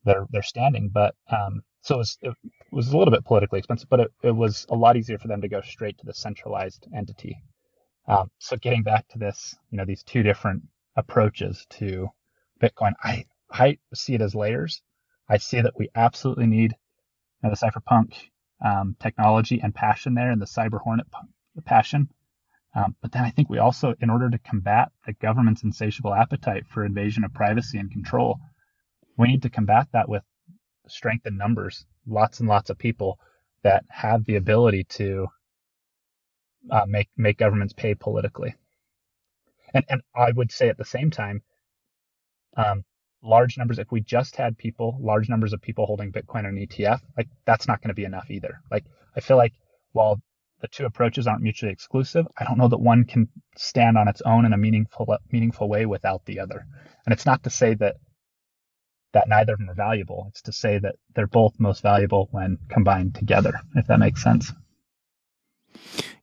their 0.05 0.27
their 0.31 0.43
standing. 0.43 0.89
But 0.89 1.15
um, 1.31 1.61
so 1.81 1.95
it 1.95 1.97
was, 1.99 2.17
it 2.21 2.33
was 2.71 2.93
a 2.93 2.97
little 2.97 3.11
bit 3.11 3.25
politically 3.25 3.59
expensive, 3.59 3.89
but 3.89 3.99
it, 4.01 4.11
it 4.23 4.35
was 4.35 4.65
a 4.69 4.75
lot 4.75 4.97
easier 4.97 5.17
for 5.17 5.27
them 5.27 5.41
to 5.41 5.49
go 5.49 5.61
straight 5.61 5.97
to 5.99 6.05
the 6.05 6.13
centralized 6.13 6.87
entity. 6.95 7.37
Um, 8.07 8.29
so 8.39 8.57
getting 8.57 8.83
back 8.83 9.07
to 9.09 9.19
this, 9.19 9.55
you 9.71 9.77
know, 9.77 9.85
these 9.85 10.03
two 10.03 10.23
different 10.23 10.63
approaches 10.95 11.65
to 11.71 12.09
Bitcoin, 12.61 12.93
I 13.03 13.25
I 13.51 13.77
see 13.93 14.13
it 14.15 14.21
as 14.21 14.35
layers. 14.35 14.81
I 15.29 15.37
see 15.37 15.61
that 15.61 15.77
we 15.77 15.89
absolutely 15.95 16.47
need 16.47 16.71
you 17.43 17.49
know, 17.49 17.51
the 17.51 17.57
cypherpunk 17.57 18.15
um, 18.63 18.95
technology 18.99 19.61
and 19.61 19.73
passion 19.75 20.13
there, 20.15 20.31
and 20.31 20.41
the 20.41 20.45
cyber 20.45 20.79
hornet 20.81 21.07
passion. 21.65 22.09
Um, 22.75 22.95
but 23.01 23.11
then 23.11 23.23
I 23.23 23.29
think 23.29 23.49
we 23.49 23.59
also, 23.59 23.93
in 24.01 24.09
order 24.09 24.29
to 24.29 24.39
combat 24.39 24.91
the 25.05 25.13
government's 25.13 25.63
insatiable 25.63 26.13
appetite 26.13 26.65
for 26.67 26.85
invasion 26.85 27.23
of 27.23 27.33
privacy 27.33 27.77
and 27.77 27.91
control, 27.91 28.39
we 29.17 29.27
need 29.27 29.43
to 29.43 29.49
combat 29.49 29.87
that 29.93 30.09
with 30.09 30.23
strength 30.87 31.25
in 31.25 31.37
numbers, 31.37 31.85
lots 32.07 32.39
and 32.39 32.49
lots 32.49 32.69
of 32.69 32.77
people 32.77 33.19
that 33.63 33.85
have 33.89 34.25
the 34.25 34.35
ability 34.35 34.83
to 34.83 35.27
uh, 36.69 36.85
make 36.87 37.09
make 37.17 37.37
governments 37.37 37.73
pay 37.73 37.95
politically. 37.95 38.55
And 39.73 39.85
and 39.89 40.01
I 40.15 40.31
would 40.31 40.51
say 40.51 40.69
at 40.69 40.77
the 40.77 40.85
same 40.85 41.11
time, 41.11 41.41
um, 42.57 42.83
large 43.21 43.57
numbers. 43.57 43.79
If 43.79 43.91
we 43.91 44.01
just 44.01 44.35
had 44.35 44.57
people, 44.57 44.97
large 44.99 45.29
numbers 45.29 45.53
of 45.53 45.61
people 45.61 45.85
holding 45.85 46.11
Bitcoin 46.11 46.45
on 46.45 46.55
ETF, 46.55 47.01
like 47.17 47.27
that's 47.45 47.67
not 47.67 47.81
going 47.81 47.89
to 47.89 47.95
be 47.95 48.05
enough 48.05 48.29
either. 48.29 48.61
Like 48.71 48.85
I 49.15 49.19
feel 49.21 49.37
like 49.37 49.53
while 49.93 50.21
the 50.61 50.67
two 50.67 50.85
approaches 50.85 51.27
aren't 51.27 51.41
mutually 51.41 51.71
exclusive, 51.71 52.25
I 52.37 52.45
don't 52.45 52.57
know 52.57 52.69
that 52.69 52.79
one 52.79 53.03
can 53.05 53.27
stand 53.57 53.97
on 53.97 54.07
its 54.07 54.21
own 54.21 54.45
in 54.45 54.53
a 54.53 54.57
meaningful 54.57 55.17
meaningful 55.31 55.69
way 55.69 55.85
without 55.85 56.25
the 56.25 56.39
other. 56.39 56.65
And 57.05 57.13
it's 57.13 57.25
not 57.25 57.43
to 57.43 57.49
say 57.49 57.73
that 57.75 57.95
that 59.13 59.27
neither 59.27 59.53
of 59.53 59.59
them 59.59 59.69
are 59.69 59.75
valuable. 59.75 60.25
It's 60.29 60.41
to 60.43 60.51
say 60.51 60.79
that 60.79 60.95
they're 61.15 61.27
both 61.27 61.59
most 61.59 61.81
valuable 61.81 62.27
when 62.31 62.57
combined 62.69 63.15
together, 63.15 63.53
if 63.75 63.87
that 63.87 63.99
makes 63.99 64.21
sense. 64.21 64.51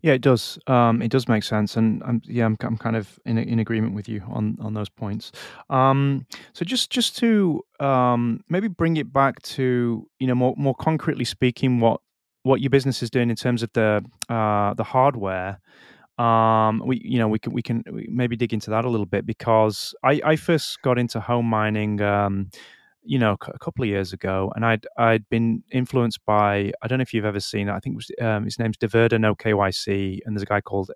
Yeah, 0.02 0.14
it 0.14 0.22
does. 0.22 0.58
Um, 0.66 1.02
it 1.02 1.10
does 1.10 1.28
make 1.28 1.42
sense, 1.42 1.76
and 1.76 2.24
yeah, 2.26 2.46
I'm, 2.46 2.56
I'm 2.60 2.78
kind 2.78 2.96
of 2.96 3.18
in 3.26 3.36
in 3.36 3.58
agreement 3.58 3.94
with 3.94 4.08
you 4.08 4.22
on 4.28 4.56
on 4.60 4.74
those 4.74 4.88
points. 4.88 5.32
Um, 5.68 6.26
so 6.52 6.64
just 6.64 6.90
just 6.90 7.16
to 7.18 7.62
um, 7.80 8.42
maybe 8.48 8.68
bring 8.68 8.96
it 8.96 9.12
back 9.12 9.42
to 9.42 10.08
you 10.18 10.26
know 10.26 10.34
more 10.34 10.54
more 10.56 10.74
concretely 10.74 11.24
speaking, 11.24 11.80
what 11.80 12.00
what 12.44 12.60
your 12.60 12.70
business 12.70 13.02
is 13.02 13.10
doing 13.10 13.28
in 13.28 13.36
terms 13.36 13.62
of 13.62 13.70
the 13.74 14.02
uh, 14.28 14.74
the 14.74 14.84
hardware. 14.84 15.60
Um, 16.18 16.82
we 16.84 17.00
you 17.04 17.18
know 17.18 17.28
we 17.28 17.38
can 17.38 17.52
we 17.52 17.62
can 17.62 17.82
maybe 18.08 18.36
dig 18.36 18.54
into 18.54 18.70
that 18.70 18.84
a 18.84 18.88
little 18.88 19.06
bit 19.06 19.26
because 19.26 19.94
I 20.02 20.20
I 20.24 20.36
first 20.36 20.80
got 20.82 20.98
into 20.98 21.20
home 21.20 21.46
mining. 21.46 22.00
Um, 22.00 22.50
you 23.02 23.18
know, 23.18 23.36
a 23.48 23.58
couple 23.58 23.82
of 23.82 23.88
years 23.88 24.12
ago, 24.12 24.52
and 24.54 24.64
I'd 24.64 24.86
I'd 24.96 25.28
been 25.28 25.62
influenced 25.72 26.20
by 26.26 26.72
I 26.82 26.88
don't 26.88 26.98
know 26.98 27.02
if 27.02 27.14
you've 27.14 27.24
ever 27.24 27.40
seen. 27.40 27.68
I 27.68 27.80
think 27.80 27.96
was, 27.96 28.10
um, 28.20 28.44
his 28.44 28.58
name's 28.58 28.76
Diverter 28.76 29.20
No 29.20 29.34
KYC, 29.34 30.20
and 30.24 30.36
there's 30.36 30.42
a 30.42 30.46
guy 30.46 30.60
called 30.60 30.90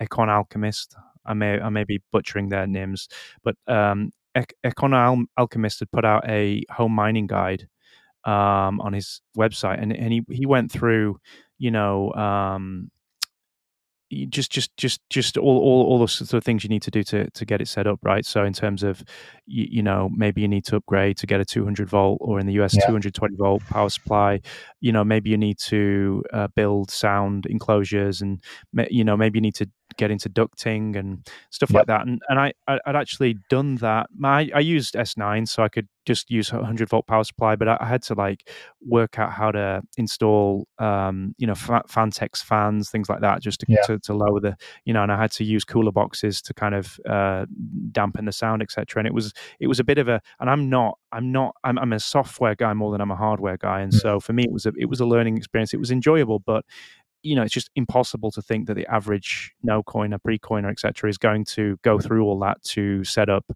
Econ 0.00 0.28
Alchemist. 0.28 0.94
I 1.26 1.34
may 1.34 1.60
I 1.60 1.68
may 1.68 1.84
be 1.84 2.02
butchering 2.12 2.48
their 2.48 2.66
names, 2.66 3.08
but 3.42 3.56
um, 3.66 4.12
Econ 4.36 4.94
Al- 4.94 5.26
Alchemist 5.38 5.80
had 5.80 5.90
put 5.92 6.04
out 6.04 6.28
a 6.28 6.64
home 6.70 6.92
mining 6.92 7.26
guide 7.26 7.68
um, 8.24 8.80
on 8.80 8.92
his 8.92 9.20
website, 9.36 9.82
and 9.82 9.92
and 9.92 10.12
he 10.12 10.22
he 10.30 10.46
went 10.46 10.70
through, 10.72 11.18
you 11.58 11.70
know, 11.70 12.12
um, 12.14 12.90
just 14.28 14.50
just 14.50 14.76
just 14.76 15.00
just 15.10 15.36
all 15.36 15.58
all 15.58 15.84
all 15.86 15.98
the 15.98 16.08
sort 16.08 16.32
of 16.34 16.44
things 16.44 16.64
you 16.64 16.68
need 16.68 16.82
to 16.82 16.90
do 16.90 17.02
to 17.02 17.30
to 17.30 17.44
get 17.44 17.60
it 17.60 17.68
set 17.68 17.86
up 17.86 17.98
right 18.02 18.24
so 18.24 18.44
in 18.44 18.52
terms 18.52 18.82
of 18.82 19.02
you, 19.46 19.66
you 19.70 19.82
know 19.82 20.08
maybe 20.14 20.40
you 20.40 20.48
need 20.48 20.64
to 20.64 20.76
upgrade 20.76 21.16
to 21.16 21.26
get 21.26 21.40
a 21.40 21.44
200 21.44 21.88
volt 21.88 22.18
or 22.20 22.38
in 22.40 22.46
the 22.46 22.52
us 22.54 22.74
yeah. 22.74 22.86
220 22.86 23.36
volt 23.36 23.62
power 23.66 23.88
supply 23.88 24.40
you 24.80 24.92
know 24.92 25.04
maybe 25.04 25.30
you 25.30 25.38
need 25.38 25.58
to 25.58 26.22
uh, 26.32 26.48
build 26.54 26.90
sound 26.90 27.46
enclosures 27.46 28.20
and 28.20 28.42
you 28.90 29.04
know 29.04 29.16
maybe 29.16 29.38
you 29.38 29.42
need 29.42 29.54
to 29.54 29.68
get 29.96 30.10
into 30.10 30.28
ducting 30.28 30.96
and 30.96 31.26
stuff 31.50 31.70
yep. 31.70 31.80
like 31.80 31.86
that. 31.86 32.06
And 32.06 32.22
and 32.28 32.38
I 32.38 32.52
I'd 32.66 32.96
actually 32.96 33.36
done 33.48 33.76
that. 33.76 34.08
My 34.16 34.50
I 34.54 34.60
used 34.60 34.94
S9, 34.94 35.48
so 35.48 35.62
I 35.62 35.68
could 35.68 35.88
just 36.06 36.30
use 36.30 36.52
a 36.52 36.56
100 36.56 36.88
volt 36.88 37.06
power 37.06 37.24
supply, 37.24 37.56
but 37.56 37.66
I, 37.66 37.78
I 37.80 37.86
had 37.86 38.02
to 38.04 38.14
like 38.14 38.50
work 38.86 39.18
out 39.18 39.32
how 39.32 39.50
to 39.50 39.82
install 39.96 40.68
um 40.78 41.34
you 41.38 41.46
know 41.46 41.54
Phanteks 41.54 42.42
fans, 42.42 42.90
things 42.90 43.08
like 43.08 43.20
that, 43.20 43.40
just 43.42 43.60
to, 43.60 43.66
yeah. 43.68 43.82
to, 43.86 43.98
to 44.00 44.14
lower 44.14 44.40
the 44.40 44.56
you 44.84 44.92
know. 44.92 45.02
And 45.02 45.12
I 45.12 45.20
had 45.20 45.32
to 45.32 45.44
use 45.44 45.64
cooler 45.64 45.92
boxes 45.92 46.42
to 46.42 46.54
kind 46.54 46.74
of 46.74 46.98
uh, 47.08 47.46
dampen 47.92 48.24
the 48.24 48.32
sound, 48.32 48.62
etc. 48.62 49.00
And 49.00 49.06
it 49.06 49.14
was 49.14 49.32
it 49.60 49.66
was 49.66 49.80
a 49.80 49.84
bit 49.84 49.98
of 49.98 50.08
a. 50.08 50.20
And 50.40 50.50
I'm 50.50 50.68
not 50.68 50.98
I'm 51.12 51.32
not 51.32 51.54
I'm, 51.64 51.78
I'm 51.78 51.92
a 51.92 52.00
software 52.00 52.54
guy 52.54 52.74
more 52.74 52.92
than 52.92 53.00
I'm 53.00 53.10
a 53.10 53.16
hardware 53.16 53.56
guy, 53.56 53.80
and 53.80 53.92
mm. 53.92 54.00
so 54.00 54.20
for 54.20 54.32
me 54.32 54.44
it 54.44 54.52
was 54.52 54.66
a 54.66 54.72
it 54.76 54.86
was 54.86 55.00
a 55.00 55.06
learning 55.06 55.36
experience. 55.36 55.72
It 55.72 55.78
was 55.78 55.90
enjoyable, 55.90 56.40
but 56.40 56.64
you 57.24 57.34
know, 57.34 57.42
it's 57.42 57.54
just 57.54 57.70
impossible 57.74 58.30
to 58.30 58.42
think 58.42 58.66
that 58.66 58.74
the 58.74 58.86
average 58.86 59.54
no 59.62 59.82
coiner, 59.82 60.18
pre 60.18 60.38
coiner, 60.38 60.68
etc., 60.68 61.08
is 61.08 61.18
going 61.18 61.44
to 61.46 61.78
go 61.82 61.98
through 61.98 62.24
all 62.24 62.38
that 62.40 62.62
to 62.62 63.02
set 63.02 63.28
up, 63.30 63.50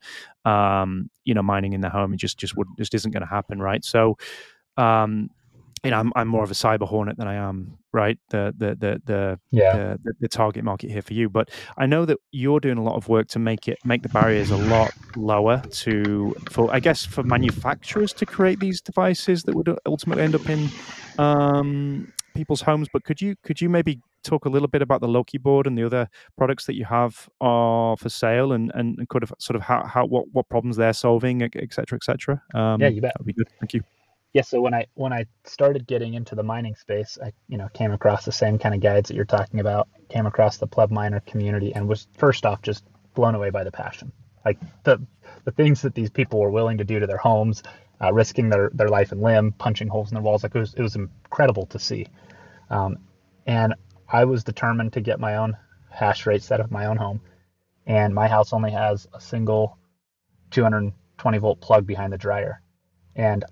um, 0.44 1.10
you 1.24 1.34
know, 1.34 1.42
mining 1.42 1.74
in 1.74 1.82
the 1.82 1.90
home. 1.90 2.14
It 2.14 2.16
just 2.16 2.38
just 2.38 2.56
would 2.56 2.66
just 2.78 2.94
isn't 2.94 3.12
going 3.12 3.22
to 3.22 3.28
happen, 3.28 3.60
right? 3.60 3.84
So, 3.84 4.16
um, 4.78 5.28
you 5.84 5.90
know, 5.90 5.98
I'm, 5.98 6.12
I'm 6.16 6.28
more 6.28 6.42
of 6.42 6.50
a 6.50 6.54
cyber 6.54 6.88
hornet 6.88 7.18
than 7.18 7.28
I 7.28 7.34
am, 7.34 7.78
right? 7.92 8.18
The 8.30 8.54
the 8.56 8.74
the 8.74 9.02
the, 9.04 9.40
yeah. 9.50 9.96
the 10.02 10.14
the 10.20 10.28
target 10.28 10.64
market 10.64 10.90
here 10.90 11.02
for 11.02 11.12
you. 11.12 11.28
But 11.28 11.50
I 11.76 11.84
know 11.84 12.06
that 12.06 12.18
you're 12.32 12.60
doing 12.60 12.78
a 12.78 12.82
lot 12.82 12.96
of 12.96 13.08
work 13.08 13.28
to 13.28 13.38
make 13.38 13.68
it 13.68 13.78
make 13.84 14.02
the 14.02 14.08
barriers 14.08 14.50
a 14.50 14.56
lot 14.56 14.92
lower 15.14 15.62
to 15.70 16.34
for 16.50 16.72
I 16.72 16.80
guess 16.80 17.04
for 17.04 17.22
manufacturers 17.22 18.14
to 18.14 18.26
create 18.26 18.60
these 18.60 18.80
devices 18.80 19.42
that 19.42 19.54
would 19.54 19.78
ultimately 19.84 20.24
end 20.24 20.34
up 20.34 20.48
in 20.48 20.70
um, 21.18 22.12
people's 22.38 22.62
homes. 22.62 22.88
But 22.92 23.04
could 23.04 23.20
you 23.20 23.34
could 23.42 23.60
you 23.60 23.68
maybe 23.68 24.00
talk 24.22 24.44
a 24.44 24.48
little 24.48 24.68
bit 24.68 24.82
about 24.82 25.00
the 25.00 25.08
Loki 25.08 25.38
board 25.38 25.66
and 25.66 25.76
the 25.76 25.84
other 25.84 26.08
products 26.36 26.66
that 26.66 26.76
you 26.76 26.84
have 26.84 27.28
are 27.40 27.96
for 27.96 28.08
sale 28.08 28.52
and 28.52 28.70
and 28.74 29.08
could 29.08 29.22
have 29.22 29.32
sort 29.38 29.56
of 29.56 29.62
how, 29.62 29.84
how 29.84 30.06
what 30.06 30.24
what 30.32 30.48
problems 30.48 30.76
they're 30.76 30.92
solving, 30.92 31.42
et 31.42 31.72
cetera, 31.72 31.96
et 31.96 32.04
cetera. 32.04 32.40
Um, 32.54 32.80
yeah, 32.80 32.88
you 32.88 33.00
bet. 33.00 33.12
That'd 33.14 33.26
be 33.26 33.32
good. 33.32 33.48
Thank 33.60 33.74
you. 33.74 33.82
Yeah, 34.34 34.42
so 34.42 34.60
when 34.60 34.74
I 34.74 34.86
when 34.94 35.12
I 35.12 35.26
started 35.44 35.86
getting 35.86 36.14
into 36.14 36.34
the 36.34 36.42
mining 36.42 36.76
space, 36.76 37.18
I 37.22 37.32
you 37.48 37.58
know 37.58 37.68
came 37.74 37.92
across 37.92 38.24
the 38.24 38.32
same 38.32 38.58
kind 38.58 38.74
of 38.74 38.80
guides 38.80 39.08
that 39.08 39.16
you're 39.16 39.24
talking 39.24 39.58
about. 39.60 39.88
Came 40.10 40.26
across 40.26 40.58
the 40.58 40.66
pleb 40.66 40.90
miner 40.90 41.20
community 41.20 41.74
and 41.74 41.88
was 41.88 42.06
first 42.16 42.46
off 42.46 42.62
just 42.62 42.84
blown 43.14 43.34
away 43.34 43.50
by 43.50 43.64
the 43.64 43.72
passion, 43.72 44.12
like 44.44 44.58
the 44.84 45.00
the 45.44 45.50
things 45.50 45.82
that 45.82 45.94
these 45.94 46.10
people 46.10 46.38
were 46.40 46.50
willing 46.50 46.78
to 46.78 46.84
do 46.84 47.00
to 47.00 47.06
their 47.06 47.16
homes, 47.16 47.62
uh, 48.02 48.12
risking 48.12 48.50
their 48.50 48.70
their 48.74 48.88
life 48.88 49.12
and 49.12 49.22
limb, 49.22 49.52
punching 49.52 49.88
holes 49.88 50.10
in 50.10 50.14
their 50.14 50.22
walls. 50.22 50.42
Like 50.42 50.54
it 50.54 50.60
was 50.60 50.74
it 50.74 50.82
was 50.82 50.94
incredible 50.94 51.66
to 51.66 51.78
see. 51.78 52.06
Um, 52.70 52.98
and 53.46 53.74
I 54.08 54.24
was 54.24 54.44
determined 54.44 54.94
to 54.94 55.00
get 55.00 55.20
my 55.20 55.36
own 55.36 55.56
hash 55.90 56.26
rate 56.26 56.42
set 56.42 56.60
of 56.60 56.70
my 56.70 56.86
own 56.86 56.96
home. 56.96 57.20
and 57.86 58.14
my 58.14 58.28
house 58.28 58.52
only 58.52 58.70
has 58.70 59.06
a 59.14 59.20
single 59.20 59.78
220 60.50 61.38
volt 61.38 61.60
plug 61.60 61.86
behind 61.86 62.12
the 62.12 62.18
dryer. 62.18 62.60
And 63.16 63.44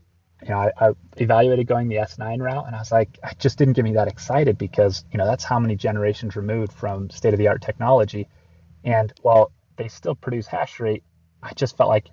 you 0.42 0.50
know, 0.50 0.58
I, 0.58 0.70
I, 0.78 0.92
evaluated 1.16 1.66
going 1.66 1.88
the 1.88 1.96
S9 1.96 2.40
route, 2.40 2.66
and 2.66 2.76
I 2.76 2.78
was 2.78 2.92
like, 2.92 3.18
I 3.22 3.32
just 3.38 3.56
didn't 3.56 3.72
get 3.72 3.84
me 3.84 3.94
that 3.94 4.08
excited 4.08 4.58
because 4.58 5.04
you 5.10 5.18
know 5.18 5.24
that's 5.24 5.44
how 5.44 5.58
many 5.58 5.76
generations 5.76 6.36
removed 6.36 6.72
from 6.72 7.10
state 7.10 7.32
of 7.32 7.38
the 7.38 7.48
art 7.48 7.62
technology. 7.62 8.28
And 8.84 9.12
while 9.22 9.50
they 9.76 9.88
still 9.88 10.14
produce 10.14 10.46
hash 10.46 10.78
rate, 10.78 11.02
I 11.42 11.52
just 11.54 11.76
felt 11.76 11.88
like 11.88 12.08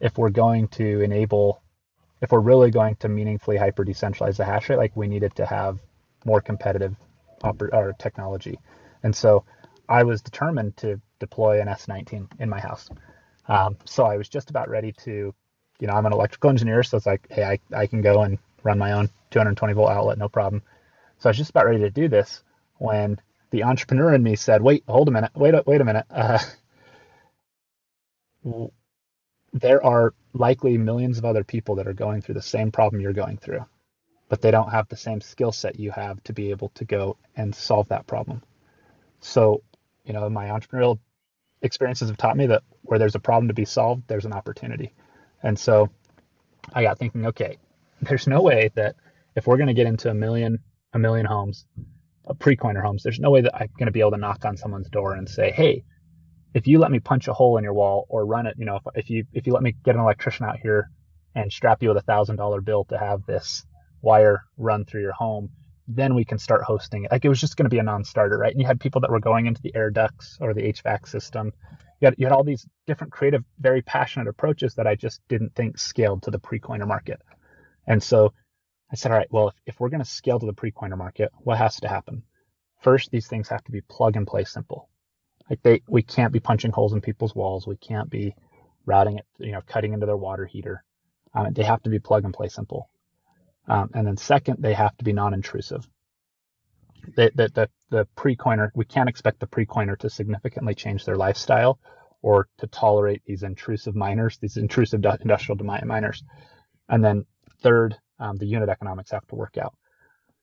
if 0.00 0.16
we're 0.16 0.30
going 0.30 0.68
to 0.68 1.02
enable, 1.02 1.62
if 2.22 2.32
we're 2.32 2.40
really 2.40 2.70
going 2.70 2.96
to 2.96 3.08
meaningfully 3.08 3.58
hyper 3.58 3.84
decentralize 3.84 4.36
the 4.36 4.44
hash 4.44 4.70
rate, 4.70 4.78
like 4.78 4.96
we 4.96 5.06
needed 5.06 5.34
to 5.36 5.46
have 5.46 5.78
more 6.24 6.40
competitive 6.40 6.94
or 7.42 7.94
technology. 7.98 8.58
And 9.02 9.14
so 9.14 9.44
I 9.88 10.02
was 10.02 10.22
determined 10.22 10.76
to 10.78 11.00
deploy 11.18 11.60
an 11.60 11.68
S19 11.68 12.28
in 12.38 12.48
my 12.48 12.60
house. 12.60 12.88
Um, 13.48 13.76
so 13.84 14.04
I 14.04 14.16
was 14.16 14.28
just 14.28 14.50
about 14.50 14.68
ready 14.68 14.92
to, 15.04 15.34
you 15.80 15.86
know, 15.86 15.94
I'm 15.94 16.06
an 16.06 16.12
electrical 16.12 16.50
engineer, 16.50 16.82
so 16.82 16.96
it's 16.96 17.06
like, 17.06 17.26
hey, 17.30 17.44
I, 17.44 17.58
I 17.76 17.86
can 17.86 18.02
go 18.02 18.22
and 18.22 18.38
run 18.62 18.78
my 18.78 18.92
own 18.92 19.10
220 19.30 19.72
volt 19.74 19.90
outlet, 19.90 20.18
no 20.18 20.28
problem. 20.28 20.62
So 21.18 21.28
I 21.28 21.30
was 21.30 21.38
just 21.38 21.50
about 21.50 21.66
ready 21.66 21.80
to 21.80 21.90
do 21.90 22.08
this 22.08 22.42
when 22.78 23.18
the 23.50 23.64
entrepreneur 23.64 24.14
in 24.14 24.22
me 24.22 24.36
said, 24.36 24.62
wait, 24.62 24.84
hold 24.86 25.08
a 25.08 25.10
minute, 25.10 25.32
wait, 25.34 25.54
wait 25.66 25.80
a 25.80 25.84
minute. 25.84 26.06
Uh, 26.10 26.38
there 29.52 29.84
are 29.84 30.14
likely 30.32 30.78
millions 30.78 31.18
of 31.18 31.24
other 31.24 31.44
people 31.44 31.76
that 31.76 31.88
are 31.88 31.92
going 31.92 32.22
through 32.22 32.34
the 32.34 32.42
same 32.42 32.70
problem 32.70 33.02
you're 33.02 33.12
going 33.12 33.36
through, 33.36 33.64
but 34.30 34.40
they 34.40 34.52
don't 34.52 34.70
have 34.70 34.88
the 34.88 34.96
same 34.96 35.20
skill 35.20 35.50
set 35.50 35.78
you 35.78 35.90
have 35.90 36.22
to 36.22 36.32
be 36.32 36.50
able 36.50 36.70
to 36.70 36.84
go 36.84 37.16
and 37.36 37.54
solve 37.54 37.88
that 37.88 38.06
problem. 38.06 38.40
So, 39.18 39.62
you 40.04 40.12
know, 40.12 40.30
my 40.30 40.46
entrepreneurial 40.46 41.00
experiences 41.62 42.08
have 42.08 42.16
taught 42.16 42.36
me 42.36 42.46
that 42.46 42.62
where 42.82 42.98
there's 42.98 43.16
a 43.16 43.20
problem 43.20 43.48
to 43.48 43.54
be 43.54 43.64
solved, 43.64 44.04
there's 44.06 44.24
an 44.24 44.32
opportunity. 44.32 44.94
And 45.42 45.58
so 45.58 45.90
I 46.72 46.84
got 46.84 46.98
thinking, 46.98 47.26
okay, 47.26 47.58
there's 48.02 48.28
no 48.28 48.40
way 48.40 48.70
that 48.76 48.94
if 49.34 49.48
we're 49.48 49.56
going 49.56 49.66
to 49.66 49.74
get 49.74 49.88
into 49.88 50.08
a 50.08 50.14
million, 50.14 50.60
a 50.92 50.98
million 50.98 51.26
homes, 51.26 51.66
pre-coiner 52.38 52.80
homes, 52.80 53.02
there's 53.02 53.18
no 53.18 53.32
way 53.32 53.40
that 53.40 53.54
I'm 53.54 53.68
going 53.78 53.86
to 53.86 53.92
be 53.92 54.00
able 54.00 54.12
to 54.12 54.16
knock 54.16 54.44
on 54.44 54.56
someone's 54.56 54.88
door 54.88 55.14
and 55.14 55.28
say, 55.28 55.50
hey, 55.50 55.82
if 56.54 56.68
you 56.68 56.78
let 56.78 56.92
me 56.92 57.00
punch 57.00 57.26
a 57.26 57.32
hole 57.32 57.58
in 57.58 57.64
your 57.64 57.74
wall 57.74 58.06
or 58.08 58.24
run 58.24 58.46
it, 58.46 58.54
you 58.58 58.64
know, 58.64 58.76
if, 58.76 58.82
if 58.94 59.10
you 59.10 59.24
if 59.32 59.46
you 59.48 59.52
let 59.52 59.62
me 59.62 59.74
get 59.84 59.96
an 59.96 60.00
electrician 60.00 60.46
out 60.46 60.58
here 60.58 60.88
and 61.34 61.52
strap 61.52 61.82
you 61.82 61.88
with 61.88 61.98
a 61.98 62.02
thousand 62.02 62.36
dollar 62.36 62.60
bill 62.60 62.84
to 62.84 62.98
have 62.98 63.26
this 63.26 63.64
wire 64.02 64.42
run 64.56 64.84
through 64.84 65.02
your 65.02 65.12
home, 65.12 65.50
then 65.88 66.14
we 66.14 66.24
can 66.24 66.38
start 66.38 66.62
hosting 66.62 67.04
it. 67.04 67.10
Like 67.10 67.24
it 67.24 67.28
was 67.28 67.40
just 67.40 67.56
going 67.56 67.64
to 67.64 67.70
be 67.70 67.78
a 67.78 67.82
non-starter, 67.82 68.38
right? 68.38 68.52
And 68.52 68.60
you 68.60 68.66
had 68.66 68.80
people 68.80 69.00
that 69.02 69.10
were 69.10 69.20
going 69.20 69.46
into 69.46 69.62
the 69.62 69.74
air 69.74 69.90
ducts 69.90 70.38
or 70.40 70.54
the 70.54 70.62
HVAC 70.62 71.08
system. 71.08 71.52
You 72.00 72.06
had, 72.06 72.14
you 72.18 72.26
had 72.26 72.32
all 72.32 72.44
these 72.44 72.66
different 72.86 73.12
creative, 73.12 73.44
very 73.58 73.82
passionate 73.82 74.28
approaches 74.28 74.74
that 74.74 74.86
I 74.86 74.94
just 74.94 75.20
didn't 75.28 75.54
think 75.54 75.78
scaled 75.78 76.22
to 76.22 76.30
the 76.30 76.38
pre-coiner 76.38 76.86
market. 76.86 77.20
And 77.86 78.02
so 78.02 78.32
I 78.92 78.96
said, 78.96 79.12
all 79.12 79.18
right, 79.18 79.30
well, 79.30 79.48
if, 79.48 79.54
if 79.66 79.80
we're 79.80 79.90
going 79.90 80.02
to 80.02 80.08
scale 80.08 80.38
to 80.38 80.46
the 80.46 80.52
pre-coiner 80.52 80.96
market, 80.96 81.30
what 81.38 81.58
has 81.58 81.76
to 81.80 81.88
happen? 81.88 82.22
First, 82.82 83.10
these 83.10 83.26
things 83.26 83.48
have 83.48 83.64
to 83.64 83.72
be 83.72 83.82
plug 83.82 84.16
and 84.16 84.26
play 84.26 84.44
simple. 84.44 84.88
Like 85.48 85.62
they, 85.62 85.82
we 85.88 86.02
can't 86.02 86.32
be 86.32 86.40
punching 86.40 86.70
holes 86.70 86.92
in 86.92 87.00
people's 87.00 87.34
walls. 87.34 87.66
We 87.66 87.76
can't 87.76 88.08
be 88.08 88.34
routing 88.86 89.18
it, 89.18 89.26
you 89.38 89.52
know, 89.52 89.60
cutting 89.66 89.92
into 89.92 90.06
their 90.06 90.16
water 90.16 90.46
heater. 90.46 90.84
Um, 91.34 91.52
they 91.52 91.64
have 91.64 91.82
to 91.82 91.90
be 91.90 91.98
plug 91.98 92.24
and 92.24 92.32
play 92.32 92.48
simple. 92.48 92.88
Um, 93.68 93.90
and 93.94 94.06
then 94.06 94.16
second, 94.16 94.58
they 94.60 94.74
have 94.74 94.96
to 94.96 95.04
be 95.04 95.12
non-intrusive. 95.12 95.86
The, 97.16 97.30
the, 97.34 97.48
the, 97.48 97.70
the 97.90 98.08
pre-coiner, 98.16 98.72
we 98.74 98.84
can't 98.84 99.08
expect 99.08 99.40
the 99.40 99.46
pre-coiner 99.46 99.96
to 99.96 100.10
significantly 100.10 100.74
change 100.74 101.04
their 101.04 101.16
lifestyle 101.16 101.78
or 102.22 102.48
to 102.58 102.66
tolerate 102.66 103.22
these 103.24 103.42
intrusive 103.42 103.94
miners, 103.94 104.38
these 104.38 104.56
intrusive 104.56 105.04
industrial 105.20 105.58
miners. 105.84 106.22
And 106.88 107.02
then 107.02 107.24
third, 107.62 107.96
um, 108.18 108.36
the 108.36 108.46
unit 108.46 108.68
economics 108.68 109.10
have 109.12 109.26
to 109.28 109.34
work 109.34 109.56
out. 109.56 109.74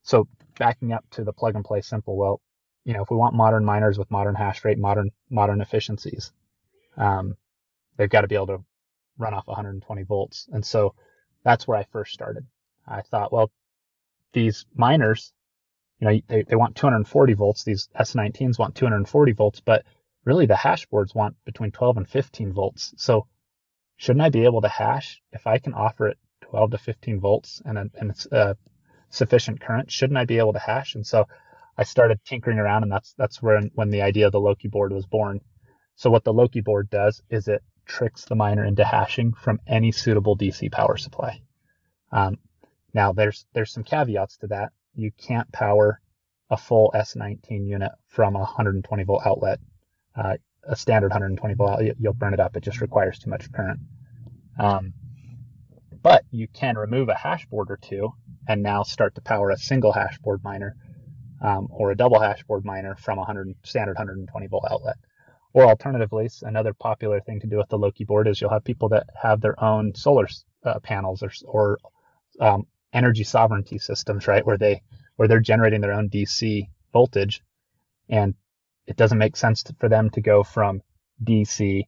So 0.03 0.27
backing 0.57 0.93
up 0.93 1.05
to 1.11 1.23
the 1.23 1.33
plug 1.33 1.55
and 1.55 1.65
play 1.65 1.81
simple, 1.81 2.15
well, 2.15 2.41
you 2.85 2.93
know, 2.93 3.03
if 3.03 3.11
we 3.11 3.17
want 3.17 3.35
modern 3.35 3.65
miners 3.65 3.99
with 3.99 4.09
modern 4.09 4.33
hash 4.35 4.63
rate, 4.63 4.77
modern 4.77 5.11
modern 5.29 5.59
efficiencies, 5.59 6.31
um, 6.95 7.35
they've 7.97 8.09
got 8.09 8.21
to 8.21 8.27
be 8.27 8.35
able 8.35 8.47
to 8.47 8.63
run 9.17 9.33
off 9.33 9.47
120 9.47 10.03
volts. 10.03 10.47
And 10.51 10.65
so 10.65 10.95
that's 11.43 11.67
where 11.67 11.77
I 11.77 11.83
first 11.91 12.13
started. 12.13 12.45
I 12.87 13.01
thought, 13.01 13.33
well, 13.33 13.51
these 14.33 14.65
miners, 14.75 15.33
you 15.99 16.07
know, 16.07 16.19
they, 16.27 16.43
they 16.43 16.55
want 16.55 16.75
240 16.75 17.33
volts. 17.33 17.63
These 17.63 17.89
S19s 17.99 18.59
want 18.59 18.75
240 18.75 19.31
volts, 19.33 19.59
but 19.59 19.83
really 20.25 20.45
the 20.45 20.55
hash 20.55 20.85
boards 20.85 21.15
want 21.15 21.35
between 21.45 21.71
12 21.71 21.97
and 21.97 22.09
15 22.09 22.53
volts. 22.53 22.93
So 22.97 23.27
shouldn't 23.97 24.23
I 24.23 24.29
be 24.29 24.45
able 24.45 24.61
to 24.61 24.67
hash 24.67 25.21
if 25.31 25.47
I 25.47 25.57
can 25.57 25.73
offer 25.73 26.07
it 26.07 26.17
12 26.41 26.71
to 26.71 26.77
15 26.77 27.19
volts 27.19 27.61
and, 27.65 27.77
a, 27.77 27.85
and 27.95 28.11
it's 28.11 28.25
a 28.27 28.57
sufficient 29.09 29.59
current? 29.59 29.91
Shouldn't 29.91 30.17
I 30.17 30.25
be 30.25 30.37
able 30.37 30.53
to 30.53 30.59
hash? 30.59 30.95
And 30.95 31.05
so 31.05 31.27
I 31.77 31.83
started 31.83 32.23
tinkering 32.25 32.57
around, 32.57 32.83
and 32.83 32.91
that's 32.91 33.13
that's 33.17 33.41
when 33.41 33.69
when 33.75 33.91
the 33.91 34.01
idea 34.01 34.25
of 34.25 34.31
the 34.31 34.39
Loki 34.39 34.67
board 34.67 34.91
was 34.91 35.05
born. 35.05 35.41
So 35.95 36.09
what 36.09 36.23
the 36.23 36.33
Loki 36.33 36.61
board 36.61 36.89
does 36.89 37.21
is 37.29 37.47
it 37.47 37.63
tricks 37.85 38.25
the 38.25 38.35
miner 38.35 38.65
into 38.65 38.83
hashing 38.83 39.33
from 39.33 39.59
any 39.67 39.91
suitable 39.91 40.35
DC 40.35 40.71
power 40.71 40.97
supply. 40.97 41.41
Now 42.97 43.13
there's 43.13 43.45
there's 43.53 43.71
some 43.71 43.83
caveats 43.83 44.37
to 44.37 44.47
that. 44.47 44.71
You 44.95 45.11
can't 45.11 45.51
power 45.51 46.01
a 46.49 46.57
full 46.57 46.91
S19 46.95 47.67
unit 47.67 47.91
from 48.07 48.35
a 48.35 48.39
120 48.39 49.03
volt 49.03 49.21
outlet. 49.23 49.59
Uh, 50.15 50.37
a 50.63 50.75
standard 50.75 51.11
120 51.11 51.53
volt 51.53 51.69
outlet, 51.73 51.95
you'll 51.99 52.13
burn 52.13 52.33
it 52.33 52.39
up. 52.39 52.57
It 52.57 52.63
just 52.63 52.81
requires 52.81 53.19
too 53.19 53.29
much 53.29 53.51
current. 53.51 53.81
Um, 54.57 54.93
but 56.01 56.23
you 56.31 56.47
can 56.47 56.75
remove 56.75 57.09
a 57.09 57.13
hash 57.13 57.45
board 57.45 57.69
or 57.69 57.77
two 57.77 58.13
and 58.47 58.63
now 58.63 58.81
start 58.81 59.13
to 59.13 59.21
power 59.21 59.51
a 59.51 59.57
single 59.57 59.93
hash 59.93 60.17
board 60.17 60.43
miner 60.43 60.75
um, 61.39 61.67
or 61.69 61.91
a 61.91 61.95
double 61.95 62.19
hash 62.19 62.43
board 62.45 62.65
miner 62.65 62.95
from 62.95 63.19
a 63.19 63.21
100 63.21 63.53
standard 63.61 63.95
120 63.95 64.47
volt 64.47 64.65
outlet. 64.71 64.95
Or 65.53 65.65
alternatively, 65.65 66.31
another 66.41 66.73
popular 66.73 67.19
thing 67.19 67.41
to 67.41 67.47
do 67.47 67.57
with 67.57 67.69
the 67.69 67.77
Loki 67.77 68.05
board 68.05 68.27
is 68.27 68.41
you'll 68.41 68.49
have 68.49 68.63
people 68.63 68.89
that 68.89 69.05
have 69.21 69.39
their 69.39 69.63
own 69.63 69.93
solar 69.93 70.27
uh, 70.63 70.79
panels 70.79 71.21
or, 71.21 71.31
or 71.45 71.77
um, 72.39 72.65
energy 72.93 73.23
sovereignty 73.23 73.77
systems, 73.77 74.27
right, 74.27 74.45
where 74.45 74.57
they 74.57 74.81
where 75.15 75.27
they're 75.27 75.39
generating 75.39 75.81
their 75.81 75.93
own 75.93 76.09
DC 76.09 76.67
voltage, 76.93 77.41
and 78.09 78.35
it 78.85 78.95
doesn't 78.95 79.17
make 79.17 79.35
sense 79.35 79.63
to, 79.63 79.75
for 79.79 79.89
them 79.89 80.09
to 80.11 80.21
go 80.21 80.43
from 80.43 80.81
DC 81.23 81.83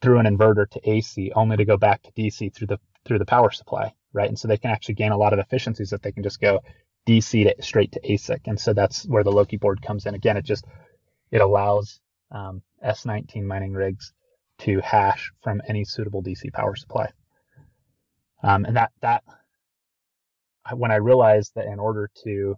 through 0.00 0.18
an 0.18 0.26
inverter 0.26 0.68
to 0.70 0.90
AC, 0.90 1.32
only 1.34 1.56
to 1.56 1.64
go 1.64 1.76
back 1.76 2.02
to 2.02 2.12
DC 2.12 2.54
through 2.54 2.68
the 2.68 2.78
through 3.04 3.18
the 3.18 3.26
power 3.26 3.50
supply, 3.50 3.92
right? 4.12 4.28
And 4.28 4.38
so 4.38 4.48
they 4.48 4.58
can 4.58 4.70
actually 4.70 4.94
gain 4.94 5.12
a 5.12 5.18
lot 5.18 5.32
of 5.32 5.38
efficiencies 5.38 5.90
that 5.90 6.02
they 6.02 6.12
can 6.12 6.22
just 6.22 6.40
go 6.40 6.60
DC 7.06 7.44
to 7.44 7.62
straight 7.62 7.92
to 7.92 8.00
ASIC. 8.00 8.40
And 8.46 8.60
so 8.60 8.72
that's 8.72 9.06
where 9.06 9.24
the 9.24 9.32
Loki 9.32 9.56
board 9.56 9.82
comes 9.82 10.06
in. 10.06 10.14
Again, 10.14 10.36
it 10.36 10.44
just, 10.44 10.64
it 11.30 11.40
allows 11.40 12.00
um, 12.30 12.62
S19 12.86 13.44
mining 13.44 13.72
rigs 13.72 14.12
to 14.58 14.80
hash 14.80 15.32
from 15.42 15.62
any 15.68 15.84
suitable 15.84 16.22
DC 16.22 16.52
power 16.52 16.76
supply. 16.76 17.08
Um, 18.42 18.64
and 18.64 18.76
that, 18.76 18.92
that, 19.00 19.24
when 20.74 20.90
I 20.90 20.96
realized 20.96 21.52
that 21.54 21.66
in 21.66 21.78
order 21.78 22.10
to 22.24 22.56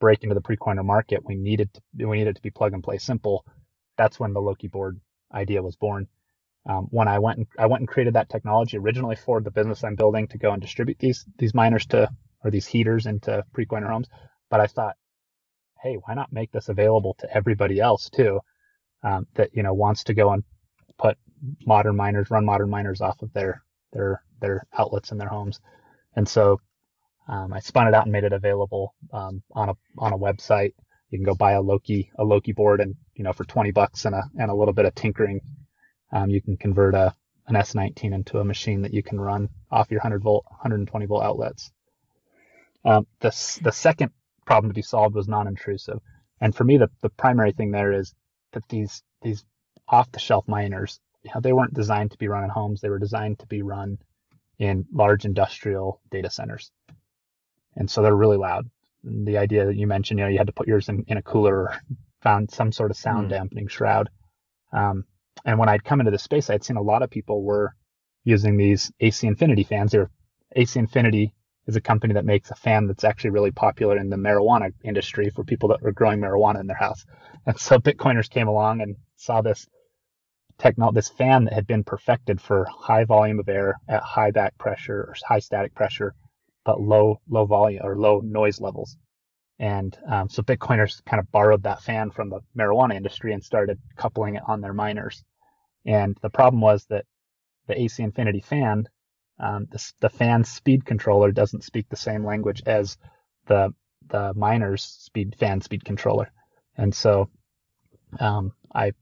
break 0.00 0.22
into 0.22 0.34
the 0.34 0.40
pre-coiner 0.40 0.82
market, 0.82 1.24
we 1.24 1.34
needed 1.36 1.72
to, 1.74 2.06
we 2.06 2.18
needed 2.18 2.36
to 2.36 2.42
be 2.42 2.50
plug 2.50 2.72
and 2.72 2.82
play 2.82 2.98
simple. 2.98 3.44
That's 3.96 4.18
when 4.18 4.32
the 4.32 4.42
Loki 4.42 4.68
board 4.68 5.00
idea 5.32 5.62
was 5.62 5.76
born. 5.76 6.06
Um, 6.66 6.86
when 6.90 7.08
I 7.08 7.18
went 7.18 7.38
and 7.38 7.46
I 7.58 7.66
went 7.66 7.82
and 7.82 7.88
created 7.88 8.14
that 8.14 8.30
technology 8.30 8.78
originally 8.78 9.16
for 9.16 9.40
the 9.40 9.50
business 9.50 9.84
I'm 9.84 9.96
building 9.96 10.28
to 10.28 10.38
go 10.38 10.52
and 10.52 10.62
distribute 10.62 10.98
these 10.98 11.24
these 11.38 11.54
miners 11.54 11.86
to 11.86 12.08
or 12.42 12.50
these 12.50 12.66
heaters 12.66 13.06
into 13.06 13.44
pre-coiner 13.52 13.88
homes. 13.88 14.08
But 14.50 14.60
I 14.60 14.66
thought, 14.66 14.96
hey, 15.82 15.96
why 15.96 16.14
not 16.14 16.32
make 16.32 16.52
this 16.52 16.70
available 16.70 17.14
to 17.20 17.36
everybody 17.36 17.80
else 17.80 18.08
too, 18.08 18.40
um, 19.02 19.26
that 19.34 19.50
you 19.54 19.62
know 19.62 19.74
wants 19.74 20.04
to 20.04 20.14
go 20.14 20.30
and 20.32 20.42
put 20.98 21.18
modern 21.66 21.96
miners, 21.96 22.30
run 22.30 22.44
modern 22.46 22.70
miners 22.70 23.00
off 23.02 23.20
of 23.22 23.32
their 23.34 23.62
their 23.92 24.22
their 24.40 24.66
outlets 24.76 25.12
in 25.12 25.18
their 25.18 25.28
homes. 25.28 25.60
And 26.16 26.28
so 26.28 26.60
um, 27.28 27.52
I 27.52 27.60
spun 27.60 27.88
it 27.88 27.94
out 27.94 28.04
and 28.04 28.12
made 28.12 28.24
it 28.24 28.32
available 28.32 28.94
um, 29.12 29.42
on 29.52 29.70
a 29.70 29.74
on 29.98 30.12
a 30.12 30.18
website. 30.18 30.72
You 31.10 31.18
can 31.18 31.24
go 31.24 31.34
buy 31.34 31.52
a 31.52 31.62
Loki 31.62 32.10
a 32.18 32.24
Loki 32.24 32.52
board, 32.52 32.80
and 32.80 32.94
you 33.14 33.24
know 33.24 33.32
for 33.32 33.44
20 33.44 33.70
bucks 33.72 34.04
and 34.04 34.14
a 34.14 34.22
and 34.38 34.50
a 34.50 34.54
little 34.54 34.74
bit 34.74 34.84
of 34.84 34.94
tinkering, 34.94 35.40
um, 36.12 36.30
you 36.30 36.42
can 36.42 36.56
convert 36.56 36.94
a 36.94 37.14
an 37.46 37.54
S19 37.54 38.14
into 38.14 38.38
a 38.38 38.44
machine 38.44 38.82
that 38.82 38.94
you 38.94 39.02
can 39.02 39.20
run 39.20 39.48
off 39.70 39.90
your 39.90 39.98
100 39.98 40.22
volt 40.22 40.44
120 40.48 41.06
volt 41.06 41.22
outlets. 41.22 41.70
Um, 42.84 43.06
the, 43.20 43.30
the 43.62 43.72
second 43.72 44.10
problem 44.46 44.70
to 44.70 44.74
be 44.74 44.82
solved 44.82 45.14
was 45.14 45.28
non-intrusive. 45.28 46.00
And 46.40 46.54
for 46.54 46.64
me, 46.64 46.76
the, 46.78 46.90
the 47.02 47.10
primary 47.10 47.52
thing 47.52 47.70
there 47.70 47.92
is 47.92 48.14
that 48.52 48.68
these, 48.68 49.02
these 49.22 49.44
off-the-shelf 49.88 50.46
miners, 50.48 51.00
you 51.22 51.30
know, 51.34 51.40
they 51.40 51.52
weren't 51.52 51.74
designed 51.74 52.10
to 52.12 52.18
be 52.18 52.28
run 52.28 52.44
in 52.44 52.50
homes. 52.50 52.80
They 52.80 52.90
were 52.90 52.98
designed 52.98 53.38
to 53.40 53.46
be 53.46 53.62
run 53.62 53.98
in 54.58 54.86
large 54.92 55.24
industrial 55.24 56.00
data 56.10 56.30
centers. 56.30 56.70
And 57.76 57.90
so 57.90 58.02
they're 58.02 58.14
really 58.14 58.36
loud. 58.36 58.68
The 59.02 59.38
idea 59.38 59.66
that 59.66 59.76
you 59.76 59.86
mentioned, 59.86 60.18
you 60.18 60.24
know, 60.24 60.30
you 60.30 60.38
had 60.38 60.46
to 60.46 60.52
put 60.52 60.68
yours 60.68 60.88
in, 60.88 61.04
in 61.08 61.16
a 61.16 61.22
cooler 61.22 61.54
or 61.54 61.80
found 62.22 62.50
some 62.50 62.72
sort 62.72 62.90
of 62.90 62.96
sound 62.96 63.26
mm. 63.26 63.30
dampening 63.30 63.68
shroud. 63.68 64.08
Um, 64.72 65.04
and 65.44 65.58
when 65.58 65.68
I'd 65.68 65.84
come 65.84 66.00
into 66.00 66.10
the 66.10 66.18
space, 66.18 66.48
I'd 66.48 66.64
seen 66.64 66.76
a 66.76 66.82
lot 66.82 67.02
of 67.02 67.10
people 67.10 67.42
were 67.42 67.74
using 68.24 68.56
these 68.56 68.90
AC 69.00 69.26
Infinity 69.26 69.64
fans. 69.64 69.94
Or 69.94 70.10
AC 70.56 70.78
Infinity 70.78 71.34
is 71.66 71.76
a 71.76 71.80
company 71.80 72.14
that 72.14 72.24
makes 72.24 72.50
a 72.50 72.54
fan 72.54 72.86
that's 72.86 73.04
actually 73.04 73.30
really 73.30 73.50
popular 73.50 73.96
in 73.96 74.10
the 74.10 74.16
marijuana 74.16 74.72
industry 74.82 75.30
for 75.30 75.44
people 75.44 75.68
that 75.70 75.82
are 75.82 75.92
growing 75.92 76.20
marijuana 76.20 76.60
in 76.60 76.66
their 76.66 76.76
house. 76.76 77.04
And 77.46 77.58
so 77.58 77.78
Bitcoiners 77.78 78.30
came 78.30 78.48
along 78.48 78.80
and 78.80 78.96
saw 79.16 79.42
this 79.42 79.66
techno 80.58 80.92
this 80.92 81.08
fan 81.08 81.44
that 81.44 81.52
had 81.52 81.66
been 81.66 81.84
perfected 81.84 82.40
for 82.40 82.66
high 82.70 83.04
volume 83.04 83.40
of 83.40 83.48
air 83.48 83.76
at 83.88 84.02
high 84.02 84.30
back 84.30 84.56
pressure 84.56 85.00
or 85.00 85.14
high 85.26 85.40
static 85.40 85.74
pressure, 85.74 86.14
but 86.64 86.80
low 86.80 87.20
low 87.28 87.46
volume 87.46 87.82
or 87.84 87.96
low 87.96 88.20
noise 88.20 88.60
levels. 88.60 88.96
And 89.58 89.96
um, 90.10 90.28
so 90.28 90.42
Bitcoiners 90.42 91.04
kind 91.04 91.20
of 91.20 91.30
borrowed 91.32 91.62
that 91.64 91.82
fan 91.82 92.10
from 92.10 92.30
the 92.30 92.40
marijuana 92.58 92.96
industry 92.96 93.32
and 93.32 93.42
started 93.44 93.78
coupling 93.96 94.36
it 94.36 94.42
on 94.48 94.60
their 94.60 94.72
miners. 94.74 95.24
And 95.86 96.16
the 96.22 96.30
problem 96.30 96.60
was 96.60 96.86
that 96.86 97.04
the 97.68 97.80
AC 97.80 98.02
Infinity 98.02 98.40
fan, 98.40 98.88
um, 99.38 99.66
the, 99.70 99.92
the 100.00 100.10
fan 100.10 100.44
speed 100.44 100.84
controller 100.84 101.32
doesn't 101.32 101.64
speak 101.64 101.88
the 101.88 101.96
same 101.96 102.24
language 102.24 102.62
as 102.66 102.96
the 103.46 103.74
the 104.08 104.34
miner's 104.34 104.84
speed 104.84 105.34
fan 105.38 105.60
speed 105.60 105.84
controller. 105.84 106.30
And 106.76 106.94
so 106.94 107.30
um, 108.20 108.52
I 108.74 108.92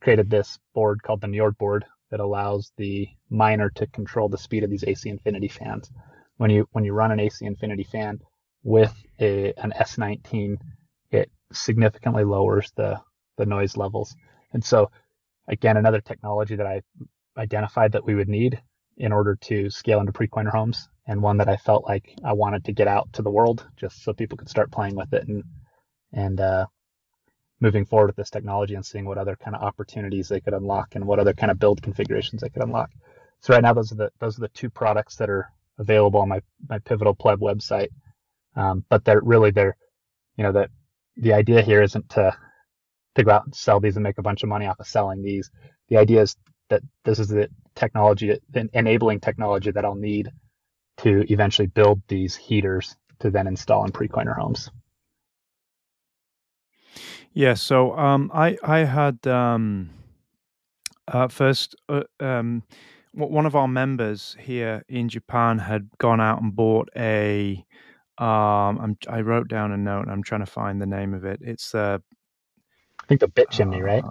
created 0.00 0.30
this 0.30 0.58
board 0.74 1.02
called 1.02 1.20
the 1.20 1.26
Njord 1.26 1.56
board 1.58 1.84
that 2.10 2.20
allows 2.20 2.72
the 2.76 3.08
miner 3.30 3.70
to 3.70 3.86
control 3.88 4.28
the 4.28 4.38
speed 4.38 4.64
of 4.64 4.70
these 4.70 4.84
AC 4.84 5.08
Infinity 5.08 5.48
fans. 5.48 5.90
When 6.36 6.50
you 6.50 6.68
when 6.72 6.84
you 6.84 6.92
run 6.92 7.12
an 7.12 7.20
AC 7.20 7.44
Infinity 7.44 7.84
fan, 7.84 8.20
with 8.62 8.94
a, 9.20 9.52
an 9.56 9.72
S19, 9.78 10.58
it 11.10 11.30
significantly 11.52 12.24
lowers 12.24 12.72
the, 12.76 13.00
the 13.36 13.46
noise 13.46 13.76
levels. 13.76 14.14
And 14.52 14.64
so, 14.64 14.90
again, 15.48 15.76
another 15.76 16.00
technology 16.00 16.56
that 16.56 16.66
I 16.66 16.82
identified 17.36 17.92
that 17.92 18.04
we 18.04 18.14
would 18.14 18.28
need 18.28 18.60
in 18.98 19.12
order 19.12 19.36
to 19.36 19.70
scale 19.70 20.00
into 20.00 20.12
pre-coiner 20.12 20.50
homes, 20.50 20.88
and 21.06 21.22
one 21.22 21.38
that 21.38 21.48
I 21.48 21.56
felt 21.56 21.84
like 21.88 22.14
I 22.24 22.34
wanted 22.34 22.64
to 22.66 22.72
get 22.72 22.86
out 22.86 23.12
to 23.14 23.22
the 23.22 23.30
world 23.30 23.66
just 23.76 24.04
so 24.04 24.12
people 24.12 24.38
could 24.38 24.50
start 24.50 24.70
playing 24.70 24.94
with 24.94 25.12
it 25.12 25.26
and 25.26 25.42
and 26.12 26.40
uh, 26.40 26.66
moving 27.58 27.86
forward 27.86 28.08
with 28.08 28.16
this 28.16 28.30
technology 28.30 28.74
and 28.74 28.84
seeing 28.84 29.06
what 29.06 29.16
other 29.16 29.34
kind 29.34 29.56
of 29.56 29.62
opportunities 29.62 30.28
they 30.28 30.40
could 30.40 30.52
unlock 30.52 30.94
and 30.94 31.04
what 31.06 31.18
other 31.18 31.32
kind 31.32 31.50
of 31.50 31.58
build 31.58 31.82
configurations 31.82 32.42
they 32.42 32.50
could 32.50 32.62
unlock. 32.62 32.90
So 33.40 33.54
right 33.54 33.62
now, 33.62 33.72
those 33.72 33.90
are 33.92 33.96
the 33.96 34.10
those 34.20 34.38
are 34.38 34.42
the 34.42 34.48
two 34.48 34.70
products 34.70 35.16
that 35.16 35.30
are 35.30 35.50
available 35.78 36.20
on 36.20 36.28
my 36.28 36.40
my 36.68 36.78
Pivotal 36.78 37.14
Pleb 37.14 37.40
website. 37.40 37.88
Um, 38.54 38.84
but 38.88 39.04
they're 39.04 39.20
really 39.22 39.50
they're, 39.50 39.76
you 40.36 40.44
know, 40.44 40.52
that 40.52 40.70
the 41.16 41.32
idea 41.32 41.62
here 41.62 41.82
isn't 41.82 42.08
to 42.10 42.36
to 43.14 43.24
go 43.24 43.30
out 43.30 43.44
and 43.44 43.54
sell 43.54 43.80
these 43.80 43.96
and 43.96 44.02
make 44.02 44.18
a 44.18 44.22
bunch 44.22 44.42
of 44.42 44.48
money 44.48 44.66
off 44.66 44.80
of 44.80 44.86
selling 44.86 45.22
these. 45.22 45.50
The 45.88 45.98
idea 45.98 46.22
is 46.22 46.36
that 46.70 46.82
this 47.04 47.18
is 47.18 47.28
the 47.28 47.48
technology, 47.74 48.38
enabling 48.72 49.20
technology 49.20 49.70
that 49.70 49.84
I'll 49.84 49.94
need 49.94 50.30
to 50.98 51.24
eventually 51.30 51.66
build 51.68 52.02
these 52.08 52.36
heaters 52.36 52.96
to 53.20 53.30
then 53.30 53.46
install 53.46 53.84
in 53.84 53.92
pre-coiner 53.92 54.34
homes. 54.34 54.70
Yeah, 57.32 57.54
so 57.54 57.96
um, 57.96 58.30
I 58.34 58.58
I 58.62 58.78
had 58.80 59.26
um, 59.26 59.90
uh, 61.08 61.28
first 61.28 61.74
uh, 61.88 62.02
um, 62.20 62.62
one 63.12 63.46
of 63.46 63.54
our 63.54 63.68
members 63.68 64.36
here 64.40 64.84
in 64.88 65.08
Japan 65.08 65.58
had 65.58 65.88
gone 65.98 66.20
out 66.20 66.40
and 66.42 66.54
bought 66.54 66.88
a 66.96 67.64
um, 68.18 68.78
I'm, 68.78 68.98
I 69.08 69.20
wrote 69.20 69.48
down 69.48 69.72
a 69.72 69.76
note. 69.76 70.08
I'm 70.08 70.22
trying 70.22 70.40
to 70.40 70.46
find 70.46 70.80
the 70.80 70.86
name 70.86 71.14
of 71.14 71.24
it. 71.24 71.40
It's 71.42 71.74
uh, 71.74 71.98
I 73.00 73.06
think 73.06 73.20
the 73.20 73.28
bit 73.28 73.50
chimney, 73.50 73.80
uh, 73.80 73.84
right? 73.84 74.04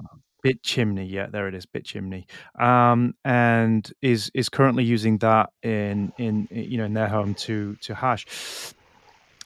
Bit 0.43 0.63
chimney, 0.63 1.05
yeah, 1.05 1.27
there 1.27 1.47
it 1.47 1.53
is, 1.53 1.65
bit 1.67 1.85
chimney, 1.85 2.25
um, 2.59 3.13
and 3.23 3.91
is 4.01 4.31
is 4.33 4.49
currently 4.49 4.83
using 4.83 5.19
that 5.19 5.51
in 5.61 6.11
in 6.17 6.47
you 6.49 6.77
know 6.77 6.85
in 6.85 6.93
their 6.93 7.07
home 7.07 7.35
to 7.35 7.75
to 7.81 7.93
hash. 7.93 8.25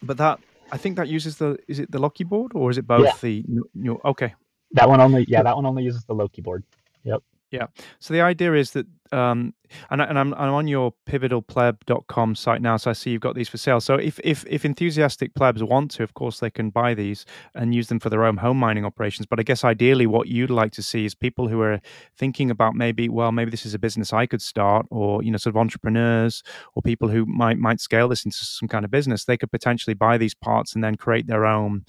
But 0.02 0.18
that 0.18 0.40
I 0.72 0.78
think 0.78 0.96
that 0.98 1.08
uses 1.08 1.38
the 1.38 1.58
is 1.68 1.80
it 1.80 1.92
the 1.92 2.00
Loki 2.00 2.24
board 2.24 2.54
or 2.56 2.72
is 2.72 2.78
it 2.78 2.88
both 2.88 3.06
yeah. 3.06 3.14
the 3.22 3.44
new, 3.74 4.00
okay? 4.06 4.34
That 4.72 4.90
one 4.90 5.00
only, 5.00 5.26
yeah, 5.28 5.44
that 5.44 5.56
one 5.56 5.66
only 5.66 5.84
uses 5.84 6.04
the 6.06 6.14
Loki 6.14 6.42
board. 6.42 6.64
Yep. 7.04 7.22
Yeah. 7.52 7.68
So 8.00 8.14
the 8.14 8.22
idea 8.22 8.54
is 8.54 8.72
that, 8.72 8.86
um, 9.12 9.54
and, 9.90 10.02
and 10.02 10.18
I'm, 10.18 10.34
I'm 10.34 10.54
on 10.54 10.68
your 10.68 10.94
pivotalpleb.com 11.08 12.36
site 12.36 12.62
now, 12.62 12.76
so 12.76 12.90
I 12.90 12.94
see 12.94 13.12
you've 13.12 13.22
got 13.22 13.36
these 13.36 13.48
for 13.48 13.58
sale. 13.58 13.80
So 13.80 13.96
if, 13.96 14.20
if 14.24 14.46
if 14.48 14.66
enthusiastic 14.66 15.36
plebs 15.36 15.64
want 15.64 15.92
to, 15.92 16.04
of 16.04 16.16
course, 16.16 16.40
they 16.40 16.50
can 16.50 16.70
buy 16.70 16.96
these 16.96 17.26
and 17.54 17.74
use 17.74 17.88
them 17.88 18.00
for 18.00 18.10
their 18.10 18.26
own 18.26 18.38
home 18.38 18.58
mining 18.58 18.84
operations. 18.84 19.28
But 19.28 19.40
I 19.40 19.44
guess 19.44 19.64
ideally, 19.64 20.08
what 20.08 20.28
you'd 20.28 20.50
like 20.50 20.72
to 20.74 20.84
see 20.84 21.06
is 21.06 21.14
people 21.14 21.48
who 21.48 21.62
are 21.62 21.80
thinking 22.18 22.50
about 22.50 22.74
maybe, 22.74 23.10
well, 23.10 23.32
maybe 23.32 23.52
this 23.52 23.66
is 23.66 23.74
a 23.74 23.80
business 23.80 24.12
I 24.12 24.26
could 24.26 24.42
start, 24.42 24.88
or 24.90 25.24
you 25.24 25.32
know, 25.32 25.38
sort 25.38 25.56
of 25.56 25.58
entrepreneurs, 25.62 26.44
or 26.74 26.82
people 26.82 27.08
who 27.08 27.26
might 27.26 27.58
might 27.58 27.80
scale 27.80 28.08
this 28.08 28.26
into 28.26 28.38
some 28.38 28.68
kind 28.68 28.84
of 28.84 28.92
business. 28.92 29.26
They 29.26 29.38
could 29.38 29.52
potentially 29.52 29.94
buy 29.94 30.18
these 30.18 30.34
parts 30.34 30.74
and 30.74 30.84
then 30.84 30.96
create 30.96 31.28
their 31.28 31.46
own 31.46 31.86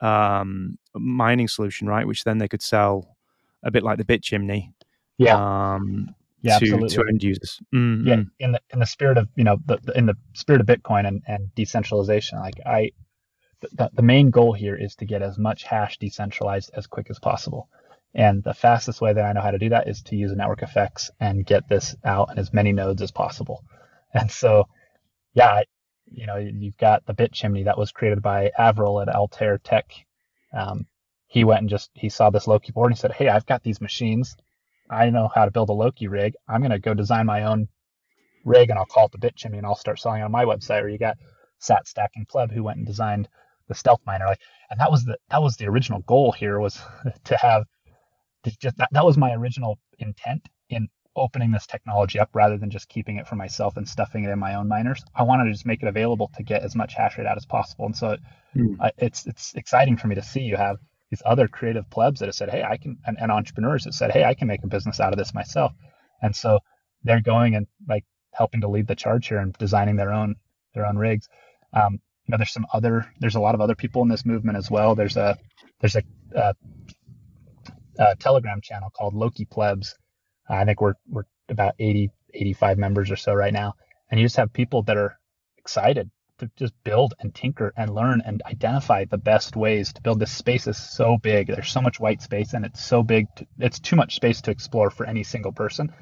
um, 0.00 0.78
mining 0.94 1.48
solution, 1.48 1.86
right? 1.86 2.06
Which 2.06 2.24
then 2.24 2.38
they 2.38 2.48
could 2.48 2.62
sell 2.62 3.16
a 3.62 3.70
bit 3.70 3.82
like 3.82 3.98
the 3.98 4.04
bit 4.04 4.22
chimney 4.22 4.72
yeah. 5.18 5.74
Um, 5.74 6.14
yeah, 6.42 6.58
to, 6.58 6.64
absolutely. 6.64 6.88
to 6.90 7.04
end 7.08 7.22
users. 7.22 7.60
Mm-hmm. 7.74 8.08
Yeah, 8.08 8.22
in 8.38 8.52
the 8.52 8.60
in 8.72 8.78
the 8.78 8.86
spirit 8.86 9.18
of 9.18 9.28
you 9.36 9.44
know 9.44 9.56
the, 9.66 9.78
the, 9.82 9.98
in 9.98 10.06
the 10.06 10.14
spirit 10.34 10.60
of 10.60 10.66
Bitcoin 10.66 11.06
and, 11.06 11.22
and 11.26 11.54
decentralization, 11.54 12.38
like 12.38 12.54
I, 12.64 12.92
the, 13.60 13.90
the 13.92 14.02
main 14.02 14.30
goal 14.30 14.52
here 14.52 14.76
is 14.76 14.94
to 14.96 15.06
get 15.06 15.22
as 15.22 15.38
much 15.38 15.64
hash 15.64 15.98
decentralized 15.98 16.70
as 16.74 16.86
quick 16.86 17.08
as 17.10 17.18
possible. 17.18 17.68
And 18.14 18.42
the 18.42 18.54
fastest 18.54 19.00
way 19.00 19.12
that 19.12 19.24
I 19.24 19.32
know 19.32 19.42
how 19.42 19.50
to 19.50 19.58
do 19.58 19.70
that 19.70 19.88
is 19.88 20.02
to 20.04 20.16
use 20.16 20.32
network 20.32 20.62
effects 20.62 21.10
and 21.20 21.44
get 21.44 21.68
this 21.68 21.94
out 22.04 22.30
in 22.30 22.38
as 22.38 22.52
many 22.52 22.72
nodes 22.72 23.02
as 23.02 23.10
possible. 23.10 23.62
And 24.14 24.30
so, 24.30 24.68
yeah, 25.34 25.62
you 26.06 26.26
know, 26.26 26.36
you've 26.36 26.78
got 26.78 27.04
the 27.04 27.12
bit 27.12 27.32
chimney 27.32 27.64
that 27.64 27.76
was 27.76 27.92
created 27.92 28.22
by 28.22 28.52
Avril 28.56 29.00
at 29.00 29.08
Altair 29.08 29.58
Tech. 29.58 29.92
Um, 30.56 30.86
he 31.26 31.44
went 31.44 31.60
and 31.60 31.68
just 31.68 31.90
he 31.94 32.08
saw 32.08 32.30
this 32.30 32.46
Loki 32.46 32.72
board 32.72 32.92
and 32.92 32.96
he 32.96 33.00
said, 33.00 33.12
"Hey, 33.12 33.28
I've 33.28 33.46
got 33.46 33.62
these 33.62 33.80
machines 33.80 34.36
I 34.90 35.10
know 35.10 35.28
how 35.34 35.44
to 35.44 35.50
build 35.50 35.68
a 35.68 35.72
Loki 35.72 36.08
rig. 36.08 36.34
I'm 36.48 36.60
going 36.60 36.70
to 36.70 36.78
go 36.78 36.94
design 36.94 37.26
my 37.26 37.44
own 37.44 37.68
rig 38.44 38.70
and 38.70 38.78
I'll 38.78 38.86
call 38.86 39.06
it 39.06 39.12
the 39.12 39.18
bit 39.18 39.36
chimney 39.36 39.58
and 39.58 39.66
I'll 39.66 39.74
start 39.74 39.98
selling 39.98 40.20
it 40.20 40.24
on 40.24 40.30
my 40.32 40.44
website. 40.44 40.82
Or 40.82 40.88
you 40.88 40.98
got 40.98 41.18
Sat 41.58 41.86
Stack 41.86 42.12
and 42.16 42.28
Pleb 42.28 42.52
who 42.52 42.62
went 42.62 42.78
and 42.78 42.86
designed 42.86 43.28
the 43.68 43.74
stealth 43.74 44.00
miner. 44.06 44.26
Like, 44.26 44.40
and 44.70 44.80
that 44.80 44.90
was 44.90 45.04
the 45.04 45.18
that 45.30 45.42
was 45.42 45.56
the 45.56 45.66
original 45.66 46.00
goal 46.00 46.32
here 46.32 46.58
was 46.58 46.80
to 47.24 47.36
have 47.36 47.64
to 48.44 48.58
just 48.58 48.76
that, 48.78 48.88
that 48.92 49.04
was 49.04 49.16
my 49.16 49.32
original 49.32 49.78
intent 49.98 50.48
in 50.68 50.88
opening 51.16 51.50
this 51.50 51.66
technology 51.66 52.20
up 52.20 52.28
rather 52.34 52.58
than 52.58 52.70
just 52.70 52.88
keeping 52.88 53.16
it 53.16 53.26
for 53.26 53.36
myself 53.36 53.76
and 53.78 53.88
stuffing 53.88 54.24
it 54.24 54.30
in 54.30 54.38
my 54.38 54.54
own 54.54 54.68
miners. 54.68 55.02
I 55.14 55.22
wanted 55.22 55.44
to 55.44 55.52
just 55.52 55.64
make 55.64 55.82
it 55.82 55.88
available 55.88 56.30
to 56.36 56.42
get 56.42 56.62
as 56.62 56.76
much 56.76 56.94
hash 56.94 57.16
rate 57.16 57.26
out 57.26 57.38
as 57.38 57.46
possible. 57.46 57.86
And 57.86 57.96
so 57.96 58.16
mm. 58.54 58.76
I, 58.80 58.92
it's 58.98 59.26
it's 59.26 59.54
exciting 59.54 59.96
for 59.96 60.08
me 60.08 60.14
to 60.16 60.22
see 60.22 60.42
you 60.42 60.56
have 60.56 60.76
these 61.10 61.22
other 61.24 61.48
creative 61.48 61.88
plebs 61.90 62.20
that 62.20 62.26
have 62.26 62.34
said, 62.34 62.50
hey, 62.50 62.62
I 62.62 62.76
can, 62.76 62.98
and, 63.06 63.16
and 63.20 63.30
entrepreneurs 63.30 63.84
that 63.84 63.94
said, 63.94 64.10
hey, 64.10 64.24
I 64.24 64.34
can 64.34 64.48
make 64.48 64.62
a 64.64 64.68
business 64.68 65.00
out 65.00 65.12
of 65.12 65.18
this 65.18 65.34
myself. 65.34 65.72
And 66.22 66.34
so 66.34 66.58
they're 67.04 67.20
going 67.20 67.54
and 67.54 67.66
like 67.88 68.04
helping 68.32 68.60
to 68.62 68.68
lead 68.68 68.86
the 68.86 68.96
charge 68.96 69.28
here 69.28 69.38
and 69.38 69.52
designing 69.54 69.96
their 69.96 70.12
own 70.12 70.36
their 70.74 70.86
own 70.86 70.98
rigs. 70.98 71.28
Um, 71.72 71.94
you 72.26 72.32
know, 72.32 72.38
there's 72.38 72.52
some 72.52 72.66
other, 72.72 73.06
there's 73.20 73.36
a 73.36 73.40
lot 73.40 73.54
of 73.54 73.60
other 73.60 73.74
people 73.74 74.02
in 74.02 74.08
this 74.08 74.26
movement 74.26 74.58
as 74.58 74.70
well. 74.70 74.94
There's 74.94 75.16
a 75.16 75.38
there's 75.80 75.96
a, 75.96 76.02
a, 76.34 76.54
a 77.98 78.16
Telegram 78.16 78.60
channel 78.60 78.90
called 78.90 79.14
Loki 79.14 79.44
Plebs. 79.44 79.96
I 80.48 80.64
think 80.64 80.80
we're 80.80 80.94
we're 81.08 81.24
about 81.48 81.74
80 81.78 82.10
85 82.34 82.78
members 82.78 83.10
or 83.10 83.16
so 83.16 83.32
right 83.32 83.52
now, 83.52 83.74
and 84.10 84.20
you 84.20 84.26
just 84.26 84.36
have 84.36 84.52
people 84.52 84.82
that 84.82 84.96
are 84.96 85.16
excited 85.58 86.10
to 86.38 86.50
just 86.56 86.74
build 86.84 87.14
and 87.20 87.34
tinker 87.34 87.72
and 87.76 87.94
learn 87.94 88.22
and 88.24 88.42
identify 88.46 89.04
the 89.04 89.18
best 89.18 89.56
ways 89.56 89.92
to 89.92 90.02
build. 90.02 90.20
This 90.20 90.32
space 90.32 90.66
is 90.66 90.76
so 90.76 91.18
big. 91.18 91.48
There's 91.48 91.70
so 91.72 91.80
much 91.80 92.00
white 92.00 92.22
space 92.22 92.52
and 92.54 92.64
it's 92.64 92.84
so 92.84 93.02
big 93.02 93.26
to, 93.36 93.46
it's 93.58 93.78
too 93.78 93.96
much 93.96 94.16
space 94.16 94.40
to 94.42 94.50
explore 94.50 94.90
for 94.90 95.06
any 95.06 95.22
single 95.24 95.52
person 95.52 95.92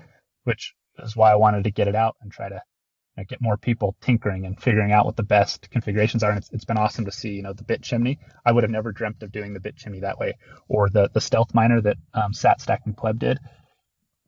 which 0.44 0.74
is 0.98 1.16
why 1.16 1.32
i 1.32 1.36
wanted 1.36 1.64
to 1.64 1.70
get 1.70 1.88
it 1.88 1.94
out 1.94 2.16
and 2.22 2.30
try 2.30 2.48
to 2.48 2.54
you 2.54 3.22
know, 3.22 3.24
get 3.28 3.40
more 3.40 3.56
people 3.56 3.96
tinkering 4.00 4.46
and 4.46 4.60
figuring 4.60 4.92
out 4.92 5.06
what 5.06 5.16
the 5.16 5.22
best 5.22 5.68
configurations 5.70 6.22
are. 6.22 6.30
And 6.30 6.38
it's, 6.38 6.50
it's 6.52 6.64
been 6.64 6.78
awesome 6.78 7.04
to 7.04 7.12
see 7.12 7.30
you 7.30 7.42
know 7.42 7.52
the 7.52 7.64
bit 7.64 7.82
chimney. 7.82 8.18
I 8.44 8.52
would 8.52 8.64
have 8.64 8.70
never 8.70 8.92
dreamt 8.92 9.22
of 9.22 9.32
doing 9.32 9.54
the 9.54 9.60
bit 9.60 9.76
chimney 9.76 10.00
that 10.00 10.18
way 10.18 10.34
or 10.68 10.88
the 10.88 11.10
the 11.12 11.20
stealth 11.20 11.54
miner 11.54 11.80
that 11.80 11.96
um, 12.14 12.32
sat 12.32 12.60
stack 12.60 12.82
and 12.86 12.96
pleb 12.96 13.18
did. 13.18 13.38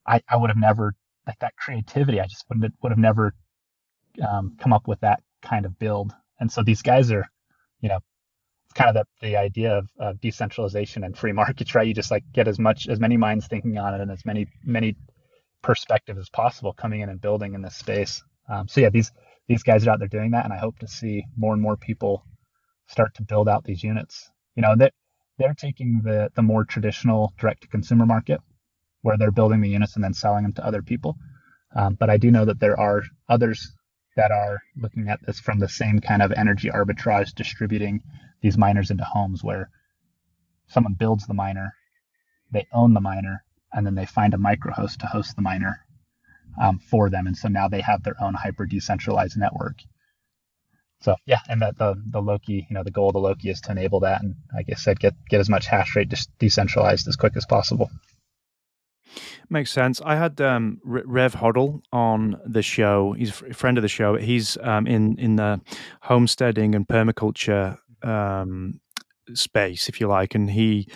I 0.06 0.22
i 0.28 0.36
would 0.36 0.50
have 0.50 0.58
never 0.58 0.94
like 1.26 1.38
that 1.40 1.56
creativity 1.56 2.20
i 2.20 2.26
just 2.26 2.44
would 2.48 2.62
have, 2.62 2.72
would 2.82 2.92
have 2.92 2.98
never 2.98 3.34
um, 4.26 4.56
come 4.60 4.72
up 4.72 4.86
with 4.86 5.00
that 5.00 5.20
kind 5.48 5.66
of 5.66 5.78
build. 5.78 6.12
And 6.40 6.50
so 6.50 6.62
these 6.62 6.82
guys 6.82 7.10
are, 7.12 7.24
you 7.80 7.88
know, 7.88 8.00
it's 8.64 8.74
kind 8.74 8.90
of 8.90 8.94
the, 8.94 9.28
the 9.28 9.36
idea 9.36 9.82
of, 9.98 10.20
decentralization 10.20 11.04
and 11.04 11.16
free 11.16 11.32
markets, 11.32 11.74
right? 11.74 11.86
You 11.86 11.94
just 11.94 12.10
like 12.10 12.24
get 12.32 12.48
as 12.48 12.58
much, 12.58 12.88
as 12.88 13.00
many 13.00 13.16
minds 13.16 13.46
thinking 13.46 13.78
on 13.78 13.94
it 13.94 14.00
and 14.00 14.10
as 14.10 14.24
many, 14.24 14.46
many 14.64 14.96
perspectives 15.62 16.18
as 16.18 16.28
possible 16.30 16.72
coming 16.72 17.00
in 17.00 17.08
and 17.08 17.20
building 17.20 17.54
in 17.54 17.62
this 17.62 17.76
space. 17.76 18.22
Um, 18.48 18.68
so 18.68 18.80
yeah, 18.80 18.90
these, 18.90 19.12
these 19.48 19.62
guys 19.62 19.86
are 19.86 19.90
out 19.90 19.98
there 19.98 20.08
doing 20.08 20.32
that. 20.32 20.44
And 20.44 20.52
I 20.52 20.58
hope 20.58 20.78
to 20.80 20.88
see 20.88 21.24
more 21.36 21.52
and 21.52 21.62
more 21.62 21.76
people 21.76 22.24
start 22.88 23.14
to 23.14 23.22
build 23.22 23.48
out 23.48 23.64
these 23.64 23.82
units. 23.82 24.30
You 24.54 24.62
know, 24.62 24.70
that 24.70 24.78
they're, 24.78 24.92
they're 25.38 25.54
taking 25.54 26.02
the, 26.04 26.30
the 26.34 26.42
more 26.42 26.64
traditional 26.64 27.32
direct 27.38 27.62
to 27.62 27.68
consumer 27.68 28.06
market 28.06 28.40
where 29.02 29.16
they're 29.16 29.30
building 29.30 29.60
the 29.60 29.68
units 29.68 29.94
and 29.94 30.04
then 30.04 30.14
selling 30.14 30.42
them 30.42 30.52
to 30.54 30.66
other 30.66 30.82
people. 30.82 31.16
Um, 31.74 31.94
but 31.94 32.10
I 32.10 32.16
do 32.16 32.30
know 32.30 32.44
that 32.46 32.58
there 32.58 32.78
are 32.78 33.02
others 33.28 33.72
that 34.16 34.30
are 34.30 34.60
looking 34.76 35.08
at 35.08 35.24
this 35.26 35.38
from 35.38 35.58
the 35.58 35.68
same 35.68 36.00
kind 36.00 36.22
of 36.22 36.32
energy 36.32 36.68
arbitrage, 36.68 37.34
distributing 37.34 38.02
these 38.40 38.58
miners 38.58 38.90
into 38.90 39.04
homes 39.04 39.44
where 39.44 39.70
someone 40.68 40.94
builds 40.94 41.26
the 41.26 41.34
miner, 41.34 41.74
they 42.50 42.66
own 42.72 42.94
the 42.94 43.00
miner, 43.00 43.44
and 43.72 43.86
then 43.86 43.94
they 43.94 44.06
find 44.06 44.34
a 44.34 44.38
microhost 44.38 45.00
to 45.00 45.06
host 45.06 45.36
the 45.36 45.42
miner 45.42 45.80
um, 46.60 46.78
for 46.78 47.10
them. 47.10 47.26
And 47.26 47.36
so 47.36 47.48
now 47.48 47.68
they 47.68 47.82
have 47.82 48.02
their 48.02 48.16
own 48.22 48.34
hyper 48.34 48.66
decentralized 48.66 49.36
network. 49.36 49.76
So 51.02 51.16
yeah, 51.26 51.40
and 51.48 51.60
that 51.60 51.76
the 51.76 52.02
the 52.10 52.22
Loki, 52.22 52.66
you 52.68 52.74
know, 52.74 52.82
the 52.82 52.90
goal 52.90 53.08
of 53.08 53.12
the 53.12 53.20
Loki 53.20 53.50
is 53.50 53.60
to 53.62 53.72
enable 53.72 54.00
that, 54.00 54.22
and 54.22 54.34
like 54.54 54.66
I 54.70 54.74
said, 54.74 54.98
get 54.98 55.14
get 55.28 55.40
as 55.40 55.48
much 55.50 55.66
hash 55.66 55.94
rate 55.94 56.12
decentralized 56.38 57.06
as 57.06 57.16
quick 57.16 57.36
as 57.36 57.44
possible. 57.44 57.90
Makes 59.48 59.72
sense. 59.72 60.00
I 60.04 60.16
had 60.16 60.40
um, 60.40 60.80
Rev 60.84 61.34
Hodl 61.34 61.82
on 61.92 62.40
the 62.44 62.62
show. 62.62 63.12
He's 63.12 63.30
a 63.42 63.54
friend 63.54 63.78
of 63.78 63.82
the 63.82 63.88
show. 63.88 64.16
He's 64.16 64.56
um, 64.62 64.86
in 64.86 65.18
in 65.18 65.36
the 65.36 65.60
homesteading 66.02 66.74
and 66.74 66.86
permaculture 66.86 67.78
um, 68.02 68.80
space, 69.34 69.88
if 69.88 70.00
you 70.00 70.08
like, 70.08 70.34
and 70.34 70.50
he 70.50 70.88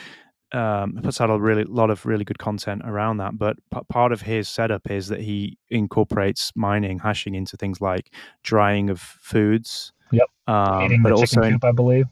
um, 0.52 0.98
puts 1.02 1.20
out 1.20 1.30
a 1.30 1.38
really 1.38 1.64
lot 1.64 1.90
of 1.90 2.04
really 2.06 2.24
good 2.24 2.38
content 2.38 2.82
around 2.84 3.18
that. 3.18 3.38
But 3.38 3.56
p- 3.72 3.80
part 3.88 4.12
of 4.12 4.22
his 4.22 4.48
setup 4.48 4.90
is 4.90 5.08
that 5.08 5.20
he 5.20 5.58
incorporates 5.68 6.52
mining, 6.54 6.98
hashing 6.98 7.34
into 7.34 7.56
things 7.56 7.80
like 7.80 8.12
drying 8.42 8.90
of 8.90 9.00
foods. 9.00 9.92
Yep. 10.12 10.26
Um, 10.46 11.02
but 11.02 11.12
also, 11.12 11.42
coop, 11.42 11.64
I 11.64 11.72
believe. 11.72 12.06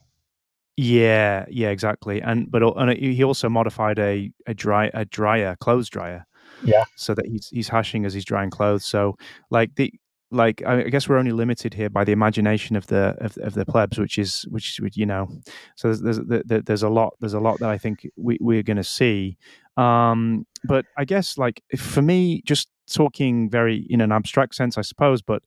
Yeah, 0.80 1.44
yeah, 1.50 1.70
exactly. 1.70 2.22
And 2.22 2.48
but 2.52 2.62
and 2.62 2.96
he 2.96 3.24
also 3.24 3.48
modified 3.48 3.98
a 3.98 4.30
a 4.46 4.54
dry 4.54 4.92
a 4.94 5.04
dryer, 5.04 5.56
clothes 5.58 5.88
dryer. 5.88 6.24
Yeah. 6.62 6.84
So 6.94 7.14
that 7.14 7.26
he's 7.26 7.48
he's 7.48 7.68
hashing 7.68 8.04
as 8.06 8.14
he's 8.14 8.24
drying 8.24 8.50
clothes. 8.50 8.84
So 8.84 9.16
like 9.50 9.74
the 9.74 9.92
like 10.30 10.62
I 10.64 10.84
guess 10.84 11.08
we're 11.08 11.16
only 11.16 11.32
limited 11.32 11.74
here 11.74 11.90
by 11.90 12.04
the 12.04 12.12
imagination 12.12 12.76
of 12.76 12.86
the 12.86 13.16
of, 13.18 13.36
of 13.38 13.54
the 13.54 13.66
plebs, 13.66 13.98
which 13.98 14.18
is 14.18 14.42
which 14.50 14.78
you 14.94 15.04
know. 15.04 15.26
So 15.74 15.92
there's 15.92 16.20
there's, 16.20 16.62
there's 16.64 16.82
a 16.84 16.88
lot 16.88 17.14
there's 17.18 17.34
a 17.34 17.40
lot 17.40 17.58
that 17.58 17.70
I 17.70 17.78
think 17.78 18.08
we 18.16 18.38
we're 18.40 18.62
going 18.62 18.76
to 18.76 18.84
see. 18.84 19.36
Um, 19.76 20.46
but 20.62 20.84
I 20.96 21.04
guess 21.04 21.36
like 21.38 21.60
for 21.76 22.02
me, 22.02 22.40
just 22.46 22.68
talking 22.88 23.50
very 23.50 23.84
in 23.90 24.00
an 24.00 24.12
abstract 24.12 24.54
sense, 24.54 24.78
I 24.78 24.82
suppose, 24.82 25.22
but 25.22 25.42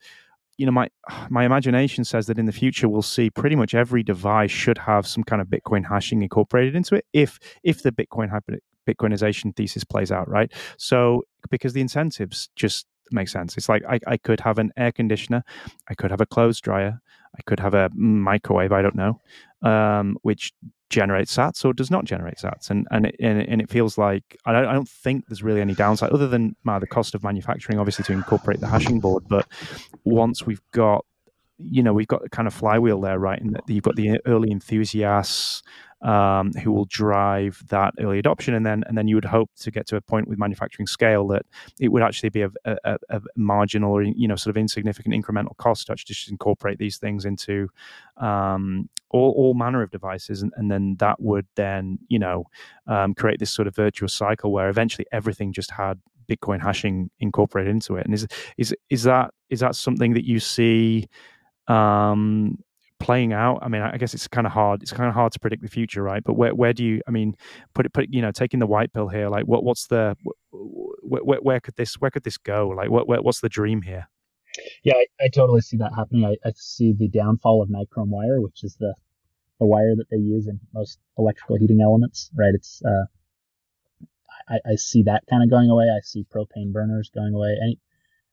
you 0.62 0.68
know 0.68 0.72
my 0.72 0.88
my 1.30 1.44
imagination 1.44 2.04
says 2.04 2.28
that 2.28 2.38
in 2.38 2.46
the 2.46 2.52
future 2.52 2.88
we'll 2.88 3.02
see 3.02 3.32
pretty 3.32 3.56
much 3.56 3.74
every 3.74 4.04
device 4.04 4.52
should 4.52 4.78
have 4.78 5.08
some 5.08 5.24
kind 5.24 5.42
of 5.42 5.48
bitcoin 5.48 5.84
hashing 5.84 6.22
incorporated 6.22 6.76
into 6.76 6.94
it 6.94 7.04
if 7.14 7.40
if 7.64 7.82
the 7.82 7.92
bitcoin 7.92 8.30
bitcoinization 8.88 9.56
thesis 9.56 9.84
plays 9.84 10.12
out 10.12 10.30
right? 10.30 10.52
So 10.78 11.24
because 11.50 11.74
the 11.74 11.82
incentives 11.82 12.50
just 12.56 12.86
make 13.12 13.28
sense. 13.28 13.58
It's 13.58 13.68
like 13.68 13.84
I, 13.90 14.00
I 14.08 14.18
could 14.18 14.40
have 14.42 14.58
an 14.60 14.72
air 14.78 14.92
conditioner 14.92 15.44
i 15.90 15.96
could 15.96 16.12
have 16.12 16.22
a 16.22 16.26
clothes 16.26 16.62
dryer 16.62 17.02
i 17.38 17.42
could 17.46 17.60
have 17.60 17.74
a 17.74 17.90
microwave 17.94 18.72
i 18.72 18.82
don't 18.82 18.96
know 18.96 19.20
um, 19.64 20.18
which 20.22 20.54
generates 20.92 21.36
sats 21.36 21.66
or 21.66 21.74
does 21.74 21.90
not 21.90 22.06
generate 22.06 22.36
sats. 22.36 22.70
And 22.70 22.88
and 22.92 23.08
it, 23.08 23.16
and, 23.20 23.62
it 23.62 23.70
feels 23.70 23.98
like 23.98 24.38
I 24.46 24.52
don't, 24.52 24.66
I 24.66 24.74
don't 24.74 24.88
think 24.88 25.26
there's 25.28 25.42
really 25.42 25.62
any 25.62 25.74
downside 25.74 26.12
other 26.12 26.28
than 26.28 26.56
the 26.66 26.88
cost 26.88 27.16
of 27.16 27.24
manufacturing 27.24 27.80
obviously 27.80 28.04
to 28.06 28.14
incorporate 28.14 28.60
the 28.60 28.68
hashing 28.68 29.00
board. 29.00 29.24
But 29.28 29.48
once 30.04 30.46
we've 30.46 30.62
got 30.72 31.06
you 31.58 31.82
know 31.82 31.94
we've 31.94 32.08
got 32.08 32.22
the 32.24 32.30
kind 32.30 32.48
of 32.48 32.54
flywheel 32.54 33.00
there 33.02 33.20
right 33.20 33.40
and 33.40 33.60
you've 33.68 33.84
got 33.84 33.96
the 33.96 34.20
early 34.26 34.52
enthusiasts 34.52 35.64
um, 36.02 36.52
who 36.54 36.72
will 36.72 36.86
drive 36.86 37.62
that 37.70 37.94
early 38.00 38.20
adoption, 38.20 38.54
and 38.54 38.66
then 38.66 38.84
and 38.88 38.98
then 38.98 39.08
you 39.08 39.16
would 39.16 39.26
hope 39.26 39.50
to 39.60 39.72
get 39.72 39.88
to 39.88 39.96
a 39.96 40.02
point 40.02 40.28
with 40.28 40.40
manufacturing 40.40 40.88
scale 40.88 41.28
that 41.28 41.46
it 41.80 41.90
would 41.90 42.02
actually 42.02 42.30
be 42.30 42.42
a, 42.42 42.50
a, 42.66 42.98
a 43.10 43.22
marginal 43.36 43.92
or 43.92 44.04
you 44.04 44.28
know 44.28 44.36
sort 44.36 44.56
of 44.56 44.60
insignificant 44.60 45.14
incremental 45.14 45.56
cost 45.58 45.88
to 45.88 45.92
actually 45.92 46.14
just 46.14 46.32
incorporate 46.32 46.80
these 46.80 46.98
things 46.98 47.26
into 47.26 47.68
um, 48.18 48.90
all, 49.10 49.32
all 49.38 49.54
manner 49.54 49.82
of 49.82 49.92
devices, 49.92 50.42
and, 50.42 50.52
and 50.58 50.72
then 50.72 50.96
that 51.00 51.20
would 51.22 51.46
then 51.56 52.00
you 52.08 52.20
know 52.20 52.46
um, 52.88 53.14
create 53.14 53.40
this 53.40 53.52
sort 53.52 53.68
of 53.68 53.76
virtuous 53.76 54.14
cycle 54.14 54.52
where 54.52 54.70
eventually 54.70 55.06
everything 55.12 55.54
just 55.54 55.72
had 55.72 56.00
Bitcoin 56.28 56.62
hashing 56.62 57.10
incorporated 57.20 57.72
into 57.72 57.96
it. 57.96 58.06
And 58.06 58.14
is 58.14 58.28
is 58.58 58.76
is 58.90 59.04
that 59.04 59.32
is 59.50 59.60
that 59.60 59.76
something 59.76 60.14
that 60.14 60.26
you 60.26 60.40
see? 60.40 61.08
Um, 61.68 62.58
playing 63.02 63.34
out 63.34 63.60
i 63.62 63.68
mean 63.68 63.82
i 63.82 63.98
guess 63.98 64.14
it's 64.14 64.28
kind 64.28 64.46
of 64.46 64.54
hard 64.54 64.82
it's 64.82 64.92
kind 64.92 65.10
of 65.10 65.16
hard 65.16 65.32
to 65.34 65.40
predict 65.40 65.62
the 65.62 65.68
future 65.68 66.04
right? 66.04 66.24
But 66.24 66.34
where, 66.34 66.54
where 66.54 66.74
do 66.74 66.84
you 66.84 67.02
i 67.08 67.12
mean 67.12 67.36
put 67.74 67.86
it 67.86 67.94
put 67.94 68.08
you 68.10 68.22
know 68.22 68.32
taking 68.32 68.60
the 68.60 68.68
white 68.68 68.94
pill 68.94 69.08
here 69.08 69.28
like 69.30 69.46
what 69.46 69.64
what's 69.64 69.88
the 69.88 70.16
where, 70.52 71.24
where, 71.24 71.40
where 71.40 71.60
could 71.60 71.76
this 71.76 71.96
where 71.96 72.12
could 72.12 72.24
this 72.24 72.38
go? 72.38 72.70
Like 72.70 72.90
what 72.90 73.08
where, 73.08 73.22
what's 73.22 73.42
the 73.42 73.50
dream 73.50 73.82
here? 73.82 74.08
Yeah 74.84 74.96
I, 74.96 75.06
I, 75.26 75.28
totally 75.30 75.62
see 75.62 75.78
that 75.78 75.94
happening. 75.96 76.26
I, 76.26 76.36
I 76.48 76.52
see 76.56 76.94
the 76.94 77.08
downfall 77.08 77.62
of 77.62 77.70
nichrome 77.70 78.10
wire 78.10 78.42
which 78.42 78.64
is 78.64 78.76
the 78.80 78.94
the 79.60 79.66
wire 79.66 79.96
that 79.96 80.10
they 80.10 80.18
use 80.18 80.48
in 80.48 80.60
most 80.74 81.00
electrical 81.18 81.58
heating 81.58 81.82
elements 81.82 82.30
right? 82.36 82.54
It's 82.54 82.82
uh 82.86 83.06
I, 84.50 84.72
I 84.72 84.76
see 84.76 85.04
that 85.04 85.24
kind 85.30 85.44
of 85.44 85.50
going 85.50 85.70
away. 85.70 85.86
I 85.86 86.02
see 86.04 86.26
propane 86.34 86.74
burners 86.74 87.10
going 87.14 87.34
away. 87.34 87.56
And 87.60 87.78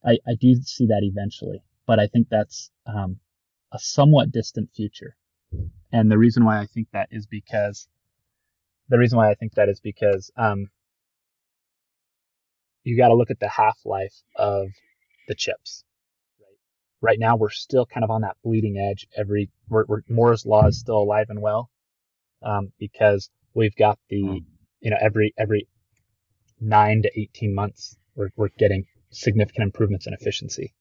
I, 0.04 0.18
I 0.26 0.34
do 0.40 0.54
see 0.62 0.86
that 0.86 1.02
eventually 1.02 1.62
but 1.88 1.98
i 1.98 2.06
think 2.06 2.28
that's 2.30 2.70
um 2.86 3.18
a 3.72 3.78
somewhat 3.78 4.32
distant 4.32 4.70
future. 4.74 5.16
And 5.92 6.10
the 6.10 6.18
reason 6.18 6.44
why 6.44 6.60
I 6.60 6.66
think 6.66 6.88
that 6.92 7.08
is 7.10 7.26
because 7.26 7.88
the 8.88 8.98
reason 8.98 9.18
why 9.18 9.30
I 9.30 9.34
think 9.34 9.54
that 9.54 9.68
is 9.68 9.80
because 9.80 10.30
um, 10.36 10.70
you 12.84 12.96
got 12.96 13.08
to 13.08 13.14
look 13.14 13.30
at 13.30 13.40
the 13.40 13.48
half 13.48 13.78
life 13.84 14.14
of 14.36 14.68
the 15.28 15.34
chips. 15.34 15.84
Right. 16.40 17.12
Right 17.12 17.18
now, 17.18 17.36
we're 17.36 17.50
still 17.50 17.86
kind 17.86 18.04
of 18.04 18.10
on 18.10 18.22
that 18.22 18.36
bleeding 18.42 18.78
edge. 18.78 19.06
Every 19.16 19.50
we're, 19.68 19.84
we're, 19.86 20.02
Moore's 20.08 20.46
law 20.46 20.66
is 20.66 20.78
still 20.78 20.98
alive 20.98 21.26
and 21.28 21.40
well 21.40 21.70
um, 22.42 22.72
because 22.78 23.30
we've 23.54 23.76
got 23.76 23.98
the 24.08 24.22
hmm. 24.22 24.36
you 24.80 24.90
know 24.90 24.98
every 25.00 25.34
every 25.38 25.68
nine 26.60 27.02
to 27.02 27.20
eighteen 27.20 27.54
months 27.54 27.96
we're 28.14 28.30
we're 28.36 28.48
getting 28.58 28.86
significant 29.10 29.64
improvements 29.64 30.06
in 30.06 30.14
efficiency. 30.14 30.74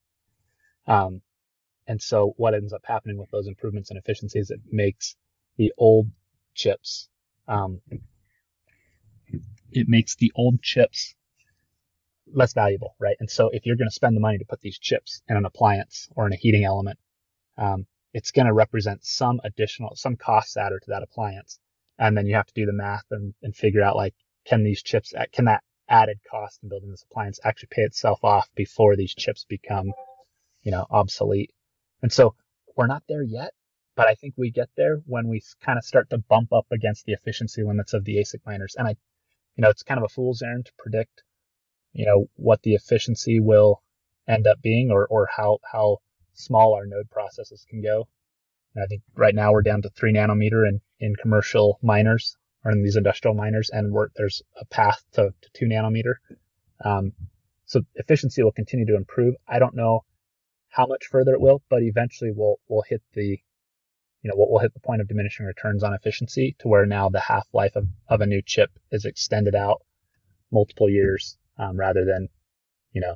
Um, 0.86 1.20
and 1.88 2.00
so 2.00 2.34
what 2.36 2.54
ends 2.54 2.74
up 2.74 2.82
happening 2.84 3.16
with 3.16 3.30
those 3.30 3.48
improvements 3.48 3.90
and 3.90 3.98
efficiencies, 3.98 4.50
it 4.50 4.60
makes 4.70 5.16
the 5.56 5.72
old 5.78 6.10
chips, 6.54 7.08
um, 7.48 7.80
it 9.72 9.88
makes 9.88 10.14
the 10.16 10.30
old 10.36 10.62
chips 10.62 11.14
less 12.32 12.52
valuable, 12.52 12.94
right? 13.00 13.16
And 13.20 13.30
so 13.30 13.48
if 13.48 13.64
you're 13.64 13.76
going 13.76 13.88
to 13.88 13.94
spend 13.94 14.14
the 14.14 14.20
money 14.20 14.36
to 14.36 14.44
put 14.44 14.60
these 14.60 14.78
chips 14.78 15.22
in 15.28 15.36
an 15.38 15.46
appliance 15.46 16.08
or 16.14 16.26
in 16.26 16.34
a 16.34 16.36
heating 16.36 16.64
element, 16.64 16.98
um, 17.56 17.86
it's 18.12 18.32
going 18.32 18.46
to 18.46 18.52
represent 18.52 19.02
some 19.02 19.40
additional, 19.42 19.96
some 19.96 20.16
costs 20.16 20.58
added 20.58 20.80
to 20.82 20.90
that 20.90 21.02
appliance. 21.02 21.58
And 21.98 22.16
then 22.16 22.26
you 22.26 22.34
have 22.34 22.46
to 22.46 22.54
do 22.54 22.66
the 22.66 22.72
math 22.72 23.04
and, 23.10 23.32
and 23.42 23.56
figure 23.56 23.82
out 23.82 23.96
like, 23.96 24.14
can 24.44 24.62
these 24.62 24.82
chips, 24.82 25.14
can 25.32 25.46
that 25.46 25.62
added 25.88 26.18
cost 26.30 26.60
in 26.62 26.68
building 26.68 26.90
this 26.90 27.06
appliance 27.10 27.40
actually 27.44 27.70
pay 27.72 27.82
itself 27.82 28.22
off 28.22 28.46
before 28.54 28.94
these 28.94 29.14
chips 29.14 29.46
become, 29.48 29.90
you 30.62 30.70
know, 30.70 30.86
obsolete? 30.90 31.50
And 32.02 32.12
so 32.12 32.34
we're 32.76 32.86
not 32.86 33.02
there 33.08 33.22
yet, 33.22 33.52
but 33.96 34.06
I 34.06 34.14
think 34.14 34.34
we 34.36 34.50
get 34.50 34.68
there 34.76 35.02
when 35.06 35.28
we 35.28 35.42
kind 35.60 35.78
of 35.78 35.84
start 35.84 36.10
to 36.10 36.18
bump 36.18 36.52
up 36.52 36.66
against 36.70 37.04
the 37.04 37.12
efficiency 37.12 37.62
limits 37.62 37.92
of 37.94 38.04
the 38.04 38.16
ASIC 38.16 38.40
miners. 38.46 38.76
And 38.78 38.86
I, 38.86 38.96
you 39.56 39.62
know, 39.62 39.70
it's 39.70 39.82
kind 39.82 39.98
of 39.98 40.04
a 40.04 40.08
fool's 40.08 40.42
errand 40.42 40.66
to 40.66 40.72
predict, 40.78 41.24
you 41.92 42.06
know, 42.06 42.28
what 42.36 42.62
the 42.62 42.74
efficiency 42.74 43.40
will 43.40 43.82
end 44.28 44.46
up 44.46 44.62
being 44.62 44.90
or, 44.90 45.06
or 45.06 45.28
how, 45.34 45.58
how 45.70 45.98
small 46.34 46.74
our 46.74 46.86
node 46.86 47.10
processes 47.10 47.66
can 47.68 47.82
go. 47.82 48.06
And 48.74 48.84
I 48.84 48.86
think 48.86 49.02
right 49.16 49.34
now 49.34 49.52
we're 49.52 49.62
down 49.62 49.82
to 49.82 49.90
three 49.90 50.12
nanometer 50.12 50.68
in, 50.68 50.80
in 51.00 51.16
commercial 51.16 51.80
miners 51.82 52.36
or 52.64 52.70
in 52.70 52.82
these 52.82 52.96
industrial 52.96 53.34
miners 53.34 53.70
and 53.70 53.92
there's 54.14 54.42
a 54.60 54.64
path 54.66 55.02
to, 55.14 55.34
to 55.40 55.50
two 55.54 55.66
nanometer. 55.66 56.14
Um, 56.84 57.12
so 57.64 57.80
efficiency 57.96 58.42
will 58.42 58.52
continue 58.52 58.86
to 58.86 58.96
improve. 58.96 59.34
I 59.48 59.58
don't 59.58 59.74
know 59.74 60.04
how 60.70 60.86
much 60.86 61.06
further 61.06 61.32
it 61.32 61.40
will, 61.40 61.62
but 61.68 61.82
eventually 61.82 62.30
we'll 62.34 62.56
we'll 62.68 62.84
hit 62.88 63.02
the 63.14 63.40
you 64.22 64.30
know 64.30 64.34
we'll, 64.36 64.50
we'll 64.50 64.60
hit 64.60 64.74
the 64.74 64.80
point 64.80 65.00
of 65.00 65.08
diminishing 65.08 65.46
returns 65.46 65.82
on 65.82 65.94
efficiency 65.94 66.56
to 66.60 66.68
where 66.68 66.86
now 66.86 67.08
the 67.08 67.20
half 67.20 67.46
life 67.52 67.76
of, 67.76 67.86
of 68.08 68.20
a 68.20 68.26
new 68.26 68.42
chip 68.44 68.70
is 68.90 69.04
extended 69.04 69.54
out 69.54 69.82
multiple 70.50 70.88
years 70.88 71.36
um, 71.58 71.76
rather 71.76 72.04
than 72.04 72.28
you 72.92 73.00
know 73.00 73.14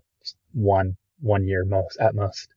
one 0.53 0.97
one 1.21 1.47
year 1.47 1.65
most 1.65 1.99
at 2.01 2.15
most. 2.15 2.49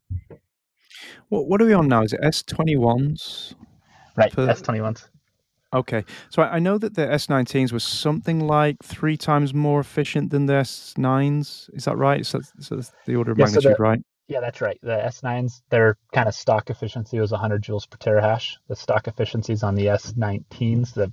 What 1.30 1.48
what 1.48 1.62
are 1.62 1.66
we 1.66 1.74
on 1.74 1.88
now? 1.88 2.04
Is 2.04 2.14
it 2.14 2.20
S 2.24 2.44
twenty 2.44 2.76
ones? 2.76 3.56
Right, 4.16 4.38
S 4.38 4.62
twenty 4.62 4.82
ones. 4.82 5.08
Okay, 5.74 6.06
so 6.30 6.42
I 6.42 6.60
know 6.60 6.78
that 6.78 6.96
the 6.96 7.06
S19s 7.06 7.74
was 7.74 7.84
something 7.84 8.48
like 8.48 8.78
three 8.82 9.18
times 9.18 9.54
more 9.54 9.82
efficient 9.82 10.30
than 10.30 10.46
the 10.46 10.54
S9s. 10.54 11.70
Is 11.74 11.84
that 11.84 11.98
right? 11.98 12.26
So, 12.26 12.40
so 12.60 12.76
that's 12.76 12.94
the 13.06 13.18
order 13.18 13.34
of 13.34 13.38
yeah, 13.38 13.46
magnitude, 13.46 13.64
so 13.64 13.76
the, 13.76 13.84
right? 13.84 14.00
Yeah, 14.28 14.40
that's 14.40 14.62
right. 14.62 14.80
The 14.82 14.98
S9s, 14.98 15.62
their 15.70 15.98
kind 16.12 16.28
of 16.28 16.34
stock 16.34 16.70
efficiency 16.70 17.20
was 17.20 17.32
100 17.32 17.64
joules 17.64 17.88
per 17.88 17.98
terahash. 17.98 18.58
The 18.68 18.76
stock 18.76 19.08
efficiencies 19.08 19.62
on 19.62 19.76
the 19.76 19.86
S19s, 19.86 20.94
the 20.94 21.12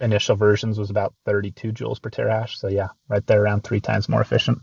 initial 0.00 0.36
versions 0.36 0.78
was 0.78 0.90
about 0.90 1.14
32 1.26 1.72
joules 1.72 2.00
per 2.00 2.10
terahash. 2.10 2.56
So 2.56 2.68
yeah, 2.68 2.88
right 3.08 3.26
there 3.26 3.42
around 3.42 3.64
three 3.64 3.80
times 3.80 4.08
more 4.08 4.22
efficient. 4.22 4.58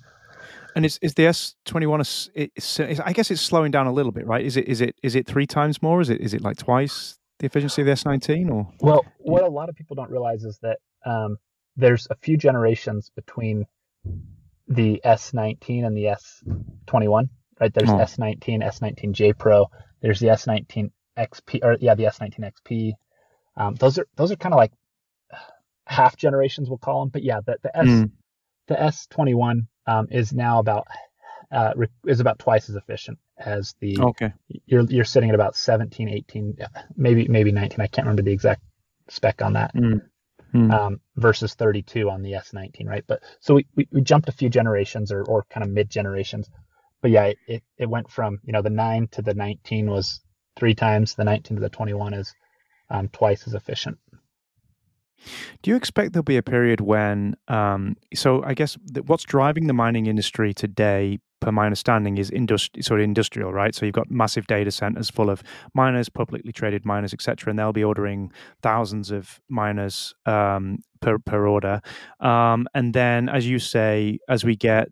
And 0.76 0.86
is, 0.86 1.00
is 1.02 1.16
the 1.16 1.26
S 1.26 1.56
twenty 1.66 1.88
one? 1.88 2.02
I 2.02 3.14
guess 3.14 3.32
it's 3.32 3.42
slowing 3.42 3.72
down 3.72 3.88
a 3.88 3.92
little 3.92 4.12
bit, 4.12 4.28
right? 4.28 4.46
Is 4.46 4.58
it 4.58 4.68
is 4.68 4.80
it 4.80 4.96
is 5.02 5.16
it 5.16 5.26
three 5.26 5.48
times 5.48 5.82
more? 5.82 6.02
Is 6.02 6.10
it 6.12 6.22
is 6.22 6.36
it 6.36 6.42
like 6.42 6.58
twice 6.58 7.18
the 7.40 7.48
efficiency 7.48 7.82
of 7.82 7.88
the 7.88 7.94
S 7.94 8.06
nineteen? 8.06 8.50
Or 8.52 8.72
well, 8.80 9.04
what 9.18 9.44
a 9.44 9.48
lot 9.48 9.70
of 9.70 9.76
people 9.76 9.96
don't 9.96 10.12
realize 10.12 10.44
is 10.44 10.60
that 10.62 10.78
um, 11.04 11.38
there's 11.76 12.08
a 12.12 12.16
few 12.16 12.38
generations 12.38 13.12
between 13.16 13.66
the 14.68 15.02
S 15.04 15.34
nineteen 15.34 15.84
and 15.84 15.98
the 15.98 16.10
S 16.10 16.44
twenty 16.86 17.08
one. 17.08 17.32
Right? 17.60 17.74
There's 17.74 17.90
oh. 17.90 17.98
S19, 17.98 18.64
S19J 18.64 19.38
Pro. 19.38 19.68
There's 20.02 20.20
the 20.20 20.30
S 20.30 20.46
nineteen 20.48 20.92
XP, 21.18 21.60
or 21.64 21.78
yeah, 21.80 21.96
the 21.96 22.06
S 22.06 22.20
nineteen 22.22 22.46
XP. 22.46 22.94
Um, 23.56 23.76
those 23.76 23.98
are 23.98 24.08
those 24.16 24.32
are 24.32 24.36
kind 24.36 24.54
of 24.54 24.58
like 24.58 24.72
half 25.86 26.16
generations, 26.16 26.70
we'll 26.70 26.78
call 26.78 27.02
them. 27.02 27.10
But 27.10 27.24
yeah, 27.24 27.40
the 27.46 27.58
the 27.64 27.76
S 27.76 27.88
mm. 27.88 28.12
the 28.68 28.82
S 28.82 29.08
twenty 29.08 29.34
one 29.34 29.68
um, 29.88 30.08
is 30.12 30.34
now 30.34 30.60
about 30.60 30.86
uh, 31.52 31.74
is 32.06 32.20
about 32.20 32.40
twice 32.40 32.70
as 32.70 32.76
efficient 32.76 33.18
as 33.38 33.76
the 33.80 33.98
okay 34.00 34.34
you're 34.66 34.82
you're 34.84 35.06
sitting 35.06 35.30
at 35.30 35.36
about 35.36 35.56
17 35.56 36.10
18 36.10 36.58
maybe 36.96 37.28
maybe 37.28 37.52
19 37.52 37.80
i 37.80 37.88
can't 37.88 38.06
remember 38.06 38.24
the 38.24 38.32
exact 38.32 38.62
spec 39.10 39.42
on 39.42 39.54
that 39.54 39.74
mm. 39.76 40.02
Mm. 40.54 40.74
Um, 40.74 41.02
versus 41.16 41.54
32 41.54 42.10
on 42.10 42.22
the 42.22 42.32
s19 42.32 42.88
right 42.88 43.04
but 43.06 43.22
so 43.40 43.56
we, 43.56 43.68
we, 43.76 43.88
we 43.92 44.02
jumped 44.02 44.28
a 44.30 44.32
few 44.32 44.50
generations 44.50 45.12
or, 45.12 45.24
or 45.24 45.46
kind 45.50 45.64
of 45.64 45.72
mid 45.72 45.90
generations 45.90 46.50
but 47.02 47.12
yeah 47.12 47.32
it, 47.48 47.64
it 47.78 47.90
went 47.90 48.10
from 48.10 48.40
you 48.44 48.54
know 48.54 48.62
the 48.62 48.70
9 48.70 49.08
to 49.12 49.22
the 49.22 49.34
19 49.34 49.90
was 49.90 50.22
three 50.56 50.76
times 50.76 51.16
the 51.16 51.24
19 51.24 51.58
to 51.58 51.62
the 51.62 51.70
21 51.70 52.14
is 52.14 52.34
um, 52.90 53.10
twice 53.10 53.48
as 53.48 53.54
efficient 53.54 53.98
do 55.62 55.72
you 55.72 55.76
expect 55.76 56.14
there'll 56.14 56.24
be 56.24 56.38
a 56.38 56.44
period 56.44 56.82
when, 56.82 57.36
um, 57.48 57.96
so 58.14 58.44
I 58.44 58.54
guess 58.54 58.78
what's 59.06 59.24
driving 59.24 59.68
the 59.68 59.74
mining 59.74 60.06
industry 60.06 60.54
today, 60.54 61.20
per 61.40 61.52
my 61.52 61.66
understanding, 61.66 62.18
is 62.18 62.32
industri- 62.32 62.84
sort 62.84 63.00
of 63.00 63.04
industrial, 63.04 63.52
right? 63.52 63.74
So 63.74 63.86
you've 63.86 63.94
got 63.94 64.10
massive 64.12 64.48
data 64.48 64.72
centers 64.72 65.10
full 65.10 65.30
of 65.30 65.44
miners, 65.74 66.10
publicly 66.10 66.52
traded 66.52 66.86
miners, 66.86 67.14
etc., 67.14 67.50
and 67.50 67.60
they'll 67.60 67.74
be 67.74 67.84
ordering 67.84 68.32
thousands 68.62 69.12
of 69.12 69.40
miners 69.50 70.14
um, 70.26 70.80
per 71.02 71.18
per 71.20 71.48
order. 71.48 71.82
Um, 72.20 72.68
and 72.74 72.94
then, 72.94 73.30
as 73.30 73.48
you 73.48 73.60
say, 73.60 74.20
as 74.30 74.44
we 74.44 74.56
get 74.56 74.90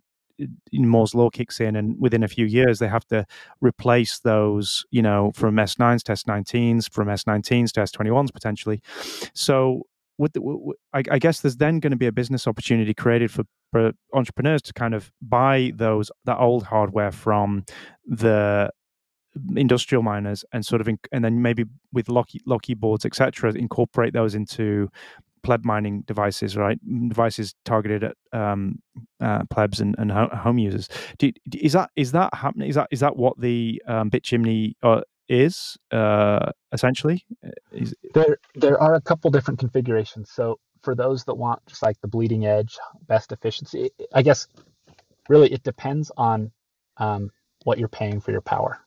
Moore's 0.73 1.15
law 1.15 1.29
kicks 1.29 1.59
in, 1.59 1.75
and 1.75 1.99
within 1.99 2.23
a 2.23 2.27
few 2.27 2.45
years 2.45 2.79
they 2.79 2.87
have 2.87 3.05
to 3.07 3.25
replace 3.61 4.19
those, 4.19 4.85
you 4.91 5.01
know, 5.01 5.31
from 5.33 5.55
S9s 5.55 6.03
to 6.03 6.13
S19s, 6.13 6.91
from 6.91 7.07
S19s 7.07 7.71
to 7.73 7.81
S21s 7.81 8.33
potentially. 8.33 8.81
So 9.33 9.83
would, 10.17 10.33
the, 10.33 10.73
I, 10.93 11.03
I 11.11 11.19
guess 11.19 11.41
there's 11.41 11.57
then 11.57 11.79
going 11.79 11.91
to 11.91 11.97
be 11.97 12.07
a 12.07 12.11
business 12.11 12.47
opportunity 12.47 12.93
created 12.93 13.31
for, 13.31 13.43
for 13.71 13.91
entrepreneurs 14.13 14.61
to 14.63 14.73
kind 14.73 14.93
of 14.93 15.11
buy 15.21 15.71
those 15.75 16.11
that 16.25 16.37
old 16.37 16.63
hardware 16.63 17.11
from 17.11 17.65
the 18.05 18.71
industrial 19.55 20.01
miners 20.01 20.45
and 20.53 20.65
sort 20.65 20.79
of 20.79 20.87
and 21.11 21.25
then 21.25 21.41
maybe 21.41 21.65
with 21.91 22.07
Loki 22.07 22.73
boards 22.73 23.05
etc 23.05 23.51
incorporate 23.51 24.13
those 24.13 24.33
into 24.33 24.89
pleb 25.45 25.63
mining 25.63 26.01
devices 26.01 26.57
right 26.57 26.79
devices 27.09 27.53
targeted 27.65 28.03
at 28.03 28.15
um, 28.33 28.79
uh, 29.21 29.43
plebs 29.49 29.79
and, 29.79 29.95
and 29.97 30.11
home 30.11 30.57
users 30.57 30.89
Do, 31.19 31.31
is 31.53 31.73
that 31.73 31.91
is 31.95 32.11
that 32.13 32.33
happening 32.33 32.67
is 32.69 32.75
that 32.75 32.87
is 32.91 32.99
that 32.99 33.15
what 33.15 33.39
the 33.39 33.81
um, 33.87 34.09
bit 34.09 34.23
chimney 34.23 34.75
uh, 34.81 35.01
is 35.27 35.77
uh, 35.91 36.51
essentially? 36.71 37.25
Uh, 37.45 37.49
is... 37.71 37.95
There, 38.13 38.37
there 38.55 38.81
are 38.81 38.95
a 38.95 39.01
couple 39.01 39.31
different 39.31 39.59
configurations. 39.59 40.31
So 40.31 40.59
for 40.83 40.95
those 40.95 41.23
that 41.25 41.35
want 41.35 41.65
just 41.67 41.81
like 41.81 41.99
the 42.01 42.07
bleeding 42.07 42.45
edge, 42.45 42.77
best 43.07 43.31
efficiency, 43.31 43.91
I 44.13 44.21
guess 44.21 44.47
really 45.29 45.51
it 45.51 45.63
depends 45.63 46.11
on 46.15 46.51
um, 46.97 47.31
what 47.63 47.79
you're 47.79 47.87
paying 47.87 48.21
for 48.21 48.31
your 48.31 48.41
power, 48.41 48.79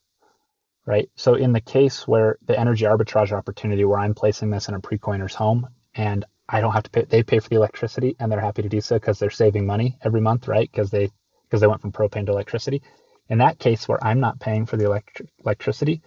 right? 0.87 1.11
So 1.17 1.35
in 1.35 1.53
the 1.53 1.61
case 1.61 2.07
where 2.07 2.39
the 2.47 2.59
energy 2.59 2.85
arbitrage 2.85 3.33
opportunity, 3.33 3.85
where 3.85 3.99
I'm 3.99 4.15
placing 4.15 4.51
this 4.51 4.69
in 4.69 4.75
a 4.75 4.81
pre-coiner's 4.81 5.35
home 5.35 5.69
and 5.95 6.25
I 6.49 6.61
don't 6.61 6.73
have 6.73 6.85
to 6.85 6.91
pay, 6.91 7.05
they 7.05 7.23
pay 7.23 7.41
for 7.41 7.49
the 7.49 7.57
electricity 7.57 8.17
and 8.19 8.31
they're 8.33 8.41
happy 8.41 8.63
to 8.63 8.69
do 8.69 8.81
so 8.81 8.97
because 8.97 9.19
they're 9.19 9.31
saving 9.31 9.67
money 9.67 9.99
every 10.03 10.21
month, 10.21 10.49
right? 10.49 10.71
Because 10.71 10.91
they 10.91 11.11
because 11.45 11.61
they 11.61 11.67
went 11.67 11.81
from 11.81 11.93
propane 11.93 12.27
to 12.27 12.33
electricity. 12.33 12.83
In 13.29 13.39
that 13.39 13.59
case 13.59 13.89
where 13.89 14.03
I'm 14.05 14.21
not 14.21 14.41
paying 14.41 14.67
for 14.67 14.77
the 14.77 14.87
electric, 14.87 15.29
electricity, 15.45 16.03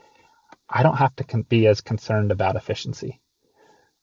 I 0.70 0.84
don't 0.84 0.98
have 0.98 1.16
to 1.18 1.24
con- 1.24 1.44
be 1.44 1.68
as 1.68 1.82
concerned 1.82 2.32
about 2.32 2.56
efficiency. 2.56 3.20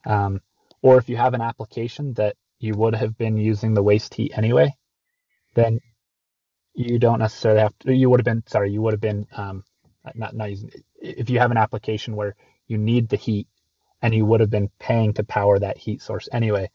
Um, 0.05 0.41
or 0.83 0.99
if 0.99 1.09
you 1.09 1.17
have 1.17 1.35
an 1.35 1.41
application 1.41 2.15
that 2.15 2.37
you 2.61 2.75
would 2.75 2.95
have 2.95 3.17
been 3.17 3.37
using 3.37 3.75
the 3.75 3.83
waste 3.83 4.15
heat 4.15 4.33
anyway, 4.37 4.75
then 5.55 5.81
you 6.75 6.99
don't 6.99 7.19
necessarily 7.21 7.61
have 7.61 7.79
to, 7.81 7.95
you 7.95 8.11
would 8.11 8.21
have 8.21 8.25
been, 8.25 8.45
sorry, 8.47 8.73
you 8.73 8.83
would 8.83 8.93
have 8.95 9.01
been, 9.01 9.27
um, 9.37 9.65
not, 10.15 10.35
not 10.35 10.51
using, 10.51 10.71
if 11.01 11.31
you 11.31 11.39
have 11.41 11.51
an 11.51 11.57
application 11.57 12.17
where 12.17 12.37
you 12.67 12.79
need 12.79 13.09
the 13.09 13.17
heat 13.17 13.49
and 14.03 14.15
you 14.15 14.25
would 14.25 14.41
have 14.41 14.51
been 14.51 14.71
paying 14.79 15.13
to 15.15 15.25
power 15.25 15.59
that 15.59 15.79
heat 15.79 16.03
source 16.03 16.29
anyway, 16.33 16.71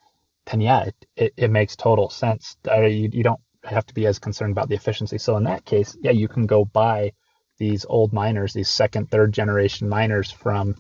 then 0.46 0.62
yeah, 0.62 0.84
it, 0.84 0.96
it, 1.16 1.34
it 1.38 1.52
makes 1.52 1.76
total 1.76 2.10
sense. 2.10 2.58
Uh, 2.70 2.82
you, 2.82 3.10
you 3.12 3.24
don't 3.24 3.40
have 3.64 3.86
to 3.86 3.94
be 3.94 4.06
as 4.06 4.20
concerned 4.20 4.52
about 4.52 4.70
the 4.70 4.76
efficiency. 4.76 5.18
So 5.18 5.38
in 5.38 5.44
that 5.46 5.66
case, 5.66 5.96
yeah, 6.02 6.12
you 6.12 6.28
can 6.28 6.46
go 6.46 6.66
buy 6.66 7.14
these 7.58 7.86
old 7.88 8.14
miners, 8.14 8.54
these 8.54 8.70
second, 8.70 9.10
third 9.10 9.32
generation 9.32 9.88
miners 9.88 10.32
from, 10.32 10.76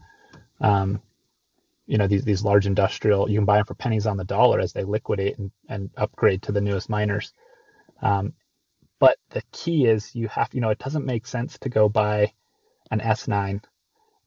um, 0.59 1.01
you 1.85 1.97
know, 1.97 2.07
these 2.07 2.23
these 2.23 2.43
large 2.43 2.65
industrial. 2.65 3.29
You 3.29 3.37
can 3.37 3.45
buy 3.45 3.57
them 3.57 3.65
for 3.65 3.75
pennies 3.75 4.07
on 4.07 4.17
the 4.17 4.23
dollar 4.23 4.59
as 4.59 4.73
they 4.73 4.83
liquidate 4.83 5.37
and, 5.37 5.51
and 5.69 5.91
upgrade 5.97 6.41
to 6.43 6.51
the 6.51 6.61
newest 6.61 6.89
miners. 6.89 7.33
Um, 8.01 8.33
but 8.99 9.17
the 9.29 9.43
key 9.51 9.85
is 9.85 10.15
you 10.15 10.27
have, 10.29 10.53
you 10.53 10.61
know, 10.61 10.69
it 10.69 10.79
doesn't 10.79 11.05
make 11.05 11.27
sense 11.27 11.57
to 11.59 11.69
go 11.69 11.89
buy 11.89 12.33
an 12.89 12.99
S9 12.99 13.61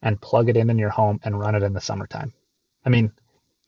and 0.07 0.21
plug 0.21 0.49
it 0.49 0.57
in 0.57 0.71
in 0.71 0.79
your 0.79 0.91
home 0.91 1.19
and 1.25 1.39
run 1.39 1.57
it 1.57 1.65
in 1.65 1.73
the 1.73 1.81
summertime. 1.81 2.33
I 2.85 2.91
mean, 2.91 3.11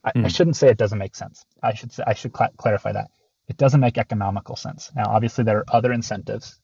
I, 0.04 0.12
mm. 0.12 0.24
I 0.24 0.28
shouldn't 0.28 0.54
say 0.56 0.68
it 0.68 0.78
doesn't 0.78 0.98
make 0.98 1.16
sense. 1.16 1.44
I 1.60 1.74
should 1.74 1.92
say 1.92 2.04
I 2.06 2.14
should 2.14 2.34
cl- 2.36 2.52
clarify 2.56 2.92
that 2.92 3.10
it 3.48 3.56
doesn't 3.56 3.80
make 3.80 3.98
economical 3.98 4.54
sense. 4.54 4.92
Now, 4.94 5.06
obviously, 5.08 5.42
there 5.42 5.58
are 5.58 5.64
other 5.72 5.92
incentives 5.92 6.60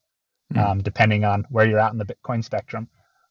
mm. 0.54 0.64
um, 0.64 0.78
depending 0.78 1.24
on 1.24 1.44
where 1.50 1.68
you're 1.68 1.80
at 1.80 1.90
in 1.90 1.98
the 1.98 2.04
Bitcoin 2.04 2.44
spectrum. 2.44 2.88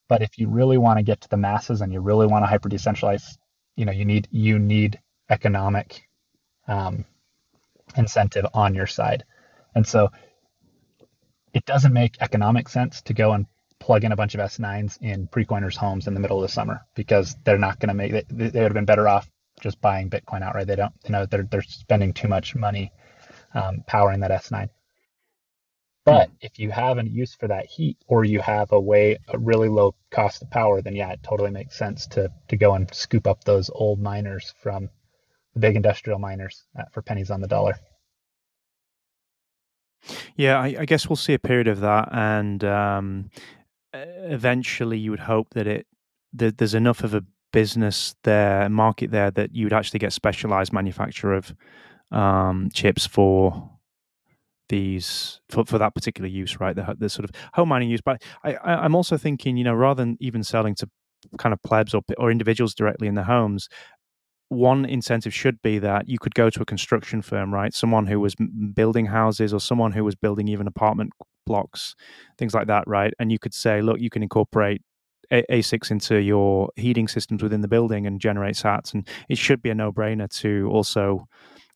But 0.10 0.22
if 0.22 0.38
you 0.38 0.50
really 0.50 0.78
want 0.78 1.00
to 1.00 1.04
get 1.04 1.22
to 1.22 1.30
the 1.30 1.38
masses 1.38 1.80
and 1.80 1.94
you 1.94 2.02
really 2.02 2.28
want 2.28 2.44
to 2.44 2.48
hyper 2.48 2.68
decentralize, 2.68 3.38
you 3.78 3.86
know, 3.86 3.94
you 3.94 4.04
need 4.04 4.28
you 4.30 4.60
need 4.60 5.00
economic 5.30 6.02
um, 6.68 7.06
incentive 7.96 8.46
on 8.54 8.76
your 8.76 8.88
side, 8.88 9.24
and 9.76 9.88
so 9.88 10.10
it 11.54 11.64
doesn't 11.66 11.94
make 11.94 12.18
economic 12.20 12.68
sense 12.68 13.02
to 13.04 13.14
go 13.14 13.32
and 13.32 13.46
plug 13.84 14.06
in 14.06 14.14
a 14.14 14.16
bunch 14.16 14.34
of 14.34 14.40
S9s 14.40 14.98
in 15.02 15.28
pre-coiners' 15.28 15.76
homes 15.76 16.08
in 16.08 16.14
the 16.14 16.20
middle 16.22 16.38
of 16.38 16.42
the 16.42 16.54
summer 16.54 16.86
because 16.96 17.36
they're 17.44 17.58
not 17.58 17.80
going 17.80 17.90
to 17.90 17.94
make 17.94 18.14
it. 18.14 18.26
They 18.30 18.46
would 18.46 18.72
have 18.72 18.74
been 18.74 18.86
better 18.86 19.10
off 19.10 19.30
just 19.60 19.82
buying 19.82 20.10
Bitcoin 20.10 20.42
outright. 20.42 20.68
They 20.68 20.78
don't, 20.78 20.94
you 21.04 21.12
know, 21.12 21.26
they're 21.26 21.44
they're 21.44 21.62
spending 21.62 22.14
too 22.14 22.30
much 22.30 22.56
money 22.56 22.94
um, 23.54 23.84
powering 23.86 24.22
that 24.22 24.32
S9. 24.32 24.70
But 26.06 26.30
hmm. 26.30 26.36
if 26.40 26.60
you 26.60 26.72
have 26.72 26.98
a 26.98 27.06
use 27.06 27.36
for 27.36 27.50
that 27.50 27.66
heat 27.66 27.98
or 28.08 28.24
you 28.24 28.40
have 28.40 28.72
a 28.72 28.80
way, 28.80 29.18
a 29.28 29.38
really 29.38 29.68
low 29.68 29.96
cost 30.12 30.42
of 30.42 30.50
power, 30.50 30.82
then 30.82 30.96
yeah, 30.96 31.12
it 31.12 31.22
totally 31.22 31.52
makes 31.52 31.78
sense 31.78 32.08
to, 32.08 32.30
to 32.48 32.56
go 32.56 32.76
and 32.76 32.94
scoop 32.94 33.28
up 33.28 33.44
those 33.44 33.70
old 33.74 34.00
miners 34.00 34.54
from 34.62 34.90
the 35.56 35.60
big 35.60 35.76
industrial 35.76 36.20
miners 36.20 36.64
for 36.94 37.02
pennies 37.02 37.32
on 37.32 37.42
the 37.42 37.48
dollar. 37.48 37.76
Yeah, 40.36 40.60
I, 40.60 40.76
I 40.80 40.86
guess 40.86 41.08
we'll 41.08 41.16
see 41.16 41.34
a 41.34 41.40
period 41.40 41.68
of 41.68 41.82
that. 41.82 42.10
And 42.12 42.64
um, 42.64 43.30
eventually 43.94 44.98
you 44.98 45.12
would 45.12 45.22
hope 45.22 45.50
that 45.52 45.68
it, 45.68 45.88
that 46.34 46.58
there's 46.58 46.74
enough 46.74 47.04
of 47.04 47.14
a 47.14 47.24
business 47.52 48.16
there, 48.24 48.68
market 48.70 49.12
there 49.12 49.32
that 49.32 49.56
you 49.56 49.66
would 49.66 49.74
actually 49.74 50.00
get 50.00 50.12
specialized 50.12 50.74
manufacture 50.74 51.34
of 51.34 51.54
um, 52.12 52.70
chips 52.74 53.06
for 53.06 53.70
these 54.70 55.42
for, 55.50 55.66
for 55.66 55.78
that 55.78 55.94
particular 55.94 56.28
use, 56.28 56.60
right? 56.60 56.76
The, 56.76 56.96
the 56.98 57.10
sort 57.10 57.26
of 57.26 57.32
home 57.54 57.70
mining 57.70 57.90
use. 57.90 58.02
But 58.02 58.22
I, 58.44 58.56
I, 58.56 58.86
am 58.86 58.96
also 58.96 59.18
thinking, 59.18 59.58
you 59.58 59.64
know, 59.64 59.74
rather 59.74 60.04
than 60.04 60.18
even 60.20 60.44
selling 60.44 60.76
to 60.76 60.90
kind 61.38 61.54
of 61.54 61.62
plebs 61.62 61.94
or, 61.94 62.02
or 62.18 62.32
individuals 62.32 62.74
directly 62.74 63.08
in 63.08 63.16
their 63.16 63.26
homes, 63.26 63.70
one 64.50 64.86
incentive 64.86 65.34
should 65.34 65.62
be 65.62 65.80
that 65.80 66.08
you 66.08 66.18
could 66.20 66.36
go 66.36 66.50
to 66.50 66.62
a 66.62 66.66
construction 66.66 67.22
firm, 67.22 67.54
right? 67.54 67.74
Someone 67.74 68.08
who 68.08 68.20
was 68.20 68.36
building 68.74 69.08
houses 69.08 69.54
or 69.54 69.60
someone 69.60 69.92
who 69.92 70.04
was 70.04 70.16
building 70.16 70.48
even 70.48 70.68
apartment 70.68 71.12
blocks, 71.46 71.96
things 72.38 72.54
like 72.54 72.68
that, 72.68 72.84
right? 72.88 73.14
And 73.20 73.32
you 73.32 73.40
could 73.40 73.54
say, 73.54 73.82
look, 73.82 74.00
you 74.00 74.10
can 74.10 74.24
incorporate 74.24 74.82
a- 75.32 75.46
ASICs 75.52 75.92
into 75.92 76.22
your 76.22 76.70
heating 76.76 77.08
systems 77.08 77.44
within 77.44 77.62
the 77.62 77.68
building 77.68 78.06
and 78.06 78.20
generate 78.20 78.56
SATs, 78.56 78.94
and 78.94 79.08
it 79.30 79.38
should 79.38 79.62
be 79.62 79.70
a 79.70 79.76
no-brainer 79.76 80.30
to 80.42 80.70
also 80.72 81.28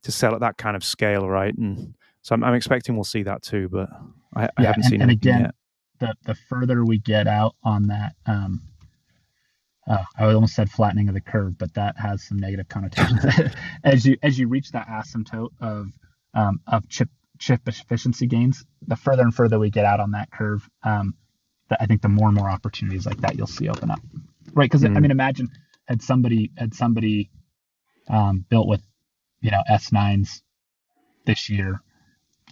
to 0.04 0.12
sell 0.12 0.34
at 0.34 0.42
that 0.42 0.58
kind 0.58 0.76
of 0.76 0.84
scale, 0.84 1.28
right? 1.28 1.56
And 1.58 1.96
so 2.22 2.36
I'm, 2.36 2.44
I'm 2.44 2.54
expecting 2.54 2.96
we'll 2.96 3.04
see 3.04 3.24
that 3.24 3.42
too, 3.42 3.70
but 3.70 3.90
I, 4.36 4.44
yeah, 4.44 4.50
I 4.58 4.62
haven't 4.64 4.84
and, 4.84 4.86
seen 4.92 5.02
and 5.02 5.12
again, 5.12 5.42
yet. 5.42 5.56
the 6.00 6.14
the 6.26 6.36
further 6.36 6.86
we 6.86 7.00
get 7.00 7.28
out 7.28 7.56
on 7.64 7.88
that 7.88 8.14
um, 8.26 8.62
uh, 9.88 10.04
I 10.18 10.34
almost 10.34 10.56
said 10.56 10.70
flattening 10.70 11.08
of 11.08 11.14
the 11.14 11.22
curve, 11.22 11.58
but 11.58 11.74
that 11.76 11.98
has 11.98 12.24
some 12.24 12.38
negative 12.38 12.68
connotations. 12.68 13.24
as 13.84 14.06
you 14.06 14.18
as 14.22 14.38
you 14.38 14.48
reach 14.48 14.72
that 14.72 14.88
asymptote 14.88 15.50
of 15.62 15.88
um, 16.34 16.60
of 16.68 16.88
chip 16.90 17.10
chip 17.40 17.62
efficiency 17.68 18.28
gains, 18.28 18.66
the 18.88 18.96
further 18.96 19.24
and 19.24 19.34
further 19.34 19.60
we 19.60 19.70
get 19.70 19.86
out 19.86 20.00
on 20.00 20.12
that 20.12 20.32
curve, 20.32 20.68
um, 20.84 21.16
I 21.80 21.86
think 21.86 22.02
the 22.02 22.10
more 22.10 22.28
and 22.28 22.38
more 22.38 22.50
opportunities 22.50 23.06
like 23.06 23.18
that 23.22 23.36
you'll 23.36 23.48
see 23.48 23.70
open 23.70 23.92
up. 23.92 24.00
Right? 24.54 24.70
Because 24.70 24.84
mm. 24.84 24.96
I 24.96 25.00
mean, 25.00 25.12
imagine 25.12 25.50
had 25.86 26.02
somebody 26.02 26.52
had 26.58 26.74
somebody 26.74 27.30
um, 28.10 28.46
built 28.50 28.68
with 28.68 28.82
you 29.42 29.52
know 29.52 29.62
S9s 29.70 30.42
this 31.26 31.50
year, 31.50 31.82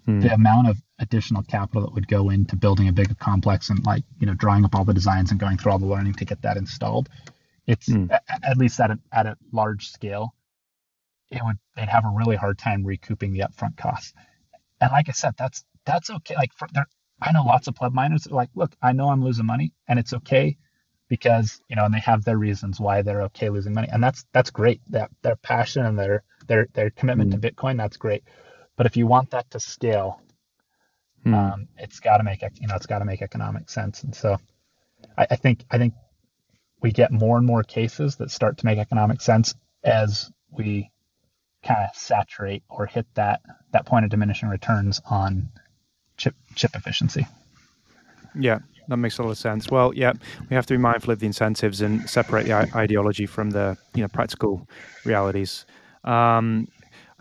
mm. 0.07 0.21
the 0.21 0.33
amount 0.33 0.69
of 0.69 0.77
additional 0.99 1.43
capital 1.43 1.83
that 1.83 1.93
would 1.93 2.07
go 2.07 2.29
into 2.29 2.55
building 2.55 2.87
a 2.87 2.93
bigger 2.93 3.15
complex 3.15 3.69
and 3.69 3.85
like 3.85 4.03
you 4.19 4.27
know 4.27 4.33
drawing 4.33 4.63
up 4.63 4.75
all 4.75 4.85
the 4.85 4.93
designs 4.93 5.31
and 5.31 5.39
going 5.39 5.57
through 5.57 5.71
all 5.71 5.79
the 5.79 5.85
learning 5.85 6.13
to 6.13 6.25
get 6.25 6.41
that 6.41 6.55
installed 6.57 7.09
it's 7.67 7.89
mm. 7.89 8.09
at 8.43 8.57
least 8.57 8.79
at 8.79 8.91
a, 8.91 8.99
at 9.11 9.25
a 9.25 9.35
large 9.51 9.89
scale 9.89 10.33
it 11.31 11.41
would 11.43 11.57
they'd 11.75 11.89
have 11.89 12.05
a 12.05 12.13
really 12.15 12.37
hard 12.37 12.57
time 12.57 12.85
recouping 12.85 13.33
the 13.33 13.39
upfront 13.39 13.75
costs 13.75 14.13
and 14.81 14.91
like 14.91 15.09
i 15.09 15.13
said 15.13 15.33
that's 15.37 15.65
that's 15.85 16.09
okay. 16.09 16.35
Like 16.35 16.53
for 16.53 16.67
there 16.73 16.87
i 17.21 17.31
know 17.31 17.43
lots 17.43 17.67
of 17.67 17.75
pleb 17.75 17.93
miners 17.93 18.23
that 18.23 18.31
are 18.31 18.35
like 18.35 18.49
look 18.55 18.75
i 18.81 18.91
know 18.91 19.09
i'm 19.09 19.23
losing 19.23 19.45
money 19.45 19.73
and 19.87 19.99
it's 19.99 20.13
okay 20.13 20.57
because 21.09 21.61
you 21.69 21.75
know 21.75 21.85
and 21.85 21.93
they 21.93 21.99
have 21.99 22.25
their 22.25 22.37
reasons 22.37 22.79
why 22.79 23.01
they're 23.01 23.23
okay 23.23 23.49
losing 23.49 23.73
money. 23.73 23.89
And 23.91 24.03
that's 24.03 24.25
that's 24.33 24.51
great. 24.51 24.81
That 24.89 25.11
their 25.23 25.35
passion 25.37 25.85
and 25.85 25.97
their 25.99 26.23
their 26.47 26.67
their 26.73 26.89
commitment 26.91 27.33
mm. 27.33 27.41
to 27.41 27.51
bitcoin 27.51 27.77
that's 27.77 27.97
great. 27.97 28.23
But 28.77 28.87
if 28.87 28.97
you 28.97 29.07
want 29.07 29.31
that 29.31 29.49
to 29.51 29.59
scale 29.59 30.19
Hmm. 31.25 31.33
Um, 31.33 31.67
it's 31.77 31.99
got 31.99 32.17
to 32.17 32.23
make 32.23 32.41
you 32.41 32.67
know 32.67 32.75
it's 32.75 32.85
got 32.85 32.99
to 32.99 33.05
make 33.05 33.21
economic 33.21 33.69
sense, 33.69 34.03
and 34.03 34.15
so 34.15 34.37
I, 35.17 35.27
I 35.31 35.35
think 35.35 35.65
I 35.71 35.77
think 35.79 35.95
we 36.81 36.91
get 36.91 37.11
more 37.11 37.37
and 37.37 37.47
more 37.47 37.63
cases 37.63 38.17
that 38.17 38.31
start 38.31 38.59
to 38.59 38.65
make 38.65 38.77
economic 38.77 39.21
sense 39.21 39.55
as 39.83 40.31
we 40.51 40.91
kind 41.65 41.87
of 41.89 41.95
saturate 41.95 42.63
or 42.69 42.85
hit 42.85 43.05
that 43.15 43.41
that 43.71 43.85
point 43.85 44.05
of 44.05 44.11
diminishing 44.11 44.49
returns 44.49 45.01
on 45.09 45.49
chip 46.17 46.35
chip 46.55 46.75
efficiency. 46.75 47.27
Yeah, 48.37 48.59
that 48.87 48.97
makes 48.97 49.17
a 49.17 49.23
lot 49.23 49.31
of 49.31 49.37
sense. 49.37 49.69
Well, 49.69 49.93
yeah, 49.93 50.13
we 50.49 50.55
have 50.55 50.65
to 50.67 50.73
be 50.73 50.77
mindful 50.77 51.11
of 51.11 51.19
the 51.19 51.25
incentives 51.25 51.81
and 51.81 52.07
separate 52.09 52.45
the 52.45 52.53
ideology 52.75 53.25
from 53.25 53.51
the 53.51 53.77
you 53.93 54.01
know 54.01 54.07
practical 54.07 54.67
realities. 55.05 55.65
Um, 56.03 56.67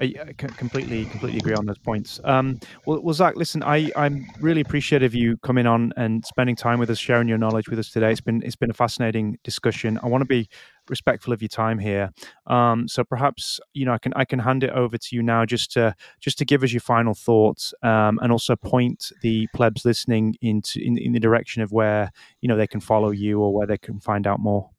I, 0.00 0.12
I 0.26 0.32
completely 0.32 1.04
completely 1.04 1.38
agree 1.38 1.54
on 1.54 1.66
those 1.66 1.78
points. 1.78 2.18
Um, 2.24 2.58
well, 2.84 3.00
well, 3.00 3.14
Zack, 3.14 3.36
listen, 3.36 3.62
I 3.62 3.92
I'm 3.94 4.26
really 4.40 4.60
appreciative 4.60 5.12
of 5.12 5.14
you 5.14 5.36
coming 5.38 5.66
on 5.66 5.92
and 5.96 6.24
spending 6.26 6.56
time 6.56 6.80
with 6.80 6.90
us, 6.90 6.98
sharing 6.98 7.28
your 7.28 7.38
knowledge 7.38 7.68
with 7.68 7.78
us 7.78 7.90
today. 7.90 8.10
It's 8.10 8.20
been 8.20 8.42
it's 8.42 8.56
been 8.56 8.70
a 8.70 8.74
fascinating 8.74 9.38
discussion. 9.44 10.00
I 10.02 10.08
want 10.08 10.22
to 10.22 10.26
be 10.26 10.48
respectful 10.88 11.32
of 11.32 11.40
your 11.40 11.48
time 11.48 11.78
here. 11.78 12.10
Um, 12.48 12.88
so 12.88 13.04
perhaps 13.04 13.60
you 13.72 13.86
know 13.86 13.92
I 13.92 13.98
can 13.98 14.12
I 14.16 14.24
can 14.24 14.40
hand 14.40 14.64
it 14.64 14.70
over 14.70 14.98
to 14.98 15.08
you 15.14 15.22
now 15.22 15.44
just 15.44 15.70
to 15.72 15.94
just 16.18 16.38
to 16.38 16.44
give 16.44 16.64
us 16.64 16.72
your 16.72 16.80
final 16.80 17.14
thoughts 17.14 17.72
um, 17.84 18.18
and 18.20 18.32
also 18.32 18.56
point 18.56 19.12
the 19.22 19.46
plebs 19.54 19.84
listening 19.84 20.34
into 20.40 20.80
in, 20.80 20.98
in 20.98 21.12
the 21.12 21.20
direction 21.20 21.62
of 21.62 21.70
where 21.70 22.10
you 22.40 22.48
know 22.48 22.56
they 22.56 22.66
can 22.66 22.80
follow 22.80 23.10
you 23.10 23.40
or 23.40 23.54
where 23.54 23.66
they 23.66 23.78
can 23.78 24.00
find 24.00 24.26
out 24.26 24.40
more. 24.40 24.70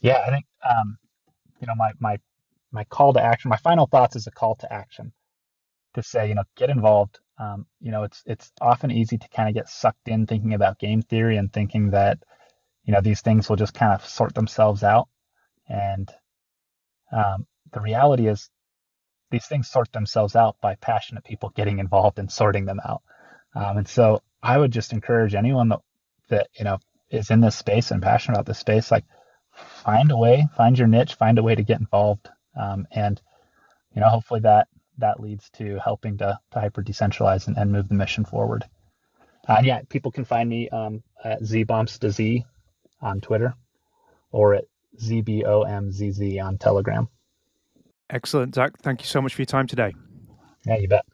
Yeah, 0.00 0.22
I 0.24 0.30
think 0.30 0.46
um, 0.64 0.96
you 1.60 1.66
know 1.66 1.74
my 1.74 1.90
my 1.98 2.18
my 2.76 2.84
call 2.84 3.14
to 3.14 3.22
action, 3.22 3.48
my 3.48 3.56
final 3.56 3.86
thoughts 3.86 4.16
is 4.16 4.26
a 4.26 4.30
call 4.30 4.54
to 4.56 4.72
action 4.72 5.12
to 5.94 6.02
say, 6.02 6.28
you 6.28 6.34
know, 6.34 6.44
get 6.56 6.70
involved. 6.70 7.18
Um, 7.38 7.66
you 7.80 7.90
know, 7.90 8.04
it's 8.04 8.22
it's 8.26 8.52
often 8.60 8.90
easy 8.90 9.18
to 9.18 9.28
kind 9.28 9.48
of 9.48 9.54
get 9.54 9.68
sucked 9.68 10.08
in 10.08 10.26
thinking 10.26 10.54
about 10.54 10.78
game 10.78 11.02
theory 11.02 11.38
and 11.38 11.52
thinking 11.52 11.90
that, 11.90 12.18
you 12.84 12.92
know, 12.92 13.00
these 13.00 13.22
things 13.22 13.48
will 13.48 13.56
just 13.56 13.74
kind 13.74 13.92
of 13.92 14.06
sort 14.06 14.34
themselves 14.34 14.82
out. 14.82 15.08
And 15.68 16.08
um, 17.12 17.46
the 17.72 17.80
reality 17.80 18.28
is, 18.28 18.50
these 19.30 19.46
things 19.46 19.68
sort 19.68 19.90
themselves 19.92 20.36
out 20.36 20.56
by 20.60 20.76
passionate 20.76 21.24
people 21.24 21.50
getting 21.56 21.78
involved 21.78 22.18
and 22.18 22.30
sorting 22.30 22.66
them 22.66 22.80
out. 22.86 23.02
Um, 23.54 23.78
and 23.78 23.88
so 23.88 24.22
I 24.42 24.58
would 24.58 24.70
just 24.70 24.92
encourage 24.92 25.34
anyone 25.34 25.70
that 25.70 25.80
that 26.28 26.48
you 26.58 26.64
know 26.64 26.78
is 27.10 27.30
in 27.30 27.40
this 27.40 27.56
space 27.56 27.90
and 27.90 28.02
passionate 28.02 28.36
about 28.36 28.46
this 28.46 28.58
space, 28.58 28.90
like 28.90 29.04
find 29.54 30.10
a 30.10 30.16
way, 30.16 30.46
find 30.56 30.78
your 30.78 30.88
niche, 30.88 31.14
find 31.14 31.38
a 31.38 31.42
way 31.42 31.54
to 31.54 31.62
get 31.62 31.80
involved. 31.80 32.28
Um, 32.56 32.86
and 32.90 33.20
you 33.94 34.00
know, 34.00 34.08
hopefully 34.08 34.40
that 34.40 34.68
that 34.98 35.20
leads 35.20 35.50
to 35.50 35.78
helping 35.82 36.18
to, 36.18 36.38
to 36.52 36.60
hyper 36.60 36.82
decentralize 36.82 37.46
and, 37.46 37.56
and 37.56 37.70
move 37.70 37.88
the 37.88 37.94
mission 37.94 38.24
forward. 38.24 38.64
Uh, 39.48 39.60
yeah, 39.62 39.80
people 39.88 40.10
can 40.10 40.24
find 40.24 40.48
me 40.48 40.68
um, 40.70 41.02
at 41.22 41.42
zbomstaz 41.42 42.44
on 43.00 43.20
Twitter 43.20 43.54
or 44.32 44.54
at 44.54 44.64
zbomzz 44.98 46.44
on 46.44 46.58
Telegram. 46.58 47.08
Excellent, 48.10 48.54
Zack. 48.54 48.78
Thank 48.78 49.02
you 49.02 49.06
so 49.06 49.20
much 49.20 49.34
for 49.34 49.42
your 49.42 49.46
time 49.46 49.66
today. 49.66 49.94
Yeah, 50.64 50.78
you 50.78 50.88
bet. 50.88 51.04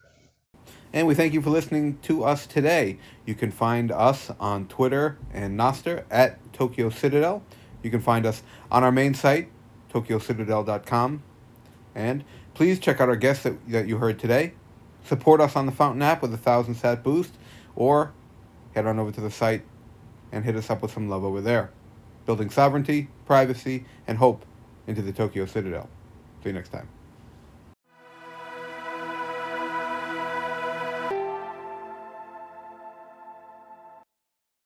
And 0.93 1.07
we 1.07 1.15
thank 1.15 1.33
you 1.33 1.41
for 1.41 1.51
listening 1.51 1.99
to 2.03 2.23
us 2.25 2.47
today. 2.47 2.99
You 3.25 3.35
can 3.35 3.51
find 3.51 3.91
us 3.91 4.31
on 4.39 4.67
Twitter 4.69 5.19
and 5.33 5.59
Nostr 5.59 6.05
at 6.11 6.53
Tokyo 6.53 6.91
Citadel. 6.91 7.43
You 7.83 7.91
can 7.91 8.01
find 8.01 8.27
us 8.27 8.43
on 8.71 8.85
our 8.85 8.93
main 8.93 9.15
site, 9.15 9.49
tokyocitadel.com. 9.93 11.23
And 11.95 12.25
please 12.55 12.79
check 12.79 13.01
out 13.01 13.09
our 13.09 13.17
guests 13.17 13.45
that, 13.45 13.69
that 13.71 13.87
you 13.87 13.99
heard 13.99 14.19
today. 14.19 14.55
Support 15.05 15.41
us 15.41 15.57
on 15.57 15.67
the 15.67 15.73
Fountain 15.73 16.03
app 16.03 16.23
with 16.23 16.33
a 16.33 16.39
thousand 16.39 16.75
sat 16.75 17.03
boost, 17.03 17.33
or 17.75 18.13
head 18.75 18.87
on 18.87 18.99
over 18.99 19.11
to 19.13 19.21
the 19.21 19.31
site 19.31 19.65
and 20.31 20.45
hit 20.45 20.57
us 20.57 20.71
up 20.71 20.83
with 20.83 20.93
some 20.93 21.09
love 21.09 21.25
over 21.25 21.41
there. 21.41 21.71
Building 22.25 22.51
sovereignty, 22.51 23.09
privacy, 23.27 23.85
and 24.07 24.19
hope 24.19 24.45
into 24.87 25.03
the 25.03 25.13
Tokyo 25.13 25.47
Citadel. 25.47 25.89
See 26.43 26.51
you 26.51 26.55
next 26.55 26.71
time. 26.71 26.89